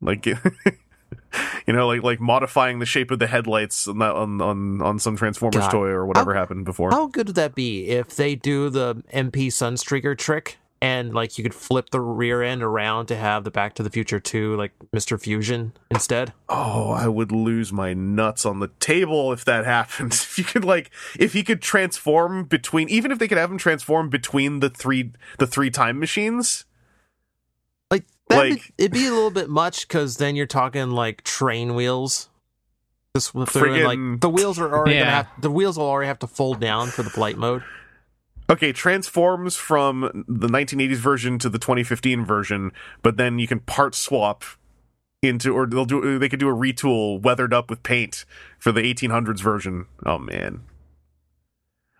like 0.00 0.24
you 1.66 1.72
know, 1.74 1.86
like 1.88 2.02
like 2.02 2.20
modifying 2.20 2.78
the 2.78 2.86
shape 2.86 3.10
of 3.10 3.18
the 3.18 3.26
headlights 3.26 3.88
on 3.88 3.98
that, 3.98 4.14
on, 4.14 4.40
on 4.40 4.80
on 4.82 4.98
some 4.98 5.16
Transformers 5.16 5.64
God. 5.64 5.70
toy 5.70 5.88
or 5.88 6.06
whatever 6.06 6.34
happened 6.34 6.64
before. 6.64 6.90
How 6.90 7.06
good 7.06 7.26
would 7.28 7.36
that 7.36 7.54
be 7.54 7.88
if 7.88 8.14
they 8.16 8.34
do 8.34 8.70
the 8.70 8.96
MP 9.12 9.48
Sunstreaker 9.48 10.16
trick 10.16 10.58
and 10.80 11.12
like 11.14 11.36
you 11.38 11.42
could 11.44 11.54
flip 11.54 11.90
the 11.90 12.00
rear 12.00 12.42
end 12.42 12.62
around 12.62 13.06
to 13.06 13.16
have 13.16 13.44
the 13.44 13.50
Back 13.50 13.74
to 13.74 13.82
the 13.82 13.90
Future 13.90 14.20
2 14.20 14.56
like 14.56 14.72
Mr. 14.94 15.20
Fusion 15.20 15.72
instead? 15.90 16.32
Oh, 16.48 16.90
I 16.92 17.08
would 17.08 17.32
lose 17.32 17.72
my 17.72 17.94
nuts 17.94 18.46
on 18.46 18.60
the 18.60 18.68
table 18.80 19.32
if 19.32 19.44
that 19.44 19.64
happened. 19.76 20.12
If 20.12 20.38
you 20.38 20.44
could 20.44 20.64
like 20.64 20.90
if 21.18 21.32
he 21.32 21.42
could 21.42 21.60
transform 21.62 22.44
between 22.44 22.88
even 22.88 23.10
if 23.10 23.18
they 23.18 23.26
could 23.28 23.38
have 23.38 23.50
him 23.50 23.58
transform 23.58 24.08
between 24.08 24.60
the 24.60 24.70
three 24.70 25.12
the 25.38 25.46
three 25.46 25.70
time 25.70 25.98
machines. 25.98 26.64
Like 27.90 28.04
that 28.28 28.36
would 28.38 28.50
Like- 28.50 28.72
it'd 28.78 28.92
be 28.92 29.06
a 29.06 29.10
little 29.12 29.30
bit 29.30 29.48
much 29.48 29.88
cuz 29.88 30.16
then 30.18 30.36
you're 30.36 30.46
talking 30.46 30.90
like 30.90 31.24
train 31.24 31.74
wheels. 31.74 32.28
This 33.14 33.30
through 33.30 33.40
and, 33.42 33.48
Friggin- 33.50 33.84
like 34.12 34.20
the 34.20 34.28
wheels 34.30 34.58
are 34.60 34.72
already 34.72 34.94
Yeah. 34.94 35.00
gonna 35.00 35.10
have 35.10 35.28
the 35.40 35.50
wheels 35.50 35.76
will 35.78 35.86
already 35.86 36.06
have 36.08 36.18
to 36.20 36.26
fold 36.28 36.60
down 36.60 36.88
for 36.88 37.02
the 37.02 37.10
flight 37.10 37.36
mode. 37.38 37.64
Okay, 38.50 38.72
transforms 38.72 39.56
from 39.56 40.24
the 40.26 40.48
1980s 40.48 40.96
version 40.96 41.38
to 41.38 41.50
the 41.50 41.58
2015 41.58 42.24
version, 42.24 42.72
but 43.02 43.18
then 43.18 43.38
you 43.38 43.46
can 43.46 43.60
part 43.60 43.94
swap 43.94 44.42
into, 45.22 45.52
or 45.52 45.66
they'll 45.66 45.84
do, 45.84 46.18
they 46.18 46.28
could 46.30 46.40
do 46.40 46.48
a 46.48 46.54
retool 46.54 47.20
weathered 47.20 47.52
up 47.52 47.68
with 47.68 47.82
paint 47.82 48.24
for 48.58 48.72
the 48.72 48.80
1800s 48.80 49.40
version. 49.40 49.86
Oh 50.06 50.18
man, 50.18 50.62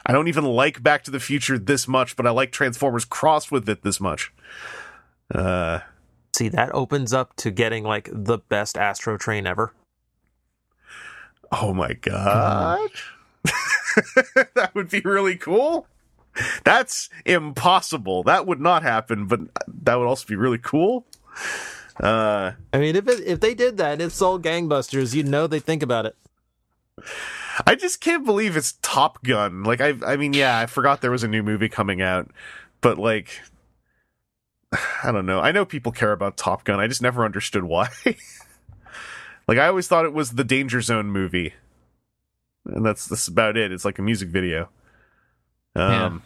I 0.06 0.12
don't 0.12 0.28
even 0.28 0.44
like 0.44 0.82
Back 0.82 1.04
to 1.04 1.10
the 1.10 1.20
Future 1.20 1.58
this 1.58 1.86
much, 1.86 2.16
but 2.16 2.26
I 2.26 2.30
like 2.30 2.50
Transformers 2.50 3.04
crossed 3.04 3.52
with 3.52 3.68
it 3.68 3.82
this 3.82 4.00
much. 4.00 4.32
Uh, 5.34 5.80
See, 6.34 6.48
that 6.48 6.72
opens 6.74 7.12
up 7.12 7.36
to 7.36 7.50
getting 7.50 7.84
like 7.84 8.08
the 8.10 8.38
best 8.38 8.76
Astrotrain 8.76 9.46
ever. 9.46 9.74
oh 11.52 11.74
my 11.74 11.92
god, 11.92 12.88
that 14.54 14.70
would 14.74 14.88
be 14.88 15.00
really 15.00 15.36
cool. 15.36 15.86
That's 16.64 17.08
impossible. 17.24 18.22
That 18.24 18.46
would 18.46 18.60
not 18.60 18.82
happen, 18.82 19.26
but 19.26 19.40
that 19.82 19.96
would 19.96 20.06
also 20.06 20.26
be 20.26 20.36
really 20.36 20.58
cool. 20.58 21.06
Uh, 22.00 22.52
I 22.72 22.78
mean, 22.78 22.96
if 22.96 23.08
it, 23.08 23.20
if 23.26 23.40
they 23.40 23.54
did 23.54 23.76
that 23.78 23.94
and 23.94 24.02
it 24.02 24.12
sold 24.12 24.42
gangbusters, 24.42 25.14
you'd 25.14 25.26
know 25.26 25.46
they 25.46 25.60
think 25.60 25.82
about 25.82 26.06
it. 26.06 26.16
I 27.66 27.74
just 27.74 28.00
can't 28.00 28.24
believe 28.24 28.56
it's 28.56 28.74
Top 28.82 29.22
Gun. 29.24 29.64
Like 29.64 29.80
I 29.80 29.94
I 30.06 30.16
mean, 30.16 30.32
yeah, 30.32 30.58
I 30.58 30.66
forgot 30.66 31.00
there 31.00 31.10
was 31.10 31.24
a 31.24 31.28
new 31.28 31.42
movie 31.42 31.68
coming 31.68 32.00
out, 32.00 32.30
but 32.80 32.98
like 32.98 33.40
I 35.02 35.12
don't 35.12 35.26
know. 35.26 35.40
I 35.40 35.52
know 35.52 35.64
people 35.64 35.92
care 35.92 36.12
about 36.12 36.36
Top 36.36 36.64
Gun. 36.64 36.80
I 36.80 36.86
just 36.86 37.02
never 37.02 37.24
understood 37.24 37.64
why. 37.64 37.88
like 39.48 39.58
I 39.58 39.66
always 39.66 39.88
thought 39.88 40.04
it 40.04 40.12
was 40.12 40.32
the 40.32 40.44
Danger 40.44 40.80
Zone 40.80 41.06
movie. 41.06 41.54
And 42.64 42.84
that's 42.84 43.06
that's 43.06 43.28
about 43.28 43.56
it. 43.56 43.72
It's 43.72 43.84
like 43.84 43.98
a 43.98 44.02
music 44.02 44.28
video. 44.28 44.68
Um 45.74 45.92
Yeah. 45.92 46.18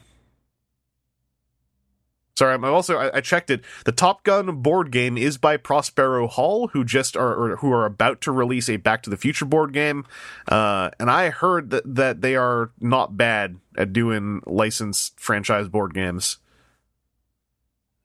Sorry, 2.35 2.55
I'm 2.55 2.65
also 2.65 2.97
I, 2.97 3.19
I 3.19 3.21
checked 3.21 3.51
it. 3.51 3.63
The 3.85 3.93
Top 3.93 4.25
Gun 4.25 4.63
board 4.63 4.91
game 4.91 5.19
is 5.19 5.37
by 5.37 5.59
Prospero 5.59 6.27
Hall, 6.27 6.69
who 6.69 6.83
just 6.83 7.17
are 7.17 7.57
who 7.57 7.71
are 7.73 7.85
about 7.85 8.23
to 8.23 8.33
release 8.33 8.71
a 8.71 8.79
Back 8.79 9.03
to 9.03 9.11
the 9.11 9.19
Future 9.19 9.45
board 9.45 9.73
game. 9.73 10.07
Uh, 10.49 10.91
and 10.99 11.11
I 11.11 11.29
heard 11.29 11.71
that 11.71 11.83
that 11.95 12.23
they 12.23 12.35
are 12.35 12.71
not 12.81 13.17
bad 13.19 13.59
at 13.77 13.93
doing 13.93 14.41
licensed 14.47 15.21
franchise 15.21 15.69
board 15.69 15.93
games. 15.93 16.39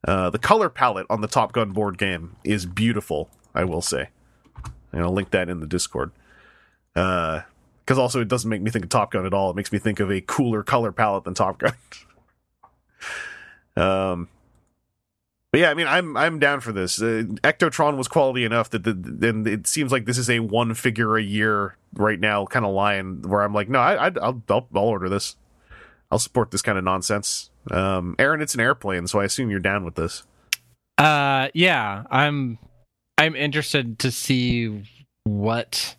Uh, 0.06 0.30
the 0.30 0.40
color 0.40 0.70
palette 0.70 1.08
on 1.10 1.22
the 1.22 1.28
Top 1.28 1.54
Gun 1.54 1.72
board 1.72 1.98
game 1.98 2.36
is 2.44 2.66
beautiful. 2.66 3.30
I 3.56 3.64
will 3.64 3.82
say, 3.82 4.10
and 4.92 5.02
I'll 5.04 5.14
link 5.14 5.32
that 5.32 5.50
in 5.50 5.62
the 5.62 5.68
Discord. 5.68 6.12
Because 7.88 7.98
also 7.98 8.20
it 8.20 8.28
doesn't 8.28 8.50
make 8.50 8.62
me 8.62 8.70
think 8.70 8.84
of 8.84 8.90
Top 8.90 9.12
Gun 9.12 9.26
at 9.26 9.34
all. 9.34 9.50
It 9.50 9.56
makes 9.56 9.72
me 9.72 9.80
think 9.80 10.02
of 10.02 10.12
a 10.12 10.20
cooler 10.20 10.62
color 10.62 10.92
palette 10.92 11.24
than 11.24 11.34
Top 11.34 11.58
Gun. 11.60 11.74
Um, 13.76 14.28
but 15.52 15.62
yeah, 15.62 15.70
I 15.70 15.76
mean, 15.76 15.86
I'm 15.88 16.18
I'm 16.18 16.40
down 16.40 16.62
for 16.62 16.72
this. 16.72 17.00
Uh, 17.00 17.24
Ectotron 17.44 17.96
was 17.96 18.08
quality 18.08 18.44
enough 18.44 18.72
that 18.72 18.84
the, 18.84 19.30
and 19.30 19.48
it 19.48 19.68
seems 19.68 19.92
like 19.92 20.06
this 20.06 20.18
is 20.18 20.32
a 20.32 20.40
one 20.40 20.74
figure 20.74 21.16
a 21.16 21.22
year 21.22 21.76
right 21.94 22.20
now 22.20 22.46
kind 22.48 22.66
of 22.66 22.74
line 22.74 23.22
where 23.22 23.44
I'm 23.44 23.54
like, 23.54 23.70
no, 23.70 23.78
I, 23.80 24.08
I'd- 24.08 24.20
I'll, 24.20 24.42
I'll 24.50 24.68
I'll 24.76 24.84
order 24.84 25.10
this. 25.10 25.36
I'll 26.10 26.18
support 26.20 26.50
this 26.52 26.62
kind 26.64 26.78
of 26.80 26.84
nonsense. 26.84 27.52
Um, 27.70 28.16
Aaron, 28.18 28.42
it's 28.42 28.56
an 28.56 28.62
airplane, 28.62 29.06
so 29.08 29.20
I 29.20 29.26
assume 29.26 29.52
you're 29.52 29.60
down 29.60 29.86
with 29.86 29.94
this. 29.96 30.24
Uh, 30.98 31.50
yeah, 31.54 32.04
I'm 32.10 32.58
I'm 33.20 33.36
interested 33.36 34.00
to 34.00 34.12
see 34.12 34.84
what 35.24 35.96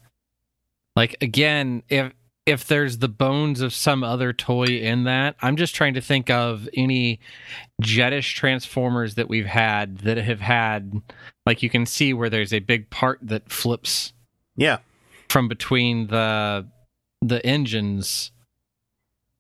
like 0.99 1.17
again 1.21 1.85
if 1.89 2.13
if 2.45 2.67
there's 2.67 2.99
the 2.99 3.09
bones 3.09 3.61
of 3.61 3.73
some 3.75 4.03
other 4.03 4.33
toy 4.33 4.65
in 4.65 5.05
that. 5.05 5.37
I'm 5.43 5.57
just 5.57 5.75
trying 5.75 5.95
to 5.95 6.01
think 6.01 6.31
of 6.31 6.67
any 6.75 7.21
jetish 7.83 8.35
transformers 8.35 9.17
that 9.17 9.29
we've 9.29 9.47
had 9.47 9.99
that 9.99 10.17
have 10.17 10.41
had 10.41 11.03
like 11.47 11.63
you 11.63 11.69
can 11.71 11.85
see 11.87 12.13
where 12.15 12.29
there's 12.31 12.53
a 12.53 12.59
big 12.61 12.89
part 12.91 13.19
that 13.23 13.53
flips 13.53 14.13
Yeah. 14.57 14.79
from 15.29 15.47
between 15.47 16.09
the 16.09 16.67
the 17.21 17.45
engines 17.47 18.33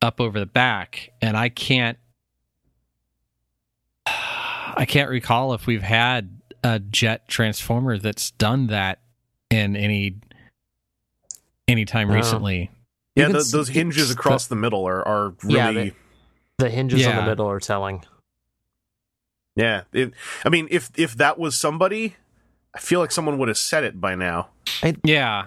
up 0.01 0.21
over 0.21 0.39
the 0.39 0.47
back 0.47 1.11
and 1.21 1.37
I 1.37 1.49
can't 1.49 1.99
I 4.07 4.85
can't 4.87 5.11
recall 5.11 5.55
if 5.55 5.67
we've 5.67 5.83
had 5.83 6.41
a 6.63 6.79
jet 6.79 7.27
transformer 7.27 7.99
that's 7.99 8.31
done 8.33 8.69
that 8.69 9.01
in 9.51 9.75
any 9.77 10.17
any 11.69 11.85
time 11.85 12.09
No. 12.09 12.15
recently. 12.15 12.71
Yeah, 13.15 13.25
can 13.25 13.33
tho- 13.35 13.39
s- 13.41 13.53
those 13.53 13.69
hinges 13.69 14.11
across 14.11 14.47
the 14.47 14.57
middle 14.57 14.85
are, 14.87 15.07
are 15.07 15.35
Yeah, 15.47 15.69
really. 15.69 15.95
The 16.59 16.71
hinges 16.71 17.03
in 17.05 17.11
Yeah. 17.11 17.21
the 17.21 17.27
middle 17.27 17.49
are 17.49 17.61
telling. 17.61 18.05
Yeah, 19.57 19.83
it, 19.93 20.13
I 20.45 20.49
mean, 20.49 20.69
if 20.71 20.91
if 20.97 21.15
that 21.17 21.39
was 21.39 21.57
somebody, 21.59 22.17
I 22.75 22.79
feel 22.79 23.01
like 23.01 23.11
someone 23.11 23.39
would 23.39 23.49
have 23.49 23.59
said 23.59 23.83
it 23.85 24.01
by 24.01 24.15
now. 24.15 24.49
Yeah. 25.05 25.45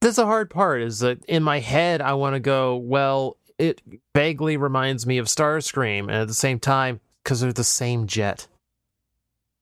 That's 0.00 0.16
the 0.16 0.24
hard 0.26 0.50
part 0.50 0.82
is 0.82 0.98
that 1.00 1.24
in 1.26 1.42
my 1.42 1.60
head 1.60 2.00
I 2.00 2.14
want 2.14 2.34
to 2.34 2.40
go, 2.40 2.76
well, 2.76 3.36
it 3.58 3.80
vaguely 4.14 4.56
reminds 4.56 5.06
me 5.06 5.18
of 5.18 5.26
Starscream, 5.26 6.00
and 6.04 6.12
at 6.12 6.28
the 6.28 6.34
same 6.34 6.58
time, 6.58 7.00
because 7.22 7.40
they're 7.40 7.52
the 7.52 7.62
same 7.62 8.06
jet. 8.06 8.48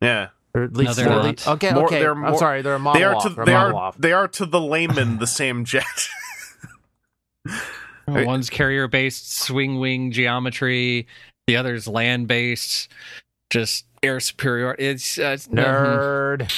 Yeah, 0.00 0.28
Or 0.54 0.64
at 0.64 0.72
least 0.74 0.96
they're 0.96 1.06
they're 1.08 1.22
not. 1.22 1.36
the- 1.38 1.50
okay, 1.52 1.72
More- 1.72 1.84
okay. 1.86 2.00
they're 2.00 2.12
I'm 2.24 2.36
sorry, 2.36 2.62
they're 2.62 2.74
a 2.74 2.78
model 2.78 2.98
they 2.98 3.04
are 3.04 3.14
off. 3.14 3.22
to 3.24 3.28
They're 3.30 3.44
they 3.44 3.52
model 3.52 3.76
are 3.76 3.82
off. 3.82 3.96
they 3.98 4.12
are 4.12 4.28
to 4.28 4.46
the 4.46 4.60
layman 4.60 5.18
the 5.18 5.26
same 5.26 5.64
jet. 5.64 5.84
One's 8.08 8.50
carrier 8.50 8.88
based 8.88 9.32
swing 9.32 9.78
wing 9.78 10.10
geometry, 10.10 11.06
the 11.46 11.56
other's 11.56 11.86
land 11.86 12.26
based, 12.26 12.88
just 13.50 13.84
air 14.02 14.18
superior. 14.18 14.74
It's 14.78 15.18
uh, 15.18 15.36
Nerd. 15.52 16.50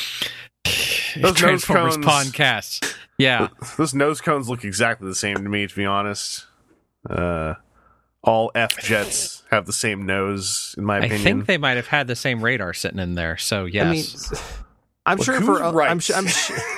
Those 1.20 1.42
nose 1.42 1.64
cones- 1.66 1.96
podcast. 1.98 2.94
Yeah. 3.18 3.48
Those 3.76 3.92
nose 3.94 4.20
cones 4.22 4.48
look 4.48 4.64
exactly 4.64 5.06
the 5.08 5.14
same 5.14 5.36
to 5.36 5.42
me, 5.48 5.66
to 5.66 5.76
be 5.76 5.84
honest. 5.84 6.46
Uh, 7.08 7.54
all 8.22 8.52
F 8.54 8.78
jets 8.78 9.42
have 9.50 9.66
the 9.66 9.72
same 9.72 10.06
nose, 10.06 10.74
in 10.78 10.84
my 10.84 10.98
opinion. 10.98 11.20
I 11.20 11.24
think 11.24 11.46
they 11.46 11.58
might 11.58 11.76
have 11.76 11.88
had 11.88 12.06
the 12.06 12.16
same 12.16 12.42
radar 12.42 12.72
sitting 12.72 12.98
in 12.98 13.14
there. 13.14 13.36
So 13.36 13.64
yes. 13.64 13.84
I 13.86 13.90
mean, 13.90 14.42
I'm 15.04 15.18
Look, 15.18 15.24
sure 15.24 15.40
for 15.40 15.72
right? 15.72 15.90
I'm 15.90 15.98
sure 15.98 16.16
I'm 16.16 16.26
sure. 16.26 16.56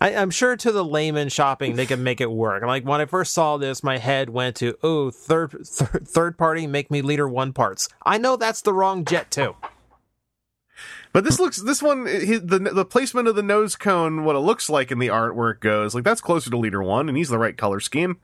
I, 0.00 0.14
I'm 0.14 0.30
sure 0.30 0.56
to 0.56 0.72
the 0.72 0.84
layman 0.84 1.28
shopping 1.28 1.76
they 1.76 1.86
can 1.86 2.02
make 2.02 2.20
it 2.20 2.30
work. 2.30 2.62
Like 2.62 2.84
when 2.84 3.00
I 3.00 3.06
first 3.06 3.34
saw 3.34 3.56
this, 3.56 3.82
my 3.82 3.98
head 3.98 4.30
went 4.30 4.56
to 4.56 4.76
oh 4.82 5.10
third 5.10 5.66
third, 5.66 6.08
third 6.08 6.38
party 6.38 6.66
make 6.66 6.90
me 6.90 7.02
leader 7.02 7.28
one 7.28 7.52
parts. 7.52 7.88
I 8.04 8.18
know 8.18 8.36
that's 8.36 8.62
the 8.62 8.72
wrong 8.72 9.04
jet 9.04 9.30
too. 9.30 9.56
But 11.12 11.24
this 11.24 11.38
looks 11.38 11.58
this 11.58 11.82
one 11.82 12.04
the 12.04 12.70
the 12.72 12.84
placement 12.84 13.28
of 13.28 13.36
the 13.36 13.42
nose 13.42 13.76
cone, 13.76 14.24
what 14.24 14.36
it 14.36 14.40
looks 14.40 14.68
like 14.68 14.90
in 14.90 14.98
the 14.98 15.10
art 15.10 15.36
where 15.36 15.50
it 15.50 15.60
goes, 15.60 15.94
like 15.94 16.04
that's 16.04 16.20
closer 16.20 16.50
to 16.50 16.56
leader 16.56 16.82
one, 16.82 17.08
and 17.08 17.16
he's 17.16 17.28
the 17.28 17.38
right 17.38 17.56
color 17.56 17.80
scheme. 17.80 18.18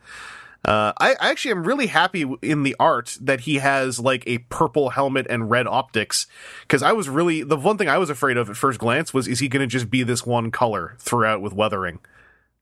Uh, 0.65 0.93
I, 0.99 1.15
I 1.19 1.31
actually 1.31 1.53
am 1.53 1.65
really 1.65 1.87
happy 1.87 2.31
in 2.43 2.65
the 2.65 2.77
art 2.79 3.17
that 3.21 3.41
he 3.41 3.57
has 3.57 3.99
like 3.99 4.23
a 4.27 4.39
purple 4.39 4.91
helmet 4.91 5.27
and 5.31 5.51
red 5.51 5.67
optics 5.67 6.27
because 6.63 6.83
I 6.83 6.93
was 6.93 7.09
really 7.09 7.43
the 7.43 7.57
one 7.57 7.79
thing 7.79 7.89
I 7.89 7.97
was 7.97 8.11
afraid 8.11 8.37
of 8.37 8.51
at 8.51 8.57
first 8.57 8.79
glance 8.79 9.15
was 9.15 9.27
is 9.27 9.39
he 9.39 9.49
going 9.49 9.63
to 9.63 9.67
just 9.67 9.91
be 9.91 10.03
this 10.03 10.27
one 10.27 10.51
color 10.51 10.97
throughout 10.99 11.41
with 11.41 11.55
weathering, 11.55 11.99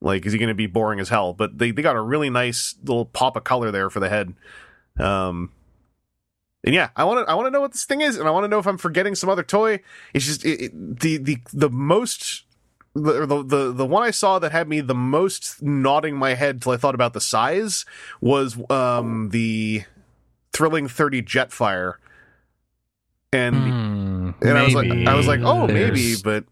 like 0.01 0.25
is 0.27 0.33
he 0.33 0.39
going 0.39 0.49
to 0.49 0.55
be 0.55 0.69
boring 0.69 1.01
as 1.01 1.09
hell? 1.09 1.33
But 1.33 1.59
they 1.59 1.73
they 1.73 1.83
got 1.83 1.97
a 1.97 2.01
really 2.01 2.31
nice 2.31 2.77
little 2.85 3.05
pop 3.05 3.37
of 3.37 3.43
color 3.43 3.73
there 3.73 3.91
for 3.91 3.99
the 3.99 4.09
head. 4.09 4.33
Um, 5.01 5.51
and 6.63 6.75
yeah, 6.75 6.91
I 6.95 7.03
want 7.03 7.27
to 7.27 7.31
I 7.31 7.35
want 7.35 7.47
to 7.47 7.51
know 7.51 7.61
what 7.61 7.73
this 7.73 7.85
thing 7.85 8.01
is, 8.01 8.17
and 8.17 8.29
I 8.29 8.31
want 8.31 8.45
to 8.45 8.49
know 8.49 8.61
if 8.61 8.67
I'm 8.67 8.79
forgetting 8.79 9.17
some 9.17 9.29
other 9.29 9.43
toy. 9.43 9.81
It's 10.15 10.27
just 10.27 10.45
it, 10.45 10.67
it, 10.67 11.01
the 11.01 11.17
the 11.17 11.39
the 11.53 11.71
most 11.71 12.45
the, 12.95 13.27
the 13.27 13.43
the 13.43 13.73
the 13.73 13.87
one 13.87 14.03
I 14.03 14.11
saw 14.11 14.39
that 14.39 14.53
had 14.53 14.69
me 14.69 14.81
the 14.81 14.95
most 14.95 15.63
nodding 15.63 16.17
my 16.17 16.35
head 16.35 16.63
till 16.63 16.73
I 16.73 16.77
thought 16.77 16.95
about 16.95 17.13
the 17.13 17.21
size 17.21 17.85
was 18.21 18.57
um 18.71 19.31
the 19.31 19.85
thrilling 20.53 20.89
30 20.89 21.23
Jetfire. 21.23 21.95
And 23.33 23.55
Hmm, 23.55 24.31
and 24.41 24.59
I 24.59 24.63
was 24.65 24.75
like. 24.75 24.91
I 24.91 25.15
was 25.15 25.27
like, 25.27 25.41
"Oh, 25.43 25.67
maybe," 25.67 26.17
but 26.23 26.45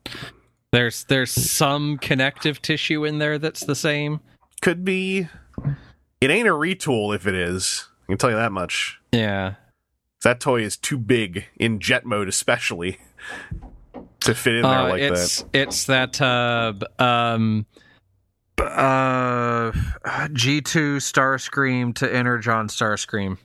There's 0.72 1.04
there's 1.04 1.30
some 1.30 1.96
connective 1.98 2.60
tissue 2.60 3.04
in 3.04 3.18
there 3.18 3.38
that's 3.38 3.64
the 3.64 3.74
same. 3.74 4.20
could 4.60 4.84
be 4.84 5.28
it 6.20 6.30
ain't 6.30 6.48
a 6.48 6.52
retool 6.52 7.14
if 7.14 7.26
it 7.26 7.34
is. 7.34 7.88
I 8.04 8.12
can 8.12 8.18
tell 8.18 8.30
you 8.30 8.36
that 8.36 8.52
much. 8.52 8.98
Yeah. 9.12 9.54
That 10.22 10.40
toy 10.40 10.62
is 10.62 10.76
too 10.76 10.98
big 10.98 11.44
in 11.56 11.78
jet 11.80 12.04
mode 12.04 12.28
especially 12.28 12.98
to 14.26 14.34
fit 14.34 14.56
in 14.56 14.62
there 14.62 14.70
Uh, 14.70 14.88
like 14.90 15.00
it's 15.02 15.42
that. 15.42 15.48
it's 15.54 15.84
that 15.86 16.20
uh 16.20 16.72
um 16.98 17.64
uh 18.60 19.72
G2 19.72 20.96
Starscream 20.98 21.94
to 21.96 22.14
Energon 22.14 22.68
Starscream. 22.68 23.38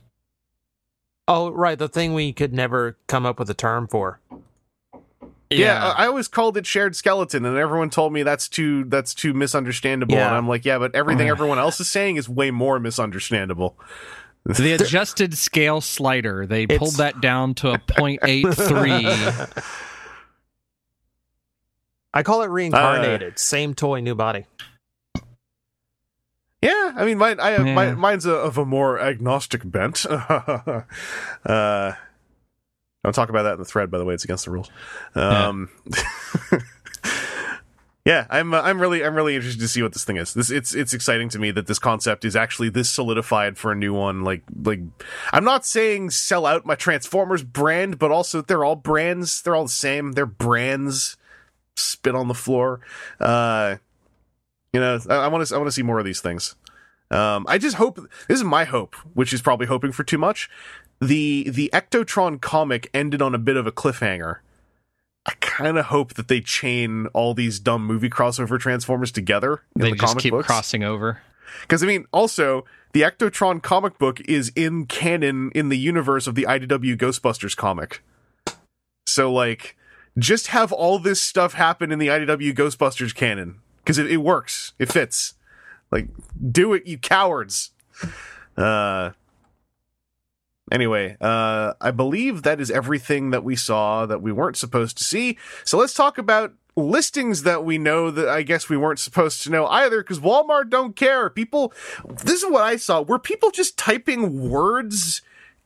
Oh 1.28 1.50
right, 1.50 1.78
the 1.78 1.88
thing 1.88 2.14
we 2.14 2.32
could 2.32 2.52
never 2.52 2.96
come 3.06 3.24
up 3.26 3.38
with 3.38 3.48
a 3.50 3.54
term 3.54 3.86
for. 3.88 4.20
Yeah, 5.50 5.92
I 5.96 6.04
I 6.04 6.06
always 6.06 6.28
called 6.28 6.56
it 6.56 6.66
shared 6.66 6.96
skeleton, 6.96 7.44
and 7.44 7.56
everyone 7.58 7.90
told 7.90 8.12
me 8.12 8.22
that's 8.22 8.48
too 8.48 8.84
that's 8.84 9.14
too 9.14 9.34
misunderstandable. 9.34 10.14
Yeah. 10.14 10.28
And 10.28 10.36
I'm 10.36 10.48
like, 10.48 10.64
yeah, 10.64 10.78
but 10.78 10.94
everything 10.94 11.28
everyone 11.28 11.58
else 11.58 11.78
is 11.78 11.88
saying 11.88 12.16
is 12.16 12.28
way 12.28 12.50
more 12.50 12.80
misunderstandable. 12.80 13.76
the 14.46 14.72
adjusted 14.80 15.36
scale 15.36 15.80
slider, 15.82 16.46
they 16.46 16.62
It's- 16.64 16.78
pulled 16.78 16.96
that 16.96 17.20
down 17.20 17.54
to 17.56 17.72
a 17.72 17.78
0.83. 17.78 19.82
I 22.14 22.22
call 22.22 22.42
it 22.42 22.48
reincarnated. 22.48 23.38
Same 23.38 23.74
toy, 23.74 24.00
new 24.00 24.14
body. 24.14 24.46
Yeah, 26.62 26.92
I 26.94 27.04
mean, 27.04 27.18
mine, 27.18 27.40
I 27.40 27.50
have, 27.50 27.66
Yeah. 27.66 27.74
my, 27.74 27.90
mine's 27.92 28.24
a, 28.24 28.34
of 28.34 28.56
a 28.56 28.64
more 28.64 29.00
agnostic 29.00 29.62
bent. 29.64 30.06
uh, 30.10 30.82
don't 31.44 31.96
talk 33.12 33.30
about 33.30 33.42
that 33.42 33.54
in 33.54 33.58
the 33.58 33.64
thread, 33.64 33.90
by 33.90 33.98
the 33.98 34.04
way. 34.04 34.14
It's 34.14 34.22
against 34.22 34.44
the 34.44 34.52
rules. 34.52 34.70
Um, 35.16 35.70
yeah, 38.04 38.28
I'm, 38.30 38.54
uh, 38.54 38.60
I'm 38.62 38.80
really, 38.80 39.04
I'm 39.04 39.16
really 39.16 39.34
interested 39.34 39.60
to 39.60 39.66
see 39.66 39.82
what 39.82 39.92
this 39.92 40.04
thing 40.04 40.18
is. 40.18 40.34
This, 40.34 40.50
it's, 40.50 40.72
it's 40.72 40.94
exciting 40.94 41.28
to 41.30 41.40
me 41.40 41.50
that 41.50 41.66
this 41.66 41.80
concept 41.80 42.24
is 42.24 42.36
actually 42.36 42.68
this 42.68 42.88
solidified 42.88 43.58
for 43.58 43.72
a 43.72 43.76
new 43.76 43.92
one. 43.92 44.22
Like, 44.22 44.44
like, 44.64 44.80
I'm 45.32 45.42
not 45.44 45.66
saying 45.66 46.10
sell 46.10 46.46
out 46.46 46.64
my 46.64 46.76
Transformers 46.76 47.42
brand, 47.42 47.98
but 47.98 48.12
also 48.12 48.40
they're 48.40 48.64
all 48.64 48.76
brands. 48.76 49.42
They're 49.42 49.56
all 49.56 49.64
the 49.64 49.68
same. 49.68 50.12
They're 50.12 50.26
brands. 50.26 51.16
Spit 51.76 52.14
on 52.14 52.28
the 52.28 52.34
floor. 52.34 52.80
Uh, 53.20 53.76
you 54.72 54.80
know, 54.80 54.98
I 55.08 55.28
want 55.28 55.46
to 55.46 55.54
I 55.54 55.58
want 55.58 55.68
to 55.68 55.72
see 55.72 55.82
more 55.82 55.98
of 55.98 56.04
these 56.04 56.20
things. 56.20 56.54
Um, 57.10 57.44
I 57.48 57.58
just 57.58 57.76
hope 57.76 57.96
this 58.28 58.38
is 58.38 58.44
my 58.44 58.64
hope, 58.64 58.94
which 59.14 59.32
is 59.32 59.42
probably 59.42 59.66
hoping 59.66 59.92
for 59.92 60.02
too 60.04 60.18
much. 60.18 60.48
The 61.00 61.48
the 61.50 61.70
Ectotron 61.72 62.40
comic 62.40 62.88
ended 62.94 63.20
on 63.20 63.34
a 63.34 63.38
bit 63.38 63.56
of 63.56 63.66
a 63.66 63.72
cliffhanger. 63.72 64.38
I 65.26 65.32
kind 65.40 65.78
of 65.78 65.86
hope 65.86 66.14
that 66.14 66.28
they 66.28 66.40
chain 66.40 67.06
all 67.12 67.32
these 67.34 67.60
dumb 67.60 67.86
movie 67.86 68.10
crossover 68.10 68.58
Transformers 68.58 69.12
together 69.12 69.62
in 69.76 69.82
they 69.82 69.90
the 69.90 69.96
just 69.96 70.08
comic 70.12 70.22
keep 70.22 70.30
books. 70.32 70.46
crossing 70.46 70.82
over. 70.82 71.20
Because 71.60 71.82
I 71.82 71.86
mean, 71.86 72.06
also 72.12 72.64
the 72.92 73.02
Ectotron 73.02 73.62
comic 73.62 73.98
book 73.98 74.20
is 74.22 74.50
in 74.56 74.86
canon 74.86 75.50
in 75.54 75.68
the 75.68 75.78
universe 75.78 76.26
of 76.26 76.34
the 76.34 76.44
IDW 76.44 76.96
Ghostbusters 76.96 77.56
comic. 77.56 78.02
So 79.06 79.32
like, 79.32 79.76
just 80.18 80.48
have 80.48 80.72
all 80.72 80.98
this 80.98 81.20
stuff 81.20 81.54
happen 81.54 81.92
in 81.92 81.98
the 81.98 82.08
IDW 82.08 82.54
Ghostbusters 82.54 83.14
canon 83.14 83.60
because 83.78 83.98
it, 83.98 84.10
it 84.10 84.18
works, 84.18 84.72
it 84.78 84.92
fits. 84.92 85.34
Like, 85.90 86.08
do 86.50 86.72
it, 86.72 86.86
you 86.86 86.98
cowards. 86.98 87.70
Uh. 88.56 89.10
Anyway, 90.70 91.18
uh, 91.20 91.74
I 91.82 91.90
believe 91.90 92.44
that 92.44 92.58
is 92.58 92.70
everything 92.70 93.30
that 93.30 93.44
we 93.44 93.56
saw 93.56 94.06
that 94.06 94.22
we 94.22 94.32
weren't 94.32 94.56
supposed 94.56 94.96
to 94.98 95.04
see. 95.04 95.36
So 95.64 95.76
let's 95.76 95.92
talk 95.92 96.16
about 96.16 96.54
listings 96.76 97.42
that 97.42 97.64
we 97.64 97.76
know 97.76 98.10
that 98.10 98.28
I 98.28 98.42
guess 98.42 98.70
we 98.70 98.78
weren't 98.78 98.98
supposed 98.98 99.42
to 99.42 99.50
know 99.50 99.66
either 99.66 100.02
because 100.02 100.20
Walmart 100.20 100.70
don't 100.70 100.96
care. 100.96 101.28
People, 101.28 101.74
this 102.24 102.42
is 102.42 102.50
what 102.50 102.62
I 102.62 102.76
saw. 102.76 103.02
Were 103.02 103.18
people 103.18 103.50
just 103.50 103.76
typing 103.76 104.48
words 104.48 105.20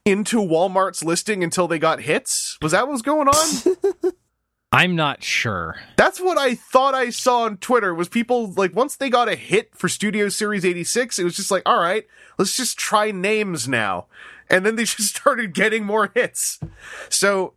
into 0.04 0.38
Walmart's 0.38 1.04
listing 1.04 1.44
until 1.44 1.68
they 1.68 1.78
got 1.78 2.00
hits? 2.00 2.58
Was 2.60 2.72
that 2.72 2.86
what 2.86 2.92
was 2.92 3.02
going 3.02 3.28
on? 3.28 4.12
I'm 4.72 4.96
not 4.96 5.22
sure. 5.22 5.76
That's 5.96 6.20
what 6.20 6.36
I 6.38 6.54
thought 6.54 6.94
I 6.94 7.10
saw 7.10 7.42
on 7.42 7.56
Twitter 7.58 7.94
was 7.94 8.08
people 8.08 8.52
like 8.52 8.74
once 8.74 8.96
they 8.96 9.08
got 9.08 9.28
a 9.28 9.36
hit 9.36 9.74
for 9.74 9.88
Studio 9.88 10.28
Series 10.28 10.64
86, 10.64 11.18
it 11.18 11.24
was 11.24 11.36
just 11.36 11.50
like, 11.50 11.62
all 11.64 11.80
right, 11.80 12.06
let's 12.38 12.56
just 12.56 12.78
try 12.78 13.10
names 13.10 13.68
now. 13.68 14.06
And 14.50 14.66
then 14.66 14.76
they 14.76 14.84
just 14.84 15.14
started 15.16 15.54
getting 15.54 15.84
more 15.84 16.10
hits. 16.14 16.60
So 17.08 17.54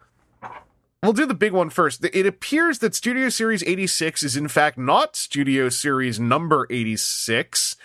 we'll 1.04 1.14
do 1.14 1.26
the 1.26 1.34
big 1.34 1.52
one 1.52 1.70
first. 1.70 2.06
It 2.06 2.26
appears 2.26 2.80
that 2.80 2.96
Studio 2.96 3.30
Series 3.30 3.64
86 3.64 4.24
is 4.24 4.38
in 4.38 4.48
fact 4.48 4.78
not 4.78 5.16
Studio 5.16 5.70
Series 5.70 6.20
number 6.20 6.68
86. 6.70 7.76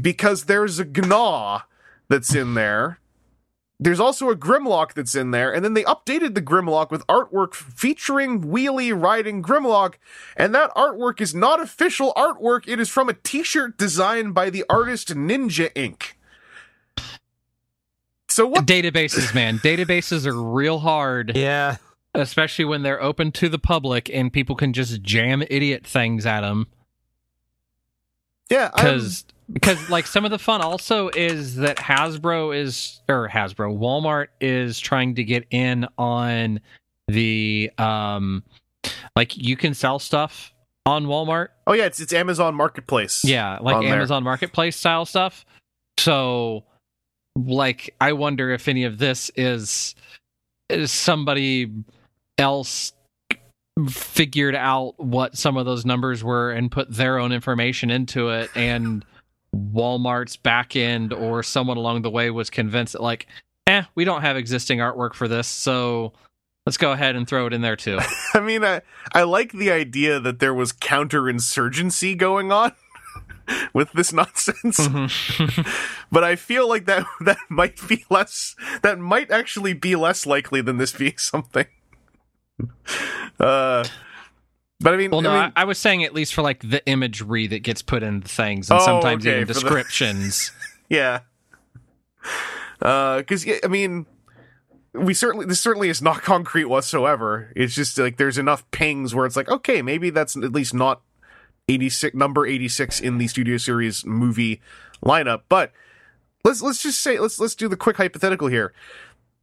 because 0.00 0.44
there's 0.44 0.78
a 0.78 0.84
Gnaw 0.84 1.62
that's 2.08 2.34
in 2.34 2.54
there. 2.54 3.00
There's 3.78 4.00
also 4.00 4.30
a 4.30 4.36
Grimlock 4.36 4.94
that's 4.94 5.14
in 5.14 5.32
there, 5.32 5.52
and 5.52 5.62
then 5.62 5.74
they 5.74 5.84
updated 5.84 6.34
the 6.34 6.40
Grimlock 6.40 6.90
with 6.90 7.06
artwork 7.08 7.52
featuring 7.54 8.40
wheelie 8.44 8.98
riding 8.98 9.42
Grimlock, 9.42 9.94
and 10.34 10.54
that 10.54 10.74
artwork 10.74 11.20
is 11.20 11.34
not 11.34 11.60
official 11.60 12.14
artwork. 12.16 12.66
It 12.66 12.80
is 12.80 12.88
from 12.88 13.10
a 13.10 13.12
T-shirt 13.14 13.76
designed 13.76 14.34
by 14.34 14.48
the 14.48 14.64
artist 14.70 15.08
Ninja 15.14 15.70
Inc. 15.74 16.12
So 18.28 18.46
what? 18.46 18.66
Databases, 18.66 19.34
man. 19.34 19.58
Databases 19.58 20.26
are 20.26 20.42
real 20.42 20.78
hard, 20.78 21.36
Yeah. 21.36 21.76
especially 22.14 22.64
when 22.64 22.82
they're 22.82 23.02
open 23.02 23.30
to 23.32 23.48
the 23.50 23.58
public 23.58 24.08
and 24.10 24.32
people 24.32 24.56
can 24.56 24.72
just 24.72 25.02
jam 25.02 25.42
idiot 25.50 25.86
things 25.86 26.24
at 26.24 26.40
them. 26.40 26.66
Yeah, 28.50 28.70
I'm- 28.74 28.84
because 28.84 29.24
because 29.52 29.88
like 29.90 30.06
some 30.06 30.24
of 30.24 30.30
the 30.30 30.38
fun 30.38 30.60
also 30.60 31.08
is 31.10 31.56
that 31.56 31.76
Hasbro 31.76 32.56
is 32.56 33.00
or 33.08 33.28
Hasbro 33.28 33.78
Walmart 33.78 34.28
is 34.40 34.78
trying 34.78 35.14
to 35.16 35.24
get 35.24 35.44
in 35.50 35.86
on 35.98 36.60
the 37.08 37.70
um 37.78 38.42
like 39.14 39.36
you 39.36 39.56
can 39.56 39.74
sell 39.74 39.98
stuff 39.98 40.52
on 40.84 41.06
Walmart 41.06 41.48
oh 41.66 41.72
yeah, 41.72 41.84
it's 41.84 42.00
it's 42.00 42.12
Amazon 42.12 42.54
Marketplace. 42.54 43.24
yeah 43.24 43.58
like 43.60 43.76
On 43.76 43.84
there. 43.84 43.94
Amazon 43.94 44.24
Marketplace 44.24 44.76
style 44.76 45.04
stuff 45.04 45.44
so 45.98 46.64
like 47.36 47.94
I 48.00 48.12
wonder 48.12 48.50
if 48.50 48.66
any 48.68 48.84
of 48.84 48.98
this 48.98 49.30
is 49.36 49.94
is 50.68 50.90
somebody 50.90 51.70
else 52.38 52.92
figured 53.88 54.54
out 54.54 54.98
what 54.98 55.36
some 55.36 55.56
of 55.56 55.66
those 55.66 55.84
numbers 55.84 56.24
were 56.24 56.50
and 56.50 56.70
put 56.70 56.90
their 56.90 57.18
own 57.18 57.30
information 57.30 57.90
into 57.90 58.30
it 58.30 58.50
and 58.56 59.04
Walmart's 59.56 60.36
back 60.36 60.76
end 60.76 61.12
or 61.12 61.42
someone 61.42 61.76
along 61.76 62.02
the 62.02 62.10
way 62.10 62.30
was 62.30 62.50
convinced 62.50 62.92
that 62.92 63.02
like 63.02 63.26
eh 63.66 63.82
we 63.94 64.04
don't 64.04 64.22
have 64.22 64.36
existing 64.36 64.78
artwork 64.78 65.14
for 65.14 65.28
this 65.28 65.48
so 65.48 66.12
let's 66.66 66.76
go 66.76 66.92
ahead 66.92 67.16
and 67.16 67.26
throw 67.26 67.46
it 67.46 67.52
in 67.52 67.62
there 67.62 67.76
too 67.76 67.98
I 68.36 68.40
mean, 68.40 68.64
I 68.64 68.82
I 69.12 69.22
like 69.22 69.52
the 69.52 69.70
idea 69.70 70.20
that 70.20 70.40
there 70.40 70.52
was 70.52 70.72
counterinsurgency 70.72 72.16
going 72.18 72.52
on 72.52 72.72
with 73.72 73.92
this 73.92 74.12
nonsense, 74.12 74.88
but 76.12 76.22
I 76.22 76.36
feel 76.36 76.68
like 76.68 76.84
that 76.84 77.06
that 77.20 77.38
might 77.48 77.80
be 77.88 78.04
less. 78.10 78.54
That 78.82 78.98
might 78.98 79.30
actually 79.30 79.72
be 79.72 79.96
less 79.96 80.26
likely 80.26 80.60
than 80.60 80.76
this 80.76 80.92
being 80.92 81.16
something. 81.16 81.66
Uh, 83.40 83.84
but 84.80 84.94
I 84.94 84.96
mean, 84.96 85.10
well 85.10 85.22
no 85.22 85.30
I 85.30 85.42
mean, 85.44 85.52
I 85.56 85.64
was 85.64 85.78
saying 85.78 86.04
at 86.04 86.14
least 86.14 86.34
for 86.34 86.42
like 86.42 86.60
the 86.68 86.84
imagery 86.86 87.46
that 87.48 87.60
gets 87.60 87.82
put 87.82 88.02
in 88.02 88.20
the 88.20 88.28
things 88.28 88.70
and 88.70 88.78
Oh, 88.80 88.84
sometimes 88.84 89.26
okay, 89.26 89.36
even 89.40 89.46
for 89.46 89.54
the- 89.54 89.60
descriptions 89.60 90.52
yeah. 90.88 91.20
Uh, 92.82 93.18
because 93.18 93.46
I 93.64 93.68
mean, 93.68 94.06
we 94.92 95.14
certainly 95.14 95.46
this 95.46 95.60
certainly 95.60 95.88
is 95.88 96.02
not 96.02 96.22
concrete 96.22 96.66
whatsoever. 96.66 97.52
It's 97.56 97.74
just 97.74 97.98
like 97.98 98.16
there's 98.16 98.38
enough 98.38 98.68
pings 98.70 99.14
where 99.14 99.26
it's 99.26 99.36
like, 99.36 99.48
okay, 99.48 99.82
maybe 99.82 100.10
that's 100.10 100.36
at 100.36 100.52
least 100.52 100.74
not 100.74 101.00
86 101.68 102.14
number 102.14 102.46
86 102.46 103.00
in 103.00 103.18
the 103.18 103.26
studio 103.28 103.56
series 103.56 104.04
movie 104.04 104.60
lineup. 105.04 105.42
But 105.48 105.72
let's 106.44 106.60
let's 106.62 106.82
just 106.82 107.00
say 107.00 107.18
let's 107.18 107.40
let's 107.40 107.54
do 107.54 107.68
the 107.68 107.76
quick 107.76 107.96
hypothetical 107.96 108.48
here. 108.48 108.72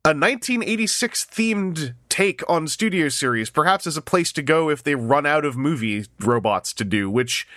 A 0.06 0.10
1986 0.10 1.26
themed 1.26 1.94
take 2.14 2.48
on 2.48 2.68
studio 2.68 3.10
series, 3.10 3.50
perhaps 3.50 3.88
as 3.88 3.98
a 3.98 4.02
place 4.02 4.32
to 4.34 4.44
go 4.44 4.70
if 4.70 4.84
they 4.84 4.94
run 4.94 5.26
out 5.26 5.44
of 5.46 5.58
movie 5.58 6.06
robots 6.20 6.72
to 6.74 6.84
do, 6.84 7.10
which 7.10 7.48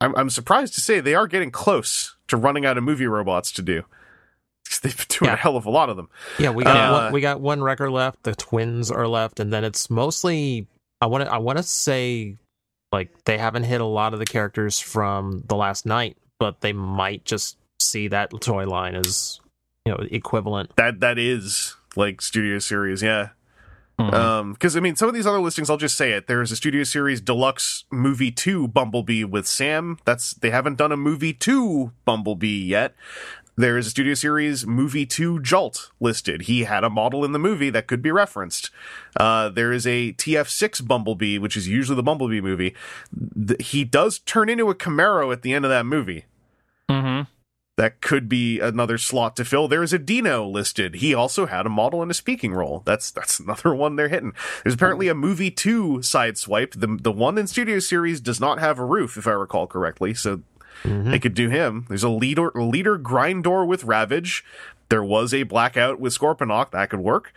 I'm, 0.00 0.14
I'm 0.16 0.30
surprised 0.30 0.74
to 0.74 0.80
say 0.80 1.00
they 1.00 1.16
are 1.16 1.26
getting 1.26 1.50
close 1.50 2.14
to 2.28 2.36
running 2.36 2.64
out 2.64 2.78
of 2.78 2.84
movie 2.84 3.06
robots 3.08 3.50
to 3.52 3.62
do. 3.62 3.82
'Cause 4.68 4.78
They've 4.80 4.96
been 4.96 5.06
doing 5.18 5.30
a 5.32 5.36
hell 5.36 5.56
of 5.56 5.66
a 5.66 5.70
lot 5.70 5.88
of 5.90 5.96
them. 5.96 6.08
Yeah, 6.38 6.50
we 6.50 6.62
got 6.64 6.76
Uh, 6.76 6.92
one, 7.04 7.12
we 7.12 7.20
got 7.20 7.40
one 7.40 7.62
record 7.62 7.90
left. 7.90 8.22
The 8.22 8.34
twins 8.34 8.90
are 8.90 9.08
left, 9.08 9.40
and 9.40 9.52
then 9.52 9.64
it's 9.64 9.90
mostly 9.90 10.66
I 11.00 11.06
want 11.06 11.24
to 11.24 11.32
I 11.32 11.38
want 11.38 11.58
to 11.58 11.62
say 11.64 12.36
like 12.92 13.10
they 13.24 13.38
haven't 13.38 13.64
hit 13.64 13.80
a 13.80 13.84
lot 13.84 14.12
of 14.12 14.18
the 14.20 14.24
characters 14.24 14.78
from 14.80 15.42
the 15.48 15.56
last 15.56 15.84
night, 15.86 16.16
but 16.38 16.60
they 16.60 16.72
might 16.72 17.24
just 17.24 17.56
see 17.80 18.08
that 18.08 18.30
toy 18.40 18.66
line 18.66 18.94
as 18.94 19.40
you 19.84 19.92
know 19.92 19.98
equivalent. 20.10 20.74
That 20.76 21.00
that 21.00 21.18
is 21.18 21.76
like 21.96 22.20
studio 22.20 22.58
series, 22.58 23.02
yeah. 23.02 23.30
Mhm. 23.98 24.12
Um, 24.12 24.52
because 24.52 24.76
I 24.76 24.80
mean, 24.80 24.94
some 24.96 25.08
of 25.08 25.14
these 25.14 25.26
other 25.26 25.40
listings, 25.40 25.70
I'll 25.70 25.78
just 25.78 25.96
say 25.96 26.12
it. 26.12 26.26
There 26.26 26.42
is 26.42 26.52
a 26.52 26.56
studio 26.56 26.84
series 26.84 27.20
deluxe 27.20 27.84
movie 27.90 28.30
two 28.30 28.68
Bumblebee 28.68 29.24
with 29.24 29.46
Sam. 29.46 29.98
That's 30.04 30.34
they 30.34 30.50
haven't 30.50 30.76
done 30.76 30.92
a 30.92 30.96
movie 30.98 31.32
two 31.32 31.92
Bumblebee 32.04 32.62
yet. 32.64 32.94
There 33.58 33.78
is 33.78 33.86
a 33.86 33.90
studio 33.90 34.12
series 34.12 34.66
movie 34.66 35.06
two 35.06 35.40
Jolt 35.40 35.90
listed. 35.98 36.42
He 36.42 36.64
had 36.64 36.84
a 36.84 36.90
model 36.90 37.24
in 37.24 37.32
the 37.32 37.38
movie 37.38 37.70
that 37.70 37.86
could 37.86 38.02
be 38.02 38.10
referenced. 38.10 38.68
Uh, 39.18 39.48
there 39.48 39.72
is 39.72 39.86
a 39.86 40.12
TF6 40.12 40.86
Bumblebee, 40.86 41.38
which 41.38 41.56
is 41.56 41.66
usually 41.66 41.96
the 41.96 42.02
Bumblebee 42.02 42.42
movie. 42.42 42.74
Th- 43.46 43.66
he 43.66 43.82
does 43.84 44.18
turn 44.18 44.50
into 44.50 44.68
a 44.68 44.74
Camaro 44.74 45.32
at 45.32 45.40
the 45.40 45.54
end 45.54 45.64
of 45.64 45.70
that 45.70 45.86
movie 45.86 46.26
Mhm. 46.90 47.28
That 47.76 48.00
could 48.00 48.26
be 48.28 48.58
another 48.58 48.96
slot 48.96 49.36
to 49.36 49.44
fill. 49.44 49.68
There 49.68 49.82
is 49.82 49.92
a 49.92 49.98
Dino 49.98 50.46
listed. 50.48 50.96
He 50.96 51.12
also 51.12 51.44
had 51.44 51.66
a 51.66 51.70
model 51.70 52.02
in 52.02 52.10
a 52.10 52.14
speaking 52.14 52.54
role. 52.54 52.82
That's 52.86 53.10
that's 53.10 53.38
another 53.40 53.74
one 53.74 53.96
they're 53.96 54.08
hitting. 54.08 54.32
There's 54.64 54.74
apparently 54.74 55.08
a 55.08 55.14
movie 55.14 55.50
two 55.50 55.98
Sideswipe. 55.98 56.80
The 56.80 56.98
the 57.00 57.12
one 57.12 57.36
in 57.38 57.46
studio 57.46 57.78
series 57.78 58.20
does 58.20 58.40
not 58.40 58.58
have 58.60 58.78
a 58.78 58.84
roof, 58.84 59.16
if 59.18 59.26
I 59.26 59.32
recall 59.32 59.66
correctly. 59.66 60.14
So 60.14 60.40
Mhm. 60.84 61.10
they 61.10 61.18
could 61.18 61.32
do 61.34 61.48
him. 61.48 61.86
There's 61.88 62.02
a 62.02 62.08
leader 62.10 62.50
leader 62.54 62.98
Grindor 62.98 63.66
with 63.66 63.84
Ravage. 63.84 64.44
There 64.90 65.02
was 65.02 65.32
a 65.32 65.42
blackout 65.44 65.98
with 65.98 66.16
Scorponok 66.16 66.70
that 66.72 66.90
could 66.90 67.00
work. 67.00 67.32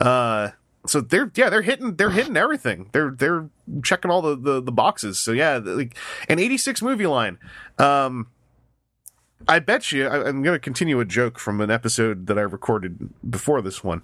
Uh, 0.00 0.50
so 0.86 1.00
they're 1.00 1.30
yeah 1.34 1.50
they're 1.50 1.62
hitting 1.62 1.96
they're 1.96 2.10
hitting 2.10 2.36
everything. 2.36 2.88
They're 2.92 3.10
they're 3.10 3.48
checking 3.82 4.10
all 4.10 4.22
the 4.22 4.36
the, 4.36 4.62
the 4.62 4.70
boxes. 4.72 5.18
So 5.18 5.32
yeah, 5.32 5.60
like 5.62 5.96
an 6.28 6.38
86 6.38 6.80
movie 6.80 7.06
line. 7.08 7.38
Um, 7.78 8.28
I 9.48 9.58
bet 9.58 9.92
you 9.92 10.06
I, 10.06 10.28
I'm 10.28 10.42
going 10.42 10.54
to 10.54 10.60
continue 10.60 11.00
a 11.00 11.04
joke 11.04 11.38
from 11.38 11.60
an 11.60 11.70
episode 11.70 12.26
that 12.26 12.38
I 12.38 12.42
recorded 12.42 13.10
before 13.28 13.62
this 13.62 13.84
one. 13.84 14.02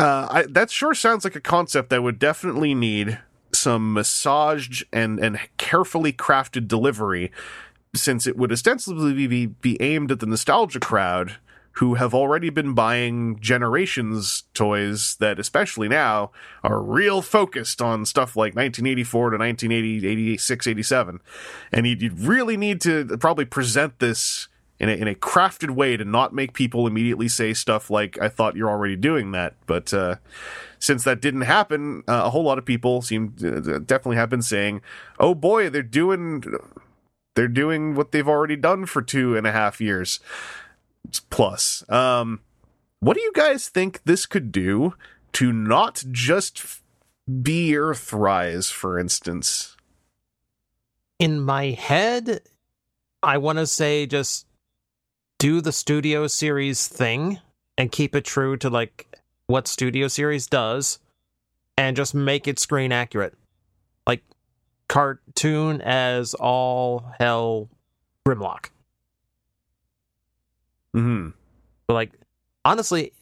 Uh, 0.00 0.26
I, 0.30 0.42
that 0.48 0.70
sure 0.70 0.94
sounds 0.94 1.24
like 1.24 1.36
a 1.36 1.40
concept 1.40 1.90
that 1.90 2.02
would 2.02 2.18
definitely 2.18 2.74
need 2.74 3.20
some 3.54 3.92
massaged 3.92 4.84
and 4.92 5.20
and 5.20 5.38
carefully 5.58 6.12
crafted 6.12 6.66
delivery, 6.66 7.30
since 7.94 8.26
it 8.26 8.36
would 8.36 8.50
ostensibly 8.50 9.26
be, 9.26 9.46
be 9.46 9.80
aimed 9.80 10.10
at 10.10 10.20
the 10.20 10.26
nostalgia 10.26 10.80
crowd 10.80 11.36
who 11.74 11.94
have 11.94 12.14
already 12.14 12.50
been 12.50 12.74
buying 12.74 13.38
generations 13.40 14.44
toys 14.54 15.16
that 15.16 15.38
especially 15.38 15.88
now 15.88 16.30
are 16.62 16.82
real 16.82 17.22
focused 17.22 17.80
on 17.80 18.04
stuff 18.04 18.36
like 18.36 18.54
1984 18.54 19.30
to 19.30 19.38
1980 19.38 20.06
86 20.06 20.66
87 20.66 21.20
and 21.72 21.86
you'd, 21.86 22.02
you'd 22.02 22.20
really 22.20 22.56
need 22.56 22.80
to 22.80 23.16
probably 23.18 23.44
present 23.44 23.98
this 23.98 24.48
in 24.78 24.88
a, 24.88 24.92
in 24.92 25.08
a 25.08 25.14
crafted 25.14 25.70
way 25.70 25.96
to 25.96 26.04
not 26.04 26.34
make 26.34 26.52
people 26.52 26.86
immediately 26.86 27.28
say 27.28 27.54
stuff 27.54 27.88
like 27.90 28.20
i 28.20 28.28
thought 28.28 28.56
you're 28.56 28.70
already 28.70 28.96
doing 28.96 29.32
that. 29.32 29.54
But 29.66 29.94
uh, 29.94 30.16
since 30.78 31.04
that 31.04 31.20
didn't 31.20 31.42
happen 31.42 32.02
uh, 32.08 32.22
a 32.24 32.30
whole 32.30 32.42
lot 32.42 32.58
of 32.58 32.64
people 32.64 33.00
seem 33.00 33.34
uh, 33.42 33.78
definitely 33.78 34.16
have 34.16 34.28
been 34.28 34.42
saying 34.42 34.82
oh 35.18 35.34
boy 35.34 35.70
they're 35.70 35.82
doing 35.82 36.44
they're 37.34 37.48
doing 37.48 37.94
what 37.94 38.12
they've 38.12 38.28
already 38.28 38.56
done 38.56 38.84
for 38.84 39.00
two 39.00 39.36
and 39.36 39.46
a 39.46 39.52
half 39.52 39.80
years 39.80 40.20
plus. 41.30 41.88
Um, 41.88 42.40
what 43.00 43.16
do 43.16 43.22
you 43.22 43.32
guys 43.34 43.68
think 43.68 44.00
this 44.04 44.26
could 44.26 44.52
do 44.52 44.94
to 45.32 45.52
not 45.52 46.04
just 46.10 46.82
be 47.42 47.72
Earthrise, 47.72 48.70
for 48.70 48.98
instance? 48.98 49.76
In 51.18 51.40
my 51.40 51.70
head, 51.70 52.42
I 53.22 53.38
want 53.38 53.58
to 53.58 53.66
say 53.66 54.06
just 54.06 54.46
do 55.38 55.60
the 55.60 55.72
studio 55.72 56.26
series 56.26 56.86
thing 56.86 57.40
and 57.76 57.90
keep 57.90 58.14
it 58.14 58.24
true 58.24 58.56
to 58.58 58.70
like 58.70 59.08
what 59.46 59.66
studio 59.66 60.08
series 60.08 60.46
does 60.46 60.98
and 61.76 61.96
just 61.96 62.14
make 62.14 62.46
it 62.46 62.58
screen 62.58 62.92
accurate. 62.92 63.34
Like 64.06 64.22
cartoon 64.88 65.80
as 65.80 66.34
all 66.34 67.12
hell 67.18 67.68
Grimlock. 68.26 68.70
Hmm 70.92 71.28
But 71.86 71.94
like 71.94 72.12
honestly, 72.64 73.12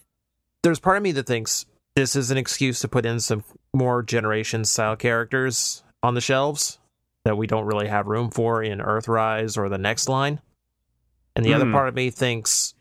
there's 0.62 0.80
part 0.80 0.96
of 0.96 1.02
me 1.02 1.12
that 1.12 1.26
thinks 1.26 1.66
this 1.96 2.14
is 2.16 2.30
an 2.30 2.36
excuse 2.38 2.80
to 2.80 2.88
put 2.88 3.06
in 3.06 3.20
some 3.20 3.44
more 3.72 4.02
generation 4.02 4.64
style 4.64 4.96
characters 4.96 5.82
on 6.02 6.14
the 6.14 6.20
shelves 6.20 6.78
that 7.24 7.36
we 7.36 7.46
don't 7.46 7.66
really 7.66 7.88
have 7.88 8.06
room 8.06 8.30
for 8.30 8.62
in 8.62 8.78
Earthrise 8.78 9.58
or 9.58 9.68
the 9.68 9.78
next 9.78 10.08
line. 10.08 10.40
And 11.36 11.44
the 11.44 11.54
other 11.54 11.66
Hmm. 11.66 11.72
part 11.72 11.88
of 11.88 11.94
me 11.94 12.10
thinks 12.10 12.74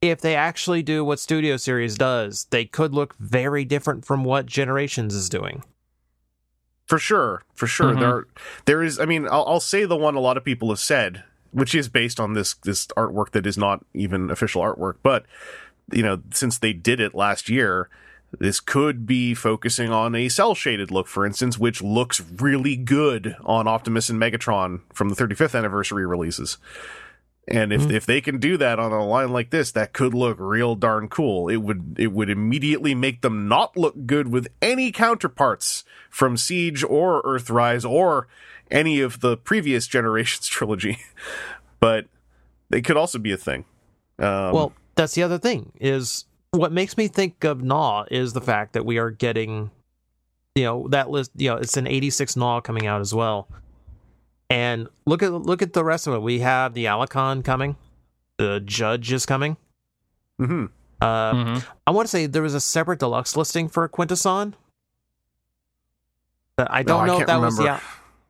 if 0.00 0.20
they 0.20 0.34
actually 0.34 0.82
do 0.82 1.04
what 1.04 1.18
Studio 1.20 1.56
Series 1.56 1.96
does, 1.96 2.46
they 2.50 2.64
could 2.64 2.94
look 2.94 3.14
very 3.18 3.64
different 3.64 4.04
from 4.04 4.24
what 4.24 4.46
Generations 4.46 5.14
is 5.14 5.28
doing. 5.28 5.62
For 6.86 6.98
sure, 6.98 7.42
for 7.54 7.66
sure. 7.66 7.94
Mhm. 7.94 8.00
There, 8.00 8.24
there 8.64 8.82
is. 8.82 8.98
I 8.98 9.04
mean, 9.04 9.26
I'll, 9.30 9.44
I'll 9.46 9.60
say 9.60 9.84
the 9.84 9.96
one 9.96 10.16
a 10.16 10.20
lot 10.20 10.36
of 10.36 10.44
people 10.44 10.70
have 10.70 10.80
said 10.80 11.22
which 11.52 11.74
is 11.74 11.88
based 11.88 12.20
on 12.20 12.34
this 12.34 12.54
this 12.54 12.86
artwork 12.88 13.30
that 13.30 13.46
is 13.46 13.58
not 13.58 13.84
even 13.94 14.30
official 14.30 14.62
artwork. 14.62 14.96
But 15.02 15.26
you 15.92 16.02
know, 16.02 16.22
since 16.32 16.58
they 16.58 16.72
did 16.72 17.00
it 17.00 17.14
last 17.14 17.48
year, 17.48 17.88
this 18.38 18.60
could 18.60 19.06
be 19.06 19.34
focusing 19.34 19.90
on 19.90 20.14
a 20.14 20.28
cell 20.28 20.54
shaded 20.54 20.90
look, 20.90 21.08
for 21.08 21.26
instance, 21.26 21.58
which 21.58 21.82
looks 21.82 22.20
really 22.20 22.76
good 22.76 23.36
on 23.44 23.66
Optimus 23.66 24.08
and 24.08 24.20
Megatron 24.20 24.82
from 24.92 25.08
the 25.08 25.16
35th 25.16 25.58
anniversary 25.58 26.06
releases. 26.06 26.58
And 27.48 27.72
if, 27.72 27.82
hmm. 27.82 27.90
if 27.90 28.06
they 28.06 28.20
can 28.20 28.38
do 28.38 28.56
that 28.58 28.78
on 28.78 28.92
a 28.92 29.04
line 29.04 29.30
like 29.30 29.50
this, 29.50 29.72
that 29.72 29.92
could 29.92 30.14
look 30.14 30.36
real 30.38 30.76
darn 30.76 31.08
cool. 31.08 31.48
It 31.48 31.56
would 31.56 31.96
it 31.98 32.12
would 32.12 32.30
immediately 32.30 32.94
make 32.94 33.22
them 33.22 33.48
not 33.48 33.76
look 33.76 34.06
good 34.06 34.28
with 34.28 34.46
any 34.62 34.92
counterparts 34.92 35.82
from 36.08 36.36
Siege 36.36 36.84
or 36.84 37.22
Earthrise 37.22 37.88
or 37.88 38.28
any 38.70 39.00
of 39.00 39.20
the 39.20 39.36
previous 39.36 39.86
generations 39.86 40.46
trilogy. 40.48 40.98
but 41.80 42.06
they 42.68 42.80
could 42.82 42.96
also 42.96 43.18
be 43.18 43.32
a 43.32 43.36
thing. 43.36 43.64
Um, 44.18 44.52
well, 44.52 44.72
that's 44.94 45.14
the 45.14 45.22
other 45.22 45.38
thing 45.38 45.72
is 45.80 46.24
what 46.50 46.72
makes 46.72 46.96
me 46.96 47.08
think 47.08 47.42
of 47.44 47.62
Gnaw 47.62 48.04
is 48.10 48.32
the 48.32 48.40
fact 48.40 48.72
that 48.74 48.84
we 48.84 48.98
are 48.98 49.10
getting, 49.10 49.70
you 50.54 50.64
know, 50.64 50.88
that 50.88 51.08
list. 51.10 51.30
You 51.36 51.50
know, 51.50 51.56
it's 51.56 51.76
an 51.76 51.86
'86 51.86 52.36
Gnaw 52.36 52.60
coming 52.60 52.86
out 52.86 53.00
as 53.00 53.14
well. 53.14 53.48
And 54.50 54.88
look 55.06 55.22
at 55.22 55.32
look 55.32 55.62
at 55.62 55.72
the 55.72 55.84
rest 55.84 56.06
of 56.06 56.14
it. 56.14 56.22
We 56.22 56.40
have 56.40 56.74
the 56.74 56.86
Allicon 56.88 57.42
coming. 57.42 57.76
The 58.36 58.60
Judge 58.60 59.12
is 59.12 59.24
coming. 59.26 59.56
mhm. 60.40 60.70
Uh, 61.00 61.32
Mhm. 61.32 61.64
I 61.86 61.90
want 61.92 62.06
to 62.06 62.10
say 62.10 62.26
there 62.26 62.42
was 62.42 62.54
a 62.54 62.60
separate 62.60 62.98
deluxe 62.98 63.36
listing 63.36 63.68
for 63.68 63.88
Quintesson. 63.88 64.54
I 66.58 66.82
don't 66.82 67.04
I 67.04 67.06
know 67.06 67.12
if 67.14 67.18
can't 67.20 67.26
that 67.28 67.40
was 67.40 67.56
the. 67.56 67.80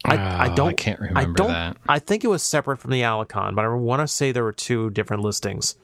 Remember. 0.04 0.22
Al- 0.24 0.40
I, 0.40 0.46
I 0.46 0.52
Oh, 0.52 0.54
don't. 0.54 0.68
I 0.68 0.72
can't 0.72 1.00
I 1.00 1.04
remember 1.04 1.36
don't. 1.36 1.48
that. 1.48 1.76
I 1.88 1.98
think 1.98 2.24
it 2.24 2.28
was 2.28 2.42
separate 2.42 2.78
from 2.78 2.90
the 2.90 3.02
Allicon, 3.02 3.54
but 3.54 3.64
I 3.64 3.68
want 3.68 4.00
to 4.00 4.08
say 4.08 4.32
there 4.32 4.44
were 4.44 4.52
two 4.52 4.90
different 4.90 5.22
listings. 5.22 5.76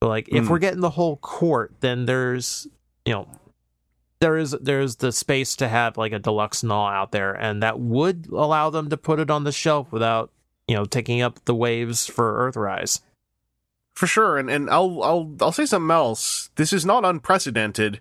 But 0.00 0.08
like, 0.08 0.28
if 0.28 0.44
Hmm. 0.44 0.50
we're 0.50 0.58
getting 0.58 0.80
the 0.80 0.90
whole 0.90 1.16
court, 1.16 1.74
then 1.80 2.06
there's, 2.06 2.68
you 3.04 3.12
know, 3.14 3.28
there 4.20 4.36
is 4.36 4.50
there's 4.60 4.96
the 4.96 5.12
space 5.12 5.56
to 5.56 5.68
have 5.68 5.96
like 5.96 6.12
a 6.12 6.18
deluxe 6.18 6.62
gnaw 6.62 6.88
out 6.90 7.12
there, 7.12 7.32
and 7.32 7.62
that 7.62 7.80
would 7.80 8.26
allow 8.32 8.70
them 8.70 8.90
to 8.90 8.96
put 8.96 9.18
it 9.20 9.30
on 9.30 9.44
the 9.44 9.52
shelf 9.52 9.90
without, 9.92 10.30
you 10.66 10.76
know, 10.76 10.84
taking 10.84 11.22
up 11.22 11.44
the 11.44 11.54
waves 11.54 12.06
for 12.06 12.50
Earthrise. 12.52 13.00
For 13.94 14.06
sure, 14.06 14.38
and 14.38 14.48
and 14.48 14.70
I'll 14.70 15.02
I'll 15.02 15.34
I'll 15.40 15.52
say 15.52 15.66
something 15.66 15.90
else. 15.90 16.50
This 16.54 16.72
is 16.72 16.86
not 16.86 17.04
unprecedented. 17.04 17.98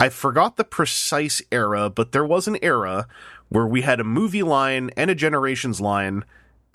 I 0.00 0.08
forgot 0.08 0.56
the 0.56 0.64
precise 0.64 1.40
era, 1.52 1.88
but 1.90 2.10
there 2.10 2.24
was 2.24 2.48
an 2.48 2.58
era 2.62 3.06
where 3.48 3.66
we 3.66 3.82
had 3.82 4.00
a 4.00 4.04
movie 4.04 4.42
line 4.42 4.90
and 4.96 5.10
a 5.10 5.14
generations 5.14 5.80
line, 5.80 6.24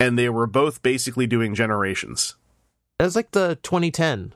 and 0.00 0.18
they 0.18 0.28
were 0.28 0.46
both 0.46 0.82
basically 0.82 1.26
doing 1.26 1.54
generations. 1.54 2.36
It 2.98 3.04
was 3.04 3.16
like 3.16 3.32
the 3.32 3.58
2010, 3.62 4.32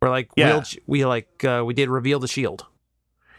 where 0.00 0.10
like 0.10 0.30
Yeah. 0.36 0.62
we 0.86 1.00
we 1.00 1.04
like 1.06 1.44
uh, 1.44 1.62
we 1.66 1.74
did 1.74 1.88
reveal 1.88 2.18
the 2.18 2.28
shield. 2.28 2.66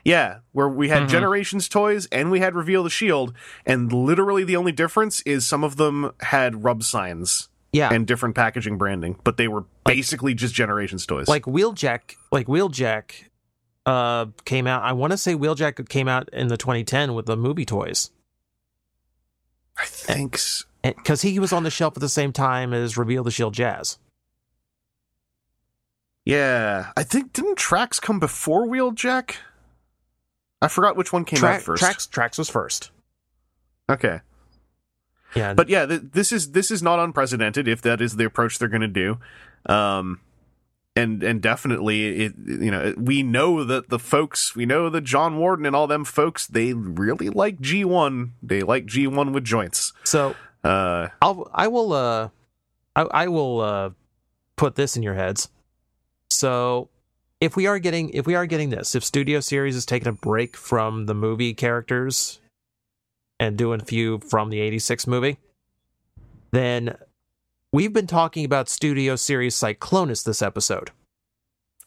Yeah, 0.06 0.40
where 0.54 0.70
we 0.70 0.88
had 0.90 1.04
Mhm. 1.04 1.10
generations 1.10 1.68
toys 1.68 2.08
and 2.12 2.32
we 2.32 2.40
had 2.40 2.56
reveal 2.56 2.84
the 2.84 2.90
shield, 2.90 3.34
and 3.66 3.92
literally 3.92 4.44
the 4.46 4.56
only 4.56 4.72
difference 4.72 5.22
is 5.22 5.46
some 5.46 5.64
of 5.64 5.76
them 5.76 6.12
had 6.22 6.64
rub 6.64 6.84
signs 6.84 7.50
Yeah, 7.74 7.90
and 7.94 8.08
different 8.08 8.34
packaging 8.36 8.78
branding, 8.78 9.18
but 9.26 9.36
they 9.38 9.48
were 9.50 9.66
basically 9.86 10.34
just 10.34 10.56
generations 10.56 11.06
toys. 11.06 11.28
like 11.28 11.44
Wheeljack, 11.44 12.16
like 12.32 12.48
Wheeljack, 12.48 13.26
uh, 13.86 14.28
came 14.46 14.68
out. 14.68 14.84
I 14.84 14.94
want 14.94 15.12
to 15.12 15.18
say 15.18 15.36
Wheeljack 15.36 15.88
came 15.90 16.08
out 16.08 16.30
in 16.32 16.48
the 16.48 16.58
2010 16.58 17.14
with 17.14 17.26
the 17.26 17.36
movie 17.38 17.66
toys. 17.66 18.10
I 19.80 19.86
think 19.86 20.40
because 20.84 21.22
he 21.22 21.40
was 21.40 21.54
on 21.54 21.64
the 21.64 21.70
shelf 21.72 21.96
at 21.96 22.02
the 22.02 22.10
same 22.10 22.32
time 22.34 22.74
as 22.74 22.98
Reveal 22.98 23.24
the 23.24 23.32
Shield 23.32 23.54
Jazz. 23.54 23.98
Yeah, 26.26 26.92
I 26.96 27.04
think 27.04 27.34
didn't 27.34 27.58
Tracks 27.58 28.00
come 28.00 28.20
before 28.20 28.68
Wheeljack? 28.68 29.36
I 30.62 30.68
forgot 30.68 30.96
which 30.98 31.14
one 31.14 31.26
came 31.26 31.40
Tra- 31.40 31.56
out 31.56 31.62
first. 31.62 31.82
Tracks 31.82 32.06
Tracks 32.06 32.38
was 32.38 32.50
first. 32.50 32.92
Okay, 33.90 34.20
Yeah, 35.36 35.54
but 35.56 35.70
yeah, 35.70 35.86
th- 35.88 36.02
this 36.12 36.32
is 36.32 36.52
this 36.52 36.70
is 36.70 36.84
not 36.84 37.00
unprecedented 37.00 37.68
if 37.68 37.82
that 37.82 38.02
is 38.02 38.18
the 38.18 38.26
approach 38.26 38.60
they're 38.60 38.68
going 38.68 38.82
to 38.82 38.88
do, 38.88 39.18
um, 39.66 40.20
and 41.00 41.24
and 41.24 41.42
definitely 41.42 42.26
it 42.26 42.34
you 42.46 42.72
know 42.72 42.94
we 42.98 43.24
know 43.24 43.64
that 43.64 43.90
the 43.90 44.00
folks 44.00 44.56
we 44.56 44.66
know 44.66 44.90
that 44.90 45.02
John 45.02 45.38
Warden 45.38 45.66
and 45.66 45.76
all 45.76 45.88
them 45.88 46.06
folks 46.06 46.48
they 46.48 46.74
really 46.74 47.30
like 47.30 47.60
G 47.60 47.86
one 47.86 48.34
they 48.44 48.62
like 48.62 48.86
G 48.86 49.08
one 49.08 49.34
with 49.34 49.44
joints. 49.44 49.94
so 50.04 50.36
Uh, 50.64 51.08
I'll 51.22 51.50
I 51.54 51.68
will 51.68 51.94
uh 51.94 52.30
I, 52.96 53.02
I 53.24 53.28
will 53.28 53.62
uh 53.62 53.90
put 54.58 54.76
this 54.76 54.98
in 54.98 55.04
your 55.04 55.16
heads. 55.16 55.50
So 56.30 56.90
if 57.40 57.56
we 57.56 57.66
are 57.68 57.80
getting 57.80 58.10
if 58.10 58.28
we 58.28 58.36
are 58.36 58.46
getting 58.46 58.70
this, 58.70 58.94
if 58.96 59.04
Studio 59.04 59.40
Series 59.40 59.76
is 59.76 59.86
taking 59.86 60.10
a 60.10 60.12
break 60.14 60.58
from 60.58 61.06
the 61.06 61.14
movie 61.16 61.54
characters 61.54 62.40
and 63.40 63.58
doing 63.58 63.80
a 63.82 63.86
few 63.86 64.20
from 64.20 64.50
the 64.50 64.60
86 64.60 65.08
movie, 65.08 65.38
then 66.52 66.98
we've 67.72 67.94
been 67.94 68.08
talking 68.08 68.46
about 68.46 68.70
Studio 68.70 69.16
Series 69.16 69.56
Cyclonus 69.56 70.24
this 70.24 70.42
episode, 70.42 70.92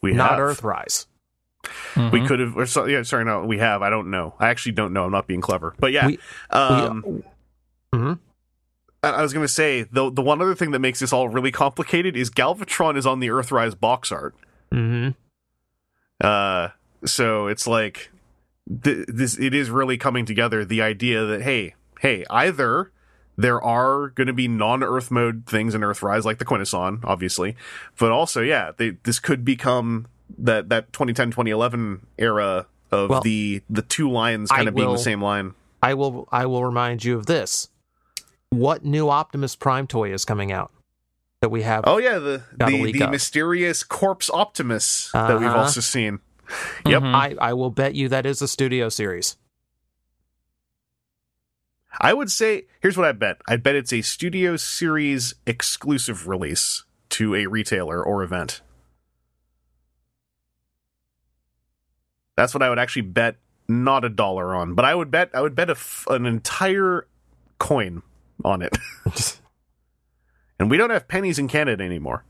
we 0.02 0.12
not 0.12 0.32
have. 0.32 0.38
Earthrise. 0.40 1.06
Mm-hmm. 1.94 2.10
We 2.10 2.26
could 2.26 2.40
have, 2.40 2.56
or 2.56 2.66
so, 2.66 2.86
yeah, 2.86 3.02
sorry, 3.02 3.24
no, 3.24 3.44
we 3.44 3.58
have. 3.58 3.82
I 3.82 3.90
don't 3.90 4.10
know. 4.10 4.34
I 4.40 4.48
actually 4.48 4.72
don't 4.72 4.92
know. 4.92 5.04
I'm 5.04 5.12
not 5.12 5.26
being 5.28 5.40
clever, 5.40 5.74
but 5.78 5.92
yeah. 5.92 6.06
We- 6.08 6.18
um, 6.50 7.04
we, 7.06 7.98
Mhm. 7.98 8.18
I 9.04 9.08
I 9.10 9.22
was 9.22 9.32
going 9.32 9.44
to 9.44 9.52
say 9.52 9.82
the 9.82 10.10
the 10.10 10.22
one 10.22 10.40
other 10.40 10.54
thing 10.54 10.70
that 10.72 10.78
makes 10.80 10.98
this 11.00 11.12
all 11.12 11.28
really 11.28 11.52
complicated 11.52 12.16
is 12.16 12.30
Galvatron 12.30 12.96
is 12.96 13.06
on 13.06 13.20
the 13.20 13.28
Earthrise 13.28 13.78
box 13.78 14.10
art. 14.10 14.34
Mhm. 14.72 15.14
Uh, 16.20 16.68
so 17.04 17.48
it's 17.48 17.66
like 17.66 18.10
th- 18.82 19.06
this. 19.08 19.38
It 19.38 19.54
is 19.54 19.70
really 19.70 19.98
coming 19.98 20.24
together. 20.24 20.64
The 20.64 20.80
idea 20.82 21.24
that 21.26 21.42
hey, 21.42 21.74
hey, 22.00 22.24
either 22.30 22.90
there 23.36 23.60
are 23.62 24.08
going 24.10 24.26
to 24.26 24.32
be 24.32 24.46
non-Earth 24.48 25.10
mode 25.10 25.44
things 25.46 25.74
in 25.74 25.80
Earthrise, 25.80 26.24
like 26.24 26.38
the 26.38 26.44
Quintesson, 26.44 27.00
obviously, 27.04 27.56
but 27.98 28.10
also 28.12 28.42
yeah, 28.42 28.72
they, 28.76 28.90
this 29.04 29.18
could 29.18 29.44
become 29.44 30.06
that 30.38 30.68
that 30.68 30.92
2010 30.92 31.28
2011 31.30 32.06
era 32.18 32.66
of 32.90 33.10
Well, 33.10 33.20
the 33.22 33.62
the 33.70 33.82
two 33.82 34.10
lines 34.10 34.50
I 34.50 34.56
kind 34.56 34.68
of 34.68 34.74
being 34.74 34.86
will- 34.88 34.94
the 34.94 34.98
same 35.02 35.22
line. 35.22 35.54
I 35.82 35.94
will 35.94 36.28
I 36.30 36.46
will 36.46 36.64
remind 36.64 37.04
you 37.04 37.16
of 37.16 37.26
this. 37.26 37.68
What 38.50 38.84
new 38.84 39.08
Optimus 39.08 39.56
Prime 39.56 39.86
toy 39.86 40.12
is 40.12 40.24
coming 40.24 40.52
out 40.52 40.70
that 41.40 41.48
we 41.50 41.62
have? 41.62 41.84
Oh 41.86 41.96
yeah, 41.98 42.18
the 42.18 42.42
the, 42.56 42.92
the 42.92 43.08
mysterious 43.08 43.82
corpse 43.82 44.30
Optimus 44.30 45.10
that 45.12 45.38
we've 45.40 45.48
Uh-huh. 45.48 45.58
also 45.58 45.80
seen. 45.80 46.20
Yep. 46.86 47.02
Mhm. 47.02 47.14
I, 47.14 47.34
I 47.40 47.52
will 47.54 47.70
bet 47.70 47.94
you 47.94 48.08
that 48.10 48.26
is 48.26 48.42
a 48.42 48.48
studio 48.48 48.90
series. 48.90 49.36
I 52.00 52.14
would 52.14 52.30
say 52.30 52.64
here's 52.80 52.96
what 52.96 53.06
I 53.06 53.12
bet. 53.12 53.40
I 53.46 53.56
bet 53.56 53.74
it's 53.76 53.92
a 53.92 54.02
studio 54.02 54.56
series 54.56 55.34
exclusive 55.46 56.26
release 56.26 56.84
to 57.10 57.34
a 57.34 57.46
retailer 57.46 58.02
or 58.02 58.22
event. 58.22 58.62
That's 62.36 62.54
what 62.54 62.62
I 62.62 62.68
would 62.70 62.78
actually 62.78 63.02
bet 63.02 63.36
not 63.68 64.04
a 64.04 64.08
dollar 64.08 64.54
on, 64.54 64.74
but 64.74 64.84
I 64.84 64.94
would 64.94 65.10
bet 65.10 65.30
I 65.34 65.40
would 65.40 65.54
bet 65.54 65.68
a 65.68 65.72
f- 65.72 66.06
an 66.10 66.26
entire 66.26 67.06
coin 67.58 68.02
on 68.44 68.62
it. 68.62 68.76
and 70.58 70.70
we 70.70 70.76
don't 70.76 70.90
have 70.90 71.08
pennies 71.08 71.38
in 71.38 71.48
Canada 71.48 71.84
anymore. 71.84 72.24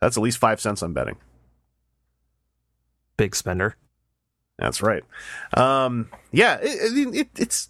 That's 0.00 0.16
at 0.16 0.22
least 0.22 0.38
5 0.38 0.60
cents 0.60 0.82
I'm 0.82 0.92
betting. 0.92 1.16
Big 3.16 3.34
spender. 3.34 3.76
That's 4.58 4.82
right. 4.82 5.02
Um, 5.56 6.08
yeah, 6.32 6.58
it, 6.62 7.14
it, 7.16 7.28
it's 7.36 7.68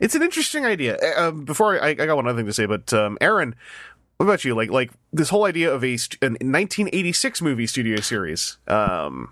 it's 0.00 0.14
an 0.14 0.22
interesting 0.22 0.64
idea. 0.66 0.96
Uh, 0.96 1.28
Um, 1.28 1.44
before 1.44 1.82
I, 1.82 1.88
I 1.90 1.94
got 1.94 2.16
one 2.16 2.26
other 2.26 2.38
thing 2.38 2.46
to 2.46 2.52
say, 2.52 2.66
but 2.66 2.92
um, 2.92 3.16
Aaron, 3.20 3.54
what 4.16 4.26
about 4.26 4.44
you? 4.44 4.54
Like 4.54 4.70
like 4.70 4.90
this 5.12 5.30
whole 5.30 5.44
idea 5.44 5.72
of 5.72 5.82
a 5.82 5.92
an 6.22 6.32
1986 6.40 7.40
movie 7.42 7.66
studio 7.66 8.00
series. 8.00 8.58
Um, 8.68 9.30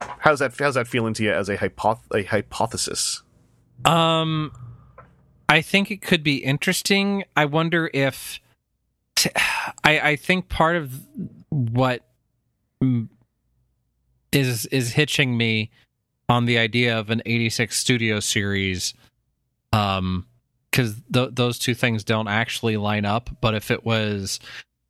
how's 0.00 0.38
that 0.38 0.54
how's 0.58 0.74
that 0.74 0.88
feeling 0.88 1.14
to 1.14 1.22
you 1.24 1.32
as 1.32 1.48
a 1.48 1.56
hypoth- 1.58 2.14
a 2.14 2.22
hypothesis? 2.22 3.22
Um, 3.84 4.52
I 5.48 5.60
think 5.60 5.90
it 5.90 6.00
could 6.00 6.22
be 6.22 6.36
interesting. 6.36 7.24
I 7.36 7.44
wonder 7.44 7.90
if 7.92 8.40
t- 9.16 9.30
I 9.84 10.00
I 10.00 10.16
think 10.16 10.48
part 10.48 10.76
of 10.76 11.06
what 11.50 12.02
is 14.32 14.66
is 14.66 14.92
hitching 14.92 15.36
me 15.36 15.70
on 16.32 16.46
the 16.46 16.56
idea 16.56 16.98
of 16.98 17.10
an 17.10 17.20
86 17.26 17.76
studio 17.76 18.18
series 18.20 18.94
um 19.72 20.26
cuz 20.72 20.94
th- 21.12 21.30
those 21.32 21.58
two 21.58 21.74
things 21.74 22.02
don't 22.04 22.28
actually 22.28 22.76
line 22.78 23.04
up, 23.04 23.28
but 23.42 23.54
if 23.54 23.70
it 23.70 23.84
was 23.84 24.40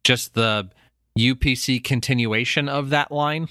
just 0.05 0.35
the 0.35 0.71
UPC 1.19 1.83
continuation 1.83 2.69
of 2.69 2.91
that 2.91 3.11
line 3.11 3.49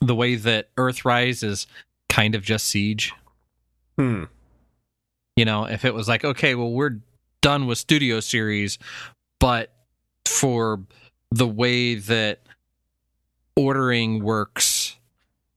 the 0.00 0.14
way 0.14 0.36
that 0.36 0.68
Earthrise 0.76 1.42
is 1.42 1.66
kind 2.08 2.34
of 2.34 2.42
just 2.42 2.66
Siege 2.68 3.12
Hmm. 3.96 4.24
you 5.36 5.44
know 5.44 5.64
if 5.64 5.84
it 5.84 5.94
was 5.94 6.06
like 6.08 6.24
okay 6.24 6.54
well 6.54 6.70
we're 6.70 6.98
done 7.40 7.66
with 7.66 7.78
studio 7.78 8.20
series, 8.20 8.78
but 9.40 9.72
for 10.26 10.80
the 11.30 11.46
way 11.46 11.94
that 11.94 12.40
ordering 13.56 14.22
works, 14.22 14.77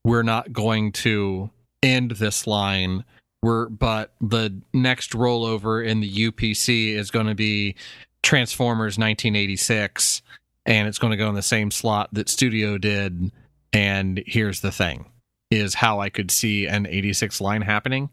we're 0.04 0.24
not 0.24 0.52
going 0.54 0.92
to 0.92 1.50
end 1.84 2.12
this 2.12 2.48
line. 2.48 3.04
We're 3.42 3.70
but 3.70 4.14
the 4.22 4.62
next 4.74 5.12
rollover 5.14 5.86
in 5.86 6.00
the 6.00 6.32
UPC 6.32 6.94
is 6.94 7.10
going 7.12 7.28
to 7.28 7.36
be 7.36 7.76
Transformers 8.24 8.98
1986, 9.00 10.22
and 10.66 10.88
it's 10.88 11.00
going 11.00 11.12
to 11.12 11.18
go 11.18 11.28
in 11.30 11.36
the 11.36 11.42
same 11.42 11.72
slot 11.72 12.10
that 12.14 12.30
Studio 12.30 12.78
did. 12.78 13.32
And 13.74 14.22
here's 14.28 14.62
the 14.62 14.72
thing: 14.72 15.06
is 15.50 15.76
how 15.76 16.00
I 16.00 16.10
could 16.10 16.30
see 16.30 16.68
an 16.68 16.86
86 16.86 17.42
line 17.42 17.62
happening. 17.64 18.10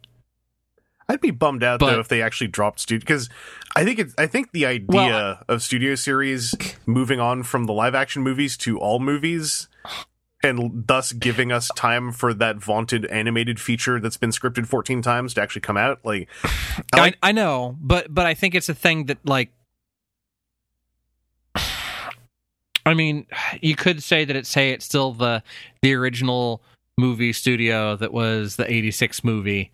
I'd 1.11 1.21
be 1.23 1.31
bummed 1.31 1.65
out 1.65 1.81
But- 1.81 1.93
though 1.93 2.01
if 2.01 2.09
they 2.09 2.21
actually 2.21 2.49
dropped 2.49 2.81
studio 2.81 3.01
because 3.01 3.31
I 3.75 3.85
think 3.85 3.99
it's 3.99 4.15
I 4.19 4.27
think 4.27 4.53
the 4.53 4.67
idea 4.67 4.87
Well, 4.89 5.43
of 5.49 5.63
studio 5.63 5.95
series 5.95 6.55
moving 6.87 7.19
on 7.19 7.45
from 7.45 7.65
the 7.65 7.73
live 7.73 7.95
action 7.95 8.23
movies 8.23 8.57
to 8.59 8.79
all 8.79 8.99
movies 8.99 9.69
and 10.43 10.85
thus 10.87 11.13
giving 11.13 11.51
us 11.51 11.69
time 11.75 12.13
for 12.13 12.33
that 12.35 12.57
vaunted 12.59 13.05
animated 13.07 13.61
feature 13.61 13.99
that's 13.99 14.17
been 14.17 14.31
scripted 14.31 14.67
14 14.67 15.03
times 15.03 15.35
to 15.35 15.43
actually 15.43 15.61
come 15.63 15.77
out 15.77 15.99
like 16.05 16.29
I 16.95 16.97
I, 16.97 17.01
like 17.01 17.19
I 17.23 17.33
know, 17.33 17.77
but 17.81 18.13
but 18.15 18.25
I 18.27 18.35
think 18.35 18.55
it's 18.55 18.69
a 18.69 18.75
thing 18.75 19.07
that 19.07 19.19
like 19.25 19.51
I 22.87 22.95
mean, 22.95 23.27
you 23.61 23.77
could 23.77 24.03
say 24.03 24.25
that 24.25 24.35
it's 24.35 24.49
say 24.49 24.71
it's 24.71 24.85
still 24.85 25.13
the 25.13 25.43
the 25.83 25.93
original 25.95 26.63
movie 26.97 27.33
studio 27.33 27.97
that 27.97 28.13
was 28.13 28.57
the 28.57 28.71
86 28.73 29.23
movie. 29.25 29.71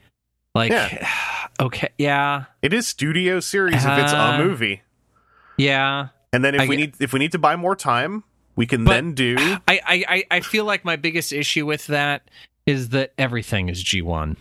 Like 0.54 0.72
okay, 1.60 1.88
yeah. 1.98 2.44
it 2.62 2.72
is 2.72 2.88
studio 2.88 3.38
series 3.40 3.84
if 3.84 3.98
it's 3.98 4.12
a 4.12 4.18
Uh, 4.18 4.38
movie 4.38 4.82
Yeah. 5.56 6.08
and 6.32 6.44
then 6.44 6.54
if 6.56 6.62
I 6.62 6.66
we 6.66 6.76
get- 6.76 6.80
need 6.80 6.94
if 7.00 7.12
we 7.12 7.18
need 7.20 7.32
to 7.32 7.38
buy 7.38 7.54
more 7.56 7.76
time 7.76 8.24
we 8.56 8.66
can 8.66 8.84
But- 8.84 8.92
then 8.92 9.12
do 9.14 9.36
I, 9.38 9.60
I, 9.68 10.04
I- 10.08 10.24
I 10.30 10.40
feel 10.40 10.64
like 10.64 10.84
my 10.84 10.96
biggest 10.96 11.32
issue 11.32 11.66
with 11.66 11.86
that 11.88 12.22
is 12.66 12.90
that 12.90 13.12
everything 13.18 13.68
is 13.68 13.82
G1. 13.84 14.36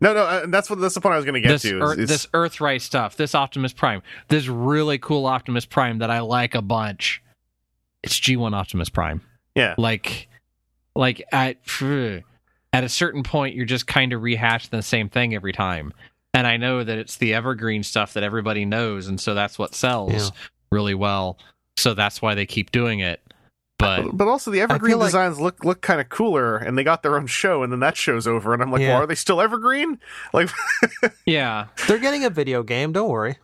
no 0.00 0.14
no 0.14 0.24
uh, 0.24 0.46
that's 0.46 0.70
what 0.70 0.78
that's 0.80 0.94
the 0.94 1.00
point 1.00 1.12
I 1.14 1.16
was 1.16 1.24
going 1.26 1.34
to 1.34 1.40
get 1.40 1.48
This, 1.48 1.62
to 1.62 1.76
is- 1.76 1.82
Earth, 1.82 1.98
is- 1.98 2.08
this 2.08 2.26
Earthrise 2.28 2.82
stuff, 2.82 3.16
this 3.16 3.34
Optimus 3.34 3.72
Prime, 3.72 4.02
this 4.28 4.46
really 4.48 4.98
cool 4.98 5.26
Optimus 5.26 5.64
Prime 5.66 5.98
that 5.98 6.10
I 6.10 6.20
like 6.20 6.54
a 6.54 6.62
bunch. 6.62 7.22
It's 8.02 8.18
G1 8.18 8.54
Optimus 8.54 8.88
Prime. 8.88 9.20
yeah 9.54 9.74
like 9.76 10.28
like 10.96 11.22
at 11.32 11.56
at 12.72 12.84
a 12.84 12.88
certain 12.88 13.22
point 13.22 13.54
you're 13.54 13.66
just 13.66 13.86
kind 13.86 14.12
of 14.12 14.22
rehashing 14.22 14.70
the 14.70 14.80
same 14.82 15.08
thing 15.08 15.34
every 15.34 15.52
time 15.52 15.92
and 16.34 16.46
i 16.46 16.56
know 16.56 16.82
that 16.84 16.98
it's 16.98 17.16
the 17.16 17.34
evergreen 17.34 17.82
stuff 17.82 18.14
that 18.14 18.22
everybody 18.22 18.64
knows 18.64 19.06
and 19.08 19.20
so 19.20 19.34
that's 19.34 19.58
what 19.58 19.74
sells 19.74 20.12
Yeah. 20.12 20.28
really 20.72 20.94
well 20.94 21.36
so 21.76 21.94
that's 21.94 22.22
why 22.22 22.34
they 22.34 22.46
keep 22.46 22.70
doing 22.72 23.00
it 23.00 23.20
but 23.80 24.16
but 24.16 24.28
also 24.28 24.50
the 24.50 24.60
evergreen 24.60 24.98
like- 24.98 25.08
designs 25.08 25.40
look 25.40 25.64
look 25.64 25.80
kind 25.80 26.00
of 26.00 26.08
cooler 26.08 26.56
and 26.56 26.76
they 26.78 26.84
got 26.84 27.02
their 27.02 27.16
own 27.16 27.26
show 27.26 27.62
and 27.62 27.72
then 27.72 27.80
that 27.80 27.96
show's 27.96 28.26
over 28.26 28.52
and 28.54 28.62
i'm 28.62 28.70
like 28.70 28.80
Yeah. 28.82 28.90
well 28.94 29.02
are 29.02 29.06
they 29.06 29.14
still 29.14 29.40
evergreen 29.40 29.98
like 30.32 30.48
yeah 31.26 31.66
They're 31.88 31.98
getting 31.98 32.24
a 32.24 32.30
video 32.30 32.62
game. 32.62 32.92
Don't 32.92 33.08
worry. 33.08 33.36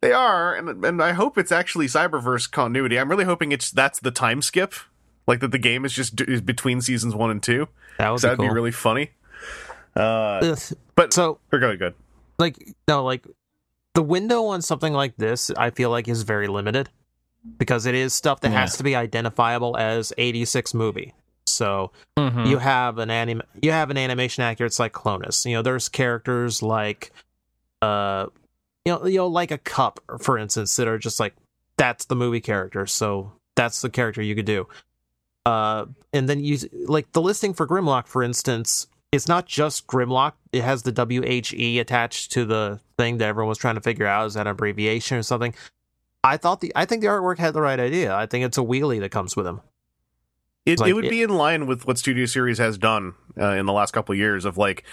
they 0.00 0.12
are 0.12 0.54
and 0.54 0.84
and 0.84 1.02
i 1.02 1.12
hope 1.12 1.36
it's 1.38 1.52
actually 1.52 1.86
cyberverse 1.86 2.50
continuity 2.50 2.98
i'm 2.98 3.08
really 3.10 3.24
hoping 3.24 3.52
it's 3.52 3.70
that's 3.70 3.98
the 4.00 4.10
time 4.10 4.40
skip 4.42 4.74
like 5.26 5.40
that 5.40 5.52
the 5.52 5.58
game 5.58 5.84
is 5.84 5.92
just 5.92 6.20
is 6.22 6.40
between 6.40 6.80
seasons 6.80 7.14
one 7.14 7.30
and 7.30 7.42
two 7.42 7.68
That 7.98 8.08
would 8.10 8.14
'cause 8.14 8.22
be 8.22 8.26
that'd 8.28 8.38
cool. 8.38 8.48
be 8.48 8.54
really 8.54 8.72
funny 8.72 9.10
uh 9.96 10.00
Ugh. 10.42 10.58
but 10.94 11.12
So 11.12 11.38
we're 11.50 11.58
going 11.58 11.78
good 11.78 11.94
like 12.38 12.56
no 12.88 13.04
like 13.04 13.26
the 13.94 14.02
window 14.02 14.44
on 14.46 14.62
something 14.62 14.92
like 14.92 15.16
this 15.16 15.50
i 15.56 15.70
feel 15.70 15.90
like 15.90 16.08
is 16.08 16.22
very 16.22 16.46
limited 16.46 16.88
because 17.58 17.86
it 17.86 17.94
is 17.94 18.12
stuff 18.14 18.40
that 18.40 18.50
Yeah. 18.52 18.60
has 18.60 18.76
to 18.76 18.82
be 18.82 18.94
identifiable 18.96 19.76
as 19.76 20.12
86 20.18 20.74
movie 20.74 21.14
so 21.46 21.90
Mhm. 22.18 22.46
you 22.46 22.58
have 22.58 22.98
an 22.98 23.10
anim 23.10 23.42
you 23.62 23.72
have 23.72 23.90
an 23.90 23.96
animation 23.96 24.42
actor 24.44 24.64
it's 24.66 24.78
like 24.78 24.92
Cyclonus 24.92 25.44
you 25.46 25.54
know 25.56 25.62
there's 25.62 25.88
characters 25.88 26.62
like 26.62 27.12
uh 27.82 28.26
you 28.84 28.92
know 28.92 29.06
you 29.06 29.16
know 29.18 29.26
like 29.26 29.50
a 29.50 29.58
Kup 29.58 30.00
for 30.20 30.36
instance 30.38 30.76
that 30.76 30.86
are 30.86 30.98
just 30.98 31.18
like 31.18 31.34
that's 31.76 32.04
the 32.06 32.14
movie 32.16 32.40
character 32.40 32.86
so 32.86 33.32
that's 33.56 33.80
the 33.80 33.90
character 33.90 34.20
you 34.22 34.34
could 34.34 34.44
do 34.46 34.66
uh 35.46 35.86
and 36.12 36.28
then 36.28 36.44
you 36.44 36.58
like 36.86 37.10
the 37.12 37.22
listing 37.22 37.54
for 37.54 37.66
grimlock 37.66 38.06
for 38.06 38.22
instance 38.22 38.86
it's 39.12 39.26
not 39.26 39.46
just 39.46 39.86
grimlock 39.86 40.32
it 40.52 40.62
has 40.62 40.82
the 40.82 40.92
whe 40.92 41.80
attached 41.80 42.30
to 42.32 42.44
the 42.44 42.78
thing 42.98 43.16
that 43.18 43.26
everyone 43.28 43.48
was 43.48 43.58
trying 43.58 43.74
to 43.74 43.80
figure 43.80 44.06
out 44.06 44.26
is 44.26 44.34
that 44.34 44.42
an 44.42 44.48
abbreviation 44.48 45.16
or 45.16 45.22
something 45.22 45.54
i 46.24 46.36
thought 46.36 46.60
the 46.60 46.72
i 46.76 46.84
think 46.84 47.00
the 47.02 47.06
artwork 47.08 47.38
had 47.38 47.54
the 47.54 47.60
right 47.60 47.80
idea. 47.80 48.14
I 48.14 48.26
think 48.26 48.44
it's 48.44 48.58
a 48.58 48.62
wheelie 48.62 49.00
that 49.00 49.10
comes 49.10 49.36
with 49.36 49.46
him. 49.46 49.60
It, 50.66 50.78
Like, 50.78 50.90
it 50.90 50.92
would 50.92 51.06
it- 51.06 51.10
be 51.10 51.22
in 51.22 51.30
line 51.30 51.66
with 51.66 51.86
what 51.86 51.98
studio 51.98 52.26
series 52.26 52.58
has 52.58 52.76
done 52.78 53.14
uh, 53.40 53.52
in 53.52 53.66
the 53.66 53.72
last 53.72 53.92
couple 53.92 54.12
of 54.12 54.18
years 54.18 54.44
of 54.44 54.58
like 54.58 54.84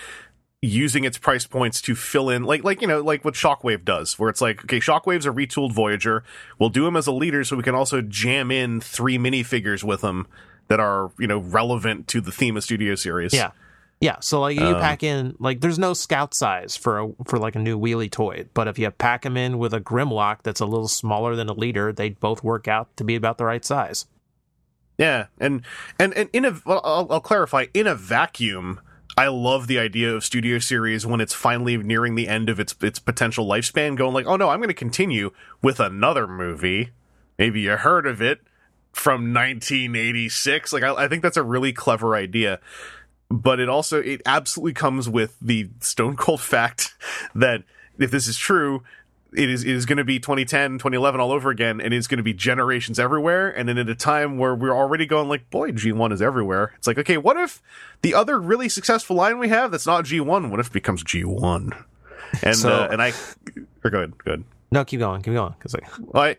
using 0.61 1.03
its 1.03 1.17
price 1.17 1.45
points 1.45 1.81
to 1.83 1.93
fill 1.93 2.29
in 2.29 2.43
like 2.43 2.63
like 2.63 2.81
you 2.81 2.87
know 2.87 2.99
like 3.01 3.23
what 3.23 3.35
shockwave 3.35 3.85
does 3.85 4.17
where 4.17 4.27
it's 4.29 4.41
like 4.41 4.63
okay 4.63 4.79
shockwave's 4.79 5.25
a 5.25 5.29
retooled 5.31 5.73
voyager. 5.73 6.23
We'll 6.57 6.69
do 6.69 6.87
him 6.87 6.95
as 6.95 7.05
a 7.07 7.11
leader 7.11 7.43
so 7.43 7.55
we 7.57 7.63
can 7.63 7.75
also 7.75 8.01
jam 8.01 8.49
in 8.49 8.79
three 8.81 9.17
minifigures 9.17 9.83
with 9.83 10.01
him 10.01 10.25
that 10.69 10.79
are 10.79 11.11
you 11.19 11.27
know 11.27 11.39
relevant 11.39 12.07
to 12.09 12.21
the 12.21 12.31
theme 12.31 12.57
of 12.57 12.63
studio 12.63 12.95
series. 12.95 13.33
Yeah. 13.33 13.51
Yeah, 13.99 14.17
so 14.19 14.41
like 14.41 14.59
you 14.59 14.65
Um, 14.65 14.79
pack 14.79 15.01
in 15.01 15.35
like 15.39 15.61
there's 15.61 15.79
no 15.79 15.93
scout 15.93 16.33
size 16.33 16.75
for 16.75 16.99
a, 16.99 17.09
for 17.25 17.39
like 17.39 17.55
a 17.55 17.59
new 17.59 17.79
wheelie 17.79 18.11
toy, 18.11 18.45
but 18.53 18.67
if 18.67 18.77
you 18.77 18.91
pack 18.91 19.23
them 19.23 19.35
in 19.35 19.57
with 19.57 19.73
a 19.73 19.81
Grimlock 19.81 20.43
that's 20.43 20.59
a 20.59 20.65
little 20.65 20.87
smaller 20.87 21.35
than 21.35 21.49
a 21.49 21.53
leader, 21.53 21.91
they 21.91 22.09
both 22.09 22.43
work 22.43 22.67
out 22.67 22.95
to 22.97 23.03
be 23.03 23.15
about 23.15 23.39
the 23.39 23.45
right 23.45 23.65
size. 23.65 24.05
Yeah, 24.99 25.27
and 25.39 25.63
and 25.99 26.13
and 26.13 26.29
in 26.31 26.45
a 26.45 26.59
well, 26.65 26.81
I'll, 26.83 27.07
I'll 27.09 27.21
clarify 27.21 27.65
in 27.73 27.87
a 27.87 27.95
vacuum. 27.95 28.81
I 29.17 29.29
love 29.29 29.65
the 29.65 29.79
idea 29.79 30.13
of 30.13 30.23
studio 30.23 30.59
series 30.59 31.03
when 31.03 31.19
it's 31.19 31.33
finally 31.33 31.75
nearing 31.77 32.13
the 32.13 32.27
end 32.27 32.49
of 32.49 32.59
its 32.59 32.75
its 32.83 32.99
potential 32.99 33.47
lifespan, 33.47 33.95
going 33.95 34.13
like, 34.13 34.27
oh 34.27 34.35
no, 34.35 34.49
I'm 34.49 34.59
going 34.59 34.67
to 34.69 34.75
continue 34.75 35.31
with 35.63 35.79
another 35.79 36.27
movie. 36.27 36.91
Maybe 37.39 37.61
you 37.61 37.77
heard 37.77 38.05
of 38.05 38.21
it 38.21 38.41
from 38.93 39.33
1986. 39.33 40.73
Like, 40.73 40.83
I, 40.83 41.05
I 41.05 41.07
think 41.07 41.23
that's 41.23 41.37
a 41.37 41.43
really 41.43 41.73
clever 41.73 42.15
idea, 42.15 42.59
but 43.29 43.59
it 43.59 43.69
also 43.69 43.99
it 44.01 44.21
absolutely 44.25 44.73
comes 44.73 45.09
with 45.09 45.35
the 45.41 45.69
stone 45.79 46.15
cold 46.15 46.41
fact 46.41 46.95
that 47.35 47.63
if 47.99 48.11
this 48.11 48.27
is 48.27 48.37
true, 48.37 48.83
it 49.33 49.49
is 49.49 49.63
it 49.63 49.71
is 49.75 49.85
going 49.85 49.97
to 49.97 50.05
be 50.05 50.19
2010 50.19 50.73
2011 50.73 51.19
all 51.19 51.31
over 51.31 51.49
again 51.49 51.81
and 51.81 51.93
it's 51.93 52.07
going 52.07 52.17
to 52.17 52.23
be 52.23 52.33
generations 52.33 52.99
everywhere. 52.99 53.49
And 53.49 53.67
then 53.67 53.77
at 53.77 53.89
a 53.89 53.95
time 53.95 54.37
where 54.37 54.55
we're 54.55 54.75
already 54.75 55.05
going 55.05 55.27
like 55.27 55.49
boy 55.49 55.71
g1 55.71 56.13
is 56.13 56.21
everywhere. 56.21 56.73
It's 56.77 56.87
like 56.87 56.97
okay 56.99 57.17
what 57.17 57.35
if 57.37 57.61
the 58.01 58.13
other 58.13 58.39
really 58.39 58.69
successful 58.69 59.15
line 59.15 59.39
we 59.39 59.49
have 59.49 59.71
that's 59.71 59.85
not 59.85 60.05
g1 60.05 60.49
what 60.49 60.59
if 60.59 60.67
it 60.67 60.73
becomes 60.73 61.03
g1 61.03 61.83
and 62.43 62.55
So- 62.55 62.69
uh, 62.69 62.87
and 62.91 63.01
i 63.01 63.11
or 63.83 63.89
go 63.89 63.97
ahead 63.99 64.17
go 64.23 64.31
ahead. 64.31 64.43
No, 64.69 64.83
keep 64.83 64.99
going, 64.99 65.21
keep 65.21 65.33
going, 65.33 65.53
because 65.57 65.73
like, 65.73 65.87
I 66.13 66.35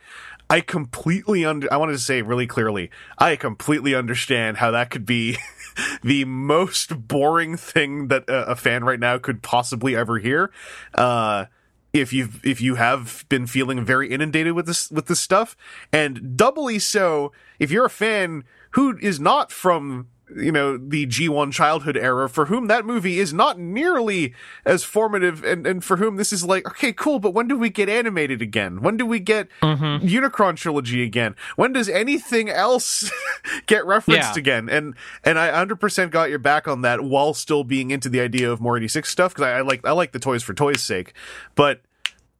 I 0.51 0.61
completely 0.61 1.45
under 1.47 1.73
I 1.73 1.77
wanted 1.79 1.93
to 1.93 1.99
say 1.99 2.21
really 2.21 2.47
clearly, 2.47 2.91
I 3.19 3.37
completely 3.37 3.95
understand 3.95 4.59
how 4.59 4.71
that 4.73 4.91
could 4.91 5.07
be 5.07 5.39
the 6.03 6.25
most 6.25 7.09
boring 7.09 7.57
thing 7.57 8.09
that 8.09 8.29
a, 8.29 8.51
a 8.51 8.57
fan 8.57 8.85
right 8.85 9.01
now 9.01 9.19
could 9.19 9.43
possibly 9.43 9.97
ever 9.97 10.19
hear. 10.19 10.51
Uh 10.95 11.47
if 11.93 12.13
you've 12.13 12.45
if 12.45 12.61
you 12.61 12.75
have 12.75 13.25
been 13.29 13.47
feeling 13.47 13.85
very 13.85 14.11
inundated 14.11 14.53
with 14.53 14.67
this 14.67 14.91
with 14.91 15.07
this 15.07 15.21
stuff, 15.21 15.57
and 15.93 16.37
doubly 16.37 16.79
so 16.79 17.33
if 17.59 17.71
you're 17.71 17.87
a 17.87 17.91
fan 17.91 18.45
who 18.73 18.99
is 19.01 19.19
not 19.19 19.51
from 19.51 20.09
you 20.37 20.53
know 20.53 20.77
the 20.77 21.07
G1 21.07 21.53
childhood 21.53 21.97
era 21.97 22.29
for 22.29 22.47
whom 22.47 22.67
that 22.67 22.85
movie 22.85 23.19
is 23.19 23.33
not 23.33 23.59
nearly 23.59 24.35
as 24.65 24.85
formative 24.85 25.43
and 25.45 25.67
and 25.67 25.85
for 25.85 25.97
whom 25.97 26.17
this 26.17 26.33
is 26.33 26.45
like 26.45 26.67
okay 26.67 26.93
cool 26.93 27.19
but 27.19 27.33
when 27.33 27.49
do 27.49 27.57
we 27.57 27.71
get 27.71 27.89
animated 27.89 28.43
again? 28.43 28.81
When 28.81 28.97
do 28.97 29.07
we 29.07 29.21
get 29.21 29.49
mm-hmm. 29.63 30.07
Unicron 30.07 30.57
trilogy 30.57 31.03
again? 31.03 31.35
When 31.57 31.73
does 31.73 31.89
anything 31.89 32.49
else 32.51 33.11
get 33.67 33.87
referenced 33.87 34.35
Yeah. 34.35 34.39
again? 34.39 34.69
And 34.69 34.95
and 35.25 35.39
I 35.39 35.51
100% 35.65 36.11
got 36.11 36.31
your 36.31 36.39
back 36.39 36.69
on 36.69 36.83
that 36.83 37.03
while 37.03 37.35
still 37.35 37.65
being 37.65 37.91
into 37.91 38.09
the 38.09 38.21
idea 38.21 38.51
of 38.51 38.61
more 38.61 38.77
86 38.77 39.09
stuff 39.09 39.35
because 39.35 39.45
I, 39.47 39.59
I 39.59 39.61
like 39.63 39.87
I 39.87 39.93
like 39.93 40.13
the 40.13 40.19
toys 40.19 40.43
for 40.43 40.55
toys 40.55 40.83
sake. 40.83 41.13
But 41.55 41.81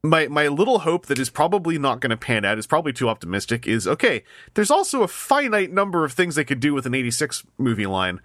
my 0.03 0.29
my 0.29 0.47
little 0.49 0.81
hope 0.81 1.07
that 1.07 1.19
is 1.19 1.29
probably 1.31 1.79
not 1.79 2.01
going 2.01 2.11
to 2.11 2.17
pan 2.17 2.45
out 2.45 2.57
is 2.59 2.67
probably 2.67 2.93
too 2.93 3.09
optimistic 3.09 3.67
is 3.67 3.87
okay 3.89 4.23
there's 4.55 4.71
also 4.71 5.03
a 5.03 5.09
finite 5.09 5.73
number 5.73 6.05
of 6.05 6.13
things 6.13 6.37
they 6.37 6.45
could 6.45 6.61
do 6.61 6.73
with 6.73 6.87
an 6.87 6.95
86 6.95 7.45
movie 7.59 7.87
line. 7.87 8.21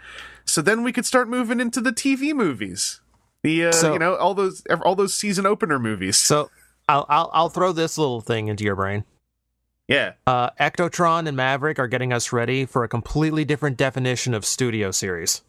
So 0.45 0.61
then 0.61 0.83
we 0.83 0.91
could 0.93 1.05
start 1.05 1.27
moving 1.29 1.59
into 1.59 1.81
the 1.81 1.91
tv 1.91 2.33
movies. 2.33 3.01
The 3.43 3.65
uh, 3.65 3.71
So- 3.71 3.93
you 3.93 3.99
know 3.99 4.15
all 4.15 4.33
those 4.35 4.63
all 4.83 4.95
those 4.95 5.13
season 5.13 5.45
opener 5.45 5.79
movies. 5.79 6.17
So 6.17 6.49
I'll, 6.87 7.05
I'll 7.09 7.29
I'll 7.33 7.49
throw 7.49 7.71
this 7.71 7.97
little 7.97 8.21
thing 8.21 8.49
into 8.49 8.63
your 8.63 8.75
brain. 8.75 9.03
yeah. 9.87 10.13
Uh, 10.27 10.49
Ectotron 10.59 11.27
and 11.27 11.35
Maverick 11.37 11.79
are 11.79 11.87
getting 11.87 12.13
us 12.13 12.31
ready 12.33 12.65
for 12.65 12.83
a 12.83 12.87
completely 12.89 13.45
different 13.45 13.77
definition 13.77 14.33
of 14.33 14.45
studio 14.45 14.91
series. 14.91 15.41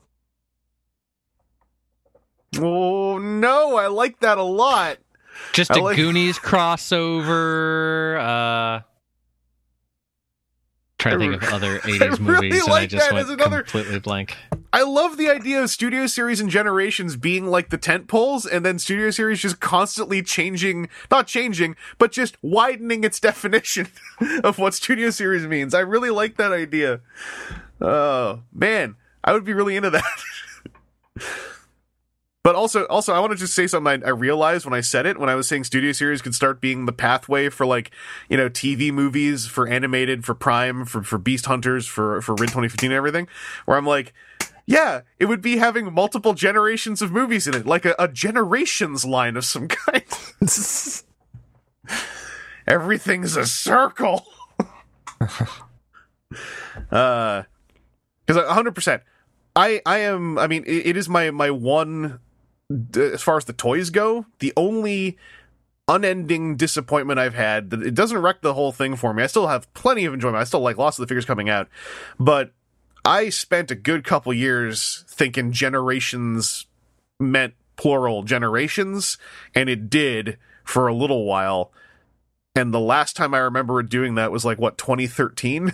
oh 2.58 3.18
no 3.18 3.76
i 3.76 3.86
like 3.88 4.20
that 4.20 4.38
a 4.38 4.42
lot 4.42 4.98
Just 5.52 5.70
I 5.72 5.78
a 5.78 5.82
like- 5.82 5.96
Goonies 5.96 6.38
crossover. 6.38 8.18
Uh, 8.18 8.82
trying 10.98 11.18
to 11.18 11.30
think 11.30 11.42
of 11.42 11.52
other 11.52 11.78
80s 11.80 12.00
really 12.00 12.48
movies, 12.50 12.64
and 12.64 12.72
I 12.72 12.86
just 12.86 13.12
went 13.12 13.28
another- 13.28 13.62
completely 13.62 13.98
blank. 14.00 14.36
I 14.72 14.82
love 14.82 15.16
the 15.18 15.28
idea 15.30 15.62
of 15.62 15.70
studio 15.70 16.08
series 16.08 16.40
and 16.40 16.50
generations 16.50 17.14
being 17.16 17.46
like 17.46 17.70
the 17.70 17.78
tent 17.78 18.08
poles, 18.08 18.44
and 18.44 18.66
then 18.66 18.80
studio 18.80 19.10
series 19.10 19.40
just 19.40 19.60
constantly 19.60 20.20
changing, 20.20 20.88
not 21.12 21.28
changing, 21.28 21.76
but 21.98 22.10
just 22.10 22.36
widening 22.42 23.04
its 23.04 23.20
definition 23.28 23.86
of 24.42 24.58
what 24.58 24.74
studio 24.74 25.10
series 25.10 25.46
means. 25.46 25.74
I 25.74 25.80
really 25.80 26.10
like 26.10 26.36
that 26.38 26.50
idea. 26.52 27.00
Oh 27.80 28.40
man, 28.52 28.96
I 29.22 29.32
would 29.32 29.44
be 29.44 29.52
really 29.52 29.76
into 29.76 29.90
that. 29.90 30.04
But 32.44 32.54
also, 32.56 32.84
also, 32.88 33.14
I 33.14 33.20
want 33.20 33.32
to 33.32 33.38
just 33.38 33.54
say 33.54 33.66
something 33.66 34.04
I, 34.04 34.08
I 34.08 34.10
realized 34.10 34.66
when 34.66 34.74
I 34.74 34.82
said 34.82 35.06
it 35.06 35.18
when 35.18 35.30
I 35.30 35.34
was 35.34 35.48
saying 35.48 35.64
studio 35.64 35.92
series 35.92 36.20
could 36.20 36.34
start 36.34 36.60
being 36.60 36.84
the 36.84 36.92
pathway 36.92 37.48
for 37.48 37.64
like 37.64 37.90
you 38.28 38.36
know 38.36 38.50
TV 38.50 38.92
movies 38.92 39.46
for 39.46 39.66
animated 39.66 40.26
for 40.26 40.34
Prime 40.34 40.84
for 40.84 41.02
for 41.02 41.16
Beast 41.16 41.46
Hunters 41.46 41.86
for 41.86 42.20
for 42.20 42.32
Rid 42.34 42.50
2015 42.50 42.90
and 42.90 42.96
everything. 42.96 43.28
Where 43.64 43.78
I'm 43.78 43.86
like, 43.86 44.12
yeah, 44.66 45.00
it 45.18 45.24
would 45.24 45.40
be 45.40 45.56
having 45.56 45.90
multiple 45.90 46.34
generations 46.34 47.00
of 47.00 47.10
movies 47.10 47.46
in 47.46 47.54
it, 47.54 47.64
like 47.64 47.86
a, 47.86 47.94
a 47.98 48.08
generations 48.08 49.06
line 49.06 49.38
of 49.38 49.46
some 49.46 49.66
kind. 49.68 50.04
Everything's 52.66 53.38
a 53.38 53.46
circle. 53.46 54.26
uh, 56.90 57.44
because 58.26 58.52
hundred 58.52 58.74
percent, 58.74 59.02
I 59.56 59.80
I 59.86 60.00
am. 60.00 60.36
I 60.36 60.46
mean, 60.46 60.64
it, 60.66 60.88
it 60.88 60.96
is 60.98 61.08
my 61.08 61.30
my 61.30 61.50
one 61.50 62.20
as 62.96 63.22
far 63.22 63.36
as 63.36 63.44
the 63.44 63.52
toys 63.52 63.90
go. 63.90 64.26
The 64.38 64.52
only 64.56 65.16
unending 65.86 66.56
disappointment 66.56 67.18
I've 67.20 67.34
had 67.34 67.70
that 67.70 67.82
it 67.82 67.94
doesn't 67.94 68.18
wreck 68.18 68.40
the 68.40 68.54
whole 68.54 68.72
thing 68.72 68.96
for 68.96 69.12
me. 69.12 69.22
I 69.22 69.26
still 69.26 69.48
have 69.48 69.72
plenty 69.74 70.04
of 70.06 70.14
enjoyment. 70.14 70.38
I 70.40 70.44
still 70.44 70.60
like 70.60 70.78
lots 70.78 70.98
of 70.98 71.02
the 71.02 71.06
figures 71.08 71.26
coming 71.26 71.50
out, 71.50 71.68
but 72.18 72.52
I 73.04 73.28
spent 73.28 73.70
a 73.70 73.74
good 73.74 74.02
couple 74.04 74.32
years 74.32 75.04
thinking 75.08 75.52
generations 75.52 76.66
meant 77.20 77.54
plural 77.76 78.22
generations, 78.22 79.18
and 79.54 79.68
it 79.68 79.90
did 79.90 80.38
for 80.64 80.86
a 80.88 80.94
little 80.94 81.24
while. 81.24 81.70
And 82.56 82.72
the 82.72 82.80
last 82.80 83.14
time 83.16 83.34
I 83.34 83.38
remember 83.38 83.82
doing 83.82 84.14
that 84.14 84.30
was 84.32 84.44
like 84.44 84.58
what 84.58 84.78
2013, 84.78 85.72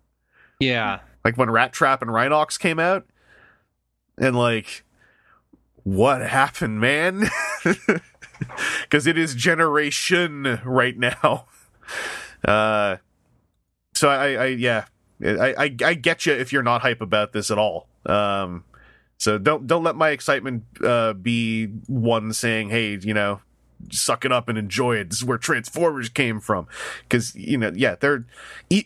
Yeah. 0.58 1.00
like 1.24 1.36
when 1.36 1.48
Rattrap 1.48 2.00
and 2.02 2.10
Rhinox 2.10 2.58
came 2.58 2.78
out, 2.78 3.06
and 4.18 4.34
like, 4.36 4.83
what 5.84 6.20
happened, 6.22 6.80
man? 6.80 7.28
Because 8.82 9.06
it 9.06 9.16
is 9.16 9.34
generation 9.34 10.60
right 10.64 10.98
now. 10.98 11.46
Uh, 12.44 12.98
so 13.94 14.10
I, 14.10 14.32
I 14.32 14.46
yeah, 14.48 14.84
I, 15.24 15.54
I 15.56 15.76
I 15.82 15.94
get 15.94 16.26
you 16.26 16.34
if 16.34 16.52
you're 16.52 16.62
not 16.62 16.82
hype 16.82 17.00
about 17.00 17.32
this 17.32 17.50
at 17.50 17.56
all. 17.56 17.88
Um, 18.04 18.64
so 19.16 19.38
don't 19.38 19.66
don't 19.66 19.82
let 19.82 19.96
my 19.96 20.10
excitement 20.10 20.64
uh 20.84 21.14
be 21.14 21.66
one 21.86 22.34
saying, 22.34 22.68
hey, 22.68 22.98
you 23.00 23.14
know, 23.14 23.40
suck 23.90 24.24
it 24.24 24.32
up 24.32 24.48
and 24.48 24.58
enjoy 24.58 24.96
it. 24.96 25.10
This 25.10 25.18
is 25.18 25.24
where 25.24 25.38
Transformers 25.38 26.08
came 26.08 26.40
from, 26.40 26.66
because 27.02 27.34
you 27.34 27.58
know, 27.58 27.72
yeah, 27.74 27.96
they're 27.98 28.24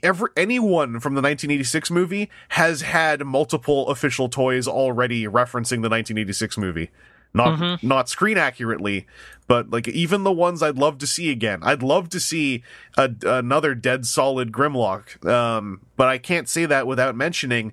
every 0.02 0.30
anyone 0.36 1.00
from 1.00 1.14
the 1.14 1.22
1986 1.22 1.90
movie 1.90 2.30
has 2.50 2.82
had 2.82 3.24
multiple 3.24 3.88
official 3.88 4.28
toys 4.28 4.66
already 4.68 5.24
referencing 5.24 5.82
the 5.82 5.88
1986 5.88 6.58
movie. 6.58 6.90
Not 7.34 7.82
not 7.82 8.08
screen 8.08 8.38
accurately, 8.38 9.06
but 9.46 9.70
like 9.70 9.86
even 9.86 10.24
the 10.24 10.32
ones 10.32 10.62
I'd 10.62 10.78
love 10.78 10.98
to 10.98 11.06
see 11.06 11.30
again. 11.30 11.60
I'd 11.62 11.82
love 11.82 12.08
to 12.10 12.20
see 12.20 12.62
a, 12.96 13.10
another 13.22 13.74
dead 13.74 14.06
solid 14.06 14.50
Grimlock, 14.50 15.24
um, 15.26 15.82
but 15.96 16.08
I 16.08 16.16
can't 16.16 16.48
say 16.48 16.64
that 16.64 16.86
without 16.86 17.14
mentioning 17.14 17.72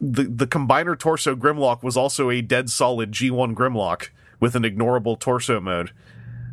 the 0.00 0.24
the 0.24 0.46
combiner 0.46 0.96
torso 0.96 1.34
Grimlock 1.34 1.82
was 1.82 1.96
also 1.96 2.30
a 2.30 2.42
dead 2.42 2.70
solid 2.70 3.10
G1 3.10 3.54
Grimlock 3.54 4.10
with 4.38 4.54
an 4.54 4.62
ignorable 4.62 5.18
torso 5.18 5.60
mode. 5.60 5.90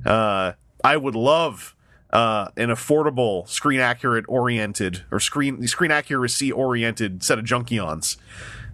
Uh, 0.05 0.53
I 0.83 0.97
would 0.97 1.15
love 1.15 1.75
uh, 2.11 2.47
an 2.57 2.69
affordable 2.69 3.47
screen 3.47 3.79
accurate 3.79 4.25
oriented 4.27 5.03
or 5.11 5.19
screen 5.19 5.65
screen 5.67 5.91
accuracy 5.91 6.51
oriented 6.51 7.23
set 7.23 7.37
of 7.37 7.45
Junkions. 7.45 8.17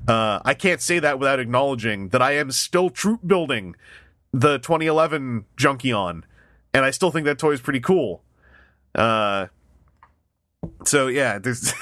Uh, 0.07 0.39
I 0.45 0.53
can't 0.53 0.81
say 0.81 0.99
that 0.99 1.17
without 1.19 1.39
acknowledging 1.39 2.09
that 2.09 2.21
I 2.21 2.33
am 2.33 2.51
still 2.51 2.89
troop 2.89 3.21
building 3.25 3.75
the 4.31 4.59
2011 4.59 5.45
Junkion, 5.57 6.23
and 6.73 6.85
I 6.85 6.91
still 6.91 7.11
think 7.11 7.25
that 7.25 7.39
toy 7.39 7.51
is 7.51 7.61
pretty 7.61 7.79
cool. 7.79 8.21
Uh, 8.93 9.47
so 10.85 11.07
yeah, 11.07 11.39
there's 11.39 11.73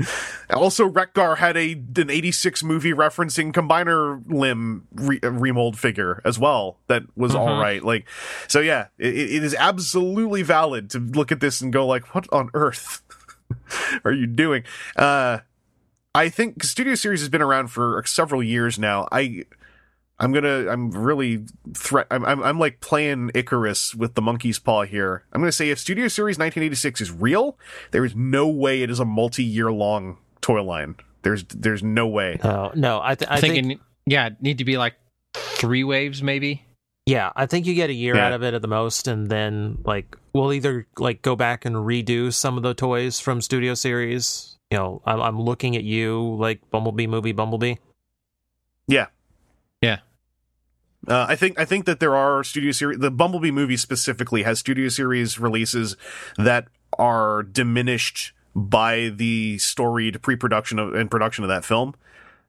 also 0.50 0.86
Wreck-Gar 0.86 1.36
had 1.36 1.56
a 1.56 1.72
an 1.72 2.10
86 2.10 2.62
movie 2.62 2.92
referencing 2.92 3.52
combiner 3.52 4.22
limb 4.26 4.86
re- 4.94 5.20
remold 5.22 5.78
figure 5.78 6.20
as 6.24 6.38
well 6.38 6.78
that 6.88 7.02
was 7.16 7.34
all 7.34 7.58
right. 7.60 7.82
Like, 7.82 8.08
so 8.48 8.60
yeah, 8.60 8.88
it, 8.98 9.14
it 9.14 9.44
is 9.44 9.54
absolutely 9.54 10.42
valid 10.42 10.90
to 10.90 10.98
look 10.98 11.32
at 11.32 11.40
this 11.40 11.60
and 11.60 11.72
go 11.72 11.86
like, 11.86 12.14
what 12.14 12.26
on 12.32 12.50
earth 12.54 13.02
are 14.04 14.12
you 14.12 14.26
doing? 14.26 14.64
Uh, 14.96 15.38
I 16.14 16.28
think 16.28 16.62
Studio 16.62 16.94
Series 16.94 17.20
has 17.20 17.28
been 17.28 17.42
around 17.42 17.68
for 17.68 18.02
several 18.06 18.42
years 18.42 18.78
now. 18.78 19.08
I 19.10 19.44
I'm 20.22 20.32
gonna 20.32 20.68
I'm 20.70 20.90
really 20.92 21.44
threat 21.74 22.06
I'm, 22.10 22.24
I'm 22.24 22.42
I'm 22.42 22.58
like 22.58 22.80
playing 22.80 23.32
Icarus 23.34 23.94
with 23.94 24.14
the 24.14 24.22
monkey's 24.22 24.58
paw 24.58 24.84
here. 24.84 25.24
I'm 25.32 25.40
gonna 25.40 25.52
say 25.52 25.70
if 25.70 25.78
Studio 25.78 26.06
Series 26.08 26.38
1986 26.38 27.00
is 27.00 27.10
real, 27.10 27.58
there 27.90 28.04
is 28.04 28.14
no 28.14 28.46
way 28.48 28.82
it 28.82 28.90
is 28.90 29.00
a 29.00 29.04
multi-year 29.04 29.70
long 29.72 30.18
toy 30.40 30.62
line. 30.62 30.94
There's 31.22 31.44
there's 31.44 31.82
no 31.82 32.06
way. 32.06 32.38
No, 32.42 32.72
no. 32.74 33.00
I, 33.02 33.14
th- 33.16 33.30
I 33.30 33.34
I 33.34 33.40
think 33.40 33.54
think, 33.54 33.72
it, 33.72 33.78
yeah, 34.06 34.30
need 34.40 34.58
to 34.58 34.64
be 34.64 34.78
like 34.78 34.94
three 35.34 35.84
waves, 35.84 36.22
maybe. 36.22 36.64
Yeah, 37.04 37.32
I 37.34 37.46
think 37.46 37.66
you 37.66 37.74
get 37.74 37.90
a 37.90 37.92
year 37.92 38.14
Yeah. 38.14 38.26
out 38.26 38.32
of 38.32 38.44
it 38.44 38.54
at 38.54 38.62
the 38.62 38.68
most, 38.68 39.08
and 39.08 39.28
then 39.28 39.78
like 39.84 40.16
we'll 40.32 40.52
either 40.52 40.86
like 40.98 41.20
go 41.22 41.34
back 41.34 41.64
and 41.64 41.74
redo 41.74 42.32
some 42.32 42.56
of 42.56 42.62
the 42.62 42.74
toys 42.74 43.18
from 43.18 43.40
Studio 43.40 43.74
Series. 43.74 44.56
You 44.70 44.78
know, 44.78 45.02
I'm, 45.04 45.20
I'm 45.20 45.40
looking 45.40 45.74
at 45.76 45.82
you 45.82 46.36
like 46.38 46.70
Bumblebee 46.70 47.06
movie, 47.08 47.32
Bumblebee. 47.32 47.74
Yeah. 48.86 49.06
Yeah. 49.80 49.98
Uh, 51.06 51.26
I 51.28 51.36
think 51.36 51.58
I 51.58 51.64
think 51.64 51.86
that 51.86 52.00
there 52.00 52.14
are 52.14 52.44
studio 52.44 52.72
series. 52.72 52.98
The 52.98 53.10
Bumblebee 53.10 53.50
movie 53.50 53.76
specifically 53.76 54.44
has 54.44 54.58
studio 54.58 54.88
series 54.88 55.38
releases 55.38 55.96
that 56.36 56.68
are 56.98 57.42
diminished 57.42 58.32
by 58.54 59.12
the 59.14 59.58
storied 59.58 60.22
pre-production 60.22 60.78
of, 60.78 60.94
and 60.94 61.10
production 61.10 61.42
of 61.42 61.48
that 61.48 61.64
film. 61.64 61.94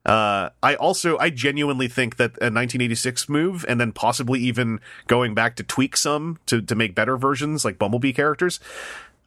Uh, 0.05 0.49
I 0.61 0.75
also 0.75 1.17
I 1.17 1.29
genuinely 1.29 1.87
think 1.87 2.17
that 2.17 2.31
a 2.31 2.51
1986 2.51 3.29
move, 3.29 3.65
and 3.67 3.79
then 3.79 3.91
possibly 3.91 4.39
even 4.41 4.79
going 5.07 5.33
back 5.33 5.55
to 5.55 5.63
tweak 5.63 5.95
some 5.95 6.39
to 6.45 6.61
to 6.61 6.75
make 6.75 6.93
better 6.93 7.17
versions 7.17 7.63
like 7.63 7.79
Bumblebee 7.79 8.13
characters. 8.13 8.59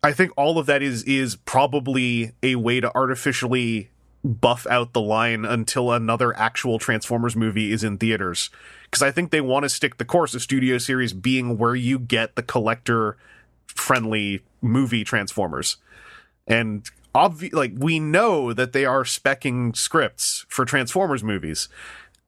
I 0.02 0.12
think 0.12 0.32
all 0.36 0.58
of 0.58 0.66
that 0.66 0.82
is 0.82 1.02
is 1.04 1.36
probably 1.36 2.32
a 2.42 2.56
way 2.56 2.80
to 2.80 2.94
artificially 2.94 3.90
buff 4.22 4.66
out 4.68 4.92
the 4.92 5.00
line 5.00 5.44
until 5.44 5.92
another 5.92 6.36
actual 6.36 6.78
Transformers 6.78 7.36
movie 7.36 7.72
is 7.72 7.82
in 7.82 7.96
theaters. 7.96 8.50
Because 8.90 9.02
I 9.02 9.10
think 9.10 9.30
they 9.30 9.40
want 9.40 9.64
to 9.64 9.68
stick 9.68 9.98
the 9.98 10.04
course 10.04 10.34
of 10.34 10.42
Studio 10.42 10.78
Series 10.78 11.12
being 11.12 11.58
where 11.58 11.74
you 11.74 11.98
get 11.98 12.36
the 12.36 12.42
collector 12.42 13.16
friendly 13.66 14.40
movie 14.62 15.04
Transformers. 15.04 15.76
And 16.46 16.88
obvi- 17.14 17.52
like 17.52 17.72
we 17.76 17.98
know 17.98 18.52
that 18.52 18.72
they 18.72 18.84
are 18.84 19.04
specking 19.04 19.76
scripts 19.76 20.46
for 20.48 20.64
Transformers 20.64 21.24
movies, 21.24 21.68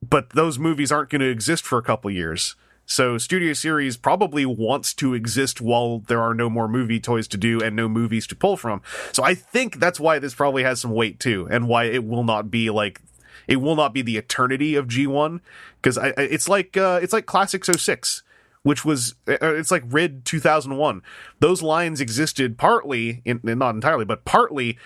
but 0.07 0.31
those 0.31 0.59
movies 0.59 0.93
aren't 0.93 1.11
going 1.11 1.21
to 1.21 1.31
exist 1.31 1.65
for 1.65 1.79
a 1.79 1.83
couple 1.83 2.11
years. 2.11 2.57
So 2.91 3.19
Studio 3.19 3.53
Series 3.53 3.99
probably 3.99 4.47
wants 4.47 4.95
to 4.95 5.13
exist 5.13 5.61
while 5.61 5.99
there 5.99 6.23
are 6.23 6.33
no 6.33 6.49
more 6.49 6.67
movie 6.69 7.01
toys 7.01 7.29
to 7.29 7.37
do 7.37 7.61
and 7.61 7.77
no 7.77 7.87
movies 7.87 8.27
to 8.29 8.35
pull 8.35 8.57
from. 8.57 8.81
So 9.13 9.23
I 9.23 9.35
think 9.35 9.79
that's 9.79 10.01
why 10.01 10.19
this 10.19 10.35
probably 10.35 10.63
has 10.63 10.81
some 10.81 10.93
weight 10.93 11.21
too, 11.21 11.47
and 11.51 11.69
why 11.69 11.85
it 11.85 12.05
will 12.07 12.25
not 12.25 12.51
be 12.51 12.71
like 12.71 13.03
it 13.49 13.57
will 13.57 13.75
not 13.75 13.93
be 13.93 14.03
the 14.03 14.17
eternity 14.17 14.77
of 14.77 14.87
G1 14.87 15.41
because 15.83 15.99
it's 16.17 16.49
like 16.49 16.77
uh, 16.77 17.01
it's 17.03 17.13
like 17.13 17.27
Classics 17.27 17.69
06 17.75 18.23
which 18.63 18.85
was 18.85 19.15
uh, 19.27 19.37
it's 19.41 19.71
like 19.71 19.83
Rid 19.87 20.25
2001. 20.25 21.03
Those 21.41 21.63
lines 21.63 22.01
existed 22.01 22.59
partly, 22.59 23.23
in, 23.25 23.41
not 23.43 23.75
entirely, 23.75 24.05
but 24.05 24.25
partly 24.25 24.79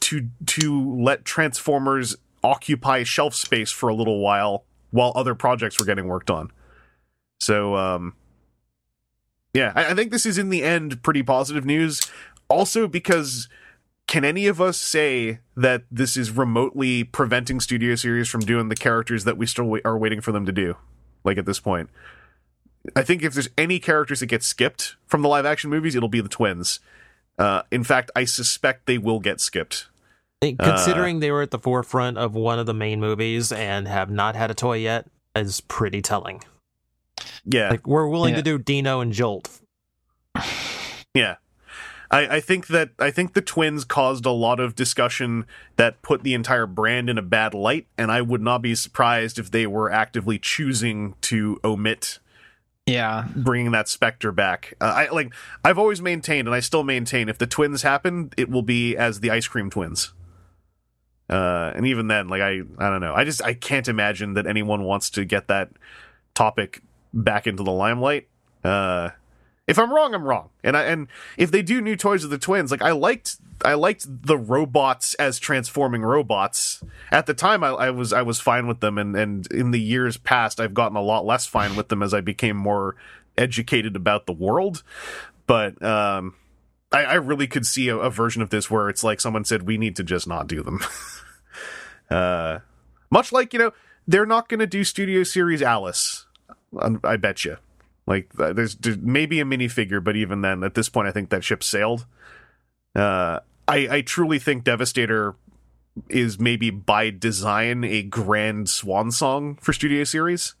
to 0.00 0.28
to 0.46 1.00
let 1.00 1.24
Transformers 1.24 2.16
occupy 2.42 3.02
shelf 3.02 3.34
space 3.34 3.70
for 3.70 3.88
a 3.88 3.94
little 3.94 4.20
while 4.20 4.64
while 4.90 5.12
other 5.16 5.34
projects 5.34 5.78
were 5.78 5.84
getting 5.84 6.06
worked 6.06 6.30
on. 6.30 6.52
So, 7.40 7.74
um, 7.74 8.14
yeah, 9.52 9.72
I, 9.74 9.86
I 9.86 9.94
think 9.94 10.12
this 10.12 10.26
is 10.26 10.38
in 10.38 10.50
the 10.50 10.62
end 10.62 11.02
pretty 11.02 11.22
positive 11.22 11.64
news. 11.64 12.00
Also, 12.48 12.86
because 12.86 13.48
can 14.06 14.24
any 14.24 14.46
of 14.46 14.60
us 14.60 14.76
say 14.78 15.40
that 15.56 15.84
this 15.90 16.16
is 16.16 16.30
remotely 16.30 17.04
preventing 17.04 17.60
Studio 17.60 17.94
Series 17.94 18.28
from 18.28 18.40
doing 18.40 18.68
the 18.68 18.76
characters 18.76 19.24
that 19.24 19.36
we 19.36 19.46
still 19.46 19.64
wait, 19.64 19.82
are 19.84 19.96
waiting 19.98 20.20
for 20.20 20.32
them 20.32 20.46
to 20.46 20.52
do? 20.52 20.76
Like 21.24 21.38
at 21.38 21.46
this 21.46 21.58
point, 21.60 21.88
I 22.94 23.02
think 23.02 23.22
if 23.22 23.32
there's 23.32 23.48
any 23.56 23.78
characters 23.78 24.20
that 24.20 24.26
get 24.26 24.42
skipped 24.42 24.96
from 25.06 25.22
the 25.22 25.28
live 25.28 25.46
action 25.46 25.70
movies, 25.70 25.94
it'll 25.94 26.08
be 26.10 26.20
the 26.20 26.28
twins. 26.28 26.80
Uh, 27.38 27.62
in 27.70 27.82
fact, 27.82 28.10
I 28.14 28.24
suspect 28.24 28.86
they 28.86 28.98
will 28.98 29.20
get 29.20 29.40
skipped. 29.40 29.88
Eh, 30.42 30.52
Considering 30.60 31.20
they 31.20 31.30
were 31.30 31.40
at 31.42 31.50
the 31.50 31.58
forefront 31.58 32.18
of 32.18 32.34
one 32.34 32.58
of 32.58 32.66
the 32.66 32.74
main 32.74 33.00
movies 33.00 33.50
and 33.50 33.88
have 33.88 34.10
not 34.10 34.36
had 34.36 34.50
a 34.50 34.54
toy 34.54 34.76
yet, 34.76 35.06
is 35.34 35.62
pretty 35.62 36.02
telling. 36.02 36.42
Yeah, 37.46 37.70
Like 37.70 37.86
we're 37.86 38.06
willing 38.06 38.32
Yeah. 38.34 38.38
to 38.38 38.42
do 38.42 38.58
Dino 38.58 39.00
and 39.00 39.12
Jolt. 39.12 39.48
yeah. 41.14 41.36
I, 42.10 42.36
I 42.36 42.40
think 42.40 42.66
that 42.68 42.90
I 42.98 43.10
think 43.10 43.32
the 43.34 43.40
twins 43.40 43.84
caused 43.84 44.26
a 44.26 44.30
lot 44.30 44.60
of 44.60 44.74
discussion 44.74 45.46
that 45.76 46.02
put 46.02 46.22
the 46.22 46.34
entire 46.34 46.66
brand 46.66 47.08
in 47.10 47.18
a 47.18 47.22
bad 47.22 47.54
light, 47.54 47.86
and 47.98 48.12
I 48.12 48.20
would 48.20 48.42
not 48.42 48.62
be 48.62 48.74
surprised 48.74 49.38
if 49.38 49.50
they 49.50 49.66
were 49.66 49.90
actively 49.90 50.38
choosing 50.38 51.14
to 51.22 51.58
omit 51.64 52.18
Yeah. 52.86 53.26
bringing 53.34 53.72
that 53.72 53.88
specter 53.88 54.30
back. 54.32 54.74
Uh, 54.80 54.84
I 54.84 55.08
like 55.10 55.32
I've 55.64 55.78
always 55.78 56.00
maintained, 56.02 56.46
and 56.46 56.54
I 56.54 56.60
still 56.60 56.84
maintain, 56.84 57.28
if 57.28 57.38
the 57.38 57.46
twins 57.46 57.82
happen, 57.82 58.30
it 58.36 58.50
will 58.50 58.62
be 58.62 58.96
as 58.96 59.20
the 59.20 59.30
ice 59.30 59.48
cream 59.48 59.70
twins. 59.70 60.12
Uh, 61.28 61.72
and 61.74 61.86
even 61.86 62.08
then, 62.08 62.28
like 62.28 62.42
I, 62.42 62.60
I 62.78 62.90
don't 62.90 63.00
know. 63.00 63.14
I 63.14 63.24
just 63.24 63.42
I 63.42 63.54
can't 63.54 63.88
imagine 63.88 64.34
that 64.34 64.46
anyone 64.46 64.84
wants 64.84 65.08
to 65.10 65.24
get 65.24 65.48
that 65.48 65.70
topic 66.34 66.82
back 67.14 67.46
into 67.46 67.62
the 67.62 67.70
limelight. 67.72 68.28
Uh, 68.62 69.10
if 69.66 69.78
I'm 69.78 69.92
wrong, 69.92 70.14
I'm 70.14 70.24
wrong. 70.24 70.50
And 70.62 70.76
I 70.76 70.84
and 70.84 71.08
if 71.38 71.50
they 71.50 71.62
do 71.62 71.80
new 71.80 71.96
toys 71.96 72.24
of 72.24 72.30
the 72.30 72.38
twins, 72.38 72.70
like 72.70 72.82
I 72.82 72.92
liked 72.92 73.36
I 73.64 73.74
liked 73.74 74.04
the 74.26 74.36
robots 74.36 75.14
as 75.14 75.38
transforming 75.38 76.02
robots. 76.02 76.82
At 77.10 77.26
the 77.26 77.34
time 77.34 77.64
I, 77.64 77.68
I 77.68 77.90
was 77.90 78.12
I 78.12 78.22
was 78.22 78.40
fine 78.40 78.66
with 78.66 78.80
them 78.80 78.98
and, 78.98 79.16
and 79.16 79.46
in 79.50 79.70
the 79.70 79.80
years 79.80 80.16
past 80.16 80.60
I've 80.60 80.74
gotten 80.74 80.96
a 80.96 81.02
lot 81.02 81.24
less 81.24 81.46
fine 81.46 81.76
with 81.76 81.88
them 81.88 82.02
as 82.02 82.12
I 82.12 82.20
became 82.20 82.56
more 82.56 82.96
educated 83.38 83.96
about 83.96 84.26
the 84.26 84.32
world. 84.32 84.82
But 85.46 85.82
um 85.82 86.34
I, 86.92 87.04
I 87.04 87.14
really 87.14 87.46
could 87.46 87.66
see 87.66 87.88
a, 87.88 87.96
a 87.96 88.10
version 88.10 88.42
of 88.42 88.50
this 88.50 88.70
where 88.70 88.90
it's 88.90 89.02
like 89.02 89.20
someone 89.20 89.44
said 89.46 89.62
we 89.62 89.78
need 89.78 89.96
to 89.96 90.04
just 90.04 90.26
not 90.28 90.46
do 90.46 90.62
them. 90.62 90.80
uh 92.10 92.58
much 93.08 93.32
like, 93.32 93.54
you 93.54 93.58
know, 93.58 93.72
they're 94.06 94.26
not 94.26 94.50
gonna 94.50 94.66
do 94.66 94.84
Studio 94.84 95.22
Series 95.22 95.62
Alice. 95.62 96.26
um, 96.78 97.00
I 97.02 97.16
bet 97.16 97.46
you. 97.46 97.56
Like 98.06 98.30
uh, 98.38 98.52
there's, 98.52 98.74
there's 98.76 98.98
maybe 98.98 99.40
a 99.40 99.44
minifigure, 99.44 100.02
but 100.02 100.16
even 100.16 100.42
then, 100.42 100.62
at 100.62 100.74
this 100.74 100.88
point, 100.88 101.08
I 101.08 101.10
think 101.10 101.30
that 101.30 101.44
ship 101.44 101.62
sailed. 101.62 102.06
Uh, 102.94 103.40
I 103.66 103.88
I 103.90 104.00
truly 104.02 104.38
think 104.38 104.64
Devastator 104.64 105.36
is 106.08 106.38
maybe 106.38 106.70
by 106.70 107.10
design 107.10 107.84
a 107.84 108.02
grand 108.02 108.68
swan 108.68 109.10
song 109.10 109.56
for 109.56 109.72
Studio 109.72 110.04
Series. 110.04 110.54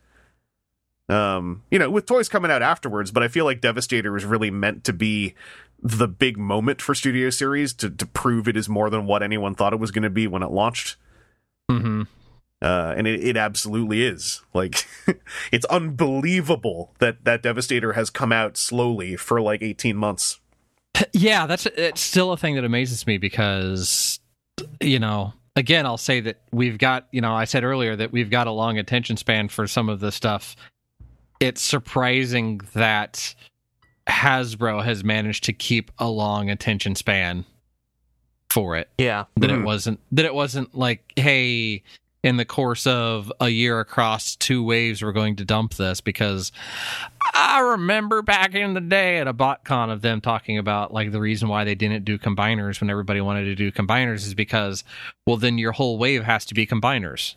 Um, 1.08 1.62
you 1.70 1.78
know, 1.78 1.90
with 1.90 2.06
toys 2.06 2.30
coming 2.30 2.50
out 2.50 2.62
afterwards, 2.62 3.10
but 3.10 3.22
I 3.22 3.28
feel 3.28 3.44
like 3.44 3.60
Devastator 3.60 4.16
is 4.16 4.24
really 4.24 4.50
meant 4.50 4.84
to 4.84 4.94
be 4.94 5.34
the 5.82 6.08
big 6.08 6.38
moment 6.38 6.80
for 6.80 6.94
Studio 6.94 7.28
Series 7.28 7.74
to 7.74 7.90
to 7.90 8.06
prove 8.06 8.48
it 8.48 8.56
is 8.56 8.70
more 8.70 8.88
than 8.88 9.04
what 9.06 9.22
anyone 9.22 9.54
thought 9.54 9.74
it 9.74 9.80
was 9.80 9.90
going 9.90 10.02
to 10.02 10.10
be 10.10 10.26
when 10.26 10.42
it 10.42 10.50
launched 10.50 10.96
hmm 11.70 12.02
uh, 12.64 12.94
and 12.96 13.06
it, 13.06 13.22
it 13.22 13.36
absolutely 13.36 14.02
is. 14.02 14.42
Like, 14.54 14.86
it's 15.52 15.66
unbelievable 15.66 16.92
that 16.98 17.24
that 17.24 17.42
Devastator 17.42 17.92
has 17.92 18.10
come 18.10 18.32
out 18.32 18.56
slowly 18.56 19.16
for 19.16 19.40
like 19.40 19.62
eighteen 19.62 19.96
months. 19.96 20.40
Yeah, 21.12 21.46
that's 21.46 21.66
it's 21.66 22.00
still 22.00 22.32
a 22.32 22.36
thing 22.36 22.54
that 22.54 22.64
amazes 22.64 23.06
me 23.06 23.18
because 23.18 24.20
you 24.80 24.98
know, 25.00 25.32
again, 25.56 25.86
I'll 25.86 25.96
say 25.98 26.20
that 26.20 26.40
we've 26.52 26.78
got, 26.78 27.08
you 27.10 27.20
know, 27.20 27.34
I 27.34 27.44
said 27.46 27.64
earlier 27.64 27.96
that 27.96 28.12
we've 28.12 28.30
got 28.30 28.46
a 28.46 28.52
long 28.52 28.78
attention 28.78 29.16
span 29.16 29.48
for 29.48 29.66
some 29.66 29.88
of 29.88 29.98
the 29.98 30.12
stuff. 30.12 30.54
It's 31.40 31.60
surprising 31.60 32.60
that 32.74 33.34
Hasbro 34.08 34.84
has 34.84 35.02
managed 35.02 35.42
to 35.44 35.52
keep 35.52 35.90
a 35.98 36.08
long 36.08 36.48
attention 36.50 36.94
span 36.94 37.44
for 38.50 38.76
it. 38.76 38.88
Yeah. 38.98 39.24
That 39.38 39.50
Mhm. 39.50 39.60
it 39.60 39.64
wasn't 39.64 40.00
that 40.12 40.24
it 40.24 40.34
wasn't 40.34 40.76
like, 40.76 41.12
hey, 41.16 41.82
in 42.24 42.38
the 42.38 42.44
course 42.46 42.86
of 42.86 43.30
a 43.38 43.50
year 43.50 43.80
across 43.80 44.34
two 44.34 44.64
waves, 44.64 45.02
we're 45.02 45.12
going 45.12 45.36
to 45.36 45.44
dump 45.44 45.74
this 45.74 46.00
because 46.00 46.52
I 47.34 47.60
remember 47.60 48.22
back 48.22 48.54
in 48.54 48.72
the 48.72 48.80
day 48.80 49.18
at 49.18 49.28
a 49.28 49.34
BotCon 49.34 49.92
of 49.92 50.00
them 50.00 50.22
talking 50.22 50.56
about 50.56 50.92
like 50.92 51.12
the 51.12 51.20
reason 51.20 51.48
why 51.48 51.64
they 51.64 51.74
didn't 51.74 52.06
do 52.06 52.18
combiners 52.18 52.80
when 52.80 52.88
everybody 52.88 53.20
wanted 53.20 53.44
to 53.44 53.54
do 53.54 53.70
combiners 53.70 54.26
is 54.26 54.34
because, 54.34 54.84
well, 55.26 55.36
then 55.36 55.58
your 55.58 55.72
whole 55.72 55.98
wave 55.98 56.24
has 56.24 56.46
to 56.46 56.54
be 56.54 56.66
combiners. 56.66 57.34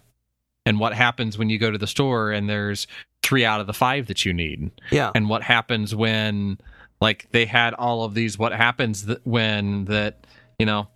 And 0.66 0.80
what 0.80 0.94
happens 0.94 1.38
when 1.38 1.50
you 1.50 1.60
go 1.60 1.70
to 1.70 1.78
the 1.78 1.86
store 1.86 2.32
and 2.32 2.50
there's 2.50 2.88
three 3.24 3.44
out 3.44 3.60
of 3.60 3.68
the 3.68 3.74
five 3.74 4.08
that 4.08 4.26
you 4.26 4.34
need? 4.34 4.72
Yeah. 4.90 5.12
and 5.14 5.28
what 5.28 5.44
happens 5.44 5.94
when 5.94 6.60
like 7.02 7.28
they 7.32 7.46
had 7.46 7.74
all 7.74 8.06
of 8.06 8.14
these 8.14 8.40
what 8.40 8.54
happens 8.54 9.06
th- 9.06 9.20
when 9.26 9.86
that 9.86 10.26
you 10.58 10.66
know 10.66 10.88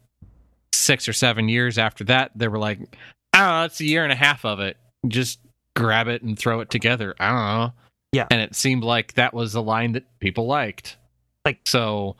six 0.74 1.08
or 1.08 1.14
seven 1.14 1.48
years 1.48 1.78
after 1.78 2.04
that 2.06 2.32
they 2.36 2.48
were 2.48 2.58
like 2.58 2.98
i 3.34 3.40
don't 3.40 3.48
know 3.50 3.66
it's 3.66 3.80
a 3.80 3.86
year 3.86 4.04
and 4.04 4.12
a 4.12 4.16
half 4.16 4.46
of 4.46 4.60
it 4.60 4.78
just 5.08 5.40
grab 5.76 6.08
it 6.08 6.22
and 6.22 6.38
throw 6.38 6.60
it 6.60 6.70
together 6.70 7.16
i 7.20 7.28
don't 7.30 7.36
know 7.60 7.74
Yeah. 8.12 8.28
and 8.32 8.42
it 8.42 8.56
seemed 8.56 8.84
like 8.84 9.14
that 9.14 9.34
was 9.34 9.54
the 9.54 9.62
line 9.64 9.94
that 9.94 10.06
people 10.20 10.46
liked 10.48 10.98
Like- 11.46 11.62
so 11.66 12.16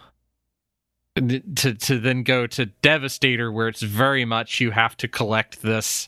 to 1.18 1.74
to 1.74 2.00
then 2.00 2.24
go 2.24 2.48
to 2.48 2.66
devastator 2.68 3.52
where 3.52 3.68
it's 3.68 3.82
very 3.82 4.24
much 4.24 4.62
you 4.62 4.72
have 4.72 4.96
to 4.98 5.08
collect 5.10 5.62
this 5.62 6.08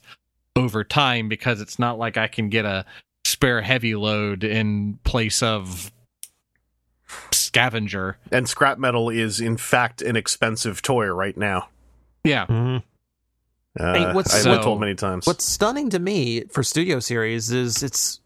over 0.55 0.83
time 0.83 1.27
because 1.27 1.59
it's 1.59 1.77
not 1.77 1.97
like 1.99 2.15
i 2.15 2.27
can 2.27 2.47
get 2.47 2.63
a 2.63 2.85
spare 3.25 3.61
heavy 3.61 3.95
load 3.95 4.43
in 4.43 4.99
place 5.03 5.41
of 5.43 5.91
scavenger. 7.31 8.17
And 8.31 8.47
scrap 8.49 8.77
metal 8.77 9.09
is 9.09 9.39
in 9.39 9.57
fact 9.57 10.01
an 10.01 10.15
expensive 10.15 10.81
toy 10.81 11.07
right 11.07 11.37
now. 11.37 11.69
Yeah. 12.23 12.45
hmm 12.47 12.77
Uh, 13.79 13.93
Hey, 13.93 14.13
what's- 14.13 14.33
I've 14.35 14.43
been 14.43 14.55
So- 14.57 14.63
told 14.63 14.79
many 14.79 14.95
times. 14.95 15.25
What's 15.25 15.45
stunning 15.45 15.89
to 15.91 15.99
me 15.99 16.43
for 16.45 16.61
Studio 16.63 16.99
Series 16.99 17.51
is 17.51 17.81
it's 17.81 18.19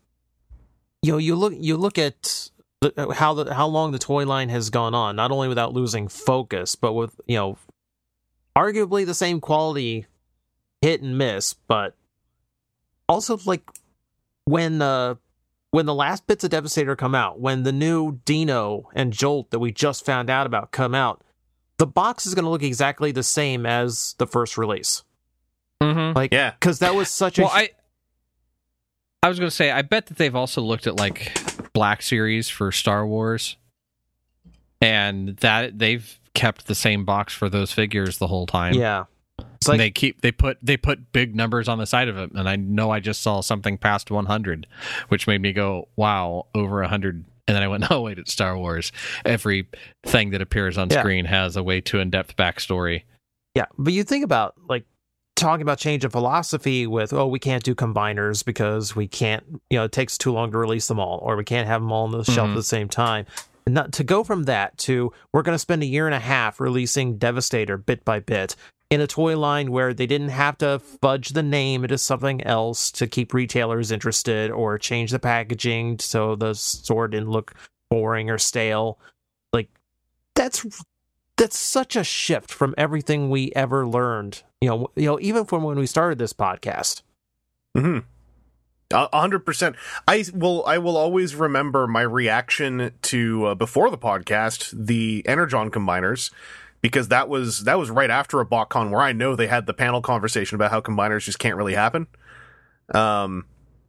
you 1.01 1.11
know 1.13 1.17
you 1.17 1.35
look 1.35 1.53
you 1.55 1.77
look 1.77 1.97
at 1.97 2.49
the, 2.81 3.13
how 3.17 3.33
the 3.33 3.53
how 3.53 3.67
long 3.67 3.91
the 3.91 3.99
toy 3.99 4.25
line 4.25 4.49
has 4.49 4.69
gone 4.69 4.93
on, 4.93 5.15
not 5.15 5.31
only 5.31 5.47
without 5.47 5.73
losing 5.73 6.07
focus, 6.07 6.75
but 6.75 6.93
with 6.93 7.19
you 7.27 7.35
know 7.37 7.57
arguably 8.57 9.05
the 9.05 9.13
same 9.13 9.39
quality 9.39 10.05
hit 10.81 11.01
and 11.01 11.17
miss, 11.17 11.53
but 11.53 11.95
also 13.07 13.37
like 13.45 13.69
when 14.45 14.81
uh 14.81 15.15
when 15.71 15.85
the 15.85 15.93
last 15.93 16.27
bits 16.27 16.43
of 16.43 16.49
Devastator 16.49 16.95
come 16.95 17.15
out, 17.15 17.39
when 17.39 17.63
the 17.63 17.71
new 17.71 18.19
Dino 18.25 18.89
and 18.93 19.13
Jolt 19.13 19.51
that 19.51 19.59
we 19.59 19.71
just 19.71 20.05
found 20.05 20.29
out 20.29 20.45
about 20.47 20.71
come 20.71 20.95
out, 20.95 21.21
the 21.77 21.87
box 21.87 22.25
is 22.25 22.33
going 22.33 22.45
to 22.45 22.49
look 22.49 22.63
exactly 22.63 23.11
the 23.11 23.21
same 23.23 23.65
as 23.65 24.15
the 24.17 24.25
first 24.27 24.57
release. 24.57 25.03
Mm-hmm. 25.81 26.15
Like, 26.17 26.33
Yeah. 26.33 26.51
because 26.51 26.79
that 26.79 26.95
was 26.95 27.09
such 27.09 27.37
a 27.39 27.43
Well, 27.43 27.51
I 27.53 27.69
I 29.23 29.29
was 29.29 29.39
going 29.39 29.49
to 29.49 29.55
say 29.55 29.71
I 29.71 29.81
bet 29.81 30.07
that 30.07 30.17
they've 30.17 30.35
also 30.35 30.61
looked 30.61 30.87
at 30.87 30.95
like 30.95 31.37
Black 31.73 32.01
Series 32.01 32.49
for 32.49 32.71
Star 32.71 33.05
Wars, 33.05 33.57
and 34.81 35.37
that 35.37 35.79
they've 35.79 36.19
kept 36.33 36.67
the 36.67 36.75
same 36.75 37.03
box 37.05 37.33
for 37.33 37.49
those 37.49 37.71
figures 37.71 38.17
the 38.19 38.27
whole 38.27 38.45
time. 38.45 38.73
yeah. 38.75 39.05
It's 39.55 39.67
like 39.67 39.77
they 39.79 39.89
keep 39.91 40.21
they 40.21 40.31
put 40.31 40.57
they 40.63 40.77
put 40.77 41.11
big 41.11 41.35
numbers 41.35 41.67
on 41.67 41.77
the 41.79 41.85
side 41.87 42.07
of 42.09 42.17
it, 42.17 42.31
and 42.31 42.47
I 42.47 42.55
know 42.55 42.91
I 42.91 42.99
just 42.99 43.21
saw 43.21 43.41
something 43.41 43.77
past 43.77 44.09
100, 44.11 44.67
which 45.09 45.25
made 45.27 45.41
me 45.41 45.51
go, 45.51 45.87
"Wow, 45.95 46.47
over 46.55 46.81
100." 46.81 47.23
And 47.47 47.55
then 47.55 47.63
I 47.63 47.67
went, 47.67 47.85
"Oh 47.91 48.01
wait, 48.01 48.17
it's 48.19 48.31
Star 48.31 48.55
Wars." 48.57 48.91
Every 49.25 49.67
thing 50.05 50.29
that 50.31 50.41
appears 50.41 50.77
on 50.77 50.89
Yeah. 50.91 51.01
screen 51.01 51.25
has 51.25 51.55
a 51.55 51.63
way 51.63 51.81
too 51.81 51.99
in 51.99 52.09
depth 52.11 52.35
backstory. 52.35 53.03
Yeah, 53.55 53.65
but 53.79 53.93
you 53.93 54.03
think 54.03 54.23
about 54.23 54.53
like 54.69 54.85
talking 55.37 55.61
about 55.61 55.77
change 55.77 56.03
of 56.03 56.11
philosophy 56.11 56.85
with 56.87 57.13
oh 57.13 57.27
we 57.27 57.39
can't 57.39 57.63
do 57.63 57.73
combiners 57.75 58.43
because 58.43 58.95
we 58.95 59.07
can't 59.07 59.43
you 59.69 59.77
know 59.77 59.85
it 59.85 59.91
takes 59.91 60.17
too 60.17 60.31
long 60.33 60.51
to 60.51 60.57
release 60.57 60.87
them 60.87 60.99
all 60.99 61.19
or 61.21 61.35
we 61.37 61.43
can't 61.43 61.67
have 61.67 61.81
them 61.81 61.91
all 61.91 62.05
on 62.05 62.11
the 62.11 62.23
shelf 62.23 62.47
Mhm. 62.47 62.51
at 62.51 62.55
the 62.55 62.63
same 62.63 62.89
time. 62.89 63.25
And 63.65 63.75
not 63.75 63.91
to 63.93 64.03
go 64.03 64.23
from 64.23 64.43
that 64.45 64.77
to 64.79 65.11
we're 65.33 65.41
going 65.43 65.55
to 65.55 65.59
spend 65.59 65.83
a 65.83 65.85
year 65.85 66.05
and 66.07 66.15
a 66.15 66.19
half 66.19 66.59
releasing 66.59 67.17
Devastator 67.17 67.77
bit 67.77 68.03
by 68.03 68.19
bit 68.19 68.55
in 68.89 69.01
a 69.01 69.07
toy 69.07 69.37
line 69.37 69.71
where 69.71 69.93
they 69.93 70.07
didn't 70.07 70.29
have 70.29 70.57
to 70.59 70.79
fudge 70.79 71.29
the 71.29 71.43
name 71.43 71.83
into 71.83 71.97
something 71.97 72.41
else 72.43 72.89
to 72.93 73.05
keep 73.05 73.33
retailers 73.33 73.91
interested 73.91 74.49
or 74.49 74.77
change 74.77 75.11
the 75.11 75.19
packaging 75.19 75.99
so 75.99 76.35
the 76.35 76.53
store 76.53 77.07
didn't 77.09 77.29
look 77.29 77.53
boring 77.89 78.29
or 78.29 78.37
stale. 78.37 78.97
Like 79.51 79.69
that's 80.35 80.65
that's 81.35 81.59
such 81.59 81.95
a 81.97 82.03
shift 82.03 82.51
from 82.51 82.73
everything 82.77 83.29
we 83.29 83.51
ever 83.55 83.85
learned. 83.85 84.41
You 84.61 84.69
know, 84.69 84.91
you 84.95 85.05
know, 85.05 85.19
even 85.21 85.45
from 85.45 85.63
when 85.63 85.77
we 85.77 85.85
started 85.85 86.17
this 86.17 86.33
podcast. 86.33 87.01
hmm 87.75 87.99
A 88.91 89.17
hundred 89.17 89.45
percent. 89.45 89.75
I 90.07 90.25
will. 90.33 90.65
I 90.65 90.77
will 90.79 90.97
always 90.97 91.35
remember 91.35 91.87
my 91.87 92.01
reaction 92.01 92.91
to 93.03 93.45
uh, 93.47 93.55
before 93.55 93.89
the 93.89 93.97
podcast, 93.97 94.73
the 94.73 95.23
Energon 95.27 95.69
combiners, 95.69 96.31
because 96.81 97.09
that 97.09 97.29
was 97.29 97.65
that 97.65 97.77
was 97.77 97.91
right 97.91 98.09
after 98.09 98.39
a 98.39 98.45
BotCon 98.45 98.89
where 98.89 99.01
I 99.01 99.11
know 99.11 99.35
they 99.35 99.47
had 99.47 99.67
the 99.67 99.73
panel 99.73 100.01
conversation 100.01 100.55
about 100.55 100.71
how 100.71 100.81
combiners 100.81 101.25
just 101.25 101.39
can't 101.39 101.55
really 101.55 101.75
happen. 101.75 102.07
Um, 102.93 103.45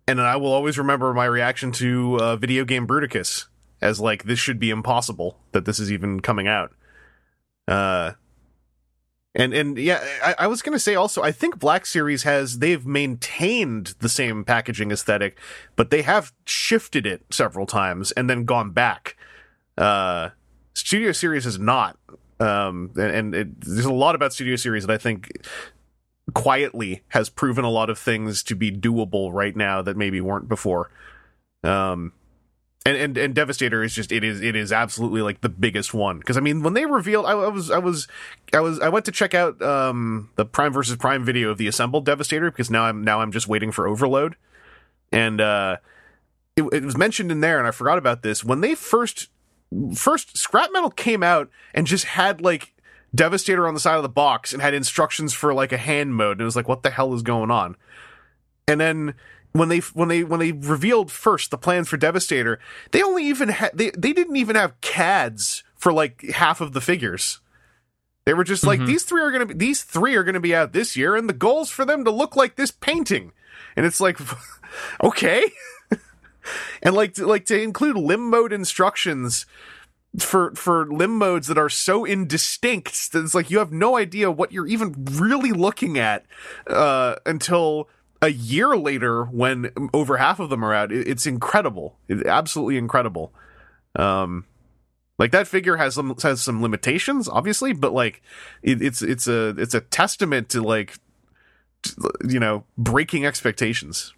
and 0.06 0.20
I 0.20 0.36
will 0.36 0.52
always 0.52 0.78
remember 0.78 1.14
my 1.14 1.26
reaction 1.26 1.72
to 1.72 2.18
uh, 2.20 2.36
video 2.36 2.64
game 2.64 2.86
Bruticus 2.86 3.46
as 3.80 4.00
like 4.00 4.24
this 4.24 4.38
should 4.38 4.58
be 4.58 4.70
impossible 4.70 5.38
that 5.52 5.64
this 5.64 5.78
is 5.78 5.92
even 5.92 6.20
coming 6.20 6.48
out. 6.48 6.74
Uh, 7.68 8.12
and 9.34 9.52
and 9.52 9.78
yeah, 9.78 10.02
I, 10.22 10.34
I 10.40 10.46
was 10.46 10.62
gonna 10.62 10.78
say 10.78 10.94
also, 10.94 11.22
I 11.22 11.32
think 11.32 11.58
Black 11.58 11.86
Series 11.86 12.22
has 12.22 12.58
they've 12.58 12.84
maintained 12.84 13.94
the 14.00 14.08
same 14.08 14.44
packaging 14.44 14.90
aesthetic, 14.90 15.38
but 15.76 15.90
they 15.90 16.02
have 16.02 16.32
shifted 16.44 17.06
it 17.06 17.22
several 17.30 17.66
times 17.66 18.12
and 18.12 18.28
then 18.28 18.44
gone 18.44 18.70
back. 18.70 19.16
Uh, 19.76 20.30
Studio 20.74 21.12
Series 21.12 21.46
is 21.46 21.58
not, 21.58 21.98
um, 22.40 22.90
and, 22.96 23.10
and 23.10 23.34
it, 23.34 23.60
there's 23.60 23.84
a 23.84 23.92
lot 23.92 24.14
about 24.14 24.32
Studio 24.32 24.56
Series 24.56 24.86
that 24.86 24.92
I 24.92 24.98
think 24.98 25.30
quietly 26.34 27.02
has 27.08 27.28
proven 27.28 27.64
a 27.64 27.70
lot 27.70 27.90
of 27.90 27.98
things 27.98 28.42
to 28.44 28.54
be 28.54 28.70
doable 28.70 29.32
right 29.32 29.56
now 29.56 29.82
that 29.82 29.96
maybe 29.96 30.20
weren't 30.20 30.48
before. 30.48 30.90
Um, 31.62 32.12
and, 32.88 32.96
and 32.96 33.18
and 33.18 33.34
Devastator 33.34 33.82
is 33.82 33.94
just 33.94 34.10
it 34.10 34.24
is 34.24 34.40
it 34.40 34.56
is 34.56 34.72
absolutely 34.72 35.20
like 35.20 35.42
the 35.42 35.50
biggest 35.50 35.92
one. 35.92 36.18
Because 36.18 36.38
I 36.38 36.40
mean 36.40 36.62
when 36.62 36.72
they 36.72 36.86
revealed 36.86 37.26
I, 37.26 37.32
I, 37.32 37.48
was 37.48 37.70
I 37.70 37.78
was 37.78 38.08
I 38.54 38.60
was 38.60 38.80
I 38.80 38.88
went 38.88 39.04
to 39.04 39.12
check 39.12 39.34
out 39.34 39.60
um 39.60 40.30
the 40.36 40.46
Prime 40.46 40.72
versus 40.72 40.96
Prime 40.96 41.24
video 41.24 41.50
of 41.50 41.58
the 41.58 41.66
assembled 41.66 42.06
Devastator 42.06 42.50
because 42.50 42.70
now 42.70 42.84
I'm 42.84 43.04
now 43.04 43.20
I'm 43.20 43.30
just 43.30 43.46
waiting 43.46 43.72
for 43.72 43.86
Overload. 43.86 44.36
And 45.12 45.40
uh 45.40 45.76
it, 46.56 46.62
it 46.72 46.82
was 46.82 46.96
mentioned 46.96 47.30
in 47.30 47.40
there 47.40 47.58
and 47.58 47.68
I 47.68 47.72
forgot 47.72 47.98
about 47.98 48.22
this. 48.22 48.42
When 48.42 48.62
they 48.62 48.74
first 48.74 49.28
first 49.94 50.38
Scrap 50.38 50.70
Metal 50.72 50.90
came 50.90 51.22
out 51.22 51.50
and 51.74 51.86
just 51.86 52.06
had 52.06 52.40
like 52.40 52.72
Devastator 53.14 53.68
on 53.68 53.74
the 53.74 53.80
side 53.80 53.96
of 53.96 54.02
the 54.02 54.08
box 54.08 54.54
and 54.54 54.62
had 54.62 54.72
instructions 54.72 55.34
for 55.34 55.52
like 55.52 55.72
a 55.72 55.78
hand 55.78 56.14
mode. 56.14 56.32
And 56.32 56.40
it 56.40 56.44
was 56.44 56.56
like 56.56 56.68
what 56.68 56.82
the 56.82 56.90
hell 56.90 57.12
is 57.12 57.22
going 57.22 57.50
on? 57.50 57.76
And 58.66 58.80
then 58.80 59.14
when 59.52 59.68
they 59.68 59.78
when 59.78 60.08
they 60.08 60.24
when 60.24 60.40
they 60.40 60.52
revealed 60.52 61.10
first 61.10 61.50
the 61.50 61.58
plans 61.58 61.88
for 61.88 61.96
Devastator, 61.96 62.58
they 62.92 63.02
only 63.02 63.24
even 63.26 63.48
had 63.48 63.70
they 63.74 63.90
they 63.90 64.12
didn't 64.12 64.36
even 64.36 64.56
have 64.56 64.80
CADs 64.80 65.64
for 65.76 65.92
like 65.92 66.22
half 66.34 66.60
of 66.60 66.72
the 66.72 66.80
figures. 66.80 67.40
They 68.24 68.34
were 68.34 68.44
just 68.44 68.66
like 68.66 68.80
Mhm. 68.80 68.86
these 68.86 69.04
three 69.04 69.22
are 69.22 69.30
gonna 69.30 69.46
be 69.46 69.54
these 69.54 69.82
three 69.82 70.14
are 70.14 70.24
gonna 70.24 70.40
be 70.40 70.54
out 70.54 70.72
this 70.72 70.96
year, 70.96 71.16
and 71.16 71.28
the 71.28 71.32
goal's 71.34 71.70
for 71.70 71.84
them 71.84 72.04
to 72.04 72.10
look 72.10 72.36
like 72.36 72.56
this 72.56 72.70
painting. 72.70 73.32
And 73.76 73.86
it's 73.86 74.00
like, 74.00 74.18
okay, 75.02 75.44
and 76.82 76.94
like 76.94 77.14
to, 77.14 77.26
like 77.26 77.46
to 77.46 77.60
include 77.60 77.96
limb 77.96 78.28
mode 78.28 78.52
instructions 78.52 79.46
for 80.18 80.54
for 80.54 80.86
limb 80.86 81.16
modes 81.16 81.46
that 81.46 81.58
are 81.58 81.68
so 81.68 82.04
indistinct 82.04 83.12
that 83.12 83.22
it's 83.22 83.34
like 83.34 83.50
you 83.50 83.58
have 83.58 83.72
no 83.72 83.96
idea 83.96 84.30
what 84.30 84.52
you're 84.52 84.66
even 84.66 84.94
really 85.12 85.52
looking 85.52 85.98
at 85.98 86.24
uh, 86.66 87.16
until 87.26 87.88
a 88.20 88.28
year 88.28 88.76
later 88.76 89.24
when 89.24 89.70
over 89.94 90.16
half 90.16 90.40
of 90.40 90.50
them 90.50 90.64
are 90.64 90.74
out. 90.74 90.92
It's 90.92 91.26
incredible, 91.26 91.96
it's 92.08 92.24
absolutely 92.24 92.76
incredible. 92.76 93.32
Um, 93.96 94.44
like 95.18 95.32
that 95.32 95.48
figure 95.48 95.76
has 95.76 95.94
some 95.94 96.16
has 96.22 96.40
some 96.40 96.62
limitations, 96.62 97.28
obviously, 97.28 97.72
but 97.72 97.92
like 97.92 98.22
it, 98.62 98.80
it's 98.80 99.02
it's 99.02 99.26
a 99.26 99.48
it's 99.58 99.74
a 99.74 99.80
testament 99.80 100.48
to 100.50 100.62
like 100.62 100.96
you 102.28 102.38
know 102.38 102.64
breaking 102.76 103.24
expectations 103.26 104.12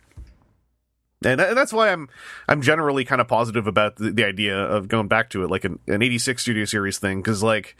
and 1.24 1.38
tha- 1.40 1.52
that's 1.54 1.72
why 1.72 1.90
I'm 1.92 2.08
I'm 2.48 2.62
generally 2.62 3.04
kind 3.04 3.20
of 3.20 3.28
positive 3.28 3.66
about 3.66 3.96
the, 3.96 4.10
the 4.10 4.24
idea 4.24 4.56
of 4.56 4.88
going 4.88 5.08
back 5.08 5.30
to 5.30 5.42
it, 5.44 5.50
like 5.50 5.64
an, 5.64 5.78
an 5.86 6.02
'86 6.02 6.40
Studio 6.40 6.64
Series 6.64 6.98
thing, 6.98 7.20
because 7.20 7.42
like 7.42 7.76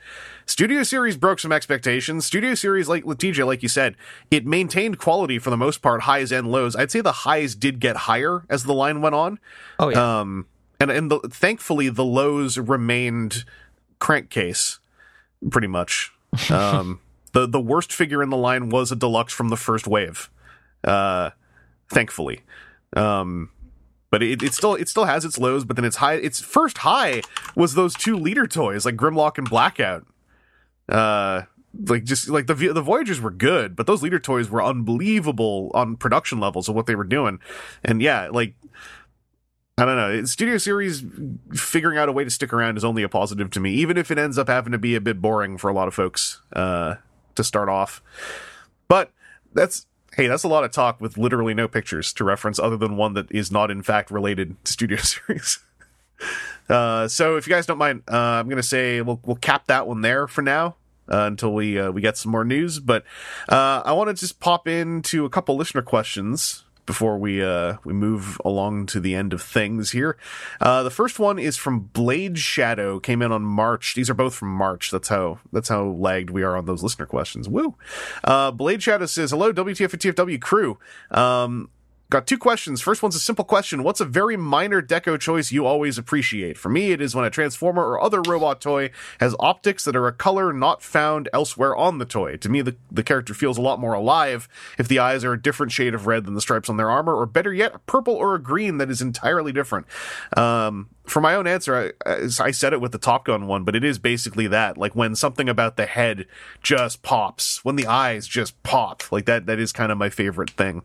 Studio 0.47 0.83
Series 0.83 1.17
broke 1.17 1.41
some 1.41 1.53
expectations. 1.53 2.27
Studio 2.27 2.55
Series, 2.55 2.89
like 2.89 3.05
TJ, 3.05 3.47
like 3.47 3.63
you 3.63 3.69
said, 3.69 3.97
it 4.31 4.47
maintained 4.47 4.99
quality 4.99 5.39
for 5.39 5.51
the 5.51 5.57
most 5.57 5.81
part, 5.83 6.03
highs 6.03 6.33
and 6.33 6.51
lows. 6.51 6.77
I'd 6.77 6.91
say 6.91 7.01
the 7.01 7.13
highs 7.13 7.55
did 7.55 7.81
get 7.81 7.97
higher 7.97 8.45
as 8.51 8.65
the 8.65 8.75
line 8.75 9.01
went 9.01 9.15
on, 9.15 9.39
Oh 9.79 9.89
yeah. 9.89 10.21
um, 10.21 10.47
and 10.79 10.91
and 10.91 11.11
the, 11.11 11.19
thankfully 11.21 11.89
the 11.89 12.05
lows 12.05 12.59
remained 12.59 13.45
crankcase, 13.99 14.79
pretty 15.51 15.69
much. 15.69 16.13
Um, 16.51 17.01
the 17.33 17.47
the 17.47 17.61
worst 17.61 17.93
figure 17.93 18.23
in 18.23 18.31
the 18.31 18.37
line 18.37 18.71
was 18.71 18.91
a 18.93 18.97
deluxe 18.97 19.33
from 19.33 19.49
the 19.51 19.57
first 19.57 19.87
wave, 19.87 20.31
uh, 20.85 21.31
thankfully. 21.89 22.41
Um, 22.97 23.51
but 24.11 24.23
it, 24.23 24.43
it 24.43 24.55
still 24.55 24.75
it 24.75 24.89
still 24.89 25.05
has 25.05 25.25
its 25.25 25.39
lows. 25.39 25.65
But 25.65 25.77
then 25.77 25.85
its 25.85 25.97
high 25.97 26.15
its 26.15 26.41
first 26.41 26.79
high 26.79 27.23
was 27.55 27.75
those 27.75 27.95
two 27.95 28.17
leader 28.17 28.47
toys 28.47 28.85
like 28.85 28.97
Grimlock 28.97 29.39
and 29.39 29.49
Blackout. 29.49 30.07
Uh, 30.89 31.43
like 31.87 32.05
just 32.05 32.29
like 32.29 32.47
the 32.47 32.55
the 32.55 32.83
Voyagers 32.83 33.21
were 33.21 33.31
good, 33.31 33.77
but 33.77 33.87
those 33.87 34.03
leader 34.03 34.19
toys 34.19 34.51
were 34.51 34.63
unbelievable 34.63 35.71
on 35.75 35.97
production 35.97 36.41
levels 36.41 36.69
of 36.69 36.75
what 36.75 36.87
they 36.87 36.97
were 36.97 37.05
doing. 37.05 37.39
And 37.85 38.03
yeah, 38.03 38.29
like 38.31 38.55
I 39.79 39.85
don't 39.85 39.97
know. 39.97 40.25
Studio 40.25 40.59
Series 40.59 41.05
figuring 41.55 41.97
out 41.97 42.09
a 42.09 42.13
way 42.13 42.25
to 42.25 42.31
stick 42.31 42.53
around 42.53 42.77
is 42.77 42.85
only 42.85 43.03
a 43.03 43.09
positive 43.09 43.51
to 43.53 43.61
me, 43.61 43.73
even 43.75 43.97
if 43.97 44.11
it 44.11 44.19
ends 44.19 44.37
up 44.37 44.49
having 44.49 44.73
to 44.73 44.79
be 44.79 44.95
a 44.95 45.01
bit 45.01 45.23
boring 45.23 45.57
for 45.57 45.71
a 45.71 45.73
lot 45.73 45.89
of 45.89 45.95
folks 45.95 46.43
uh, 46.53 46.97
to 47.35 47.45
start 47.45 47.69
off. 47.69 48.03
But 48.89 49.13
that's 49.55 49.87
hey, 50.17 50.27
that's 50.27 50.45
a 50.45 50.49
lot 50.49 50.65
of 50.65 50.73
talk 50.73 51.01
with 51.01 51.17
literally 51.17 51.55
no 51.55 51.69
pictures 51.69 52.13
to 52.15 52.25
reference, 52.25 52.59
other 52.59 52.77
than 52.77 52.97
one 52.97 53.15
that 53.15 53.31
is 53.31 53.51
not 53.51 53.71
in 53.71 53.83
fact 53.83 54.11
related 54.11 54.63
to 54.65 54.73
Studio 54.73 54.99
Series. 55.03 55.59
Uh, 56.69 57.09
so 57.09 57.37
if 57.37 57.47
you 57.47 57.53
guys 57.53 57.67
don't 57.67 57.79
mind, 57.79 58.03
uh, 58.11 58.17
I'm 58.17 58.49
gonna 58.49 58.63
say 58.63 59.01
we'll 59.01 59.21
we'll 59.25 59.37
cap 59.37 59.67
that 59.67 59.87
one 59.87 60.01
there 60.03 60.27
for 60.27 60.43
now. 60.43 60.77
Uh, 61.13 61.27
until 61.27 61.53
we 61.53 61.77
uh, 61.77 61.91
we 61.91 62.01
get 62.01 62.17
some 62.17 62.31
more 62.31 62.45
news, 62.45 62.79
but 62.79 63.03
uh, 63.49 63.83
I 63.85 63.93
want 63.95 64.09
to 64.11 64.15
just 64.15 64.39
pop 64.39 64.69
into 64.69 65.25
a 65.25 65.29
couple 65.29 65.57
listener 65.57 65.83
questions 65.83 66.63
before 66.87 67.19
we 67.19 67.43
uh, 67.43 67.77
we 67.85 67.93
move 67.93 68.41
along 68.45 68.87
to 68.87 69.01
the 69.01 69.15
end 69.15 69.33
of 69.33 69.43
things 69.43 69.91
here. 69.93 70.17
Uh, 70.61 70.83
the 70.83 70.91
first 70.91 71.19
one 71.19 71.39
is 71.39 71.57
from 71.57 71.81
Blade 71.81 72.39
Shadow, 72.39 72.99
came 73.01 73.23
in 73.23 73.33
on 73.33 73.43
March. 73.43 73.95
These 73.95 74.11
are 74.11 74.15
both 74.15 74.35
from 74.35 74.53
March. 74.53 74.91
That's 74.91 75.09
how 75.09 75.41
that's 75.53 75.69
how 75.69 75.85
lagged 75.85 76.31
we 76.31 76.43
are 76.43 76.57
on 76.57 76.67
those 76.67 76.83
listener 76.83 77.07
questions. 77.07 77.49
Woo! 77.49 77.77
Uh, 78.25 78.51
Blade 78.51 78.83
Shadow 78.83 79.07
says, 79.07 79.31
"Hello, 79.31 79.53
WTF 79.53 79.93
and 79.93 80.03
TFW 80.03 80.41
crew." 80.41 80.79
Um, 81.11 81.71
Got 82.11 82.27
two 82.27 82.39
questions. 82.39 82.81
First 82.81 83.05
one's 83.05 83.15
a 83.15 83.21
simple 83.21 83.45
question. 83.45 83.85
What's 83.85 84.01
a 84.01 84.05
very 84.05 84.37
minor 84.37 84.83
deco 84.83 85.19
choice 85.19 85.53
you 85.53 85.65
always 85.65 85.97
appreciate? 85.97 86.59
For 86.59 86.69
me, 86.69 86.91
it 86.91 87.01
is 87.01 87.15
when 87.15 87.25
a 87.25 87.31
Transformer 87.31 87.87
or 87.87 88.03
other 88.03 88.21
robot 88.27 88.61
toy 88.61 88.91
has 89.21 89.37
optics 89.39 89.85
that 89.85 89.95
are 89.95 90.09
a 90.09 90.13
color 90.13 90.53
not 90.53 90.83
found 90.83 91.29
elsewhere 91.33 91.77
on 91.77 91.99
the 91.99 92.05
toy. 92.05 92.37
To 92.39 92.49
me, 92.49 92.63
the, 92.63 92.75
the 92.91 93.05
character 93.05 93.33
feels 93.33 93.59
a 93.59 93.63
lot 93.63 93.79
more 93.79 93.93
alive 93.93 94.49
if 94.77 94.89
the 94.89 94.99
eyes 94.99 95.25
are 95.25 95.35
a 95.35 95.41
different 95.41 95.71
shade 95.71 95.95
of 95.95 96.09
red 96.09 96.25
than 96.25 96.35
the 96.35 96.41
stripes 96.41 96.69
on 96.69 96.79
their 96.79 96.91
armor, 96.91 97.15
or 97.15 97.27
better 97.27 97.55
yet, 97.55 97.77
a 97.77 97.79
purple 97.79 98.15
or 98.15 98.35
a 98.35 98.43
green 98.43 98.79
that 98.79 98.91
is 98.91 99.01
entirely 99.01 99.53
different. 99.53 99.87
Um, 100.37 100.89
for 101.05 101.21
my 101.21 101.37
own 101.37 101.47
answer, 101.47 101.95
I, 102.05 102.29
I 102.41 102.51
said 102.51 102.73
it 102.73 102.81
with 102.81 102.91
the 102.91 102.99
Top 102.99 103.27
Gun 103.27 103.47
one, 103.47 103.63
but 103.63 103.77
it 103.77 103.85
is 103.85 104.01
basically 104.01 104.49
that. 104.49 104.77
Like 104.77 104.97
when 104.97 105.15
something 105.15 105.49
about 105.49 105.77
the 105.77 105.87
head 105.87 106.27
just 106.61 107.03
pops, 107.03 107.65
when 107.65 107.77
the 107.77 107.87
eyes 107.87 108.27
just 108.27 108.61
pop, 108.65 109.13
like 109.13 109.27
that, 109.27 109.47
that 109.47 109.61
is 109.61 109.71
kind 109.71 109.93
of 109.93 109.99
my 109.99 110.11
favorite 110.11 110.51
thing. 110.51 110.83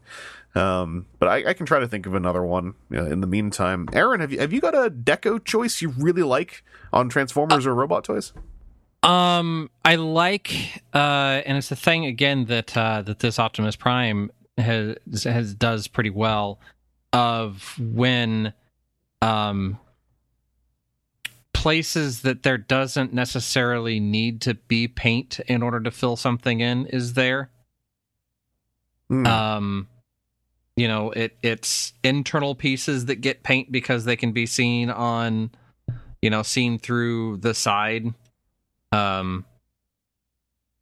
Um, 0.56 1.06
but 1.20 1.28
I, 1.28 1.50
I 1.50 1.54
can 1.54 1.66
try 1.66 1.80
to 1.80 1.88
think 1.88 2.06
of 2.06 2.14
another 2.14 2.42
one 2.42 2.76
uh, 2.94 3.06
in 3.06 3.20
the 3.20 3.28
meantime. 3.28 3.88
Aaron, 3.94 4.22
have 4.22 4.32
you 4.32 4.40
have 4.40 4.54
you 4.54 4.62
got 4.62 4.74
a 4.74 4.90
deco 4.90 5.44
choice 5.44 5.82
you 5.82 5.90
really 5.90 6.24
like 6.24 6.64
on 6.94 7.10
Transformers 7.10 7.68
or 7.68 7.76
robot 7.76 8.06
toys? 8.06 8.32
Um, 9.04 9.70
I 9.84 9.96
like, 9.96 10.82
uh, 10.94 11.42
and 11.46 11.58
it's 11.58 11.72
a 11.72 11.76
thing 11.76 12.06
again 12.06 12.46
that 12.46 12.76
uh, 12.76 13.02
that 13.04 13.20
this 13.20 13.38
Optimus 13.38 13.76
Prime 13.76 14.32
has 14.58 14.96
has 15.26 15.54
does 15.54 15.88
pretty 15.88 16.10
well 16.10 16.60
of 17.12 17.78
when, 17.78 18.54
um, 19.22 19.78
places 21.54 22.22
that 22.22 22.44
there 22.44 22.58
doesn't 22.58 23.14
necessarily 23.14 24.00
need 24.00 24.42
to 24.42 24.54
be 24.54 24.88
paint 24.88 25.40
in 25.48 25.64
order 25.64 25.80
to 25.80 25.92
fill 25.92 26.16
something 26.16 26.60
in 26.60 26.86
is 26.88 27.14
there. 27.14 27.50
Hmm. 29.10 29.26
Um, 29.26 29.88
you 30.76 30.88
know, 30.88 31.12
it 31.12 31.38
it's 31.42 31.94
internal 32.04 32.56
pieces 32.56 33.06
that 33.06 33.18
get 33.22 33.44
paint 33.44 33.72
because 33.72 34.06
they 34.06 34.16
can 34.16 34.32
be 34.32 34.46
seen 34.46 34.90
on, 34.90 35.52
you 36.22 36.30
know, 36.30 36.44
seen 36.44 36.78
through 36.80 37.38
the 37.38 37.54
side. 37.54 38.14
Um, 38.92 39.46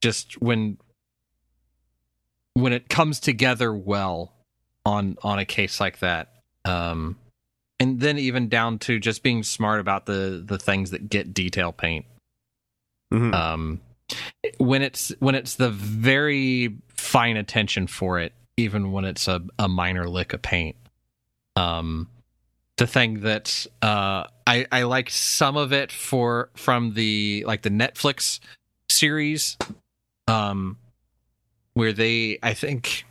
just 0.01 0.41
when 0.41 0.77
when 2.53 2.73
it 2.73 2.89
comes 2.89 3.19
together 3.19 3.73
well 3.73 4.33
on 4.85 5.17
on 5.23 5.39
a 5.39 5.45
case 5.45 5.79
like 5.79 5.99
that. 5.99 6.29
Um, 6.65 7.17
and 7.79 7.99
then 7.99 8.17
even 8.17 8.47
down 8.47 8.79
to 8.79 8.99
just 8.99 9.23
being 9.23 9.43
smart 9.43 9.79
about 9.79 10.05
the 10.05 10.41
the 10.45 10.57
things 10.57 10.91
that 10.91 11.09
get 11.09 11.33
detail 11.33 11.71
paint 11.73 12.05
Mhm. 13.11 13.33
um 13.33 13.81
when 14.57 14.81
it's 14.81 15.09
when 15.19 15.35
it's 15.35 15.55
the 15.55 15.69
very 15.69 16.77
fine 16.89 17.35
attention 17.37 17.87
for 17.87 18.19
it 18.19 18.33
even 18.57 18.91
when 18.91 19.05
it's 19.05 19.27
a, 19.27 19.41
a 19.59 19.67
minor 19.67 20.07
lick 20.07 20.33
of 20.33 20.41
paint 20.41 20.75
um 21.55 22.07
the 22.77 22.87
thing 22.87 23.21
that 23.21 23.65
uh 23.81 24.25
i 24.47 24.65
i 24.71 24.83
like 24.83 25.09
some 25.09 25.57
of 25.57 25.71
it 25.73 25.91
for 25.91 26.49
from 26.55 26.93
the 26.93 27.43
like 27.47 27.61
the 27.61 27.69
netflix 27.69 28.39
series 28.89 29.57
um 30.27 30.77
where 31.73 31.93
they 31.93 32.37
i 32.43 32.53
think 32.53 33.05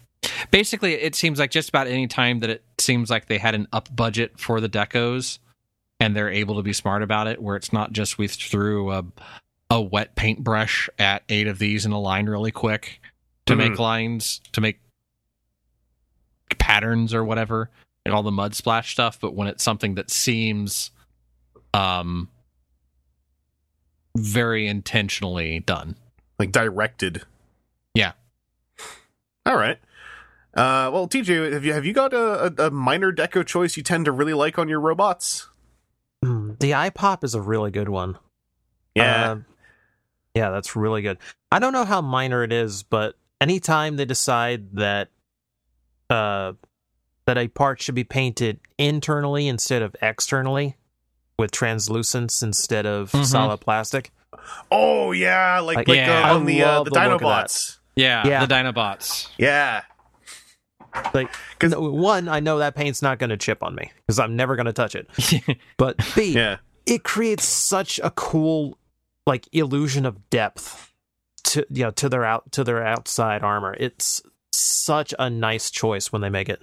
Basically, 0.52 0.94
it 0.94 1.14
seems 1.16 1.38
like 1.38 1.50
just 1.50 1.68
about 1.68 1.86
any 1.88 2.06
time 2.06 2.40
that 2.40 2.50
it 2.50 2.62
seems 2.78 3.10
like 3.10 3.26
they 3.26 3.38
had 3.38 3.54
an 3.54 3.66
up 3.72 3.94
budget 3.94 4.38
for 4.38 4.60
the 4.60 4.68
decos, 4.68 5.38
and 5.98 6.14
they're 6.16 6.30
able 6.30 6.56
to 6.56 6.62
be 6.62 6.72
smart 6.72 7.02
about 7.02 7.26
it, 7.26 7.40
where 7.42 7.56
it's 7.56 7.72
not 7.72 7.92
just 7.92 8.18
we 8.18 8.28
threw 8.28 8.92
a 8.92 9.04
a 9.70 9.80
wet 9.80 10.14
paintbrush 10.14 10.88
at 10.98 11.22
eight 11.28 11.46
of 11.48 11.58
these 11.58 11.84
in 11.86 11.92
a 11.92 11.98
line 12.00 12.26
really 12.26 12.50
quick 12.52 13.00
to 13.46 13.54
Mhm. 13.54 13.58
make 13.58 13.78
lines 13.78 14.40
to 14.52 14.60
make 14.60 14.78
patterns 16.58 17.12
or 17.14 17.24
whatever, 17.24 17.70
and 18.04 18.14
all 18.14 18.22
the 18.22 18.30
mud 18.30 18.54
splash 18.54 18.92
stuff. 18.92 19.18
But 19.20 19.34
when 19.34 19.48
it's 19.48 19.62
something 19.62 19.94
that 19.96 20.10
seems 20.10 20.90
um 21.74 22.28
very 24.16 24.66
intentionally 24.66 25.60
done. 25.60 25.96
like 26.38 26.52
directed. 26.52 27.22
Yeah. 27.94 28.12
All 29.46 29.56
right. 29.56 29.78
Uh, 30.54 30.90
well, 30.92 31.08
TJ, 31.08 31.52
have 31.52 31.64
you 31.64 31.72
have 31.72 31.84
you 31.86 31.92
got 31.94 32.12
a, 32.12 32.46
a, 32.58 32.66
a 32.66 32.70
minor 32.70 33.10
deco 33.10 33.44
choice 33.44 33.76
you 33.76 33.82
tend 33.82 34.04
to 34.04 34.12
really 34.12 34.34
like 34.34 34.58
on 34.58 34.68
your 34.68 34.80
robots? 34.80 35.48
Mm, 36.24 36.58
The 36.60 36.74
eye 36.74 36.90
pop 36.90 37.24
is 37.24 37.34
a 37.34 37.40
really 37.40 37.70
good 37.70 37.88
one. 37.88 38.18
Yeah. 38.94 39.30
Um, 39.30 39.46
yeah, 40.34 40.50
that's 40.50 40.76
really 40.76 41.00
good. 41.02 41.16
I 41.50 41.58
don't 41.58 41.72
know 41.72 41.84
how 41.86 42.00
minor 42.02 42.42
it 42.44 42.52
is, 42.52 42.82
but 42.82 43.16
anytime 43.40 43.96
they 43.96 44.04
decide 44.04 44.72
that 44.76 45.08
uh 46.10 46.52
that 47.26 47.38
a 47.38 47.48
part 47.48 47.80
should 47.80 47.94
be 47.94 48.04
painted 48.04 48.58
internally 48.78 49.46
instead 49.46 49.80
of 49.82 49.94
externally 50.02 50.76
with 51.38 51.50
translucence 51.52 52.42
instead 52.42 52.84
of 52.86 53.10
Mhm. 53.12 53.24
solid 53.24 53.58
plastic. 53.60 54.10
oh 54.70 55.12
yeah, 55.12 55.60
like 55.60 55.76
Like, 55.76 55.88
like 55.88 55.96
yeah. 55.98 56.30
uh, 56.30 56.34
on 56.36 56.46
the 56.46 56.62
uh, 56.62 56.82
the 56.84 56.90
the 56.90 57.00
look 57.00 57.12
of 57.14 57.20
that. 57.20 57.46
Dinobots. 57.46 57.78
Yeah, 57.96 58.26
Yeah. 58.26 58.44
the 58.46 58.52
Dinobots. 58.54 59.28
Yeah. 59.38 59.82
Like 61.14 61.30
cuz 61.58 61.74
one, 61.74 62.28
I 62.28 62.40
know 62.40 62.58
that 62.58 62.74
paint's 62.74 63.00
not 63.02 63.18
going 63.18 63.30
to 63.30 63.36
chip 63.36 63.62
on 63.62 63.74
me 63.74 63.90
because 64.06 64.18
I'm 64.18 64.36
never 64.36 64.56
going 64.56 64.66
to 64.66 64.72
touch 64.72 64.94
it. 64.94 65.08
But 65.78 65.96
B, 66.14 66.32
Yeah. 66.34 66.58
it 66.86 67.02
creates 67.04 67.44
such 67.44 67.98
a 68.02 68.10
cool 68.10 68.78
like 69.26 69.48
illusion 69.52 70.04
of 70.04 70.28
depth 70.30 70.92
to 71.44 71.64
you 71.70 71.84
know 71.84 71.90
to 71.92 72.08
their 72.08 72.24
out 72.24 72.50
to 72.52 72.64
their 72.64 72.84
outside 72.84 73.42
armor. 73.42 73.74
It's 73.78 74.22
such 74.52 75.14
a 75.18 75.28
nice 75.30 75.70
choice 75.70 76.12
when 76.12 76.22
they 76.22 76.28
make 76.30 76.48
it. 76.48 76.62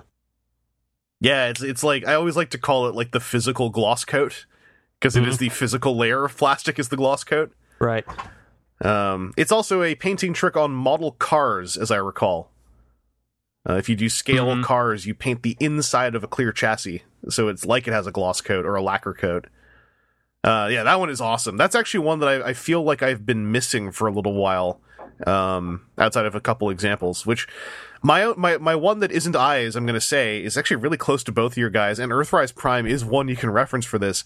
Yeah, 1.20 1.48
it's 1.48 1.62
it's 1.62 1.84
like 1.84 2.08
I 2.08 2.14
always 2.14 2.36
like 2.38 2.50
to 2.52 2.58
call 2.58 2.88
it 2.88 2.96
like 2.96 3.12
the 3.12 3.20
physical 3.20 3.70
gloss 3.70 4.06
coat 4.06 4.46
because 5.00 5.16
it 5.16 5.28
is 5.28 5.38
the 5.38 5.50
physical 5.50 5.98
layer 5.98 6.26
of 6.26 6.38
plastic 6.38 6.80
is 6.80 6.90
the 6.90 6.98
gloss 6.98 7.24
coat. 7.24 7.52
Right. 7.80 8.06
Um, 8.82 9.34
it's 9.38 9.52
also 9.52 9.84
a 9.84 9.96
painting 9.96 10.34
trick 10.34 10.56
on 10.56 10.72
model 10.72 11.12
cars, 11.14 11.76
as 11.76 11.92
I 11.92 11.98
recall. 11.98 12.52
Uh, 13.70 13.74
if 13.74 13.90
you 13.90 13.96
do 13.96 14.08
scale 14.08 14.46
Mhm. 14.48 14.64
cars, 14.64 15.06
you 15.06 15.14
paint 15.14 15.44
the 15.44 15.58
inside 15.60 16.16
of 16.16 16.24
a 16.24 16.28
clear 16.28 16.54
chassis, 16.54 17.04
so 17.30 17.50
it's 17.50 17.66
like 17.66 17.88
it 17.88 17.92
has 17.94 18.08
a 18.08 18.12
gloss 18.12 18.40
coat 18.40 18.66
or 18.66 18.76
a 18.76 18.82
lacquer 18.82 19.14
coat. 19.14 19.48
Uh, 20.46 20.70
yeah, 20.72 20.84
that 20.84 21.00
one 21.00 21.10
is 21.10 21.20
awesome. 21.20 21.58
That's 21.58 21.76
actually 21.76 22.06
one 22.06 22.20
that 22.20 22.30
I, 22.30 22.50
I 22.50 22.54
feel 22.54 22.82
like 22.82 23.04
I've 23.04 23.26
been 23.26 23.52
missing 23.52 23.92
for 23.92 24.08
a 24.08 24.12
little 24.12 24.34
while. 24.36 24.80
Um, 25.28 25.86
outside 25.98 26.26
of 26.26 26.36
a 26.36 26.40
couple 26.40 26.70
examples, 26.70 27.26
which 27.26 27.48
my 28.02 28.34
my 28.38 28.58
my 28.58 28.76
one 28.76 29.00
that 29.00 29.12
isn't 29.12 29.36
eyes, 29.36 29.76
I'm 29.76 29.86
going 29.86 29.96
to 29.96 30.02
say, 30.02 30.42
is 30.42 30.58
actually 30.58 30.78
really 30.78 30.98
close 30.98 31.24
to 31.26 31.32
both 31.32 31.54
of 31.54 31.58
your 31.58 31.70
guys. 31.70 32.00
And 32.00 32.12
Earthrise 32.12 32.56
Prime 32.56 32.86
is 32.86 33.04
one 33.04 33.28
you 33.28 33.36
can 33.36 33.50
reference 33.50 33.86
for 33.86 34.00
this. 34.00 34.24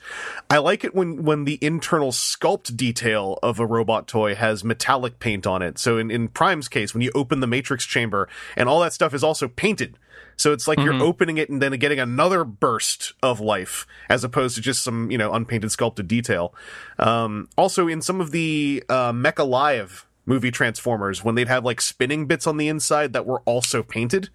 I 0.49 0.59
like 0.59 0.83
it 0.83 0.93
when 0.93 1.23
when 1.23 1.45
the 1.45 1.57
internal 1.61 2.11
sculpt 2.11 2.77
detail 2.77 3.39
of 3.41 3.59
a 3.59 3.65
robot 3.65 4.07
toy 4.07 4.35
has 4.35 4.63
metallic 4.63 5.19
paint 5.19 5.47
on 5.47 5.61
it. 5.61 5.79
So 5.79 5.97
in 5.97 6.11
in 6.11 6.27
Prime's 6.27 6.67
case, 6.67 6.93
when 6.93 7.01
you 7.01 7.11
open 7.15 7.39
the 7.39 7.47
matrix 7.47 7.85
chamber 7.85 8.29
and 8.55 8.69
all 8.69 8.79
that 8.81 8.93
stuff 8.93 9.13
is 9.13 9.23
also 9.23 9.47
painted. 9.47 9.97
So 10.35 10.51
it's 10.51 10.67
like 10.67 10.79
you're 10.79 11.01
opening 11.01 11.37
it 11.37 11.49
and 11.49 11.61
then 11.61 11.71
getting 11.73 11.99
another 11.99 12.43
burst 12.43 13.13
of 13.21 13.39
life 13.39 13.85
as 14.09 14.23
opposed 14.23 14.55
to 14.55 14.61
just 14.61 14.83
some, 14.83 15.11
you 15.11 15.17
know, 15.17 15.31
unpainted 15.31 15.71
sculpted 15.71 16.07
detail. 16.07 16.55
Um, 16.97 17.49
also 17.55 17.87
in 17.87 18.01
some 18.01 18.19
of 18.19 18.31
the 18.31 18.83
uh, 18.89 19.13
Mech 19.13 19.37
Alive 19.37 20.07
movie 20.25 20.51
Transformers, 20.51 21.23
when 21.23 21.35
they'd 21.35 21.47
have 21.47 21.65
like 21.65 21.81
spinning 21.81 22.25
bits 22.25 22.47
on 22.47 22.57
the 22.57 22.67
inside 22.67 23.13
that 23.13 23.25
were 23.25 23.41
also 23.41 23.83
painted. 23.83 24.29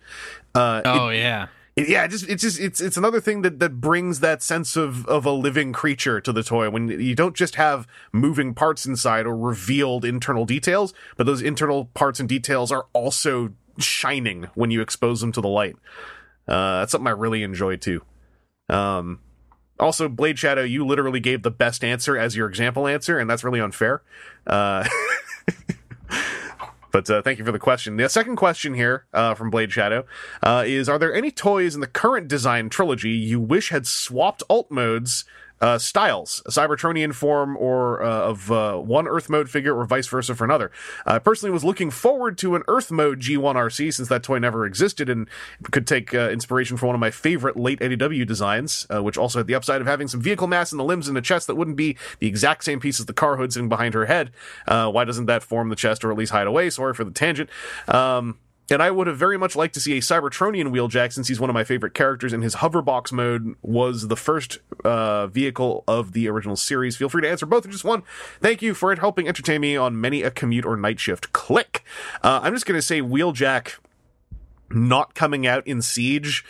Uh, 0.55 0.83
it- 0.85 0.89
Oh 0.89 1.09
yeah. 1.11 1.47
it- 1.77 1.89
yeah, 1.89 2.05
it 2.05 2.09
just 2.09 2.29
it's 2.29 2.43
just 2.43 2.59
it's 2.61 2.81
it's 2.81 2.97
another 2.97 3.21
thing 3.21 3.43
that 3.43 3.59
that 3.61 3.81
brings 3.81 4.21
that 4.21 4.43
sense 4.43 4.77
of 4.77 5.07
of 5.07 5.25
a 5.25 5.31
living 5.31 5.73
creature 5.73 6.21
to 6.21 6.33
the 6.33 6.43
toy 6.43 6.69
when 6.69 6.89
you 6.89 7.15
don't 7.15 7.37
just 7.37 7.55
have 7.55 7.87
moving 8.13 8.53
parts 8.55 8.85
inside 8.85 9.27
or 9.27 9.37
revealed 9.37 10.05
internal 10.05 10.45
details, 10.45 10.93
but 11.17 11.25
those 11.27 11.41
internal 11.41 11.87
parts 11.95 12.19
and 12.21 12.29
details 12.29 12.73
are 12.73 12.87
also 12.93 13.53
shining 13.79 14.49
when 14.55 14.71
you 14.73 14.81
expose 14.81 15.21
them 15.21 15.31
to 15.33 15.41
the 15.41 15.49
light. 15.49 15.77
Uh, 16.49 16.81
that's 16.81 16.93
something 16.93 17.07
I 17.07 17.11
really 17.11 17.43
enjoy 17.45 17.77
too. 17.77 18.03
Um, 18.69 19.21
also, 19.79 20.09
Blade 20.09 20.39
Shadow, 20.39 20.65
you 20.65 20.85
literally 20.85 21.21
gave 21.21 21.43
the 21.45 21.51
best 21.53 21.85
answer 21.85 22.19
as 22.19 22.35
your 22.35 22.49
example 22.49 22.89
answer, 22.89 23.19
and 23.21 23.31
that's 23.31 23.45
really 23.45 23.61
unfair. 23.61 24.03
Uh, 24.47 24.85
But 26.91 27.11
uh, 27.11 27.23
thank 27.23 27.39
you 27.39 27.45
for 27.45 27.53
the 27.53 27.59
question. 27.59 27.97
The 27.97 28.09
second 28.09 28.37
question 28.37 28.75
here 28.75 29.07
uh, 29.13 29.35
from 29.35 29.51
Blade 29.51 29.73
Shadow 29.73 30.07
uh, 30.43 30.65
is: 30.67 30.89
Are 30.89 30.99
there 30.99 31.15
any 31.15 31.31
toys 31.31 31.75
in 31.75 31.81
the 31.81 31.87
current 31.87 32.29
design 32.29 32.69
trilogy 32.69 33.11
you 33.11 33.41
wish 33.41 33.71
had 33.71 33.87
swapped 33.87 34.43
alt 34.49 34.71
modes? 34.71 35.25
Uh, 35.61 35.79
styles, 35.79 36.43
a 36.47 36.51
Cybertronian 36.51 37.13
form 37.15 37.57
or 37.57 38.03
uh, 38.03 38.21
of 38.21 38.53
uh, 38.53 38.77
one 38.77 39.09
Earth 39.09 39.29
mode 39.29 39.51
figure, 39.51 39.77
or 39.77 39.85
vice 39.85 40.07
versa 40.07 40.35
for 40.35 40.45
another. 40.45 40.71
I 41.05 41.19
personally 41.19 41.53
was 41.53 41.65
looking 41.65 41.91
forward 41.91 42.39
to 42.39 42.55
an 42.55 42.63
Earth 42.69 42.91
mode 42.91 43.21
G1 43.21 43.55
Arcee 43.55 43.93
since 43.93 44.09
that 44.09 44.23
toy 44.23 44.39
never 44.39 44.65
existed 44.65 45.09
and 45.09 45.29
could 45.71 45.87
take 45.87 46.15
uh, 46.15 46.31
inspiration 46.31 46.77
from 46.77 46.89
one 46.89 46.95
of 46.95 47.01
my 47.01 47.11
favorite 47.11 47.57
late 47.57 47.81
IDW 47.81 48.27
designs, 48.27 48.87
uh, 48.95 49.03
which 49.03 49.19
also 49.19 49.41
had 49.41 49.47
the 49.47 49.55
upside 49.55 49.81
of 49.81 49.87
having 49.87 50.07
some 50.07 50.21
vehicle 50.21 50.47
mass 50.47 50.71
in 50.73 50.79
the 50.79 50.85
limbs 50.85 51.09
and 51.09 51.17
the 51.17 51.21
chest 51.21 51.47
that 51.49 51.57
wouldn't 51.57 51.77
be 51.77 51.97
the 52.21 52.27
exact 52.27 52.65
same 52.65 52.79
piece 52.81 53.01
as 53.01 53.07
the 53.07 53.13
car 53.13 53.37
hood 53.37 53.53
sitting 53.53 53.69
behind 53.69 53.95
her 53.95 54.07
head. 54.07 54.31
Uh, 54.67 54.91
why 54.91 55.05
doesn't 55.05 55.27
that 55.27 55.43
form 55.43 55.69
the 55.69 55.77
chest 55.77 56.05
or 56.05 56.13
at 56.13 56.19
least 56.19 56.33
hide 56.33 56.47
away? 56.47 56.71
Sorry 56.71 56.95
for 56.95 57.05
the 57.05 57.11
tangent. 57.11 57.51
Um, 57.89 58.39
and 58.71 58.83
I 58.83 58.91
would 58.91 59.07
have 59.07 59.17
very 59.17 59.39
much 59.39 59.57
liked 59.57 59.75
to 59.75 59.81
see 59.81 59.97
a 59.97 60.01
Cybertronian 60.01 60.71
Wheeljack 60.71 61.13
since 61.13 61.29
he's 61.29 61.41
one 61.41 61.49
of 61.49 61.55
my 61.55 61.65
favorite 61.65 61.95
characters, 61.95 62.33
and 62.33 62.43
his 62.43 62.57
hoverbox 62.57 63.13
mode 63.13 63.55
was 63.63 64.09
the 64.09 64.17
first 64.17 64.59
uh, 64.85 65.27
vehicle 65.29 65.85
of 65.89 66.13
the 66.13 66.29
original 66.29 66.57
series. 66.57 66.97
Feel 66.97 67.09
free 67.09 67.23
to 67.23 67.29
answer 67.29 67.47
both 67.47 67.65
or 67.65 67.71
just 67.71 67.85
one. 67.85 68.03
Thank 68.41 68.61
you 68.61 68.75
for 68.75 68.95
helping 68.95 69.27
entertain 69.27 69.61
me 69.61 69.77
on 69.77 70.01
many 70.01 70.23
a 70.23 70.31
commute 70.31 70.67
or 70.67 70.77
night 70.77 71.01
shift. 71.01 71.33
Click. 71.33 71.83
Uh, 72.23 72.41
I'm 72.43 72.53
just 72.53 72.67
going 72.67 72.79
to 72.79 72.83
say 72.83 73.01
Wheeljack 73.01 73.79
not 74.71 75.15
coming 75.15 75.47
out 75.47 75.67
in 75.67 75.81
Siege 75.81 76.45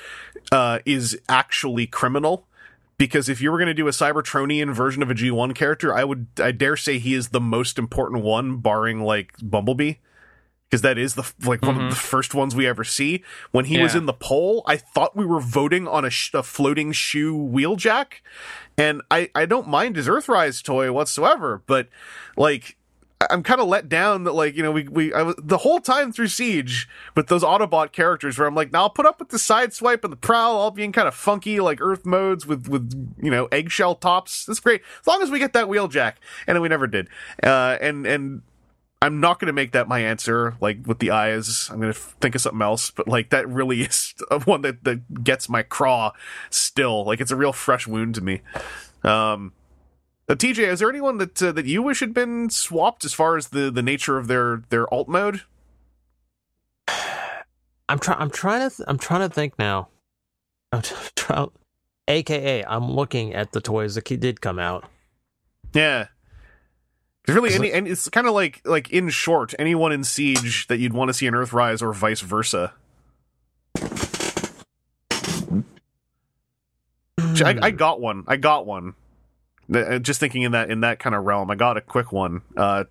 uh, 0.50 0.80
is 0.84 1.18
actually 1.28 1.86
criminal. 1.86 2.44
Because 2.96 3.28
if 3.28 3.40
you 3.40 3.52
were 3.52 3.58
going 3.58 3.68
to 3.68 3.74
do 3.74 3.86
a 3.86 3.92
Cybertronian 3.92 4.74
version 4.74 5.04
of 5.04 5.10
a 5.10 5.14
G1 5.14 5.54
character, 5.54 5.94
I 5.94 6.02
would, 6.02 6.26
I 6.36 6.50
dare 6.50 6.76
say 6.76 6.98
he 6.98 7.14
is 7.14 7.28
the 7.28 7.40
most 7.40 7.78
important 7.78 8.24
one, 8.24 8.56
barring 8.56 9.02
like 9.02 9.34
Bumblebee 9.40 9.94
because 10.68 10.82
that 10.82 10.98
is 10.98 11.14
the 11.14 11.30
like 11.44 11.62
one 11.62 11.80
of 11.80 11.90
the 11.90 11.96
first 11.96 12.34
ones 12.34 12.54
we 12.54 12.66
ever 12.66 12.84
see. 12.84 13.22
When 13.52 13.64
he 13.64 13.78
was 13.80 13.94
in 13.94 14.06
the 14.06 14.12
poll, 14.12 14.62
I 14.66 14.76
thought 14.76 15.16
we 15.16 15.24
were 15.24 15.40
voting 15.40 15.88
on 15.88 16.04
a, 16.04 16.10
sh- 16.10 16.34
a 16.34 16.42
floating 16.42 16.92
shoe 16.92 17.34
wheeljack, 17.36 18.20
and 18.76 19.00
I 19.10 19.30
I 19.34 19.46
don't 19.46 19.68
mind 19.68 19.96
his 19.96 20.06
Earthrise 20.08 20.62
toy 20.62 20.92
whatsoever, 20.92 21.62
but 21.66 21.88
like. 22.36 22.76
I'm 23.32 23.42
kind 23.42 23.60
of 23.60 23.66
let 23.66 23.88
down 23.88 24.22
that 24.24 24.32
like 24.32 24.54
you 24.54 24.62
know 24.62 24.70
we 24.70 24.84
we 24.86 25.12
I 25.12 25.22
was 25.22 25.34
the 25.42 25.58
whole 25.58 25.80
time 25.80 26.12
through 26.12 26.28
Siege 26.28 26.88
with 27.16 27.26
those 27.26 27.42
Autobot 27.42 27.90
characters 27.90 28.38
where 28.38 28.46
I'm 28.46 28.54
like 28.54 28.72
now 28.72 28.82
I'll 28.82 28.90
put 28.90 29.06
up 29.06 29.18
with 29.18 29.30
the 29.30 29.38
Sideswipe 29.38 30.04
and 30.04 30.12
the 30.12 30.16
prowl 30.16 30.54
all 30.54 30.70
being 30.70 30.92
kind 30.92 31.08
of 31.08 31.16
funky 31.16 31.58
like 31.58 31.80
Earth 31.80 32.06
modes 32.06 32.46
with 32.46 32.68
with 32.68 32.92
you 33.20 33.32
know 33.32 33.46
eggshell 33.46 33.96
tops. 33.96 34.44
That's 34.44 34.60
great. 34.60 34.82
As 35.00 35.06
long 35.08 35.20
as 35.20 35.32
we 35.32 35.40
get 35.40 35.52
that 35.54 35.66
wheeljack. 35.66 36.12
And 36.46 36.62
we 36.62 36.68
never 36.68 36.86
did. 36.86 37.08
Uh, 37.42 37.76
and 37.80 38.06
and 38.06 38.42
I'm 39.00 39.20
not 39.20 39.38
going 39.38 39.46
to 39.46 39.52
make 39.52 39.72
that 39.72 39.86
my 39.86 40.00
answer, 40.00 40.56
like 40.60 40.86
with 40.86 40.98
the 40.98 41.12
eyes. 41.12 41.68
I'm 41.70 41.80
going 41.80 41.92
to 41.92 41.98
think 41.98 42.34
of 42.34 42.40
something 42.40 42.62
else, 42.62 42.90
but 42.90 43.06
like 43.06 43.30
that 43.30 43.48
really 43.48 43.82
is 43.82 44.14
one 44.44 44.62
that, 44.62 44.82
that 44.84 45.22
gets 45.22 45.48
my 45.48 45.62
craw 45.62 46.12
still. 46.50 47.04
Like 47.04 47.20
it's 47.20 47.30
a 47.30 47.36
real 47.36 47.52
fresh 47.52 47.86
wound 47.86 48.16
to 48.16 48.20
me. 48.20 48.40
Um, 49.04 49.52
uh, 50.28 50.34
TJ, 50.34 50.58
is 50.58 50.80
there 50.80 50.90
anyone 50.90 51.18
that 51.18 51.42
uh, 51.42 51.52
that 51.52 51.66
you 51.66 51.82
wish 51.82 52.00
had 52.00 52.12
been 52.12 52.50
swapped 52.50 53.04
as 53.04 53.14
far 53.14 53.36
as 53.36 53.48
the, 53.48 53.70
the 53.70 53.82
nature 53.82 54.18
of 54.18 54.26
their 54.26 54.64
their 54.68 54.92
alt 54.92 55.08
mode? 55.08 55.42
I'm 57.88 57.98
trying. 57.98 58.20
I'm 58.20 58.30
trying 58.30 58.68
to. 58.68 58.76
Th- 58.76 58.86
I'm 58.88 58.98
trying 58.98 59.26
to 59.26 59.34
think 59.34 59.58
now. 59.58 59.88
I'm 60.72 60.82
trying. 60.82 61.50
AKA, 62.08 62.64
I'm 62.64 62.90
looking 62.90 63.34
at 63.34 63.52
the 63.52 63.60
toys 63.60 63.94
that 63.94 64.04
did 64.04 64.40
come 64.40 64.58
out. 64.58 64.84
Yeah. 65.74 66.08
Really, 67.34 67.54
any 67.54 67.72
and 67.72 67.86
it's 67.86 68.08
kind 68.08 68.26
of 68.26 68.34
like 68.34 68.60
like 68.64 68.90
in 68.90 69.08
short, 69.10 69.54
anyone 69.58 69.92
in 69.92 70.04
Siege 70.04 70.66
that 70.68 70.78
you'd 70.78 70.92
want 70.92 71.08
to 71.08 71.14
see 71.14 71.26
in 71.26 71.34
Earthrise 71.34 71.82
or 71.82 71.92
vice 71.92 72.20
versa. 72.20 72.72
I 77.18 77.70
got 77.70 78.00
one. 78.00 78.24
I 78.26 78.36
got 78.36 78.66
one. 78.66 78.94
Uh, 79.72 79.98
Just 79.98 80.20
thinking 80.20 80.42
in 80.42 80.52
that 80.52 80.70
in 80.70 80.80
that 80.80 80.98
kind 80.98 81.14
of 81.14 81.24
realm, 81.24 81.50
I 81.50 81.54
got 81.54 81.76
a 81.76 81.80
quick 81.80 82.12
one. 82.12 82.42
Uh, 82.56 82.84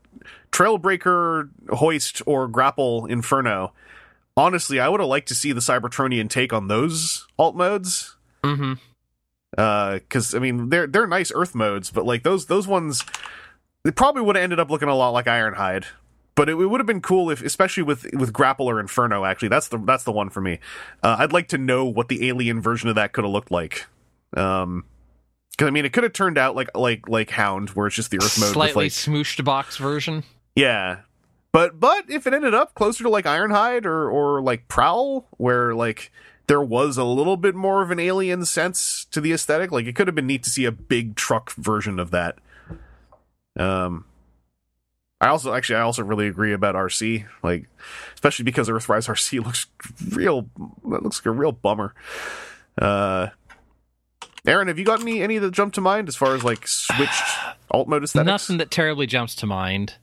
Trailbreaker, 0.52 1.50
Hoist, 1.70 2.22
or 2.26 2.48
Grapple 2.48 3.06
Inferno. 3.08 3.74
honestly, 4.36 4.80
I 4.80 4.88
would 4.90 5.00
have 5.00 5.10
liked 5.10 5.28
to 5.30 5.36
see 5.36 5.52
the 5.52 5.60
Cybertronian 5.60 6.30
take 6.30 6.54
on 6.54 6.68
those 6.68 7.28
alt 7.38 7.56
modes. 7.56 8.16
Mm-hmm. 8.44 8.74
because 9.52 10.36
I 10.36 10.40
mean 10.40 10.70
they're 10.70 10.88
they're 10.88 11.08
nice 11.08 11.32
Earth 11.34 11.56
modes, 11.56 11.90
but 11.90 12.06
like 12.06 12.24
those 12.24 12.46
those 12.46 12.68
ones, 12.68 13.04
they 13.84 13.92
probably 13.92 14.22
would 14.22 14.36
have 14.36 14.44
ended 14.44 14.60
up 14.60 14.70
looking 14.70 14.90
a 14.90 14.96
lot 14.96 15.10
like 15.10 15.26
Ironhide. 15.26 15.86
But 16.36 16.50
it, 16.50 16.52
it 16.54 16.68
would 16.68 16.80
have 16.80 16.88
been 16.88 17.02
cool 17.02 17.32
if, 17.32 17.42
especially 17.42 17.84
with 17.84 18.06
with 18.14 18.32
Grapple 18.32 18.70
or 18.70 18.80
Inferno. 18.80 19.26
Actually, 19.26 19.48
that's 19.48 19.70
the 19.70 19.80
that's 19.80 20.04
the 20.04 20.12
one 20.12 20.30
for 20.30 20.40
me. 20.40 20.60
Uh, 21.02 21.16
I'd 21.20 21.34
like 21.34 21.48
to 21.50 21.58
know 21.58 21.86
what 21.86 22.10
the 22.10 22.28
alien 22.28 22.62
version 22.62 22.90
of 22.90 22.96
that 22.96 23.12
could 23.12 23.24
have 23.24 23.32
looked 23.32 23.50
like. 23.50 23.88
Um, 24.36 24.86
because 25.52 25.68
I 25.68 25.72
mean, 25.72 25.86
it 25.86 25.94
could 25.94 26.04
have 26.04 26.14
turned 26.14 26.38
out 26.38 26.56
like 26.56 26.70
like 26.78 27.10
like 27.10 27.32
Hound, 27.32 27.70
where 27.72 27.88
it's 27.88 27.96
just 27.96 28.12
the 28.12 28.18
Earth 28.18 28.40
mode. 28.40 28.54
Slightly 28.54 28.86
like, 28.86 28.92
smooshed 28.92 29.44
box 29.44 29.78
version. 29.78 30.24
yeah, 30.56 31.00
but 31.52 31.80
but 31.80 32.10
if 32.10 32.28
it 32.28 32.34
ended 32.34 32.54
up 32.54 32.76
closer 32.76 33.04
to 33.04 33.10
like 33.10 33.26
Ironhide 33.26 33.86
or 33.86 34.08
or 34.08 34.42
like 34.42 34.68
Prowl, 34.68 35.28
where 35.38 35.74
like 35.74 36.12
there 36.46 36.62
was 36.62 36.98
a 36.98 37.04
little 37.04 37.38
bit 37.38 37.56
more 37.56 37.82
of 37.82 37.90
an 37.90 38.00
alien 38.00 38.46
sense 38.46 39.08
to 39.10 39.20
the 39.20 39.34
aesthetic, 39.34 39.72
like 39.72 39.88
it 39.88 39.96
could 39.96 40.08
have 40.08 40.16
been 40.16 40.28
neat 40.28 40.44
to 40.44 40.52
see 40.52 40.66
a 40.66 40.72
big 40.72 41.16
truck 41.16 41.52
version 41.54 41.98
of 42.00 42.12
that. 42.12 42.38
Um, 43.58 44.06
I 45.20 45.28
also 45.30 45.54
actually 45.54 45.78
I 45.78 45.82
also 45.82 46.04
really 46.04 46.28
agree 46.28 46.54
about 46.54 46.76
Arcee, 46.76 47.26
like 47.42 47.66
especially 48.14 48.44
because 48.44 48.70
Earthrise 48.70 49.08
Arcee 49.10 49.44
looks 49.44 49.66
real, 50.16 50.48
that 50.90 51.04
looks 51.04 51.20
like 51.20 51.26
a 51.26 51.32
real 51.32 51.52
bummer. 51.52 51.94
Uh, 52.80 53.28
Aaron, 54.46 54.68
have 54.68 54.78
you 54.80 54.86
got 54.86 55.02
any 55.02 55.22
any 55.22 55.38
that 55.40 55.52
jump 55.52 55.74
to 55.74 55.82
mind 55.82 56.08
as 56.08 56.16
far 56.16 56.36
as 56.36 56.44
like 56.44 56.68
switched 56.68 57.24
alt 57.72 57.88
mode 57.88 58.04
aesthetics? 58.04 58.28
Nothing 58.28 58.58
that 58.58 58.72
terribly 58.72 59.08
jumps 59.08 59.36
to 59.36 59.46
mind. 59.48 59.96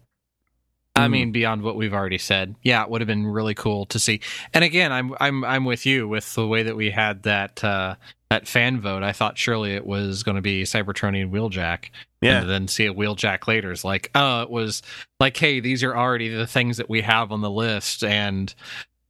I 0.96 1.06
Hmm. 1.06 1.12
mean, 1.12 1.32
beyond 1.32 1.62
what 1.62 1.76
we've 1.76 1.94
already 1.94 2.18
said, 2.18 2.54
yeah, 2.62 2.82
it 2.82 2.90
would 2.90 3.00
have 3.00 3.08
been 3.08 3.26
really 3.26 3.54
cool 3.54 3.86
to 3.86 3.98
see. 3.98 4.20
And 4.52 4.62
again, 4.64 4.92
I'm 4.92 5.14
I'm 5.20 5.44
I'm 5.44 5.64
with 5.64 5.86
you 5.86 6.06
with 6.08 6.34
the 6.34 6.46
way 6.46 6.62
that 6.64 6.76
we 6.76 6.90
had 6.90 7.22
that 7.22 7.62
uh, 7.64 7.94
that 8.30 8.46
fan 8.46 8.80
vote. 8.80 9.02
I 9.02 9.12
thought 9.12 9.38
surely 9.38 9.74
it 9.74 9.86
was 9.86 10.22
going 10.24 10.36
to 10.36 10.42
be 10.42 10.62
Cybertronian 10.64 11.30
Wheeljack, 11.30 11.86
Yeah. 12.24 12.40
and 12.40 12.50
then 12.50 12.68
see 12.68 12.86
a 12.86 12.94
Wheeljack 12.94 13.46
later 13.46 13.70
is 13.72 13.84
like, 13.84 14.10
oh, 14.14 14.42
it 14.42 14.50
was 14.50 14.82
like, 15.20 15.36
hey, 15.36 15.60
these 15.60 15.82
are 15.84 15.96
already 15.96 16.28
the 16.28 16.46
things 16.46 16.76
that 16.78 16.88
we 16.88 17.02
have 17.02 17.30
on 17.32 17.40
the 17.40 17.50
list, 17.50 18.02
and 18.04 18.54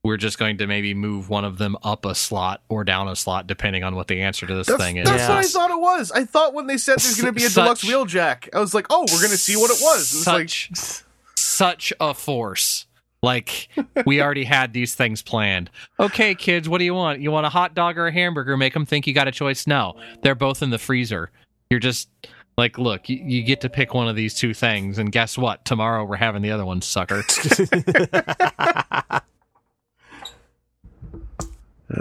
we're 0.02 0.16
just 0.18 0.38
going 0.38 0.58
to 0.58 0.66
maybe 0.66 0.92
move 0.92 1.30
one 1.30 1.44
of 1.46 1.56
them 1.56 1.76
up 1.82 2.04
a 2.04 2.14
slot 2.14 2.62
or 2.68 2.84
down 2.84 3.08
a 3.08 3.16
slot 3.16 3.46
depending 3.46 3.82
on 3.84 3.94
what 3.94 4.06
the 4.06 4.20
answer 4.20 4.46
to 4.46 4.54
this 4.54 4.66
That's, 4.66 4.82
thing 4.82 4.98
is. 4.98 5.08
that's 5.08 5.26
what 5.28 5.38
I 5.38 5.42
thought 5.44 5.70
it 5.70 5.80
was. 5.80 6.12
I 6.12 6.24
thought 6.26 6.52
when 6.52 6.66
they 6.66 6.76
said 6.76 6.98
there's 6.98 7.16
going 7.18 7.32
to 7.32 7.40
be 7.40 7.44
a 7.46 7.48
Such- 7.48 7.80
deluxe 7.80 7.84
wheeljack, 8.12 8.48
I 8.54 8.60
was 8.60 8.74
like, 8.74 8.86
oh, 8.90 9.06
we're 9.10 9.20
going 9.20 9.30
to 9.30 9.38
see 9.38 9.56
what 9.56 9.70
it 9.70 9.78
was. 9.80 10.12
And 10.12 10.18
it's 10.20 10.26
like, 10.26 10.48
such 10.76 11.04
such 11.36 11.92
a 12.00 12.12
force. 12.14 12.86
Like 13.22 13.68
we 14.04 14.20
already 14.20 14.44
had 14.44 14.74
these 14.74 14.94
things 14.94 15.22
planned. 15.22 15.70
Okay, 15.98 16.34
kids, 16.34 16.68
what 16.68 16.78
do 16.78 16.84
you 16.84 16.92
want? 16.92 17.20
You 17.20 17.30
want 17.30 17.46
a 17.46 17.48
hot 17.48 17.74
dog 17.74 17.96
or 17.96 18.06
a 18.08 18.12
hamburger? 18.12 18.56
Make 18.58 18.74
them 18.74 18.84
think 18.84 19.06
you 19.06 19.14
got 19.14 19.28
a 19.28 19.32
choice. 19.32 19.66
No, 19.66 19.96
they're 20.20 20.34
both 20.34 20.62
in 20.62 20.68
the 20.68 20.78
freezer. 20.78 21.30
You're 21.70 21.80
just 21.80 22.10
like, 22.56 22.78
look, 22.78 23.08
you, 23.08 23.16
you 23.16 23.42
get 23.42 23.60
to 23.62 23.68
pick 23.68 23.94
one 23.94 24.08
of 24.08 24.16
these 24.16 24.34
two 24.34 24.54
things, 24.54 24.98
and 24.98 25.10
guess 25.10 25.36
what? 25.36 25.64
Tomorrow 25.64 26.04
we're 26.04 26.16
having 26.16 26.42
the 26.42 26.50
other 26.50 26.64
one, 26.64 26.82
sucker. 26.82 27.24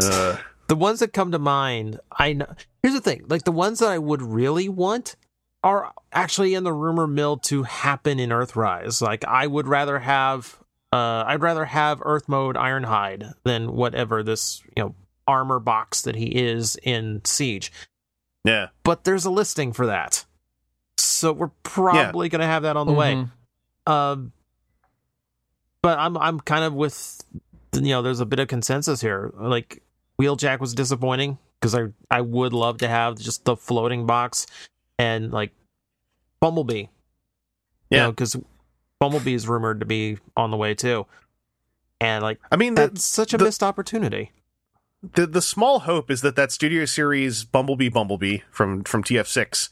uh, 0.02 0.38
the 0.68 0.76
ones 0.76 1.00
that 1.00 1.14
come 1.14 1.32
to 1.32 1.40
mind, 1.40 2.00
I 2.18 2.34
know. 2.34 2.48
Here's 2.82 2.96
the 2.96 3.02
thing: 3.02 3.26
like 3.28 3.44
the 3.44 3.52
ones 3.52 3.80
that 3.80 3.90
I 3.90 3.98
would 3.98 4.22
really 4.22 4.70
want 4.70 5.16
are 5.64 5.94
actually 6.12 6.54
in 6.54 6.64
the 6.64 6.74
rumor 6.74 7.08
mill 7.08 7.38
to 7.38 7.64
happen 7.64 8.20
in 8.20 8.30
Earthrise. 8.30 9.02
Like 9.02 9.24
I 9.26 9.48
would 9.48 9.68
rather 9.68 10.00
have, 10.00 10.60
uh, 10.92 11.24
I'd 11.26 11.42
rather 11.42 11.66
have 11.66 12.02
Earth 12.04 12.28
mode 12.28 12.56
Ironhide 12.56 13.34
than 13.44 13.74
whatever 13.74 14.24
this 14.24 14.62
you 14.76 14.84
know 14.84 14.96
armor 15.28 15.60
box 15.60 16.02
that 16.02 16.16
he 16.16 16.26
is 16.26 16.78
in 16.84 17.22
Siege. 17.24 17.72
yeah. 18.44 18.68
But 18.84 19.06
there's 19.06 19.26
a 19.26 19.32
listing 19.32 19.74
for 19.74 19.86
that, 19.88 20.26
so 21.24 21.34
we're 21.34 21.52
probably 21.64 22.30
gonna 22.30 22.46
have 22.46 22.64
that 22.64 22.78
on 22.78 22.86
the 22.88 22.94
way. 22.94 23.16
Mhm. 23.16 23.92
Um, 23.92 24.32
but 25.82 25.98
I'm 26.00 26.18
I'm 26.18 26.40
kind 26.40 26.64
of 26.64 26.74
with 26.74 27.24
you 27.74 27.82
know 27.82 28.02
there's 28.02 28.20
a 28.20 28.26
bit 28.26 28.40
of 28.40 28.48
consensus 28.48 29.02
here. 29.02 29.34
Like 29.38 29.82
Wheeljack 30.22 30.60
was 30.60 30.74
disappointing 30.74 31.38
because 31.60 31.74
I 31.76 31.88
I 32.12 32.22
would 32.22 32.54
love 32.54 32.78
to 32.80 32.88
have 32.88 33.18
just 33.18 33.46
the 33.46 33.56
floating 33.56 34.06
box 34.06 34.46
and 35.00 35.32
like 35.32 35.52
Bumblebee. 36.40 36.86
Yeah. 37.90 38.10
because 38.10 38.36
Bumblebee 39.00 39.34
is 39.34 39.48
rumored 39.48 39.80
to 39.82 39.86
be 39.86 40.18
on 40.38 40.50
the 40.52 40.58
way 40.58 40.74
too, 40.74 41.06
and 42.02 42.24
like 42.24 42.40
I 42.52 42.56
mean, 42.56 42.76
the, 42.76 42.88
that's 42.88 43.04
such 43.04 43.34
a 43.34 43.38
the- 43.38 43.44
missed 43.46 43.62
opportunity. 43.64 44.32
the 45.16 45.28
the 45.28 45.42
small 45.42 45.80
hope 45.80 46.10
is 46.10 46.22
that 46.22 46.36
that 46.38 46.52
Studio 46.52 46.86
Series 46.86 47.44
Bumblebee 47.44 47.90
Bumblebee 47.90 48.40
from 48.50 48.84
from 48.84 49.04
TF6. 49.04 49.70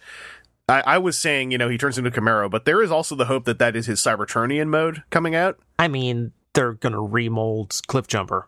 I, 0.71 0.95
I 0.95 0.97
was 0.97 1.17
saying, 1.17 1.51
you 1.51 1.57
know, 1.57 1.69
he 1.69 1.77
turns 1.77 1.97
into 1.97 2.11
Camaro, 2.11 2.49
but 2.49 2.65
there 2.65 2.81
is 2.81 2.91
also 2.91 3.15
the 3.15 3.25
hope 3.25 3.45
that 3.45 3.59
that 3.59 3.75
is 3.75 3.85
his 3.87 3.99
Cybertronian 3.99 4.67
mode 4.67 5.03
coming 5.09 5.35
out. 5.35 5.59
I 5.77 5.87
mean, 5.87 6.31
they're 6.53 6.73
gonna 6.73 7.01
remold 7.01 7.69
Cliffjumper. 7.87 8.43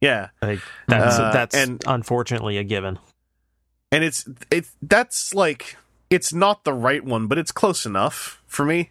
Yeah, 0.00 0.28
Like 0.42 0.60
that's 0.88 1.18
Uh, 1.18 1.32
that's 1.32 1.54
and- 1.56 1.82
unfortunately 1.86 2.58
a 2.58 2.64
given. 2.64 2.98
and 3.92 4.04
it's 4.04 4.28
it 4.50 4.66
that's 4.82 5.34
like 5.34 5.76
it's 6.10 6.32
not 6.32 6.64
the 6.64 6.72
right 6.72 7.04
one, 7.04 7.26
but 7.26 7.38
it's 7.38 7.52
close 7.52 7.86
enough 7.86 8.42
for 8.46 8.64
me. 8.64 8.90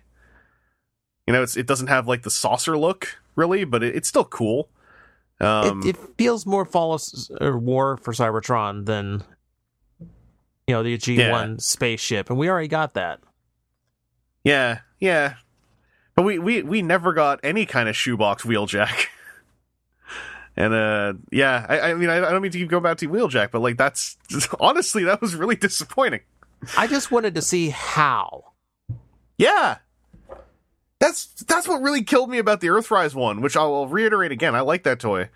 You 1.27 1.33
know, 1.33 1.43
it's 1.43 1.55
it 1.57 1.65
doesn't 1.67 1.87
have 1.87 2.07
like 2.07 2.23
the 2.23 2.29
saucer 2.31 2.77
look 2.77 3.19
really, 3.35 3.63
but 3.65 3.83
it, 3.83 3.95
it's 3.95 4.07
still 4.07 4.25
cool. 4.25 4.69
Um, 5.41 5.81
it, 5.83 5.89
it 5.89 5.97
feels 6.17 6.45
more 6.45 6.63
Fall 6.65 6.99
or 7.41 7.57
War 7.57 7.97
for 7.97 8.13
Cybertron 8.13 8.85
than 8.85 9.23
you 10.67 10.73
know 10.73 10.83
the 10.83 10.97
G 10.97 11.29
one 11.29 11.59
spaceship, 11.59 12.29
and 12.29 12.39
we 12.39 12.49
already 12.49 12.67
got 12.67 12.93
that. 12.95 13.19
yeah, 14.43 14.79
yeah, 14.99 15.35
but 16.15 16.23
we 16.23 16.39
we 16.39 16.63
we 16.63 16.81
never 16.81 17.13
got 17.13 17.39
any 17.43 17.65
kind 17.65 17.89
of 17.89 17.95
shoebox 17.95 18.43
wheeljack. 18.43 19.07
And 20.57 20.73
uh, 20.73 21.13
yeah, 21.31 21.65
I, 21.67 21.91
I 21.91 21.93
mean, 21.95 22.09
I, 22.09 22.17
I 22.17 22.31
don't 22.31 22.41
mean 22.41 22.51
to 22.51 22.57
keep 22.57 22.69
going 22.69 22.83
back 22.83 22.97
to 22.99 23.09
wheeljack, 23.09 23.51
but 23.51 23.59
like 23.61 23.77
that's 23.77 24.15
honestly 24.59 25.03
that 25.03 25.21
was 25.21 25.35
really 25.35 25.55
disappointing. 25.55 26.21
I 26.77 26.87
just 26.87 27.11
wanted 27.11 27.35
to 27.35 27.41
see 27.41 27.69
how. 27.69 28.53
Yeah. 29.37 29.79
That's 30.99 31.25
that's 31.43 31.67
what 31.67 31.81
really 31.81 32.03
killed 32.03 32.29
me 32.29 32.37
about 32.37 32.61
the 32.61 32.67
Earthrise 32.67 33.13
one, 33.13 33.41
which 33.41 33.57
I 33.57 33.65
will 33.65 33.87
reiterate 33.87 34.31
again. 34.31 34.55
I 34.55 34.61
like 34.61 34.83
that 34.83 34.99
toy. 35.01 35.29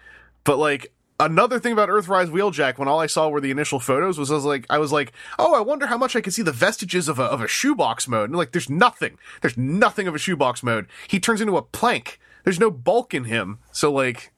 But 0.45 0.57
like 0.57 0.93
another 1.19 1.59
thing 1.59 1.73
about 1.73 1.89
Earthrise 1.89 2.29
Wheeljack, 2.29 2.77
when 2.77 2.87
all 2.87 2.99
I 2.99 3.07
saw 3.07 3.29
were 3.29 3.41
the 3.41 3.51
initial 3.51 3.79
photos, 3.79 4.17
was 4.17 4.31
I 4.31 4.35
was 4.35 4.45
like 4.45 4.65
I 4.69 4.77
was 4.77 4.91
like, 4.91 5.13
oh, 5.37 5.53
I 5.55 5.61
wonder 5.61 5.87
how 5.87 5.97
much 5.97 6.15
I 6.15 6.21
could 6.21 6.33
see 6.33 6.41
the 6.41 6.51
vestiges 6.51 7.07
of 7.07 7.19
a 7.19 7.23
of 7.23 7.41
a 7.41 7.47
shoebox 7.47 8.07
mode. 8.07 8.29
And 8.29 8.37
like 8.37 8.51
there's 8.51 8.69
nothing. 8.69 9.17
There's 9.41 9.57
nothing 9.57 10.07
of 10.07 10.15
a 10.15 10.19
shoebox 10.19 10.63
mode. 10.63 10.87
He 11.07 11.19
turns 11.19 11.41
into 11.41 11.57
a 11.57 11.61
plank. 11.61 12.19
There's 12.43 12.59
no 12.59 12.71
bulk 12.71 13.13
in 13.13 13.25
him. 13.25 13.59
So 13.71 13.91
like 13.91 14.31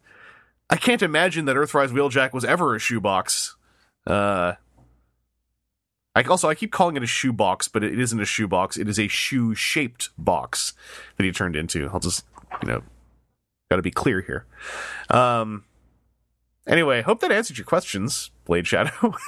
I 0.70 0.76
can't 0.76 1.02
imagine 1.02 1.46
that 1.46 1.56
Earthrise 1.56 1.90
Wheeljack 1.90 2.34
was 2.34 2.46
ever 2.46 2.76
a 2.76 2.80
shoebox. 2.80 3.56
Uh 4.08 4.54
I 6.14 6.24
also 6.24 6.50
I 6.50 6.56
keep 6.56 6.72
calling 6.72 6.98
it 6.98 7.04
a 7.04 7.08
shoebox, 7.08 7.68
but 7.68 7.84
it 7.84 7.98
isn't 7.98 8.20
a 8.20 8.26
shoebox. 8.26 8.76
It 8.76 8.90
is 8.90 9.00
a 9.00 9.08
shoe-shaped 9.08 10.10
box 10.18 10.74
that 11.16 11.24
he 11.24 11.32
turned 11.32 11.56
into. 11.56 11.90
I'll 11.94 12.02
just 12.02 12.26
you 12.62 12.68
know, 12.68 12.84
got 13.70 13.78
to 13.78 13.82
be 13.82 13.92
clear 13.92 14.22
here. 14.22 14.46
Um. 15.10 15.64
Anyway, 16.68 17.02
hope 17.02 17.20
that 17.22 17.32
answered 17.32 17.58
your 17.58 17.66
questions, 17.66 18.32
Blade 18.46 18.68
Shadow. 18.68 19.16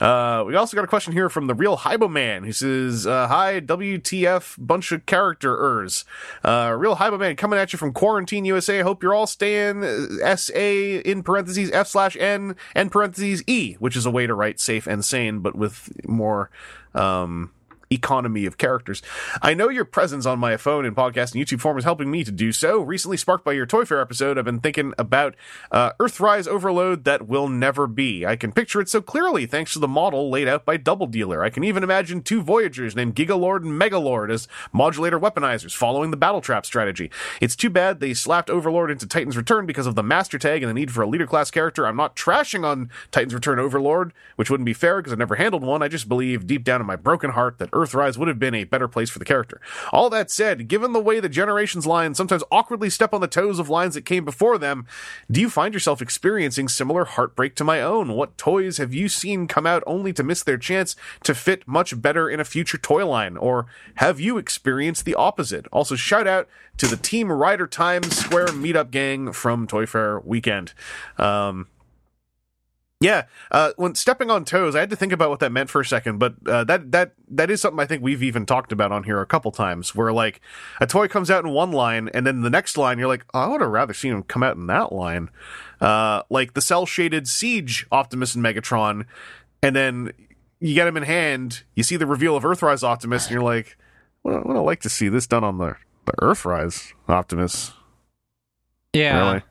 Uh, 0.00 0.44
we 0.46 0.54
also 0.54 0.76
got 0.76 0.84
a 0.84 0.88
question 0.88 1.12
here 1.12 1.30
from 1.30 1.46
the 1.46 1.54
real 1.54 1.76
Hybo 1.78 2.06
Man 2.08 2.44
who 2.44 2.52
says, 2.52 3.06
uh, 3.06 3.28
Hi, 3.28 3.60
WTF, 3.60 4.56
bunch 4.58 4.92
of 4.92 5.06
character-ers. 5.06 6.04
Uh, 6.44 6.74
real 6.76 6.96
Hybo 6.96 7.18
Man 7.18 7.34
coming 7.36 7.58
at 7.58 7.72
you 7.72 7.78
from 7.78 7.94
Quarantine 7.94 8.44
USA. 8.44 8.80
Hope 8.80 9.02
you're 9.02 9.14
all 9.14 9.26
staying 9.26 9.82
uh, 9.82 10.36
SA 10.36 10.52
in 10.58 11.22
parentheses 11.22 11.70
F 11.70 11.86
slash 11.86 12.14
N 12.18 12.56
and 12.74 12.92
parentheses 12.92 13.42
E, 13.46 13.74
which 13.74 13.96
is 13.96 14.04
a 14.04 14.10
way 14.10 14.26
to 14.26 14.34
write 14.34 14.60
safe 14.60 14.86
and 14.86 15.02
sane, 15.04 15.38
but 15.38 15.56
with 15.56 15.90
more, 16.06 16.50
um, 16.94 17.52
economy 17.90 18.46
of 18.46 18.58
characters. 18.58 19.02
I 19.42 19.54
know 19.54 19.68
your 19.68 19.84
presence 19.84 20.26
on 20.26 20.38
my 20.38 20.56
phone 20.56 20.84
and 20.84 20.96
podcast 20.96 21.34
and 21.34 21.44
YouTube 21.44 21.60
form 21.60 21.78
is 21.78 21.84
helping 21.84 22.10
me 22.10 22.24
to 22.24 22.32
do 22.32 22.52
so. 22.52 22.80
Recently 22.80 23.16
sparked 23.16 23.44
by 23.44 23.52
your 23.52 23.66
Toy 23.66 23.84
Fair 23.84 24.00
episode, 24.00 24.38
I've 24.38 24.44
been 24.44 24.60
thinking 24.60 24.92
about 24.98 25.34
uh, 25.70 25.92
Earthrise 26.00 26.48
Overload 26.48 27.04
that 27.04 27.26
will 27.28 27.48
never 27.48 27.86
be. 27.86 28.26
I 28.26 28.36
can 28.36 28.52
picture 28.52 28.80
it 28.80 28.88
so 28.88 29.00
clearly 29.00 29.46
thanks 29.46 29.72
to 29.72 29.78
the 29.78 29.88
model 29.88 30.30
laid 30.30 30.48
out 30.48 30.64
by 30.64 30.76
Double 30.76 31.06
Dealer. 31.06 31.42
I 31.42 31.50
can 31.50 31.64
even 31.64 31.82
imagine 31.82 32.22
two 32.22 32.42
Voyagers 32.42 32.96
named 32.96 33.14
Gigalord 33.14 33.62
and 33.62 33.80
Megalord 33.80 34.30
as 34.32 34.48
modulator 34.72 35.18
weaponizers 35.18 35.74
following 35.74 36.10
the 36.10 36.16
Battletrap 36.16 36.66
strategy. 36.66 37.10
It's 37.40 37.56
too 37.56 37.70
bad 37.70 38.00
they 38.00 38.14
slapped 38.14 38.50
Overlord 38.50 38.90
into 38.90 39.06
Titan's 39.06 39.36
Return 39.36 39.66
because 39.66 39.86
of 39.86 39.94
the 39.94 40.02
master 40.02 40.38
tag 40.38 40.62
and 40.62 40.70
the 40.70 40.74
need 40.74 40.90
for 40.90 41.02
a 41.02 41.08
leader 41.08 41.26
class 41.26 41.50
character. 41.50 41.86
I'm 41.86 41.96
not 41.96 42.16
trashing 42.16 42.64
on 42.64 42.90
Titan's 43.10 43.34
Return 43.34 43.58
Overlord, 43.58 44.12
which 44.36 44.50
wouldn't 44.50 44.66
be 44.66 44.72
fair 44.72 44.98
because 44.98 45.12
I've 45.12 45.18
never 45.18 45.36
handled 45.36 45.62
one. 45.62 45.82
I 45.82 45.88
just 45.88 46.08
believe 46.08 46.46
deep 46.46 46.64
down 46.64 46.80
in 46.80 46.86
my 46.86 46.96
broken 46.96 47.30
heart 47.30 47.58
that 47.58 47.70
Earthrise 47.76 48.16
would 48.16 48.28
have 48.28 48.38
been 48.38 48.54
a 48.54 48.64
better 48.64 48.88
place 48.88 49.10
for 49.10 49.18
the 49.18 49.24
character. 49.24 49.60
All 49.92 50.08
that 50.10 50.30
said, 50.30 50.68
given 50.68 50.92
the 50.92 51.00
way 51.00 51.20
the 51.20 51.28
Generations 51.28 51.86
line 51.86 52.14
sometimes 52.14 52.42
awkwardly 52.50 52.88
step 52.88 53.12
on 53.12 53.20
the 53.20 53.28
toes 53.28 53.58
of 53.58 53.68
lines 53.68 53.94
that 53.94 54.06
came 54.06 54.24
before 54.24 54.56
them, 54.56 54.86
do 55.30 55.40
you 55.40 55.50
find 55.50 55.74
yourself 55.74 56.00
experiencing 56.00 56.68
similar 56.68 57.04
heartbreak 57.04 57.54
to 57.56 57.64
my 57.64 57.82
own? 57.82 58.12
What 58.12 58.38
toys 58.38 58.78
have 58.78 58.94
you 58.94 59.08
seen 59.08 59.46
come 59.46 59.66
out 59.66 59.82
only 59.86 60.12
to 60.14 60.22
miss 60.22 60.42
their 60.42 60.58
chance 60.58 60.96
to 61.24 61.34
fit 61.34 61.68
much 61.68 62.00
better 62.00 62.28
in 62.28 62.40
a 62.40 62.44
future 62.44 62.78
toy 62.78 63.06
line? 63.06 63.36
Or 63.36 63.66
have 63.96 64.18
you 64.18 64.38
experienced 64.38 65.04
the 65.04 65.14
opposite? 65.14 65.66
Also, 65.72 65.96
shout 65.96 66.26
out 66.26 66.48
to 66.78 66.86
the 66.86 66.96
Team 66.96 67.30
Rider 67.30 67.66
Times 67.66 68.16
Square 68.16 68.48
meetup 68.48 68.90
gang 68.90 69.32
from 69.32 69.66
Toy 69.66 69.86
Fair 69.86 70.20
weekend. 70.20 70.72
Um, 71.18 71.68
yeah, 73.00 73.24
uh, 73.50 73.72
when 73.76 73.94
stepping 73.94 74.30
on 74.30 74.44
toes, 74.46 74.74
I 74.74 74.80
had 74.80 74.88
to 74.90 74.96
think 74.96 75.12
about 75.12 75.28
what 75.28 75.40
that 75.40 75.52
meant 75.52 75.68
for 75.68 75.80
a 75.82 75.84
second, 75.84 76.18
but 76.18 76.34
uh, 76.46 76.64
that 76.64 76.92
that 76.92 77.12
that 77.28 77.50
is 77.50 77.60
something 77.60 77.78
I 77.78 77.84
think 77.84 78.02
we've 78.02 78.22
even 78.22 78.46
talked 78.46 78.72
about 78.72 78.90
on 78.90 79.04
here 79.04 79.20
a 79.20 79.26
couple 79.26 79.50
times, 79.52 79.94
where 79.94 80.12
like 80.14 80.40
a 80.80 80.86
toy 80.86 81.06
comes 81.06 81.30
out 81.30 81.44
in 81.44 81.50
one 81.50 81.72
line, 81.72 82.08
and 82.14 82.26
then 82.26 82.40
the 82.40 82.48
next 82.48 82.78
line 82.78 82.98
you're 82.98 83.08
like, 83.08 83.24
oh, 83.34 83.40
I 83.40 83.46
would 83.48 83.60
have 83.60 83.70
rather 83.70 83.92
seen 83.92 84.12
him 84.12 84.22
come 84.22 84.42
out 84.42 84.56
in 84.56 84.66
that 84.68 84.92
line, 84.92 85.28
uh, 85.80 86.22
like 86.30 86.54
the 86.54 86.62
cell 86.62 86.86
shaded 86.86 87.28
Siege 87.28 87.86
Optimus 87.92 88.34
and 88.34 88.42
Megatron, 88.42 89.04
and 89.62 89.76
then 89.76 90.12
you 90.58 90.74
get 90.74 90.88
him 90.88 90.96
in 90.96 91.02
hand, 91.02 91.64
you 91.74 91.82
see 91.82 91.96
the 91.96 92.06
reveal 92.06 92.34
of 92.34 92.44
Earthrise 92.44 92.82
Optimus, 92.82 93.26
and 93.26 93.34
you're 93.34 93.42
like, 93.42 93.76
well, 94.22 94.36
I 94.42 94.52
would 94.52 94.60
liked 94.62 94.82
to 94.84 94.88
see 94.88 95.10
this 95.10 95.26
done 95.26 95.44
on 95.44 95.58
the 95.58 95.76
the 96.06 96.12
Earthrise 96.22 96.94
Optimus, 97.08 97.72
Yeah. 98.94 99.18
really, 99.18 99.42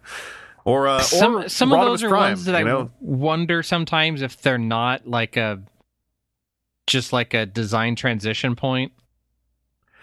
or 0.65 0.87
uh, 0.87 0.99
some 0.99 1.37
or 1.37 1.49
some 1.49 1.71
of 1.71 1.79
those 1.81 2.03
are 2.03 2.09
ones 2.09 2.45
that 2.45 2.55
I 2.55 2.59
you 2.59 2.65
know? 2.65 2.91
wonder 2.99 3.63
sometimes 3.63 4.21
if 4.21 4.41
they're 4.41 4.57
not 4.57 5.07
like 5.07 5.37
a 5.37 5.61
just 6.87 7.13
like 7.13 7.33
a 7.33 7.45
design 7.45 7.95
transition 7.95 8.55
point. 8.55 8.91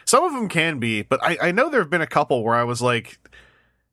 Some 0.04 0.24
of 0.24 0.32
them 0.32 0.48
can 0.48 0.78
be, 0.78 1.02
but 1.02 1.22
I, 1.22 1.36
I 1.40 1.52
know 1.52 1.68
there 1.68 1.80
have 1.80 1.90
been 1.90 2.00
a 2.00 2.06
couple 2.06 2.42
where 2.42 2.56
I 2.56 2.64
was 2.64 2.82
like, 2.82 3.18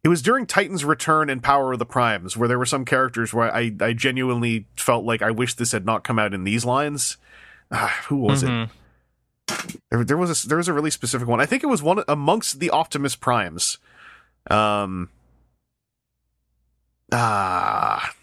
it 0.04 0.08
was 0.08 0.22
during 0.24 0.46
Titan's 0.48 0.84
Return 0.84 1.30
and 1.30 1.44
Power 1.44 1.74
of 1.74 1.80
the 1.80 1.86
Primes 1.86 2.36
where 2.36 2.48
there 2.48 2.58
were 2.58 2.66
some 2.66 2.84
characters 2.86 3.32
where 3.34 3.54
I, 3.54 3.72
I 3.80 3.94
genuinely 3.94 4.66
felt 4.76 5.06
like 5.06 5.22
I 5.22 5.30
wish 5.32 5.54
this 5.54 5.72
had 5.72 5.86
not 5.86 6.04
come 6.04 6.18
out 6.18 6.34
in 6.34 6.46
these 6.46 6.66
lines. 6.66 7.18
Ah, 7.72 7.96
who 8.08 8.18
was 8.18 8.42
it? 8.42 8.50
Mhm. 8.50 8.70
There, 9.92 10.04
there 10.04 10.18
was 10.18 10.44
a 10.44 10.48
there 10.48 10.58
was 10.58 10.68
a 10.68 10.74
really 10.74 10.92
specific 10.92 11.28
one. 11.28 11.40
I 11.42 11.46
think 11.46 11.64
it 11.64 11.68
was 11.68 11.84
one 11.84 12.04
amongst 12.08 12.60
the 12.60 12.70
Optimus 12.72 13.16
Primes. 13.16 13.78
Um. 14.50 15.10
Ah, 17.12 18.14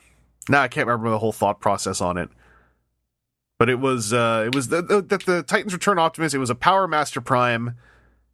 no, 0.48 0.58
I 0.58 0.68
can't 0.68 0.86
remember 0.86 1.10
the 1.10 1.18
whole 1.18 1.32
thought 1.32 1.60
process 1.60 2.00
on 2.00 2.16
it. 2.18 2.28
But 3.58 3.68
it 3.68 3.80
was 3.80 4.12
uh 4.12 4.44
it 4.46 4.54
was 4.54 4.68
that 4.68 4.88
the, 4.88 5.00
the, 5.00 5.18
the 5.18 5.42
Titans 5.42 5.72
Return 5.72 5.98
Optimus. 5.98 6.34
It 6.34 6.38
was 6.38 6.50
a 6.50 6.54
Power 6.54 6.86
Master 6.86 7.20
Prime. 7.20 7.74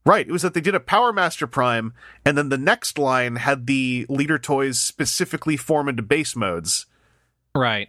Right, 0.05 0.27
it 0.27 0.33
was 0.33 0.43
that 0.43 0.53
they 0.53 0.61
did 0.61 0.75
a 0.75 0.81
Power 0.81 1.13
Master 1.13 1.47
Prime, 1.47 1.95
and 2.25 2.37
then 2.37 2.49
the 2.49 2.59
next 2.59 2.99
line 2.99 3.37
had 3.37 3.69
the 3.69 4.05
leader 4.09 4.37
toys 4.37 4.81
specifically 4.81 5.57
form 5.57 5.89
into 5.89 6.03
base 6.03 6.35
modes. 6.35 6.87
Right. 7.55 7.89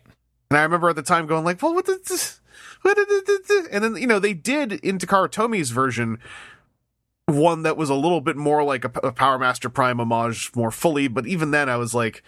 And 0.51 0.59
I 0.59 0.61
remember 0.61 0.89
at 0.89 0.95
the 0.95 1.01
time 1.01 1.25
going 1.25 1.43
like, 1.43 1.59
"Well, 1.61 1.73
what 1.73 1.87
did 1.87 2.05
this? 2.05 2.39
What 2.83 2.95
did 2.95 3.07
this?" 3.25 3.67
And 3.71 3.83
then 3.83 3.95
you 3.95 4.05
know 4.05 4.19
they 4.19 4.35
did 4.35 4.73
in 4.73 4.99
Takara 4.99 5.31
Tomy's 5.31 5.71
version 5.71 6.19
one 7.25 7.63
that 7.63 7.77
was 7.77 7.89
a 7.89 7.95
little 7.95 8.21
bit 8.21 8.35
more 8.35 8.63
like 8.63 8.85
a, 8.85 8.91
a 9.03 9.11
Power 9.11 9.39
Master 9.39 9.69
Prime 9.69 9.99
homage 9.99 10.51
more 10.55 10.71
fully. 10.71 11.07
But 11.07 11.27
even 11.27 11.51
then, 11.51 11.69
I 11.69 11.77
was 11.77 11.93
like, 11.93 12.23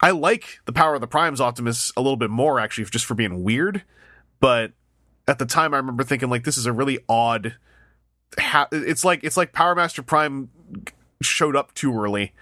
I 0.00 0.10
like 0.10 0.60
the 0.66 0.72
Power 0.72 0.94
of 0.94 1.00
the 1.00 1.06
Primes 1.06 1.40
Optimus 1.40 1.92
a 1.96 2.00
little 2.00 2.16
bit 2.16 2.30
more 2.30 2.60
actually, 2.60 2.84
just 2.84 3.04
for 3.04 3.14
being 3.14 3.42
weird. 3.42 3.82
But 4.40 4.72
at 5.26 5.38
the 5.38 5.46
time, 5.46 5.74
I 5.74 5.78
remember 5.78 6.04
thinking 6.04 6.30
like, 6.30 6.44
this 6.44 6.58
is 6.58 6.66
a 6.66 6.72
really 6.72 6.98
odd. 7.08 7.56
Ha- 8.38 8.68
it's 8.72 9.04
like 9.04 9.24
it's 9.24 9.36
like 9.36 9.52
Power 9.52 9.74
Master 9.74 10.02
Prime 10.02 10.50
showed 11.22 11.56
up 11.56 11.72
too 11.74 11.98
early 11.98 12.32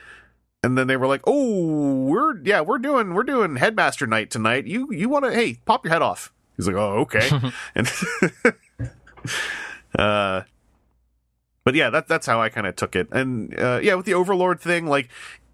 and 0.65 0.79
then 0.79 0.87
they 0.87 0.97
were 0.97 1.07
like, 1.07 1.21
"Oh, 1.27 2.05
we're 2.05 2.43
yeah, 2.43 2.63
we're 2.63 2.79
doing 2.79 3.13
we're 3.13 3.23
doing 3.23 3.57
Headmaster 3.57 4.07
Night 4.07 4.31
tonight. 4.31 4.67
You 4.67 4.91
you 4.91 5.11
want 5.11 5.27
to 5.27 5.33
hey 5.33 5.59
pop 5.67 5.85
your 5.85 5.93
head 5.93 6.01
off?" 6.01 6.33
He's 6.57 6.67
like, 6.67 6.77
"Oh, 6.77 7.01
okay." 7.01 7.31
and 7.75 7.93
uh, 9.99 10.43
but 11.65 11.75
yeah, 11.75 11.91
that 11.91 12.07
that's 12.09 12.27
how 12.27 12.41
I 12.41 12.49
kind 12.49 12.67
of 12.67 12.77
took 12.77 12.95
it. 12.95 13.09
And 13.11 13.59
uh, 13.59 13.81
yeah, 13.83 13.95
with 13.95 14.07
the 14.07 14.15
Overlord 14.15 14.61
thing, 14.61 14.87
like 14.87 15.09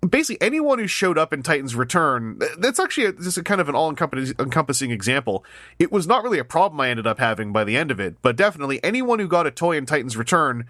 basically 0.08 0.44
anyone 0.44 0.78
who 0.78 0.86
showed 0.86 1.18
up 1.18 1.32
in 1.32 1.42
Titan's 1.42 1.74
Return, 1.74 2.40
that's 2.58 2.78
actually 2.80 3.06
a, 3.06 3.12
just 3.12 3.38
a 3.38 3.42
kind 3.42 3.60
of 3.60 3.68
an 3.68 3.74
all 3.74 3.88
encompassing 3.90 4.90
example. 4.90 5.44
It 5.78 5.92
was 5.92 6.06
not 6.06 6.22
really 6.24 6.38
a 6.38 6.44
problem 6.44 6.80
I 6.80 6.88
ended 6.90 7.06
up 7.06 7.18
having 7.18 7.52
by 7.52 7.64
the 7.64 7.76
end 7.76 7.90
of 7.90 8.00
it, 8.00 8.16
but 8.22 8.36
definitely 8.36 8.82
anyone 8.84 9.18
who 9.18 9.28
got 9.28 9.46
a 9.46 9.50
toy 9.50 9.76
in 9.76 9.86
Titan's 9.86 10.16
Return, 10.16 10.66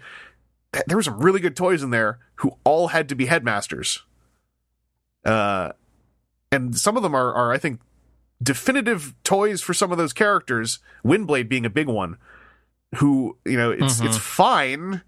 there 0.87 0.97
were 0.97 1.03
some 1.03 1.19
really 1.19 1.39
good 1.39 1.55
toys 1.55 1.81
in 1.83 1.89
there 1.89 2.19
who 2.35 2.53
all 2.63 2.89
had 2.89 3.09
to 3.09 3.15
be 3.15 3.25
headmasters. 3.25 4.03
Uh, 5.25 5.71
and 6.51 6.77
some 6.77 6.97
of 6.97 7.03
them 7.03 7.15
are, 7.15 7.33
are 7.33 7.51
I 7.53 7.57
think, 7.57 7.79
definitive 8.43 9.13
toys 9.23 9.61
for 9.61 9.73
some 9.73 9.91
of 9.91 9.97
those 9.97 10.13
characters. 10.13 10.79
Windblade 11.05 11.47
being 11.47 11.65
a 11.65 11.69
big 11.69 11.87
one. 11.87 12.17
Who 12.95 13.37
you 13.45 13.55
know, 13.55 13.71
it's 13.71 14.01
Mhm. 14.01 14.07
it's 14.07 14.17
fine, 14.17 15.01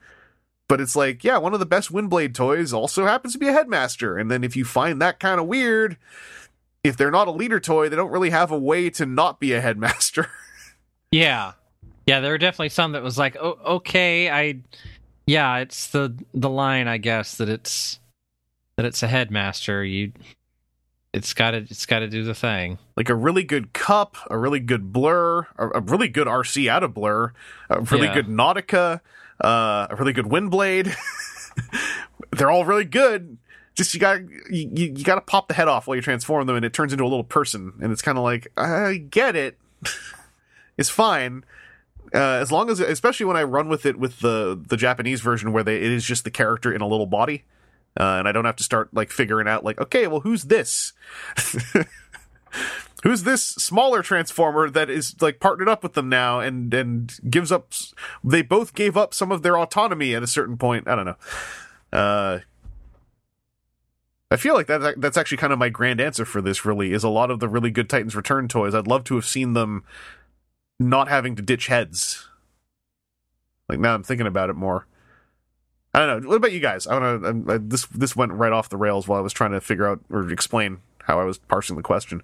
but 0.67 0.79
it's 0.81 0.95
like, 0.95 1.23
yeah, 1.23 1.37
one 1.37 1.53
of 1.53 1.59
the 1.59 1.65
best 1.65 1.91
Windblade 1.91 2.33
toys 2.33 2.73
also 2.73 3.05
happens 3.05 3.33
to 3.33 3.39
be 3.39 3.47
a 3.47 3.53
headmaster. 3.53 4.17
And 4.17 4.31
then 4.31 4.43
if 4.43 4.55
you 4.55 4.65
find 4.65 5.01
that 5.01 5.19
kind 5.19 5.39
of 5.39 5.47
weird, 5.47 5.97
if 6.83 6.97
they're 6.97 7.11
not 7.11 7.27
a 7.27 7.31
leader 7.31 7.59
toy, 7.59 7.89
they 7.89 7.95
don't 7.95 8.11
really 8.11 8.29
have 8.31 8.51
a 8.51 8.57
way 8.57 8.89
to 8.91 9.05
not 9.05 9.39
be 9.39 9.53
a 9.53 9.61
headmaster. 9.61 10.29
Yeah. 11.11 11.51
Yeah, 12.07 12.21
there 12.21 12.31
were 12.31 12.39
definitely 12.39 12.69
some 12.69 12.93
that 12.93 13.03
was 13.03 13.19
like, 13.19 13.37
oh, 13.39 13.59
okay, 13.77 14.31
I, 14.31 14.61
yeah, 15.27 15.57
it's 15.59 15.89
the 15.89 16.11
the 16.33 16.49
line, 16.49 16.87
I 16.87 16.97
guess 16.97 17.37
that 17.37 17.49
it's 17.49 17.99
that 18.77 18.85
it's 18.87 19.03
a 19.03 19.07
headmaster. 19.07 19.85
You, 19.85 20.11
it's 21.13 21.35
got 21.35 21.51
to 21.51 21.57
it's 21.57 21.85
got 21.85 21.99
to 21.99 22.07
do 22.09 22.23
the 22.23 22.33
thing. 22.33 22.79
like 22.97 23.09
a 23.09 23.15
really 23.15 23.43
good 23.43 23.73
Kup, 23.73 24.17
a 24.31 24.37
really 24.37 24.59
good 24.59 24.91
Blurr, 24.91 25.45
a, 25.55 25.77
a 25.77 25.81
really 25.81 26.07
good 26.07 26.25
Arcee 26.25 26.67
out 26.67 26.81
of 26.81 26.95
Blurr, 26.95 27.31
a 27.69 27.81
really 27.81 28.07
Yeah. 28.07 28.15
good 28.15 28.27
Nautica, 28.27 28.99
uh, 29.43 29.87
a 29.89 29.95
really 29.95 30.13
good 30.13 30.25
Windblade. 30.25 30.95
They're 32.31 32.51
all 32.51 32.65
really 32.65 32.85
good. 32.85 33.37
Just 33.75 33.93
you 33.93 33.99
got 33.99 34.21
you, 34.49 34.69
you, 34.73 35.03
got 35.03 35.15
to 35.15 35.21
pop 35.21 35.47
the 35.47 35.53
head 35.53 35.67
off 35.67 35.87
while 35.87 35.95
you 35.95 36.01
transform 36.01 36.45
them, 36.45 36.55
and 36.55 36.65
it 36.65 36.73
turns 36.73 36.93
into 36.93 37.03
a 37.03 37.09
little 37.09 37.23
person. 37.23 37.73
And 37.81 37.91
it's 37.91 38.01
kind 38.01 38.17
of 38.17 38.23
like 38.23 38.47
I 38.55 38.97
get 38.97 39.35
it. 39.35 39.57
it's 40.77 40.89
fine. 40.89 41.43
Uh, 42.13 42.37
as 42.39 42.51
long 42.51 42.69
as, 42.69 42.79
especially 42.79 43.25
when 43.25 43.35
I 43.35 43.41
run 43.43 43.69
with 43.69 43.87
it 43.87 43.97
with 43.97 44.19
the 44.19 44.61
the 44.67 44.77
Japanese 44.77 45.21
version, 45.21 45.51
where 45.51 45.63
they 45.63 45.77
it 45.77 45.91
is 45.91 46.05
just 46.05 46.23
the 46.23 46.31
character 46.31 46.71
in 46.71 46.81
a 46.81 46.87
little 46.87 47.07
body, 47.07 47.45
uh, 47.99 48.17
and 48.19 48.27
I 48.27 48.31
don't 48.31 48.45
have 48.45 48.55
to 48.57 48.63
start 48.63 48.93
like 48.93 49.09
figuring 49.09 49.47
out 49.47 49.63
like, 49.63 49.81
okay, 49.81 50.05
well, 50.05 50.19
who's 50.19 50.43
this? 50.43 50.93
who's 53.03 53.23
this 53.23 53.43
smaller 53.43 54.01
transformer 54.01 54.69
that 54.69 54.89
is 54.89 55.21
like 55.21 55.39
partnered 55.39 55.69
up 55.69 55.83
with 55.83 55.93
them 55.93 56.09
now 56.09 56.39
and 56.39 56.73
and 56.73 57.19
gives 57.29 57.51
up 57.51 57.71
they 58.23 58.41
both 58.41 58.73
gave 58.73 58.97
up 58.97 59.13
some 59.13 59.31
of 59.31 59.43
their 59.43 59.57
autonomy 59.57 60.15
at 60.15 60.23
a 60.23 60.27
certain 60.27 60.57
point 60.57 60.87
i 60.87 60.95
don't 60.95 61.05
know 61.05 61.97
uh 61.97 62.39
I 64.31 64.35
feel 64.35 64.55
like 64.55 64.65
that 64.65 64.99
that's 64.99 65.15
actually 65.15 65.37
kind 65.37 65.53
of 65.53 65.59
my 65.59 65.69
grand 65.69 66.01
answer 66.01 66.25
for 66.25 66.41
this 66.41 66.65
really 66.65 66.91
is 66.91 67.03
a 67.03 67.09
lot 67.09 67.29
of 67.29 67.39
the 67.39 67.47
really 67.47 67.69
good 67.69 67.87
Titans 67.87 68.15
Return 68.15 68.47
toys. 68.47 68.73
I'd 68.73 68.87
love 68.87 69.03
to 69.03 69.13
have 69.13 69.25
seen 69.25 69.53
them 69.53 69.83
not 70.79 71.07
having 71.07 71.35
to 71.35 71.43
ditch 71.43 71.67
heads. 71.67 72.27
Like 73.69 73.79
now 73.79 73.93
I'm 73.93 74.01
thinking 74.01 74.25
about 74.25 74.49
it 74.49 74.55
more. 74.55 74.87
I 75.93 75.99
don't 75.99 76.23
know. 76.23 76.29
What 76.29 76.37
about 76.37 76.51
you 76.51 76.59
guys? 76.59 76.87
I 76.87 76.97
want 76.97 77.47
to. 77.47 77.59
This 77.59 77.85
this 77.85 78.15
went 78.15 78.31
right 78.31 78.51
off 78.51 78.69
the 78.69 78.77
rails 78.77 79.07
while 79.07 79.19
I 79.19 79.21
was 79.21 79.33
trying 79.33 79.51
to 79.51 79.61
figure 79.61 79.87
out 79.87 79.99
or 80.09 80.27
explain 80.31 80.79
how 81.03 81.19
I 81.19 81.23
was 81.23 81.37
parsing 81.37 81.75
the 81.75 81.81
question. 81.81 82.21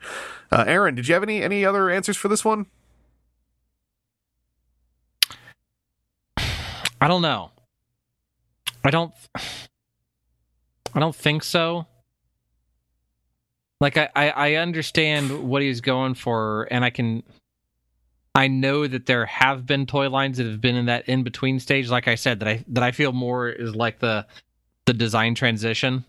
Uh, 0.52 0.64
Aaron, 0.68 0.96
did 0.96 1.08
you 1.08 1.14
have 1.14 1.24
any 1.24 1.42
any 1.42 1.66
other 1.66 1.90
answers 1.90 2.18
for 2.18 2.28
this 2.28 2.44
one? 2.44 2.66
I 7.02 7.08
don't 7.08 7.22
know. 7.22 7.52
I 8.84 8.90
don't. 8.90 9.14
I 10.94 11.00
don't 11.00 11.16
think 11.16 11.44
so. 11.44 11.86
Like 13.80 13.98
I, 13.98 14.10
I, 14.16 14.30
I 14.30 14.54
understand 14.56 15.48
what 15.48 15.62
he's 15.62 15.82
going 15.82 16.16
for, 16.16 16.68
and 16.72 16.84
I 16.84 16.90
can. 16.90 17.24
I 18.36 18.48
know 18.48 18.88
that 18.88 19.06
there 19.06 19.26
have 19.26 19.66
been 19.66 19.86
toy 19.86 20.10
lines 20.10 20.38
that 20.38 20.46
have 20.46 20.62
been 20.62 20.76
in 20.76 20.86
that 20.86 21.08
in 21.08 21.24
between 21.24 21.60
stage. 21.60 21.90
Like 21.90 22.08
I 22.08 22.16
said, 22.16 22.40
that 22.40 22.48
I 22.48 22.66
that 22.70 22.84
I 22.84 22.92
feel 22.92 23.12
more 23.12 23.50
is 23.50 23.76
like 23.76 24.00
the 24.00 24.26
the 24.86 24.94
design 24.94 25.36
transition 25.36 26.04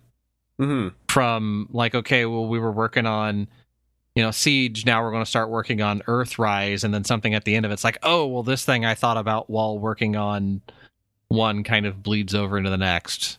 Mm-hmm. 0.61 0.89
from 1.09 1.69
like 1.73 1.95
okay, 1.95 2.27
well 2.27 2.47
we 2.47 2.59
were 2.59 2.71
working 2.73 3.07
on 3.07 3.49
you 4.15 4.23
know 4.23 4.31
siege 4.31 4.85
now 4.85 5.03
we're 5.03 5.11
going 5.13 5.25
to 5.25 5.29
start 5.31 5.49
working 5.51 5.81
on 5.81 6.01
earthrise 6.01 6.85
and 6.85 6.93
then 6.93 7.05
something 7.05 7.33
at 7.35 7.45
the 7.45 7.55
end 7.55 7.65
of 7.65 7.73
it's 7.73 7.85
like 7.85 7.97
oh 8.03 8.27
well 8.27 8.43
this 8.43 8.65
thing 8.65 8.85
i 8.85 8.93
thought 8.95 9.17
about 9.17 9.49
while 9.49 9.79
working 9.79 10.17
on 10.17 10.61
one 11.29 11.63
kind 11.63 11.87
of 11.87 12.03
bleeds 12.03 12.35
over 12.35 12.59
into 12.59 12.69
the 12.71 12.77
next 12.77 13.39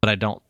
but 0.00 0.08
i 0.08 0.14
don't 0.14 0.40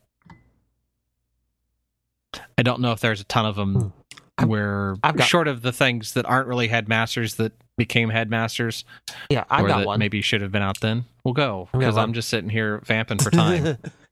i 2.58 2.62
don't 2.62 2.80
know 2.80 2.92
if 2.92 3.00
there's 3.00 3.20
a 3.20 3.24
ton 3.24 3.46
of 3.46 3.56
them 3.56 3.92
I've- 4.38 4.48
where 4.48 4.96
I've 5.02 5.16
got- 5.16 5.26
short 5.26 5.48
of 5.48 5.62
the 5.62 5.72
things 5.72 6.12
that 6.14 6.26
aren't 6.26 6.46
really 6.46 6.68
headmasters 6.68 7.36
that 7.36 7.52
became 7.76 8.10
headmasters, 8.10 8.84
Yeah, 9.30 9.44
I 9.48 9.62
got 9.62 9.78
that 9.78 9.86
one. 9.86 9.98
maybe 9.98 10.20
should 10.20 10.42
have 10.42 10.52
been 10.52 10.60
out 10.62 10.80
then. 10.80 11.06
We'll 11.24 11.32
go 11.32 11.68
because. 11.72 11.96
I'm 11.96 12.12
just 12.12 12.28
sitting 12.28 12.50
here 12.50 12.82
vamping 12.84 13.18
for 13.18 13.30
time. 13.30 13.78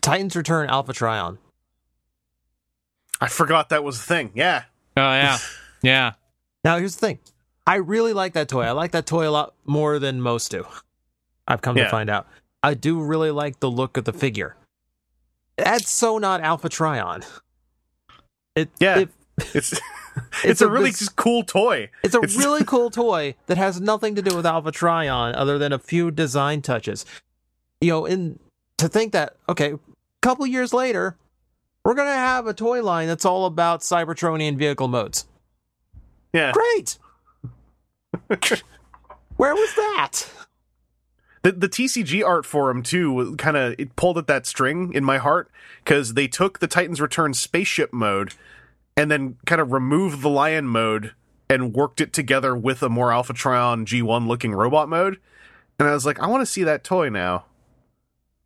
Titans 0.00 0.34
Return 0.36 0.68
Alpha 0.70 0.92
Trion. 0.92 1.38
I 3.20 3.28
forgot 3.28 3.68
that 3.68 3.84
was 3.84 3.98
a 3.98 4.02
thing. 4.02 4.32
Yeah. 4.34 4.64
oh 4.96 5.00
yeah, 5.00 5.38
yeah. 5.82 6.12
Now 6.64 6.78
here's 6.78 6.96
the 6.96 7.06
thing. 7.06 7.18
I 7.66 7.76
really 7.76 8.12
like 8.12 8.32
that 8.32 8.48
toy. 8.48 8.62
I 8.62 8.72
like 8.72 8.90
that 8.92 9.06
toy 9.06 9.28
a 9.28 9.30
lot 9.30 9.54
more 9.64 9.98
than 9.98 10.20
most 10.20 10.50
do. 10.50 10.66
I've 11.46 11.62
come 11.62 11.76
Yeah. 11.76 11.84
to 11.84 11.90
find 11.90 12.10
out. 12.10 12.26
I 12.62 12.74
do 12.74 13.00
really 13.00 13.30
like 13.30 13.60
the 13.60 13.70
look 13.70 13.96
of 13.96 14.04
the 14.04 14.12
figure. 14.12 14.56
That's 15.56 15.88
so 15.90 16.18
not 16.18 16.40
Alpha 16.40 16.68
Trion. 16.68 17.24
It, 18.56 18.70
Yeah. 18.80 18.98
it- 19.00 19.08
It's 19.54 19.80
it's, 20.44 20.60
a, 20.60 20.66
a 20.66 20.70
really 20.70 20.90
bis- 20.90 20.98
just 21.00 21.16
cool 21.16 21.42
toy. 21.42 21.88
it's 22.02 22.14
a 22.14 22.18
It's- 22.18 22.36
really 22.36 22.64
cool 22.66 22.90
toy 22.90 23.34
that 23.46 23.56
has 23.58 23.80
nothing 23.80 24.14
to 24.16 24.22
do 24.22 24.36
with 24.36 24.44
Alpha 24.44 24.70
Trion 24.72 25.34
other 25.34 25.58
than 25.58 25.72
a 25.72 25.78
few 25.78 26.10
design 26.10 26.60
touches. 26.62 27.06
You 27.80 27.90
know, 27.90 28.04
in 28.06 28.38
to 28.82 28.88
think 28.88 29.12
that 29.12 29.36
okay, 29.48 29.72
a 29.72 29.78
couple 30.20 30.46
years 30.46 30.72
later, 30.72 31.16
we're 31.84 31.94
gonna 31.94 32.12
have 32.12 32.46
a 32.46 32.54
toy 32.54 32.82
line 32.82 33.08
that's 33.08 33.24
all 33.24 33.46
about 33.46 33.80
Cybertronian 33.80 34.56
vehicle 34.56 34.88
modes. 34.88 35.26
Yeah. 36.32 36.52
Great. 36.52 36.98
Where 39.36 39.54
was 39.54 39.74
that? 39.74 40.30
The 41.42 41.52
the 41.52 41.68
TCG 41.68 42.26
art 42.26 42.44
for 42.44 42.70
him 42.70 42.82
too 42.82 43.36
kind 43.36 43.56
of 43.56 43.74
it 43.78 43.96
pulled 43.96 44.18
at 44.18 44.26
that 44.26 44.46
string 44.46 44.92
in 44.94 45.04
my 45.04 45.18
heart 45.18 45.50
because 45.84 46.14
they 46.14 46.28
took 46.28 46.58
the 46.58 46.68
Titans 46.68 47.00
Return 47.00 47.34
spaceship 47.34 47.92
mode 47.92 48.34
and 48.96 49.10
then 49.10 49.36
kind 49.46 49.60
of 49.60 49.72
removed 49.72 50.22
the 50.22 50.28
Lion 50.28 50.66
mode 50.66 51.14
and 51.48 51.74
worked 51.74 52.00
it 52.00 52.12
together 52.12 52.56
with 52.56 52.82
a 52.82 52.88
more 52.88 53.12
Alpha 53.12 53.32
Trion 53.32 53.84
G1 53.84 54.26
looking 54.26 54.52
robot 54.52 54.88
mode. 54.88 55.18
And 55.78 55.88
I 55.88 55.92
was 55.92 56.06
like, 56.06 56.20
I 56.20 56.26
want 56.26 56.42
to 56.42 56.46
see 56.46 56.64
that 56.64 56.84
toy 56.84 57.08
now. 57.08 57.44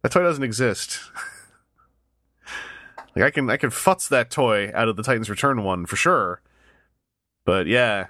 That 0.06 0.12
toy 0.12 0.22
doesn't 0.22 0.44
exist. 0.44 1.00
like 3.16 3.24
I 3.24 3.30
can 3.32 3.50
I 3.50 3.56
can 3.56 3.70
futz 3.70 4.08
that 4.10 4.30
toy 4.30 4.70
out 4.72 4.86
of 4.86 4.94
the 4.94 5.02
Titans 5.02 5.28
Return 5.28 5.64
one 5.64 5.84
for 5.84 5.96
sure. 5.96 6.40
But 7.44 7.66
yeah, 7.66 8.06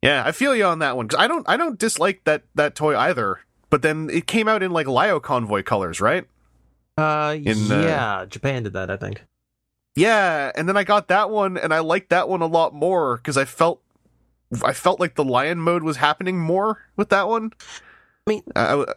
yeah, 0.00 0.22
I 0.24 0.32
feel 0.32 0.56
you 0.56 0.64
on 0.64 0.78
that 0.78 0.96
one 0.96 1.06
cuz 1.06 1.20
I 1.20 1.28
don't 1.28 1.46
I 1.46 1.58
don't 1.58 1.78
dislike 1.78 2.22
that 2.24 2.44
that 2.54 2.74
toy 2.74 2.96
either. 2.96 3.40
But 3.68 3.82
then 3.82 4.08
it 4.10 4.26
came 4.26 4.48
out 4.48 4.62
in 4.62 4.70
like 4.70 4.86
Lio 4.86 5.20
Convoy 5.20 5.62
colors, 5.64 6.00
right? 6.00 6.26
Uh, 6.96 7.36
In, 7.44 7.70
uh, 7.70 7.82
yeah, 7.82 8.24
Japan 8.24 8.62
did 8.62 8.72
that, 8.72 8.90
I 8.90 8.96
think. 8.96 9.26
Yeah, 9.96 10.50
and 10.54 10.66
then 10.66 10.78
I 10.78 10.84
got 10.84 11.08
that 11.08 11.28
one 11.28 11.58
and 11.58 11.74
I 11.74 11.80
liked 11.80 12.08
that 12.08 12.26
one 12.26 12.40
a 12.40 12.46
lot 12.46 12.72
more 12.72 13.18
because 13.18 13.36
I 13.36 13.44
felt 13.44 13.82
I 14.64 14.72
felt 14.72 14.98
like 14.98 15.14
the 15.14 15.24
lion 15.24 15.58
mode 15.58 15.82
was 15.82 15.98
happening 15.98 16.40
more 16.40 16.86
with 16.96 17.10
that 17.10 17.28
one. 17.28 17.52
I 18.26 18.30
mean- 18.30 18.44
I, 18.56 18.80
I- 18.80 18.94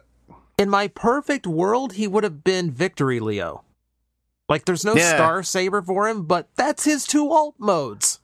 In 0.58 0.68
my 0.70 0.88
perfect 0.88 1.46
world, 1.46 1.94
he 1.94 2.06
would 2.06 2.24
have 2.24 2.44
been 2.44 2.70
Victory 2.70 3.20
Leo. 3.20 3.64
Like, 4.48 4.64
there's 4.64 4.84
no 4.84 4.94
Yeah. 4.94 5.14
Star 5.14 5.42
Saber 5.42 5.82
for 5.82 6.08
him, 6.08 6.24
but 6.24 6.48
that's 6.56 6.84
his 6.84 7.06
two 7.06 7.30
alt 7.30 7.54
modes. 7.58 8.20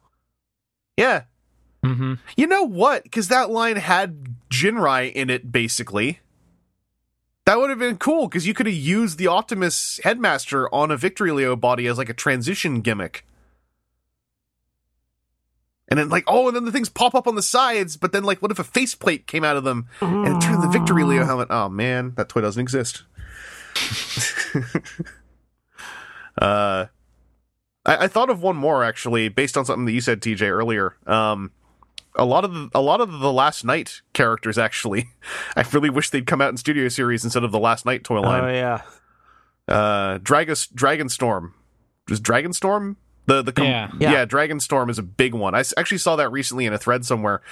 yeah, 0.96 1.22
Mm-hmm. 1.84 2.14
you 2.36 2.46
know 2.48 2.64
what? 2.64 3.04
Because 3.04 3.28
that 3.28 3.50
line 3.50 3.76
had 3.76 4.34
Jinrai 4.50 5.12
in 5.12 5.30
it, 5.30 5.52
basically. 5.52 6.18
That 7.46 7.58
would 7.58 7.70
have 7.70 7.78
been 7.78 7.96
cool 7.98 8.26
because 8.28 8.46
you 8.48 8.52
could 8.52 8.66
have 8.66 8.74
used 8.74 9.16
the 9.16 9.28
Optimus 9.28 10.00
Headmaster 10.02 10.72
on 10.74 10.90
a 10.90 10.96
Victory 10.96 11.30
Leo 11.30 11.54
body 11.56 11.86
as 11.86 11.96
like 11.96 12.08
a 12.08 12.14
transition 12.14 12.80
gimmick. 12.80 13.24
And 15.90 15.98
then 15.98 16.10
like, 16.10 16.24
oh, 16.26 16.48
and 16.48 16.54
then 16.56 16.64
the 16.66 16.72
things 16.72 16.88
pop 16.90 17.14
up 17.14 17.26
on 17.26 17.34
the 17.34 17.42
sides, 17.42 17.96
but 17.96 18.12
then 18.12 18.22
like, 18.22 18.42
what 18.42 18.50
if 18.50 18.58
a 18.58 18.64
faceplate 18.64 19.26
came 19.26 19.42
out 19.42 19.56
of 19.56 19.64
them 19.64 19.86
and 20.00 20.26
it 20.36 20.40
turned 20.40 20.62
the 20.62 20.68
Victory 20.68 21.02
Leo 21.04 21.24
helmet? 21.24 21.48
Oh 21.50 21.68
man, 21.70 22.12
that 22.16 22.28
toy 22.28 22.42
doesn't 22.42 22.60
exist. 22.60 23.04
uh, 26.40 26.86
I, 27.86 27.96
I 28.04 28.06
thought 28.08 28.30
of 28.30 28.42
one 28.42 28.56
more 28.56 28.84
actually, 28.84 29.28
based 29.28 29.56
on 29.56 29.64
something 29.64 29.84
that 29.86 29.92
you 29.92 30.00
said, 30.00 30.20
TJ, 30.20 30.42
earlier. 30.42 30.96
Um, 31.06 31.52
a 32.14 32.24
lot 32.24 32.44
of 32.44 32.52
the, 32.52 32.68
a 32.74 32.80
lot 32.80 33.00
of 33.00 33.20
the 33.20 33.32
Last 33.32 33.64
Knight 33.64 34.02
characters 34.12 34.58
actually, 34.58 35.08
I 35.56 35.64
really 35.72 35.90
wish 35.90 36.10
they'd 36.10 36.26
come 36.26 36.40
out 36.40 36.50
in 36.50 36.56
Studio 36.56 36.88
Series 36.88 37.24
instead 37.24 37.44
of 37.44 37.52
the 37.52 37.58
Last 37.60 37.86
Knight 37.86 38.04
toy 38.04 38.20
line 38.20 38.44
Oh, 38.44 38.48
yeah. 38.48 38.82
uh 39.68 40.18
Dragos 40.18 40.70
Dragonstorm. 40.72 41.52
Is 42.10 42.20
Dragonstorm? 42.20 42.96
The 43.28 43.42
the 43.42 43.52
com- 43.52 43.66
Yeah. 43.66 43.90
yeah. 44.00 44.12
Yeah. 44.12 44.24
Dragonstorm 44.24 44.88
is 44.88 44.98
a 44.98 45.02
big 45.02 45.34
one. 45.34 45.54
I 45.54 45.62
actually 45.76 45.98
saw 45.98 46.16
that 46.16 46.32
recently 46.32 46.64
in 46.64 46.72
a 46.72 46.78
thread 46.78 47.04
somewhere. 47.04 47.42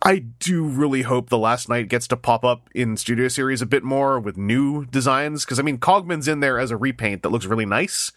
I 0.00 0.20
do 0.20 0.64
really 0.64 1.02
hope 1.02 1.28
the 1.28 1.36
last 1.36 1.68
knight 1.68 1.88
gets 1.88 2.08
to 2.08 2.16
pop 2.16 2.42
up 2.42 2.70
in 2.74 2.96
Studio 2.96 3.28
Series 3.28 3.60
a 3.60 3.66
bit 3.66 3.84
more 3.84 4.18
with 4.18 4.38
new 4.38 4.86
designs 4.86 5.44
because 5.44 5.58
I 5.58 5.62
mean 5.62 5.76
Cogman's 5.76 6.26
in 6.26 6.40
there 6.40 6.58
as 6.58 6.70
a 6.70 6.76
repaint 6.78 7.22
that 7.22 7.28
looks 7.28 7.44
really 7.44 7.66
nice, 7.66 8.12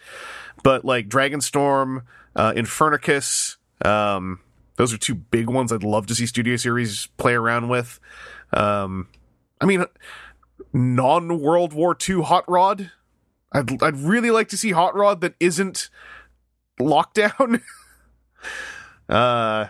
but 0.63 0.85
like 0.85 1.09
Dragonstorm, 1.09 2.03
uh, 2.37 2.53
Infernicus, 2.53 3.57
um, 3.83 4.39
those 4.77 4.93
are 4.93 4.97
two 4.97 5.15
big 5.15 5.49
ones 5.49 5.73
I'd 5.73 5.83
love 5.83 6.07
to 6.07 6.15
see 6.15 6.25
Studio 6.25 6.55
Series 6.55 7.07
play 7.17 7.33
around 7.33 7.67
with. 7.67 7.99
Um, 8.53 9.09
I 9.59 9.65
mean, 9.65 9.83
non 10.71 11.41
World 11.41 11.73
War 11.73 11.97
II 12.09 12.21
Hot 12.21 12.45
Rod. 12.47 12.91
I'd 13.51 13.83
I'd 13.83 13.97
really 13.97 14.31
like 14.31 14.47
to 14.49 14.57
see 14.57 14.71
Hot 14.71 14.95
Rod 14.95 15.19
that 15.19 15.33
isn't 15.41 15.89
lockdown. 16.79 17.61
uh 19.09 19.67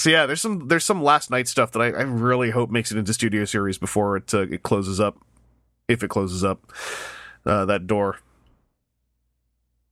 so 0.00 0.08
yeah, 0.08 0.24
there's 0.24 0.40
some 0.40 0.68
there's 0.68 0.84
some 0.84 1.02
last 1.02 1.30
knight 1.30 1.46
stuff 1.46 1.72
that 1.72 1.80
I, 1.80 1.88
I 1.88 2.02
really 2.02 2.50
hope 2.50 2.70
makes 2.70 2.90
it 2.90 2.96
into 2.96 3.12
studio 3.12 3.44
series 3.44 3.76
before 3.76 4.16
it 4.16 4.32
uh, 4.32 4.46
it 4.50 4.62
closes 4.62 4.98
up, 4.98 5.18
if 5.88 6.02
it 6.02 6.08
closes 6.08 6.42
up 6.42 6.72
uh, 7.44 7.66
that 7.66 7.86
door. 7.86 8.18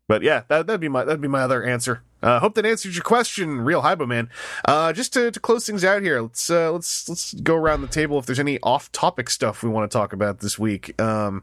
But 0.06 0.22
yeah, 0.22 0.44
that 0.48 0.66
that'd 0.66 0.80
be 0.80 0.88
my 0.88 1.04
that'd 1.04 1.20
be 1.20 1.28
my 1.28 1.42
other 1.42 1.62
answer. 1.62 2.02
Uh, 2.22 2.40
hope 2.40 2.54
that 2.54 2.64
answers 2.64 2.96
your 2.96 3.04
question, 3.04 3.60
real 3.60 3.82
Hybo 3.82 4.06
man. 4.06 4.30
Uh, 4.64 4.94
just 4.94 5.12
to, 5.12 5.30
to 5.30 5.38
close 5.38 5.66
things 5.66 5.84
out 5.84 6.00
here, 6.00 6.22
let's 6.22 6.48
uh, 6.48 6.72
let's 6.72 7.06
let's 7.06 7.34
go 7.34 7.54
around 7.54 7.82
the 7.82 7.88
table 7.88 8.18
if 8.18 8.24
there's 8.24 8.40
any 8.40 8.58
off 8.62 8.90
topic 8.90 9.28
stuff 9.28 9.62
we 9.62 9.68
want 9.68 9.88
to 9.90 9.94
talk 9.94 10.14
about 10.14 10.40
this 10.40 10.58
week. 10.58 10.98
Um, 11.00 11.42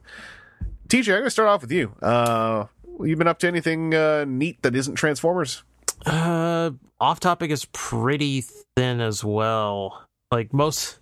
TJ, 0.88 1.14
I'm 1.14 1.20
gonna 1.20 1.30
start 1.30 1.50
off 1.50 1.62
with 1.62 1.72
you. 1.72 1.96
Uh, 2.02 2.66
you 3.04 3.16
been 3.16 3.28
up 3.28 3.40
to 3.40 3.48
anything 3.48 3.94
uh, 3.94 4.26
neat 4.28 4.62
that 4.64 4.76
isn't 4.76 4.96
Transformers? 4.96 5.64
Uh, 6.06 6.72
off 7.00 7.20
topic 7.20 7.52
is 7.52 7.66
pretty 7.66 8.42
thin 8.76 9.02
as 9.02 9.24
well. 9.24 10.06
Like 10.32 10.54
most, 10.54 11.00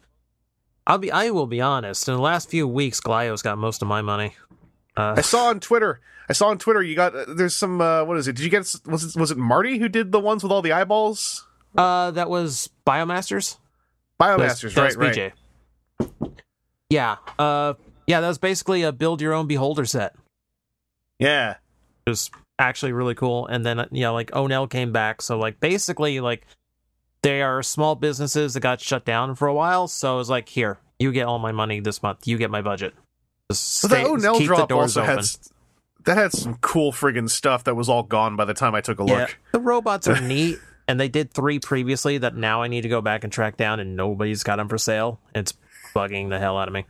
I'll 0.88 0.98
be, 0.98 1.12
I 1.12 1.30
will 1.30 1.48
be 1.48 1.62
honest. 1.62 2.08
In 2.08 2.14
the 2.16 2.22
last 2.22 2.50
few 2.50 2.68
weeks, 2.68 3.00
Glyos 3.02 3.44
got 3.44 3.58
most 3.58 3.82
of 3.82 3.88
my 3.88 4.02
money. 4.02 4.36
Uh, 4.96 5.16
I 5.18 5.22
saw 5.22 5.48
on 5.48 5.60
Twitter. 5.60 6.00
I 6.30 6.34
saw 6.34 6.48
on 6.50 6.58
Twitter 6.58 6.82
you 6.82 6.96
got 6.96 7.16
uh, 7.16 7.26
there's 7.28 7.56
some 7.56 7.82
uh, 7.82 8.04
what 8.06 8.18
is 8.18 8.28
it? 8.28 8.36
Did 8.38 8.44
you 8.46 8.50
get 8.50 8.60
was 8.86 9.04
it 9.16 9.20
was 9.20 9.32
it 9.32 9.38
Marty 9.38 9.78
who 9.78 9.90
did 9.90 10.12
the 10.12 10.20
ones 10.20 10.44
with 10.44 10.52
all 10.52 10.62
the 10.62 10.72
eyeballs? 10.72 11.46
uh, 11.78 12.12
that 12.12 12.30
was 12.30 12.70
Biomasters. 12.86 13.58
Biomasters, 14.20 14.74
That 14.76 14.84
was- 14.84 14.96
right? 14.98 15.14
that 15.16 15.34
Right. 16.00 16.14
BJ. 16.30 16.34
Yeah. 16.90 17.16
Uh, 17.40 17.74
yeah, 18.08 18.22
that 18.22 18.28
was 18.28 18.38
basically 18.38 18.84
a 18.84 18.92
build 18.92 19.22
your 19.22 19.34
own 19.34 19.48
beholder 19.48 19.86
set. 19.86 20.16
Yeah, 21.20 21.56
was 22.08 22.30
actually 22.60 22.92
really 22.92 23.16
cool. 23.16 23.48
And 23.48 23.66
then 23.66 23.80
uh, 23.80 23.88
you 23.92 24.02
know, 24.02 24.14
like 24.14 24.32
Onell 24.32 24.70
came 24.70 24.92
back, 24.92 25.22
so 25.22 25.38
like 25.38 25.60
basically 25.60 26.20
like 26.20 26.46
they 27.22 27.42
are 27.42 27.64
small 27.64 27.96
businesses 27.96 28.54
that 28.54 28.60
got 28.60 28.82
shut 28.82 29.06
down 29.06 29.36
for 29.36 29.48
a 29.48 29.54
while. 29.54 29.88
So 29.88 30.16
it 30.16 30.18
was 30.18 30.30
like, 30.30 30.50
here, 30.50 30.78
you 31.00 31.12
get 31.14 31.26
all 31.26 31.40
my 31.40 31.52
money 31.54 31.80
this 31.80 32.04
month. 32.04 32.28
You 32.28 32.38
get 32.38 32.52
my 32.52 32.62
budget. 32.62 32.94
Just 33.52 33.78
stay- 33.78 34.04
the 34.04 34.18
the 34.38 34.46
drop 34.46 34.70
doors 34.70 34.98
also 34.98 35.02
open. 35.04 35.16
had 35.18 35.26
that 36.06 36.18
had 36.18 36.34
some 36.34 36.56
cool 36.56 36.92
friggin' 36.92 37.30
stuff 37.30 37.64
that 37.64 37.76
was 37.76 37.88
all 37.88 38.04
gone 38.04 38.36
by 38.36 38.44
the 38.44 38.54
time 38.54 38.76
I 38.76 38.82
took 38.82 39.00
a 39.00 39.06
Yeah, 39.06 39.20
look. 39.22 39.38
the 39.54 39.60
robots 39.62 40.06
are 40.10 40.20
neat, 40.28 40.60
and 40.86 41.00
they 41.00 41.08
did 41.08 41.32
three 41.34 41.60
previously 41.60 42.18
that 42.18 42.36
now 42.36 42.62
I 42.62 42.68
need 42.68 42.82
to 42.82 42.90
go 42.90 43.00
back 43.00 43.24
and 43.24 43.32
track 43.32 43.56
down, 43.56 43.80
and 43.80 43.96
nobody's 43.96 44.44
got 44.44 44.58
them 44.58 44.68
for 44.68 44.78
sale. 44.78 45.22
It's 45.34 45.54
bugging 45.96 46.28
the 46.30 46.40
hell 46.40 46.58
out 46.58 46.68
of 46.68 46.74
me. 46.74 46.86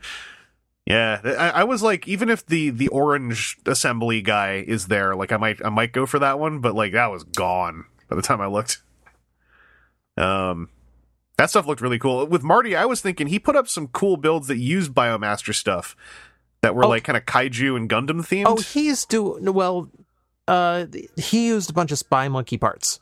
Yeah, 0.86 1.22
I, 1.24 1.62
I 1.62 1.64
was 1.64 1.82
like, 1.82 2.08
even 2.08 2.30
if 2.30 2.46
the 2.46 2.70
the 2.70 2.90
orange 2.90 3.58
assembly 3.66 4.22
guy 4.22 4.64
is 4.68 4.88
there, 4.88 5.16
like 5.16 5.32
I 5.32 5.38
might 5.38 5.64
I 5.64 5.70
might 5.70 5.94
go 5.94 6.06
for 6.06 6.20
that 6.20 6.40
one, 6.40 6.60
but 6.60 6.76
like 6.76 6.92
that 6.92 7.10
was 7.12 7.24
gone 7.24 7.86
by 8.10 8.16
the 8.18 8.22
time 8.22 8.42
I 8.42 8.48
looked. 8.48 8.82
Um, 10.18 10.70
that 11.38 11.50
stuff 11.50 11.66
looked 11.66 11.82
really 11.82 12.00
cool. 12.00 12.26
With 12.28 12.44
Marty, 12.44 12.76
I 12.76 12.86
was 12.86 13.02
thinking 13.02 13.28
he 13.28 13.40
put 13.40 13.56
up 13.56 13.68
some 13.68 13.88
cool 13.88 14.18
builds 14.18 14.48
that 14.48 14.58
used 14.58 14.94
Biomaster 14.94 15.54
stuff 15.56 15.96
that 16.62 16.76
were 16.76 16.86
Oh. 16.86 16.90
like 16.90 17.04
kind 17.06 17.18
of 17.18 17.26
kaiju 17.26 17.76
and 17.78 17.90
Gundam 17.90 18.20
themed. 18.22 18.44
Oh, 18.48 18.58
he's 18.58 19.06
do 19.06 19.40
well. 19.42 19.90
Uh, 20.48 20.86
he 21.16 21.48
used 21.48 21.70
a 21.70 21.74
bunch 21.74 21.92
of 21.94 21.98
spy 21.98 22.28
monkey 22.28 22.58
parts. 22.58 23.00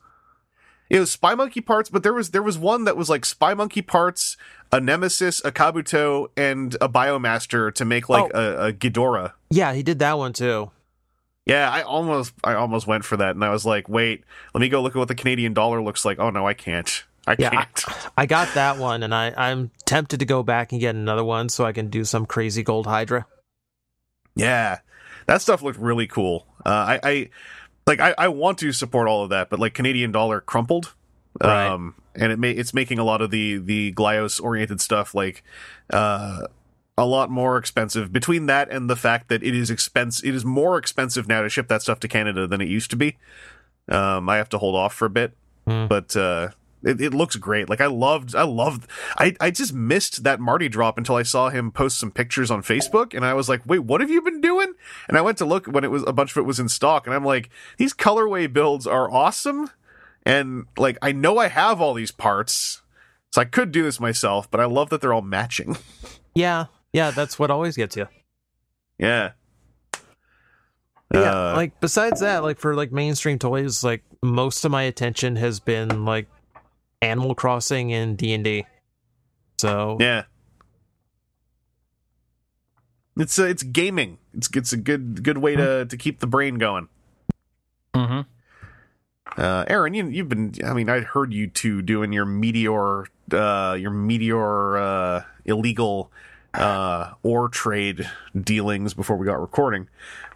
It 0.92 1.00
was 1.00 1.10
Spy 1.10 1.36
Monkey 1.36 1.62
parts, 1.62 1.90
but 1.90 2.04
there 2.04 2.14
was 2.14 2.32
there 2.32 2.44
was 2.44 2.58
one 2.58 2.84
that 2.84 2.98
was 2.98 3.10
like 3.10 3.24
Spy 3.24 3.54
Monkey 3.54 3.82
parts, 3.82 4.36
a 4.74 4.82
Nemesis, 4.82 5.42
a 5.46 5.50
Kabuto, 5.50 6.28
and 6.36 6.76
a 6.82 6.90
Biomaster 6.90 7.74
to 7.76 7.86
make 7.86 8.10
like 8.10 8.30
a, 8.34 8.68
a 8.68 8.74
Ghidorah. 8.74 9.32
Yeah, 9.50 9.74
he 9.74 9.84
did 9.84 10.00
that 10.00 10.18
one 10.18 10.34
too. 10.34 10.70
Yeah, 11.46 11.72
I 11.72 11.84
almost 11.84 12.34
I 12.44 12.56
almost 12.56 12.88
went 12.88 13.06
for 13.06 13.16
that, 13.16 13.36
and 13.36 13.44
I 13.46 13.52
was 13.52 13.66
like, 13.66 13.88
wait, 13.88 14.26
let 14.54 14.60
me 14.60 14.68
go 14.68 14.82
look 14.82 14.94
at 14.94 15.00
what 15.00 15.08
the 15.08 15.16
Canadian 15.16 15.54
dollar 15.54 15.82
looks 15.82 16.04
like. 16.04 16.20
Oh 16.20 16.30
no, 16.30 16.46
I 16.46 16.54
can't. 16.54 17.06
I 17.26 17.38
Yeah, 17.40 17.52
can't. 17.52 17.86
I 18.18 18.26
got 18.26 18.54
that 18.56 18.78
one, 18.78 19.02
and 19.02 19.16
I, 19.16 19.34
I'm 19.38 19.72
tempted 19.86 20.20
to 20.20 20.26
go 20.26 20.44
back 20.44 20.74
and 20.74 20.82
get 20.82 20.94
another 20.96 21.24
one 21.24 21.48
so 21.48 21.64
I 21.64 21.72
can 21.72 21.90
do 21.90 22.04
some 22.04 22.26
crazy 22.26 22.64
gold 22.64 22.86
Hydra. 22.86 23.26
Yeah, 24.36 24.80
that 25.28 25.42
stuff 25.42 25.62
looked 25.62 25.80
really 25.80 26.08
cool. 26.08 26.48
Uh, 26.66 26.70
I, 26.70 27.00
I 27.04 27.30
like 27.88 28.00
I, 28.00 28.14
I 28.18 28.28
want 28.28 28.58
to 28.60 28.72
support 28.72 29.08
all 29.08 29.24
of 29.24 29.30
that, 29.32 29.50
but 29.50 29.60
like 29.60 29.74
Canadian 29.74 30.12
dollar 30.12 30.42
crumpled, 30.42 30.94
Right. 31.42 31.68
um, 31.68 31.96
and 32.16 32.32
it 32.32 32.40
may 32.40 32.52
it's 32.52 32.74
making 32.74 33.00
a 33.00 33.04
lot 33.04 33.22
of 33.22 33.32
the 33.32 33.58
the 33.58 33.94
Glyos 33.94 34.42
oriented 34.42 34.82
stuff 34.82 35.16
like 35.16 35.44
uh 35.92 36.48
a 36.98 37.06
lot 37.06 37.30
more 37.32 37.58
expensive. 37.58 38.12
Between 38.12 38.46
that 38.48 38.70
and 38.70 38.90
the 38.90 38.96
fact 38.98 39.30
that 39.30 39.42
it 39.42 39.56
is 39.56 39.72
expense, 39.72 40.22
it 40.24 40.36
is 40.36 40.44
more 40.46 40.78
expensive 40.78 41.28
now 41.28 41.42
to 41.42 41.50
ship 41.50 41.68
that 41.70 41.82
stuff 41.82 42.00
to 42.02 42.08
Canada 42.08 42.46
than 42.48 42.62
it 42.62 42.68
used 42.68 42.90
to 42.92 42.96
be. 42.98 43.18
Um, 43.88 44.28
I 44.30 44.38
have 44.38 44.50
to 44.50 44.58
hold 44.58 44.76
off 44.76 44.94
for 44.94 45.06
a 45.06 45.10
bit, 45.10 45.36
Hmm. 45.66 45.88
but 45.88 46.16
uh, 46.16 46.50
it, 46.84 47.00
it 47.02 47.14
looks 47.14 47.36
great. 47.36 47.70
Like 47.70 47.82
I 47.82 47.88
loved, 47.88 48.36
I 48.36 48.44
loved, 48.44 48.88
I, 49.18 49.36
I 49.40 49.52
just 49.52 49.74
missed 49.74 50.24
that 50.24 50.40
Marty 50.40 50.70
drop 50.70 50.98
until 50.98 51.16
I 51.16 51.24
saw 51.24 51.50
him 51.50 51.72
post 51.72 52.00
some 52.00 52.12
pictures 52.12 52.50
on 52.52 52.62
Facebook, 52.64 53.14
and 53.14 53.26
I 53.26 53.34
was 53.34 53.48
like, 53.50 53.62
wait, 53.66 53.80
what 53.80 54.02
have 54.02 54.10
you 54.10 54.22
been 54.22 54.42
doing? 54.42 54.74
And 55.08 55.18
I 55.18 55.22
went 55.22 55.38
to 55.40 55.46
look 55.46 55.68
when 55.68 55.84
it 55.84 55.92
was 55.92 56.04
a 56.08 56.14
bunch 56.14 56.32
of 56.32 56.38
it 56.38 56.46
was 56.46 56.60
in 56.60 56.70
stock, 56.70 57.06
and 57.06 57.16
I'm 57.16 57.26
like, 57.26 57.50
these 57.78 57.94
colorway 57.94 58.52
builds 58.52 58.88
are 58.88 59.12
awesome, 59.12 59.70
and 60.24 60.66
like 60.78 60.98
I 61.02 61.12
know 61.12 61.38
I 61.38 61.48
have 61.48 61.82
all 61.82 61.94
these 61.94 62.12
parts, 62.12 62.82
so 63.32 63.42
I 63.42 63.46
could 63.46 63.72
do 63.72 63.84
this 63.84 64.00
myself, 64.00 64.50
but 64.50 64.60
I 64.60 64.66
love 64.66 64.90
that 64.90 65.02
they're 65.02 65.14
all 65.14 65.22
matching. 65.22 65.78
Yeah, 66.34 66.68
yeah, 66.94 67.12
that's 67.12 67.38
what 67.38 67.52
always 67.52 67.76
gets 67.76 67.98
you. 67.98 68.08
yeah. 68.98 69.32
yeah, 71.14 71.20
Uh, 71.52 71.54
like 71.58 71.78
besides 71.82 72.22
that, 72.22 72.42
like 72.44 72.58
for 72.58 72.74
like 72.74 72.94
mainstream 72.94 73.38
toys, 73.38 73.84
like 73.84 74.04
most 74.24 74.64
of 74.64 74.72
my 74.72 74.84
attention 74.84 75.36
has 75.36 75.60
been 75.60 76.06
like 76.06 76.28
Animal 77.02 77.36
Crossing 77.36 77.92
and 77.94 78.18
D 78.18 78.34
and 78.34 78.44
D. 78.44 78.66
So 79.60 79.98
Yeah. 80.00 80.24
It's 83.18 83.38
uh, 83.38 83.44
it's 83.44 83.64
gaming. 83.64 84.18
It's 84.34 84.50
it's 84.56 84.72
a 84.72 84.78
good 84.78 85.24
good 85.24 85.38
way 85.38 85.56
to 85.56 85.86
to 85.86 85.98
keep 85.98 86.20
the 86.20 86.28
brain 86.28 86.56
going. 86.56 86.88
Mm-hmm. 87.94 88.22
Uh, 89.38 89.66
Aaron, 89.68 89.94
you 89.94 90.08
you've 90.08 90.30
been. 90.30 90.54
I 90.64 90.74
mean, 90.74 90.90
I 90.90 91.02
heard 91.02 91.34
you 91.34 91.48
two 91.48 91.82
doing 91.82 92.14
your 92.14 92.26
meteor, 92.26 93.06
uh, 93.32 93.76
your 93.80 93.92
meteor 93.92 94.78
uh, 94.78 95.24
illegal 95.46 96.12
uh, 96.54 97.12
ore 97.22 97.50
trade 97.50 98.10
dealings 98.40 98.94
before 98.94 99.18
we 99.18 99.26
got 99.26 99.40
recording. 99.42 99.90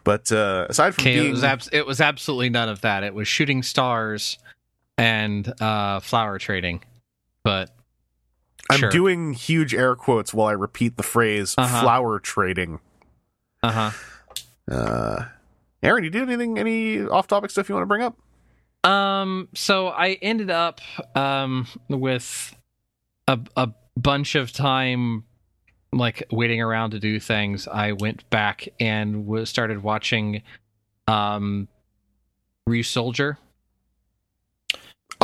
But 0.03 0.31
uh, 0.31 0.67
aside 0.69 0.95
from 0.95 1.03
Okay, 1.03 1.15
being, 1.15 1.27
it 1.29 1.31
was 1.31 1.43
abs- 1.43 1.69
it 1.71 1.85
was 1.87 2.01
absolutely 2.01 2.49
none 2.49 2.69
of 2.69 2.81
that. 2.81 3.03
It 3.03 3.13
was 3.15 3.27
shooting 3.27 3.63
stars 3.63 4.37
and 4.97 5.51
uh, 5.61 5.99
flower 5.99 6.37
trading. 6.39 6.83
But 7.43 7.69
I'm 8.69 8.79
sure. 8.79 8.89
doing 8.89 9.33
huge 9.33 9.73
air 9.73 9.95
quotes 9.95 10.33
while 10.33 10.47
I 10.47 10.53
repeat 10.53 10.97
the 10.97 11.03
phrase 11.03 11.53
Uh-huh. 11.57 11.81
"flower 11.81 12.19
trading." 12.19 12.79
uh 13.63 13.71
huh. 13.71 13.91
Uh, 14.71 15.25
Aaron, 15.83 16.03
you 16.03 16.09
do 16.09 16.23
anything? 16.23 16.57
Any 16.57 17.01
off-topic 17.01 17.51
stuff 17.51 17.69
you 17.69 17.75
want 17.75 17.83
to 17.83 17.87
bring 17.87 18.01
up? 18.01 18.17
Um, 18.89 19.49
so 19.53 19.89
I 19.89 20.13
ended 20.21 20.49
up 20.49 20.81
um 21.15 21.67
with 21.89 22.55
a 23.27 23.39
a 23.55 23.69
bunch 23.97 24.35
of 24.35 24.51
time 24.51 25.23
like 25.93 26.23
waiting 26.31 26.61
around 26.61 26.91
to 26.91 26.99
do 26.99 27.19
things. 27.19 27.67
I 27.67 27.93
went 27.93 28.29
back 28.29 28.67
and 28.79 29.25
was 29.27 29.49
started 29.49 29.81
watching 29.83 30.41
um 31.07 31.67
Ryusoulger. 32.67 33.37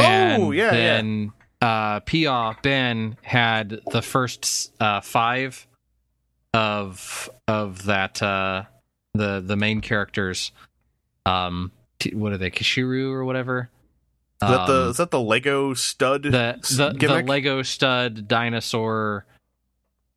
Oh, 0.02 0.52
And 0.52 0.54
yeah, 0.56 0.66
yeah. 0.66 0.72
then 0.72 1.32
uh 1.62 2.00
Pia 2.02 2.58
Ben 2.64 3.18
had 3.22 3.80
the 3.92 4.02
first 4.02 4.74
uh 4.82 5.02
five 5.02 5.68
of 6.54 7.30
of 7.48 7.86
that 7.86 8.22
uh 8.22 8.64
the 9.14 9.42
the 9.46 9.56
main 9.56 9.82
characters 9.82 10.52
um 11.26 11.72
what 12.14 12.32
are 12.34 12.38
they 12.38 12.50
Kishiryu 12.52 13.12
or 13.12 13.24
whatever 13.26 13.70
Is 14.42 14.50
that 14.50 14.66
the 14.68 14.84
Um, 14.86 14.90
is 14.90 14.98
that 14.98 15.12
the 15.12 15.20
Lego 15.22 15.74
stud 15.76 16.24
the 16.24 16.58
the, 16.78 16.94
the? 16.98 17.24
Lego 17.24 17.62
stud 17.62 18.28
dinosaur 18.28 19.26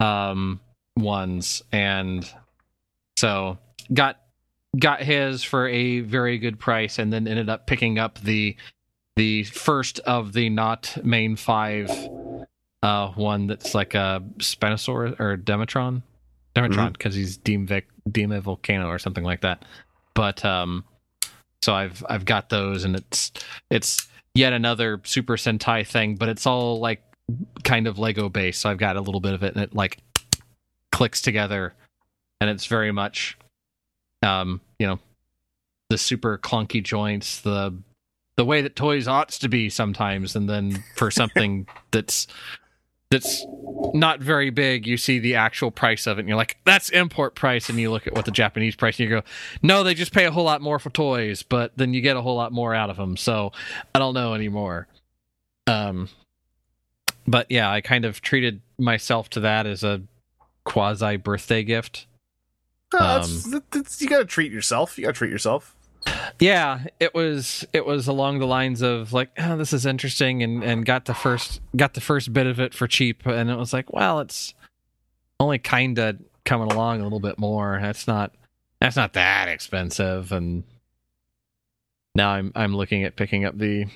um 0.00 0.60
ones 0.96 1.62
and 1.72 2.28
so 3.16 3.58
got 3.92 4.18
got 4.78 5.02
his 5.02 5.44
for 5.44 5.68
a 5.68 6.00
very 6.00 6.38
good 6.38 6.58
price 6.58 6.98
and 6.98 7.12
then 7.12 7.28
ended 7.28 7.48
up 7.48 7.66
picking 7.66 7.98
up 7.98 8.18
the 8.20 8.56
the 9.16 9.44
first 9.44 10.00
of 10.00 10.32
the 10.32 10.48
not 10.50 10.96
main 11.04 11.36
five 11.36 11.90
uh 12.82 13.08
one 13.12 13.46
that's 13.46 13.74
like 13.74 13.94
a 13.94 14.22
Spinosaurus 14.38 15.18
or 15.20 15.36
Demetron 15.36 16.02
Demetron 16.54 16.92
because 16.92 17.14
he's 17.14 17.36
Deem 17.36 17.66
Vic 17.66 17.88
Dima 18.08 18.40
Volcano 18.40 18.88
or 18.88 18.98
something 18.98 19.24
like 19.24 19.40
that. 19.42 19.64
But 20.14 20.44
um 20.44 20.84
so 21.62 21.74
I've 21.74 22.04
I've 22.08 22.24
got 22.24 22.50
those 22.50 22.84
and 22.84 22.96
it's 22.96 23.32
it's 23.70 24.08
yet 24.34 24.52
another 24.52 25.00
Super 25.04 25.36
Sentai 25.36 25.86
thing, 25.86 26.16
but 26.16 26.28
it's 26.28 26.46
all 26.46 26.80
like 26.80 27.02
kind 27.62 27.86
of 27.86 27.98
Lego 27.98 28.28
based. 28.28 28.60
So 28.60 28.70
I've 28.70 28.78
got 28.78 28.96
a 28.96 29.00
little 29.00 29.20
bit 29.20 29.34
of 29.34 29.42
it, 29.42 29.54
and 29.54 29.62
it 29.62 29.74
like 29.74 29.98
clicks 30.92 31.22
together, 31.22 31.74
and 32.40 32.50
it's 32.50 32.66
very 32.66 32.92
much, 32.92 33.38
um, 34.22 34.60
you 34.78 34.86
know, 34.86 34.98
the 35.90 35.98
super 35.98 36.38
clunky 36.38 36.82
joints, 36.82 37.40
the 37.40 37.74
the 38.36 38.44
way 38.44 38.62
that 38.62 38.74
toys 38.76 39.06
ought 39.06 39.28
to 39.30 39.48
be 39.48 39.68
sometimes, 39.70 40.34
and 40.36 40.48
then 40.48 40.82
for 40.96 41.10
something 41.10 41.66
that's 41.90 42.26
that's 43.10 43.44
not 43.92 44.18
very 44.20 44.50
big, 44.50 44.86
you 44.88 44.96
see 44.96 45.20
the 45.20 45.36
actual 45.36 45.70
price 45.70 46.06
of 46.08 46.18
it, 46.18 46.22
and 46.22 46.28
you're 46.28 46.36
like, 46.38 46.56
"That's 46.64 46.88
import 46.90 47.36
price," 47.36 47.68
and 47.68 47.78
you 47.78 47.90
look 47.92 48.06
at 48.08 48.14
what 48.14 48.24
the 48.24 48.32
Japanese 48.32 48.74
price, 48.74 48.98
and 48.98 49.08
you 49.08 49.16
go, 49.16 49.22
"No, 49.62 49.84
they 49.84 49.94
just 49.94 50.12
pay 50.12 50.24
a 50.24 50.30
whole 50.32 50.44
lot 50.44 50.60
more 50.62 50.78
for 50.80 50.90
toys, 50.90 51.42
but 51.44 51.70
then 51.76 51.94
you 51.94 52.00
get 52.00 52.16
a 52.16 52.22
whole 52.22 52.34
lot 52.34 52.50
more 52.52 52.74
out 52.74 52.90
of 52.90 52.96
them." 52.96 53.16
So 53.16 53.52
I 53.94 53.98
don't 54.00 54.14
know 54.14 54.34
anymore. 54.34 54.88
Um, 55.68 56.08
but 57.26 57.46
yeah, 57.50 57.70
I 57.70 57.80
kind 57.82 58.04
of 58.04 58.20
treated 58.20 58.60
myself 58.78 59.30
to 59.30 59.40
that 59.40 59.66
as 59.66 59.84
a 59.84 60.02
quasi 60.64 61.16
birthday 61.16 61.62
gift. 61.62 62.06
That's- 62.90 63.44
um, 63.46 63.50
that- 63.52 63.70
that's- 63.70 64.00
you 64.02 64.08
got 64.08 64.18
to 64.18 64.24
treat 64.24 64.50
yourself. 64.50 64.98
You 64.98 65.04
got 65.04 65.14
to 65.14 65.18
treat 65.18 65.30
yourself. 65.30 65.74
Yeah, 66.38 66.84
it 67.00 67.14
was 67.14 67.66
it 67.72 67.86
was 67.86 68.06
along 68.08 68.38
the 68.38 68.46
lines 68.46 68.82
of 68.82 69.12
like, 69.12 69.30
oh, 69.38 69.56
this 69.56 69.72
is 69.72 69.86
interesting, 69.86 70.42
and 70.42 70.62
and 70.62 70.84
got 70.84 71.04
the 71.04 71.14
first 71.14 71.60
got 71.76 71.94
the 71.94 72.00
first 72.00 72.32
bit 72.32 72.46
of 72.46 72.60
it 72.60 72.74
for 72.74 72.86
cheap, 72.86 73.26
and 73.26 73.50
it 73.50 73.56
was 73.56 73.72
like, 73.72 73.92
well, 73.92 74.20
it's 74.20 74.54
only 75.40 75.58
kind 75.58 75.98
of 75.98 76.18
coming 76.44 76.70
along 76.70 77.00
a 77.00 77.04
little 77.04 77.20
bit 77.20 77.38
more. 77.38 77.78
That's 77.80 78.06
not 78.06 78.32
that's 78.80 78.96
not 78.96 79.12
that 79.14 79.48
expensive, 79.48 80.32
and 80.32 80.64
now 82.14 82.30
I'm 82.30 82.52
I'm 82.54 82.76
looking 82.76 83.04
at 83.04 83.16
picking 83.16 83.44
up 83.44 83.56
the 83.58 83.86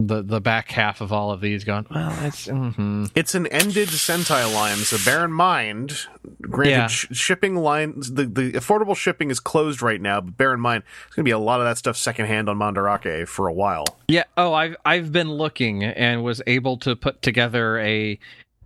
the 0.00 0.22
the 0.22 0.40
back 0.40 0.70
half 0.70 1.00
of 1.00 1.12
all 1.12 1.32
of 1.32 1.40
these, 1.40 1.64
going, 1.64 1.84
well, 1.90 2.16
it's 2.24 2.46
hmm 2.46 3.06
It's 3.16 3.34
an 3.34 3.48
ended 3.48 3.88
Sentai 3.88 4.52
line, 4.54 4.76
so 4.76 4.96
bear 5.04 5.24
in 5.24 5.32
mind. 5.32 6.06
Granted, 6.42 6.70
Yeah. 6.70 6.86
sh- 6.86 7.06
shipping 7.10 7.56
lines, 7.56 8.12
the, 8.14 8.24
the 8.24 8.52
affordable 8.52 8.96
shipping 8.96 9.28
is 9.30 9.40
closed 9.40 9.82
right 9.82 10.00
now, 10.00 10.20
but 10.20 10.36
bear 10.36 10.54
in 10.54 10.60
mind, 10.60 10.84
there's 10.84 11.16
going 11.16 11.24
to 11.24 11.28
be 11.28 11.32
a 11.32 11.38
lot 11.38 11.60
of 11.60 11.66
that 11.66 11.78
stuff 11.78 11.96
secondhand 11.96 12.48
on 12.48 12.56
Mandarake 12.58 13.26
for 13.26 13.48
a 13.48 13.52
while. 13.52 13.84
Yeah. 14.06 14.22
Oh, 14.36 14.54
I've 14.54 14.76
I've 14.84 15.10
been 15.10 15.32
looking 15.32 15.82
and 15.82 16.22
was 16.22 16.40
able 16.46 16.76
to 16.78 16.94
put 16.94 17.20
together 17.20 17.78
a 17.80 18.18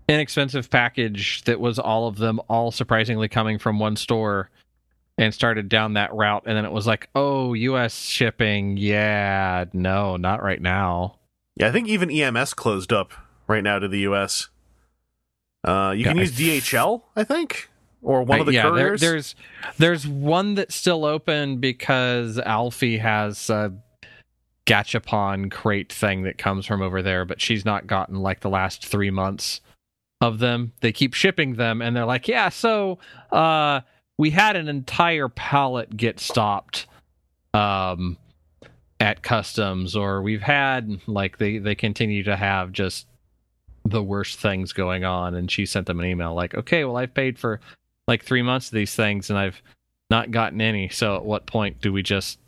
inexpensive 0.08 0.68
package 0.68 1.44
that 1.44 1.60
was 1.60 1.78
all 1.78 2.08
of 2.08 2.18
them 2.18 2.40
all 2.48 2.70
surprisingly 2.70 3.28
coming 3.28 3.58
from 3.58 3.78
one 3.78 3.96
store 3.96 4.50
and 5.16 5.32
started 5.32 5.68
down 5.70 5.94
that 5.94 6.12
route 6.12 6.42
and 6.44 6.54
then 6.58 6.66
it 6.66 6.72
was 6.72 6.86
like, 6.86 7.08
"Oh, 7.14 7.54
US 7.54 8.00
shipping. 8.02 8.76
Yeah, 8.76 9.64
no, 9.72 10.18
not 10.18 10.42
right 10.42 10.60
now." 10.60 11.14
Yeah, 11.56 11.68
I 11.68 11.72
think 11.72 11.88
even 11.88 12.10
EMS 12.10 12.54
closed 12.54 12.92
up 12.92 13.12
right 13.46 13.62
now 13.62 13.78
to 13.78 13.88
the 13.88 14.00
US. 14.00 14.48
Uh, 15.64 15.92
you 15.94 16.04
Yeah, 16.04 16.08
can 16.10 16.18
I 16.18 16.22
use 16.22 16.32
DHL, 16.32 17.02
I 17.14 17.24
think, 17.24 17.68
or 18.02 18.22
one 18.22 18.40
of 18.40 18.46
the 18.46 18.52
yeah, 18.52 18.62
there- 18.70 18.70
couriers. 18.96 19.00
there's 19.00 19.34
there's 19.78 20.06
one 20.08 20.54
that's 20.54 20.74
still 20.74 21.04
open 21.04 21.58
because 21.58 22.38
Alfie 22.38 22.98
has 22.98 23.48
a 23.50 23.72
Gachapon 24.66 25.50
crate 25.50 25.92
thing 25.92 26.22
that 26.22 26.38
comes 26.38 26.66
from 26.66 26.82
over 26.82 27.02
there, 27.02 27.24
but 27.24 27.40
she's 27.40 27.64
not 27.64 27.86
gotten 27.86 28.16
like 28.16 28.40
the 28.40 28.48
last 28.50 28.86
three 28.86 29.10
months 29.10 29.60
of 30.20 30.38
them. 30.38 30.72
They 30.80 30.92
keep 30.92 31.14
shipping 31.14 31.54
them, 31.54 31.82
and 31.82 31.94
they're 31.96 32.04
like, 32.06 32.28
"Yeah, 32.28 32.48
so 32.48 32.98
uh, 33.32 33.80
we 34.18 34.30
had 34.30 34.54
an 34.56 34.68
entire 34.68 35.28
pallet 35.28 35.96
get 35.96 36.20
stopped." 36.20 36.86
Um, 37.54 38.16
at 39.02 39.22
customs 39.22 39.96
or 39.96 40.22
we've 40.22 40.42
had 40.42 41.00
like 41.06 41.38
they 41.38 41.58
they 41.58 41.74
continue 41.74 42.22
to 42.22 42.36
have 42.36 42.72
just 42.72 43.06
the 43.84 44.02
worst 44.02 44.38
things 44.38 44.72
going 44.72 45.04
on 45.04 45.34
and 45.34 45.50
she 45.50 45.66
sent 45.66 45.86
them 45.86 45.98
an 45.98 46.06
email 46.06 46.34
like 46.34 46.54
okay 46.54 46.84
well 46.84 46.96
i've 46.96 47.12
paid 47.12 47.38
for 47.38 47.60
like 48.06 48.24
three 48.24 48.42
months 48.42 48.68
of 48.68 48.74
these 48.74 48.94
things 48.94 49.28
and 49.28 49.38
i've 49.38 49.60
not 50.08 50.30
gotten 50.30 50.60
any 50.60 50.88
so 50.88 51.16
at 51.16 51.24
what 51.24 51.46
point 51.46 51.80
do 51.80 51.92
we 51.92 52.02
just 52.02 52.38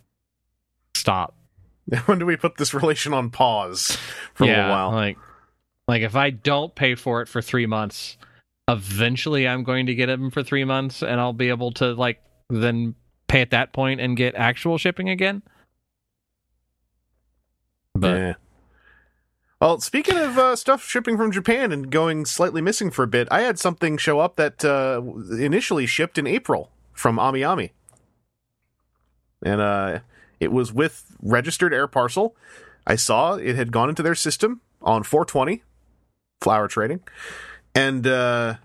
stop 0.94 1.34
when 2.06 2.18
do 2.20 2.26
we 2.26 2.36
put 2.36 2.56
this 2.56 2.72
relation 2.72 3.12
on 3.12 3.30
pause 3.30 3.98
for 4.34 4.44
a 4.44 4.46
yeah 4.46 4.56
little 4.56 4.70
while? 4.70 4.92
like 4.92 5.18
Like 5.86 6.02
if 6.02 6.16
I 6.16 6.30
don't 6.30 6.74
pay 6.74 6.94
for 6.94 7.20
it 7.22 7.28
for 7.28 7.42
three 7.42 7.66
months, 7.66 8.16
eventually 8.68 9.46
I'm 9.46 9.64
going 9.64 9.86
to 9.86 9.94
get 9.94 10.06
them 10.06 10.30
for 10.30 10.42
three 10.42 10.64
months, 10.64 11.02
and 11.02 11.20
I'll 11.20 11.32
be 11.32 11.50
able 11.50 11.72
to 11.72 11.92
like 11.94 12.22
then 12.48 12.94
pay 13.28 13.40
at 13.40 13.50
that 13.50 13.72
point 13.72 14.00
and 14.00 14.16
get 14.16 14.34
actual 14.34 14.78
shipping 14.78 15.08
again. 15.08 15.42
But 18.04 18.18
Yeah. 18.18 18.34
Well, 19.60 19.80
speaking 19.80 20.18
of 20.18 20.36
uh, 20.36 20.56
stuff 20.56 20.84
shipping 20.84 21.16
from 21.16 21.32
Japan 21.32 21.72
and 21.72 21.90
going 21.90 22.26
slightly 22.26 22.60
missing 22.60 22.90
for 22.90 23.02
a 23.02 23.06
bit, 23.06 23.28
I 23.30 23.40
had 23.40 23.58
something 23.58 23.96
show 23.96 24.20
up 24.20 24.36
that 24.36 24.62
uh, 24.62 25.00
initially 25.38 25.86
shipped 25.86 26.18
in 26.18 26.26
April 26.26 26.70
from 26.92 27.18
Ami 27.18 27.42
Ami. 27.42 27.72
And 29.42 29.62
uh, 29.62 30.00
it 30.38 30.52
was 30.52 30.70
with 30.70 31.16
registered 31.22 31.72
air 31.72 31.86
parcel. 31.86 32.36
I 32.86 32.96
saw 32.96 33.36
it 33.36 33.56
had 33.56 33.72
gone 33.72 33.88
into 33.88 34.02
their 34.02 34.14
system 34.14 34.60
on 34.82 35.02
420, 35.02 35.62
flower 36.42 36.68
trading, 36.68 37.00
and 37.74 38.06
uh, 38.06 38.56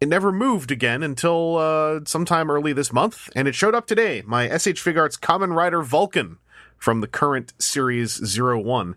it 0.00 0.08
never 0.08 0.30
moved 0.30 0.70
again 0.70 1.02
until 1.02 1.56
uh, 1.56 2.00
sometime 2.06 2.48
early 2.48 2.72
this 2.72 2.92
month. 2.92 3.28
And 3.34 3.48
it 3.48 3.56
showed 3.56 3.74
up 3.74 3.88
today. 3.88 4.22
My 4.24 4.46
SH 4.46 4.78
Figuarts 4.84 5.18
Kamen 5.18 5.52
Rider 5.52 5.82
Vulcan 5.82 6.38
from 6.84 7.00
the 7.00 7.08
current 7.08 7.54
Series 7.58 8.38
01. 8.38 8.94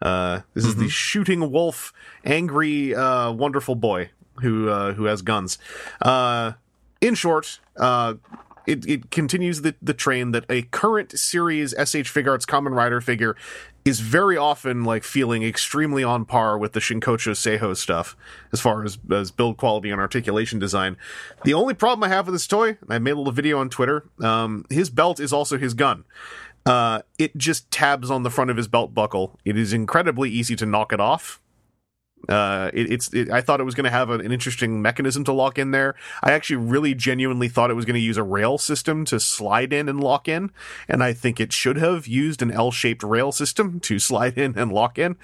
Uh, 0.00 0.42
this 0.54 0.64
is 0.64 0.76
the 0.76 0.88
shooting 0.88 1.50
wolf, 1.50 1.92
angry, 2.24 2.94
uh, 2.94 3.32
wonderful 3.32 3.74
boy 3.74 4.10
who 4.40 4.68
uh, 4.68 4.92
who 4.92 5.06
has 5.06 5.20
guns. 5.20 5.58
Uh, 6.00 6.52
in 7.00 7.16
short, 7.16 7.58
uh, 7.76 8.14
it, 8.68 8.88
it 8.88 9.10
continues 9.10 9.62
the, 9.62 9.74
the 9.82 9.94
train 9.94 10.30
that 10.30 10.44
a 10.48 10.62
current 10.62 11.18
series 11.18 11.72
SH 11.72 12.08
Figuarts 12.12 12.46
Kamen 12.46 12.74
Rider 12.74 13.00
figure 13.00 13.36
is 13.84 14.00
very 14.00 14.36
often 14.36 14.84
like 14.84 15.04
feeling 15.04 15.42
extremely 15.42 16.02
on 16.02 16.24
par 16.24 16.56
with 16.56 16.72
the 16.72 16.80
Shinkocchou 16.80 17.32
Seihou 17.32 17.76
stuff 17.76 18.16
as 18.52 18.60
far 18.60 18.84
as, 18.84 18.96
as 19.12 19.30
build 19.30 19.58
quality 19.58 19.90
and 19.90 20.00
articulation 20.00 20.58
design. 20.58 20.96
The 21.44 21.52
only 21.52 21.74
problem 21.74 22.04
I 22.04 22.14
have 22.14 22.26
with 22.26 22.34
this 22.34 22.46
toy, 22.46 22.78
and 22.80 22.90
I 22.90 22.98
made 22.98 23.10
a 23.10 23.16
little 23.16 23.32
video 23.32 23.58
on 23.58 23.68
Twitter, 23.68 24.04
um, 24.22 24.64
his 24.70 24.88
belt 24.88 25.20
is 25.20 25.32
also 25.32 25.58
his 25.58 25.74
gun. 25.74 26.04
Uh, 26.66 27.02
it 27.18 27.36
just 27.36 27.70
tabs 27.70 28.10
on 28.10 28.22
the 28.22 28.30
front 28.30 28.50
of 28.50 28.56
his 28.56 28.68
belt 28.68 28.94
buckle. 28.94 29.38
It 29.44 29.56
is 29.58 29.72
incredibly 29.72 30.30
easy 30.30 30.56
to 30.56 30.66
knock 30.66 30.92
it 30.92 31.00
off. 31.00 31.40
Uh, 32.28 32.70
it, 32.72 32.90
it's. 32.90 33.12
It, 33.12 33.30
I 33.30 33.40
thought 33.40 33.60
it 33.60 33.64
was 33.64 33.74
going 33.74 33.84
to 33.84 33.90
have 33.90 34.10
an, 34.10 34.20
an 34.20 34.32
interesting 34.32 34.80
mechanism 34.80 35.24
to 35.24 35.32
lock 35.32 35.58
in 35.58 35.72
there. 35.72 35.94
I 36.22 36.32
actually 36.32 36.56
really 36.56 36.94
genuinely 36.94 37.48
thought 37.48 37.70
it 37.70 37.74
was 37.74 37.84
going 37.84 37.94
to 37.94 38.00
use 38.00 38.16
a 38.16 38.22
rail 38.22 38.56
system 38.58 39.04
to 39.06 39.20
slide 39.20 39.72
in 39.72 39.88
and 39.88 40.00
lock 40.00 40.28
in, 40.28 40.50
and 40.88 41.02
I 41.02 41.12
think 41.12 41.38
it 41.38 41.52
should 41.52 41.76
have 41.76 42.06
used 42.06 42.40
an 42.40 42.50
L-shaped 42.50 43.02
rail 43.02 43.32
system 43.32 43.80
to 43.80 43.98
slide 43.98 44.38
in 44.38 44.56
and 44.56 44.72
lock 44.72 44.98
in. 44.98 45.16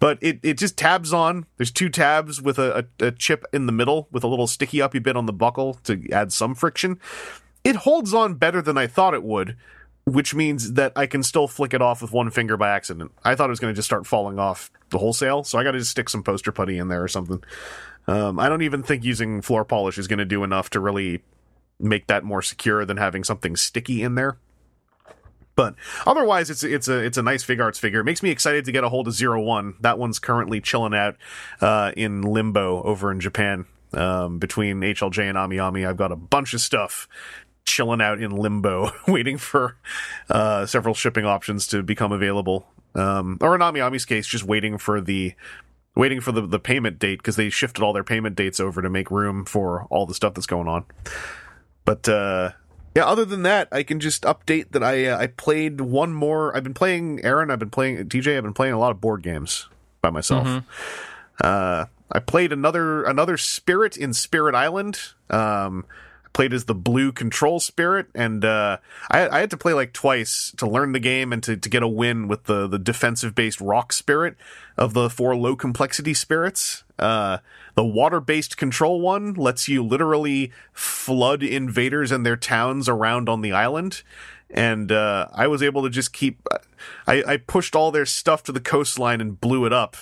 But 0.00 0.18
it, 0.20 0.40
it 0.42 0.58
just 0.58 0.76
tabs 0.76 1.12
on. 1.12 1.46
There's 1.56 1.70
two 1.70 1.88
tabs 1.88 2.42
with 2.42 2.58
a, 2.58 2.86
a, 3.00 3.06
a 3.06 3.12
chip 3.12 3.44
in 3.52 3.66
the 3.66 3.72
middle 3.72 4.08
with 4.10 4.24
a 4.24 4.28
little 4.28 4.46
sticky 4.46 4.82
uppy 4.82 4.98
bit 4.98 5.16
on 5.16 5.26
the 5.26 5.32
buckle 5.32 5.74
to 5.84 6.10
add 6.10 6.32
some 6.32 6.54
friction. 6.54 6.98
It 7.62 7.76
holds 7.76 8.14
on 8.14 8.34
better 8.34 8.62
than 8.62 8.78
I 8.78 8.86
thought 8.86 9.14
it 9.14 9.22
would 9.22 9.56
which 10.08 10.34
means 10.34 10.72
that 10.72 10.92
I 10.96 11.06
can 11.06 11.22
still 11.22 11.46
flick 11.46 11.74
it 11.74 11.82
off 11.82 12.00
with 12.00 12.12
one 12.12 12.30
finger 12.30 12.56
by 12.56 12.70
accident. 12.70 13.12
I 13.24 13.34
thought 13.34 13.48
it 13.48 13.50
was 13.50 13.60
going 13.60 13.72
to 13.72 13.76
just 13.76 13.86
start 13.86 14.06
falling 14.06 14.38
off 14.38 14.70
the 14.90 14.98
wholesale, 14.98 15.44
so 15.44 15.58
I 15.58 15.64
got 15.64 15.72
to 15.72 15.78
just 15.78 15.90
stick 15.90 16.08
some 16.08 16.22
poster 16.22 16.52
putty 16.52 16.78
in 16.78 16.88
there 16.88 17.02
or 17.02 17.08
something. 17.08 17.42
Um, 18.06 18.38
I 18.38 18.48
don't 18.48 18.62
even 18.62 18.82
think 18.82 19.04
using 19.04 19.42
floor 19.42 19.64
polish 19.64 19.98
is 19.98 20.08
going 20.08 20.18
to 20.18 20.24
do 20.24 20.42
enough 20.44 20.70
to 20.70 20.80
really 20.80 21.22
make 21.78 22.06
that 22.06 22.24
more 22.24 22.42
secure 22.42 22.84
than 22.84 22.96
having 22.96 23.22
something 23.22 23.54
sticky 23.54 24.02
in 24.02 24.14
there. 24.14 24.38
But 25.54 25.74
otherwise, 26.06 26.50
it's 26.50 26.62
it's 26.62 26.86
a 26.86 26.98
it's 26.98 27.18
a 27.18 27.22
nice 27.22 27.44
Figuarts 27.44 27.80
figure. 27.80 28.00
It 28.00 28.04
makes 28.04 28.22
me 28.22 28.30
excited 28.30 28.64
to 28.66 28.72
get 28.72 28.84
a 28.84 28.88
hold 28.88 29.08
of 29.08 29.14
Zero 29.14 29.42
One. 29.42 29.74
That 29.80 29.98
one's 29.98 30.20
currently 30.20 30.60
chilling 30.60 30.94
out 30.94 31.16
uh, 31.60 31.92
in 31.96 32.22
limbo 32.22 32.80
over 32.84 33.10
in 33.10 33.20
Japan. 33.20 33.66
Um, 33.92 34.38
between 34.38 34.80
HLJ 34.80 35.28
and 35.28 35.38
Ami 35.38 35.58
Ami, 35.58 35.84
I've 35.84 35.96
got 35.96 36.12
a 36.12 36.16
bunch 36.16 36.54
of 36.54 36.60
stuff 36.60 37.08
chilling 37.68 38.00
out 38.00 38.20
in 38.20 38.30
limbo, 38.30 38.90
waiting 39.08 39.38
for 39.38 39.76
uh, 40.28 40.66
several 40.66 40.94
shipping 40.94 41.24
options 41.24 41.66
to 41.68 41.82
become 41.82 42.12
available. 42.12 42.66
Um, 42.94 43.38
or 43.40 43.54
in 43.54 43.62
Ami 43.62 43.80
Ami's 43.80 44.04
case, 44.04 44.26
just 44.26 44.44
waiting 44.44 44.78
for 44.78 45.00
the 45.00 45.34
waiting 45.94 46.20
for 46.20 46.32
the, 46.32 46.42
the 46.42 46.58
payment 46.58 46.98
date 46.98 47.18
because 47.18 47.36
they 47.36 47.50
shifted 47.50 47.82
all 47.82 47.92
their 47.92 48.04
payment 48.04 48.36
dates 48.36 48.60
over 48.60 48.80
to 48.80 48.88
make 48.88 49.10
room 49.10 49.44
for 49.44 49.84
all 49.90 50.06
the 50.06 50.14
stuff 50.14 50.34
that's 50.34 50.46
going 50.46 50.68
on. 50.68 50.84
But 51.84 52.08
uh, 52.08 52.52
yeah, 52.94 53.04
other 53.06 53.24
than 53.24 53.42
that, 53.42 53.68
I 53.70 53.82
can 53.82 54.00
just 54.00 54.22
update 54.22 54.72
that 54.72 54.82
I 54.82 55.06
uh, 55.06 55.18
I 55.18 55.26
played 55.26 55.80
one 55.80 56.12
more. 56.12 56.56
I've 56.56 56.64
been 56.64 56.74
playing 56.74 57.24
Aaron. 57.24 57.50
I've 57.50 57.58
been 57.58 57.70
playing 57.70 58.08
TJ. 58.08 58.36
I've 58.36 58.42
been 58.42 58.54
playing 58.54 58.74
a 58.74 58.78
lot 58.78 58.90
of 58.90 59.00
board 59.00 59.22
games 59.22 59.68
by 60.00 60.10
myself. 60.10 60.46
Uh, 61.42 61.86
I 62.10 62.18
played 62.20 62.52
another 62.52 63.04
another 63.04 63.36
Spirit 63.36 63.96
in 63.96 64.12
Spirit 64.12 64.54
Island. 64.54 65.00
Um, 65.30 65.84
played 66.32 66.52
as 66.52 66.64
the 66.64 66.74
blue 66.74 67.12
control 67.12 67.60
spirit 67.60 68.06
and 68.14 68.44
uh, 68.44 68.78
I, 69.10 69.28
I, 69.28 69.40
had 69.40 69.50
to 69.50 69.56
play 69.56 69.72
like 69.72 69.92
twice 69.92 70.52
to 70.56 70.68
learn 70.68 70.92
the 70.92 71.00
game 71.00 71.32
and 71.32 71.42
to, 71.42 71.56
to 71.56 71.68
get 71.68 71.82
a 71.82 71.88
win 71.88 72.28
with 72.28 72.44
the, 72.44 72.66
the 72.66 72.78
defensive 72.78 73.34
based 73.34 73.60
rock 73.60 73.92
spirit 73.92 74.36
of 74.76 74.94
the 74.94 75.10
four 75.10 75.34
low 75.34 75.56
complexity 75.56 76.14
spirits. 76.14 76.84
Uh, 76.98 77.38
the 77.74 77.84
water 77.84 78.20
based 78.20 78.56
control 78.56 79.00
one 79.00 79.34
lets 79.34 79.68
you 79.68 79.84
literally 79.84 80.52
flood 80.72 81.42
invaders 81.42 82.12
and 82.12 82.24
their 82.24 82.36
towns 82.36 82.88
around 82.88 83.28
on 83.28 83.40
the 83.40 83.52
island 83.52 84.02
and 84.50 84.90
uh, 84.90 85.28
i 85.34 85.46
was 85.46 85.62
able 85.62 85.82
to 85.82 85.90
just 85.90 86.12
keep 86.12 86.40
I, 87.06 87.22
I 87.26 87.36
pushed 87.36 87.74
all 87.74 87.90
their 87.90 88.06
stuff 88.06 88.42
to 88.44 88.52
the 88.52 88.60
coastline 88.60 89.20
and 89.20 89.40
blew 89.40 89.64
it 89.64 89.72
up. 89.72 89.96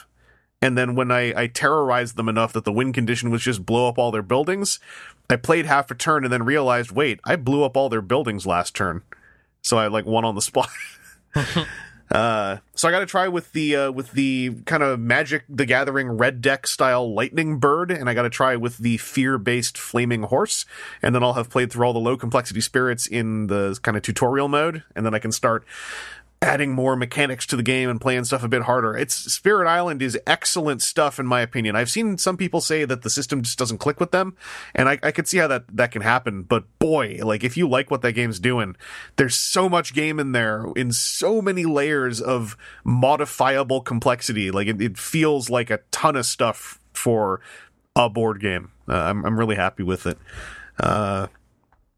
And 0.63 0.77
then 0.77 0.95
when 0.95 1.11
I, 1.11 1.39
I 1.39 1.47
terrorized 1.49 2.17
them 2.17 2.29
enough 2.29 2.53
that 2.55 2.65
the 2.65 2.73
win 2.73 2.93
condition 2.93 3.31
was 3.31 3.43
just 3.43 3.67
blow 3.67 3.89
up 3.89 3.99
all 3.99 4.11
their 4.11 4.23
buildings, 4.23 4.81
I 5.29 5.37
played 5.37 5.67
half 5.67 5.91
a 5.91 5.95
turn 5.95 6.25
and 6.25 6.33
then 6.33 6.45
realized, 6.45 6.93
wait, 6.93 7.21
I 7.25 7.37
blew 7.37 7.65
up 7.65 7.77
all 7.77 7.89
their 7.89 8.03
buildings 8.03 8.47
last 8.47 8.75
turn. 8.75 9.03
So 9.63 9.79
I 9.79 9.89
like 9.89 10.07
won 10.07 10.25
on 10.25 10.35
the 10.35 10.43
spot. 10.43 10.69
uh, 12.11 12.59
so 12.75 12.89
I 12.89 12.91
got 12.91 13.01
to 13.01 13.07
try 13.07 13.29
with 13.29 13.53
the 13.53 13.77
uh, 13.77 13.91
with 13.91 14.13
the 14.13 14.55
kind 14.65 14.83
of 14.83 15.01
Magic 15.01 15.45
the 15.49 15.67
Gathering 15.67 16.11
red 16.11 16.41
deck 16.41 16.67
style 16.67 17.13
lightning 17.13 17.59
bird, 17.59 17.91
and 17.91 18.09
I 18.09 18.15
got 18.15 18.23
to 18.23 18.31
try 18.31 18.57
with 18.57 18.79
the 18.79 18.97
fear 18.99 19.39
based 19.39 19.77
flaming 19.77 20.23
horse, 20.23 20.65
and 21.03 21.15
then 21.15 21.23
I'll 21.23 21.35
have 21.35 21.51
played 21.51 21.73
through 21.73 21.87
all 21.87 21.93
the 21.93 21.99
low 21.99 22.17
complexity 22.17 22.61
spirits 22.61 23.07
in 23.07 23.49
the 23.49 23.79
kind 23.83 23.97
of 23.97 24.03
tutorial 24.03 24.49
mode, 24.49 24.85
and 24.95 25.05
then 25.05 25.15
I 25.15 25.19
can 25.19 25.33
start 25.33 25.65
adding 26.47 26.73
more 26.73 26.97
mechanics 26.97 27.45
to 27.47 27.57
the 27.57 27.63
game 27.63 27.91
and 27.91 28.01
playing 28.01 28.25
stuff 28.25 28.43
a 28.43 28.49
bit 28.49 28.63
harder. 28.63 28.97
It's 28.97 29.15
Spirit 29.15 29.69
Island 29.69 30.01
is 30.01 30.19
excellent 30.27 30.81
stuff 30.81 31.19
in 31.19 31.27
my 31.27 31.41
opinion. 31.41 31.77
I've 31.77 31.91
seen 31.91 32.17
some 32.17 32.37
people 32.37 32.61
say 32.61 32.85
that 32.85 33.03
the 33.03 33.11
system 33.11 33.43
just 33.43 33.59
doesn't 33.59 33.79
click 33.79 34.01
with 34.01 34.13
them, 34.13 34.37
and 34.75 34.89
I, 34.89 34.99
I 35.03 35.11
could 35.11 35.29
see 35.29 35.39
how 35.39 35.49
that 35.49 35.65
that 35.77 35.91
can 35.91 36.03
happen. 36.03 36.43
But 36.43 36.65
boy, 36.79 37.19
like 37.23 37.45
if 37.45 37.57
you 37.57 37.69
like 37.69 37.91
what 37.91 38.03
that 38.03 38.13
game's 38.13 38.41
doing, 38.41 38.77
there's 39.17 39.35
so 39.35 39.69
much 39.69 39.93
game 39.93 40.19
in 40.19 40.33
there 40.33 40.67
in 40.77 40.93
so 40.93 41.43
many 41.43 41.65
layers 41.65 42.21
of 42.21 42.57
modifiable 42.85 43.81
complexity. 43.81 44.51
Like 44.51 44.69
it, 44.69 44.81
it 44.81 44.97
feels 44.97 45.51
like 45.51 45.71
a 45.71 45.81
ton 45.91 46.17
of 46.17 46.25
stuff 46.25 46.81
for 46.93 47.41
a 47.97 48.09
board 48.09 48.41
game. 48.41 48.71
Uh, 48.89 48.95
I'm 48.95 49.25
I'm 49.25 49.39
really 49.39 49.57
happy 49.57 49.83
with 49.83 50.07
it. 50.07 50.19
Uh, 50.79 51.27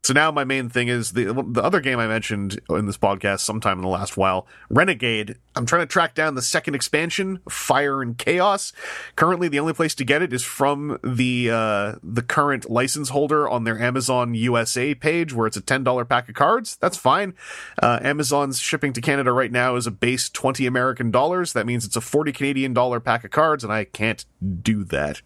so 0.08 0.14
now 0.14 0.30
my 0.30 0.44
main 0.44 0.70
thing 0.70 0.88
is 0.88 1.12
the 1.12 1.34
the 1.34 1.62
other 1.62 1.80
game 1.80 1.98
I 1.98 2.06
mentioned 2.06 2.58
in 2.70 2.86
this 2.86 2.96
podcast 2.96 3.40
sometime 3.40 3.76
in 3.76 3.82
the 3.82 3.90
last 3.90 4.16
while, 4.16 4.46
Renegade. 4.70 5.36
I'm 5.54 5.66
trying 5.66 5.82
to 5.82 5.86
track 5.86 6.14
down 6.14 6.34
the 6.34 6.40
second 6.40 6.74
expansion, 6.74 7.40
Fire 7.46 8.00
and 8.00 8.16
Chaos. 8.16 8.72
Currently, 9.16 9.48
the 9.48 9.60
only 9.60 9.74
place 9.74 9.94
to 9.96 10.06
get 10.06 10.22
it 10.22 10.32
is 10.32 10.42
from 10.42 10.98
the 11.04 11.50
uh, 11.50 11.96
the 12.02 12.22
current 12.22 12.70
license 12.70 13.10
holder 13.10 13.46
on 13.46 13.64
their 13.64 13.78
Amazon 13.78 14.32
USA 14.32 14.94
page, 14.94 15.34
where 15.34 15.46
it's 15.46 15.58
a 15.58 15.60
ten 15.60 15.84
dollar 15.84 16.06
pack 16.06 16.30
of 16.30 16.34
cards. 16.34 16.78
That's 16.80 16.96
fine. 16.96 17.34
Uh, 17.82 17.98
Amazon's 18.00 18.60
shipping 18.60 18.94
to 18.94 19.02
Canada 19.02 19.30
right 19.30 19.52
now 19.52 19.76
is 19.76 19.86
a 19.86 19.90
base 19.90 20.30
twenty 20.30 20.64
American 20.64 21.10
dollars. 21.10 21.52
That 21.52 21.66
means 21.66 21.84
it's 21.84 21.96
a 21.96 22.00
forty 22.00 22.32
Canadian 22.32 22.72
dollar 22.72 22.98
pack 22.98 23.24
of 23.24 23.30
cards, 23.30 23.62
and 23.62 23.70
I 23.70 23.84
can't 23.84 24.24
do 24.62 24.84
that. 24.84 25.20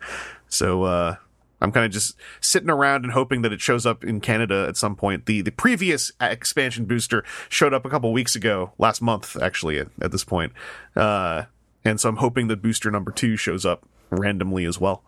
So. 0.48 0.82
Uh, 0.82 1.16
I'm 1.62 1.72
kind 1.72 1.86
of 1.86 1.92
just 1.92 2.16
sitting 2.40 2.68
around 2.68 3.04
and 3.04 3.12
hoping 3.12 3.42
that 3.42 3.52
it 3.52 3.60
shows 3.60 3.86
up 3.86 4.04
in 4.04 4.20
Canada 4.20 4.66
at 4.68 4.76
some 4.76 4.96
point. 4.96 5.26
The 5.26 5.40
the 5.40 5.52
previous 5.52 6.12
expansion 6.20 6.84
booster 6.84 7.24
showed 7.48 7.72
up 7.72 7.84
a 7.84 7.90
couple 7.90 8.12
weeks 8.12 8.34
ago, 8.36 8.72
last 8.78 9.00
month 9.00 9.40
actually. 9.40 9.78
At, 9.78 9.88
at 10.00 10.12
this 10.12 10.24
point, 10.24 10.52
uh, 10.96 11.44
and 11.84 12.00
so 12.00 12.08
I'm 12.08 12.16
hoping 12.16 12.48
that 12.48 12.62
booster 12.62 12.90
number 12.90 13.12
two 13.12 13.36
shows 13.36 13.64
up 13.64 13.86
randomly 14.10 14.64
as 14.64 14.80
well. 14.80 15.04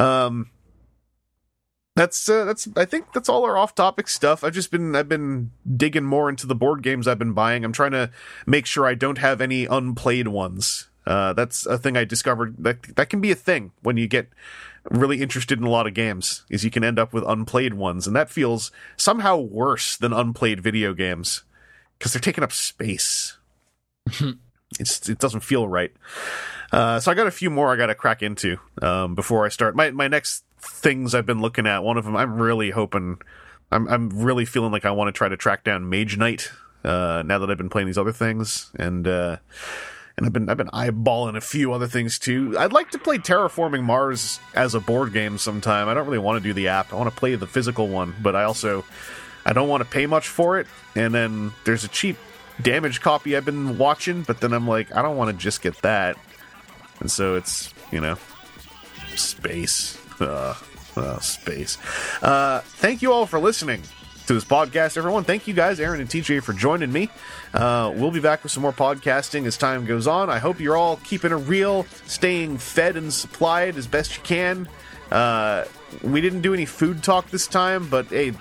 Um, 0.00 0.50
that's 1.94 2.26
uh, 2.28 2.44
that's 2.44 2.68
I 2.74 2.86
think 2.86 3.12
that's 3.12 3.28
all 3.28 3.44
our 3.44 3.58
off 3.58 3.74
topic 3.74 4.08
stuff. 4.08 4.42
I've 4.42 4.54
just 4.54 4.70
been 4.70 4.96
I've 4.96 5.08
been 5.08 5.50
digging 5.76 6.04
more 6.04 6.30
into 6.30 6.46
the 6.46 6.54
board 6.54 6.82
games 6.82 7.06
I've 7.06 7.18
been 7.18 7.34
buying. 7.34 7.64
I'm 7.64 7.72
trying 7.72 7.92
to 7.92 8.10
make 8.46 8.64
sure 8.64 8.86
I 8.86 8.94
don't 8.94 9.18
have 9.18 9.40
any 9.42 9.66
unplayed 9.66 10.28
ones. 10.28 10.88
Uh, 11.06 11.32
that's 11.32 11.66
a 11.66 11.78
thing 11.78 11.96
I 11.96 12.04
discovered 12.04 12.56
that 12.58 12.82
that 12.96 13.10
can 13.10 13.20
be 13.20 13.30
a 13.32 13.34
thing 13.36 13.72
when 13.82 13.96
you 13.96 14.06
get 14.06 14.28
really 14.90 15.20
interested 15.22 15.58
in 15.58 15.64
a 15.64 15.70
lot 15.70 15.86
of 15.86 15.94
games 15.94 16.44
is 16.50 16.64
you 16.64 16.70
can 16.70 16.84
end 16.84 16.98
up 16.98 17.12
with 17.12 17.24
unplayed 17.26 17.74
ones 17.74 18.06
and 18.06 18.14
that 18.16 18.30
feels 18.30 18.70
somehow 18.96 19.36
worse 19.36 19.96
than 19.96 20.12
unplayed 20.12 20.60
video 20.60 20.92
games 20.92 21.42
because 21.98 22.12
they're 22.12 22.20
taking 22.20 22.42
up 22.42 22.52
space 22.52 23.38
it's 24.80 25.08
it 25.08 25.18
doesn't 25.18 25.40
feel 25.40 25.68
right 25.68 25.92
Uh, 26.72 26.98
so 26.98 27.10
I 27.10 27.14
got 27.14 27.26
a 27.26 27.30
few 27.32 27.50
more 27.50 27.72
I 27.72 27.76
got 27.76 27.86
to 27.86 27.94
crack 27.94 28.22
into 28.22 28.58
um, 28.80 29.14
before 29.14 29.44
I 29.44 29.50
start. 29.50 29.76
My 29.76 29.90
my 29.90 30.08
next 30.08 30.44
things 30.58 31.14
I've 31.14 31.26
been 31.26 31.40
looking 31.42 31.66
at. 31.66 31.84
One 31.84 31.98
of 31.98 32.04
them 32.04 32.16
I'm 32.16 32.40
really 32.40 32.70
hoping. 32.70 33.18
I'm 33.70 33.86
I'm 33.88 34.08
really 34.08 34.46
feeling 34.46 34.72
like 34.72 34.84
I 34.86 34.90
want 34.90 35.08
to 35.08 35.12
try 35.12 35.28
to 35.28 35.36
track 35.36 35.64
down 35.64 35.90
Mage 35.90 36.16
Knight. 36.16 36.50
Uh, 36.82 37.22
now 37.26 37.38
that 37.38 37.50
I've 37.50 37.58
been 37.58 37.68
playing 37.68 37.86
these 37.86 37.98
other 37.98 38.10
things, 38.12 38.72
and 38.76 39.06
uh, 39.06 39.36
and 40.16 40.26
I've 40.26 40.32
been 40.32 40.48
I've 40.48 40.56
been 40.56 40.68
eyeballing 40.68 41.36
a 41.36 41.40
few 41.40 41.72
other 41.72 41.86
things 41.86 42.18
too. 42.18 42.56
I'd 42.58 42.72
like 42.72 42.90
to 42.92 42.98
play 42.98 43.18
Terraforming 43.18 43.82
Mars 43.82 44.40
as 44.54 44.74
a 44.74 44.80
board 44.80 45.12
game 45.12 45.38
sometime. 45.38 45.88
I 45.88 45.94
don't 45.94 46.06
really 46.06 46.18
want 46.18 46.42
to 46.42 46.48
do 46.48 46.52
the 46.52 46.68
app. 46.68 46.92
I 46.92 46.96
want 46.96 47.10
to 47.10 47.16
play 47.16 47.34
the 47.34 47.46
physical 47.46 47.88
one, 47.88 48.14
but 48.22 48.36
I 48.36 48.44
also 48.44 48.84
I 49.44 49.52
don't 49.52 49.68
want 49.68 49.82
to 49.82 49.88
pay 49.88 50.06
much 50.06 50.28
for 50.28 50.58
it. 50.58 50.66
And 50.94 51.14
then 51.14 51.52
there's 51.64 51.84
a 51.84 51.88
cheap 51.88 52.16
damage 52.60 53.00
copy 53.00 53.36
I've 53.36 53.44
been 53.44 53.78
watching, 53.78 54.22
but 54.22 54.40
then 54.40 54.52
I'm 54.52 54.68
like, 54.68 54.94
I 54.94 55.02
don't 55.02 55.16
want 55.16 55.30
to 55.30 55.36
just 55.36 55.62
get 55.62 55.76
that. 55.82 56.16
And 57.00 57.10
so 57.10 57.34
it's, 57.34 57.72
you 57.90 58.00
know, 58.00 58.16
space. 59.16 59.98
Uh, 60.20 60.54
uh, 60.94 61.18
space. 61.20 61.78
Uh, 62.22 62.60
thank 62.60 63.02
you 63.02 63.12
all 63.12 63.26
for 63.26 63.38
listening 63.38 63.82
to 64.26 64.34
this 64.34 64.44
podcast, 64.44 64.96
everyone. 64.96 65.24
Thank 65.24 65.46
you 65.46 65.54
guys, 65.54 65.80
Aaron 65.80 66.00
and 66.00 66.08
TJ, 66.08 66.42
for 66.42 66.52
joining 66.52 66.92
me. 66.92 67.08
Uh, 67.52 67.92
we'll 67.94 68.10
be 68.10 68.20
back 68.20 68.42
with 68.42 68.52
some 68.52 68.62
more 68.62 68.72
podcasting 68.72 69.46
as 69.46 69.56
time 69.56 69.84
goes 69.84 70.06
on. 70.06 70.30
I 70.30 70.38
hope 70.38 70.60
you're 70.60 70.76
all 70.76 70.96
keeping 71.04 71.32
it 71.32 71.36
real, 71.36 71.84
staying 72.06 72.58
fed 72.58 72.96
and 72.96 73.12
supplied 73.12 73.76
as 73.76 73.86
best 73.86 74.16
you 74.16 74.22
can. 74.22 74.68
Uh, 75.10 75.64
we 76.02 76.20
didn't 76.20 76.40
do 76.40 76.54
any 76.54 76.64
food 76.64 77.02
talk 77.02 77.30
this 77.30 77.46
time, 77.46 77.88
but 77.88 78.06
hey, 78.06 78.32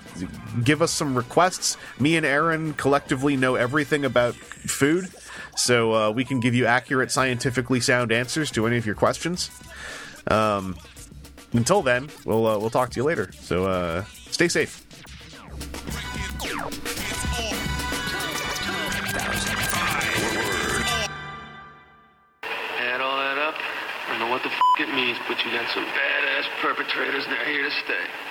give 0.63 0.81
us 0.81 0.91
some 0.91 1.15
requests. 1.15 1.77
Me 1.99 2.15
and 2.15 2.25
Aaron 2.25 2.73
collectively 2.73 3.35
know 3.35 3.55
everything 3.55 4.05
about 4.05 4.35
food, 4.35 5.09
so 5.55 5.93
uh, 5.93 6.11
we 6.11 6.23
can 6.23 6.39
give 6.39 6.55
you 6.55 6.65
accurate, 6.65 7.11
scientifically 7.11 7.79
sound 7.81 8.11
answers 8.11 8.51
to 8.51 8.67
any 8.67 8.77
of 8.77 8.85
your 8.85 8.95
questions. 8.95 9.49
Um, 10.27 10.77
until 11.53 11.81
then, 11.81 12.09
we'll 12.23 12.47
uh, 12.47 12.57
we'll 12.57 12.69
talk 12.69 12.91
to 12.91 12.97
you 12.97 13.03
later. 13.03 13.31
So 13.33 13.65
uh, 13.65 14.03
stay 14.29 14.47
safe. 14.47 14.85
Add 22.79 23.01
all 23.01 23.17
that 23.17 23.37
up. 23.37 23.55
I 23.55 24.09
don't 24.09 24.19
know 24.19 24.29
what 24.29 24.43
the 24.43 24.49
f 24.49 24.59
it 24.79 24.93
means, 24.95 25.17
but 25.27 25.43
you 25.45 25.51
got 25.51 25.69
some 25.73 25.85
badass 25.85 26.45
perpetrators, 26.61 27.25
and 27.25 27.33
they're 27.33 27.45
here 27.45 27.63
to 27.63 27.71
stay. 27.85 28.30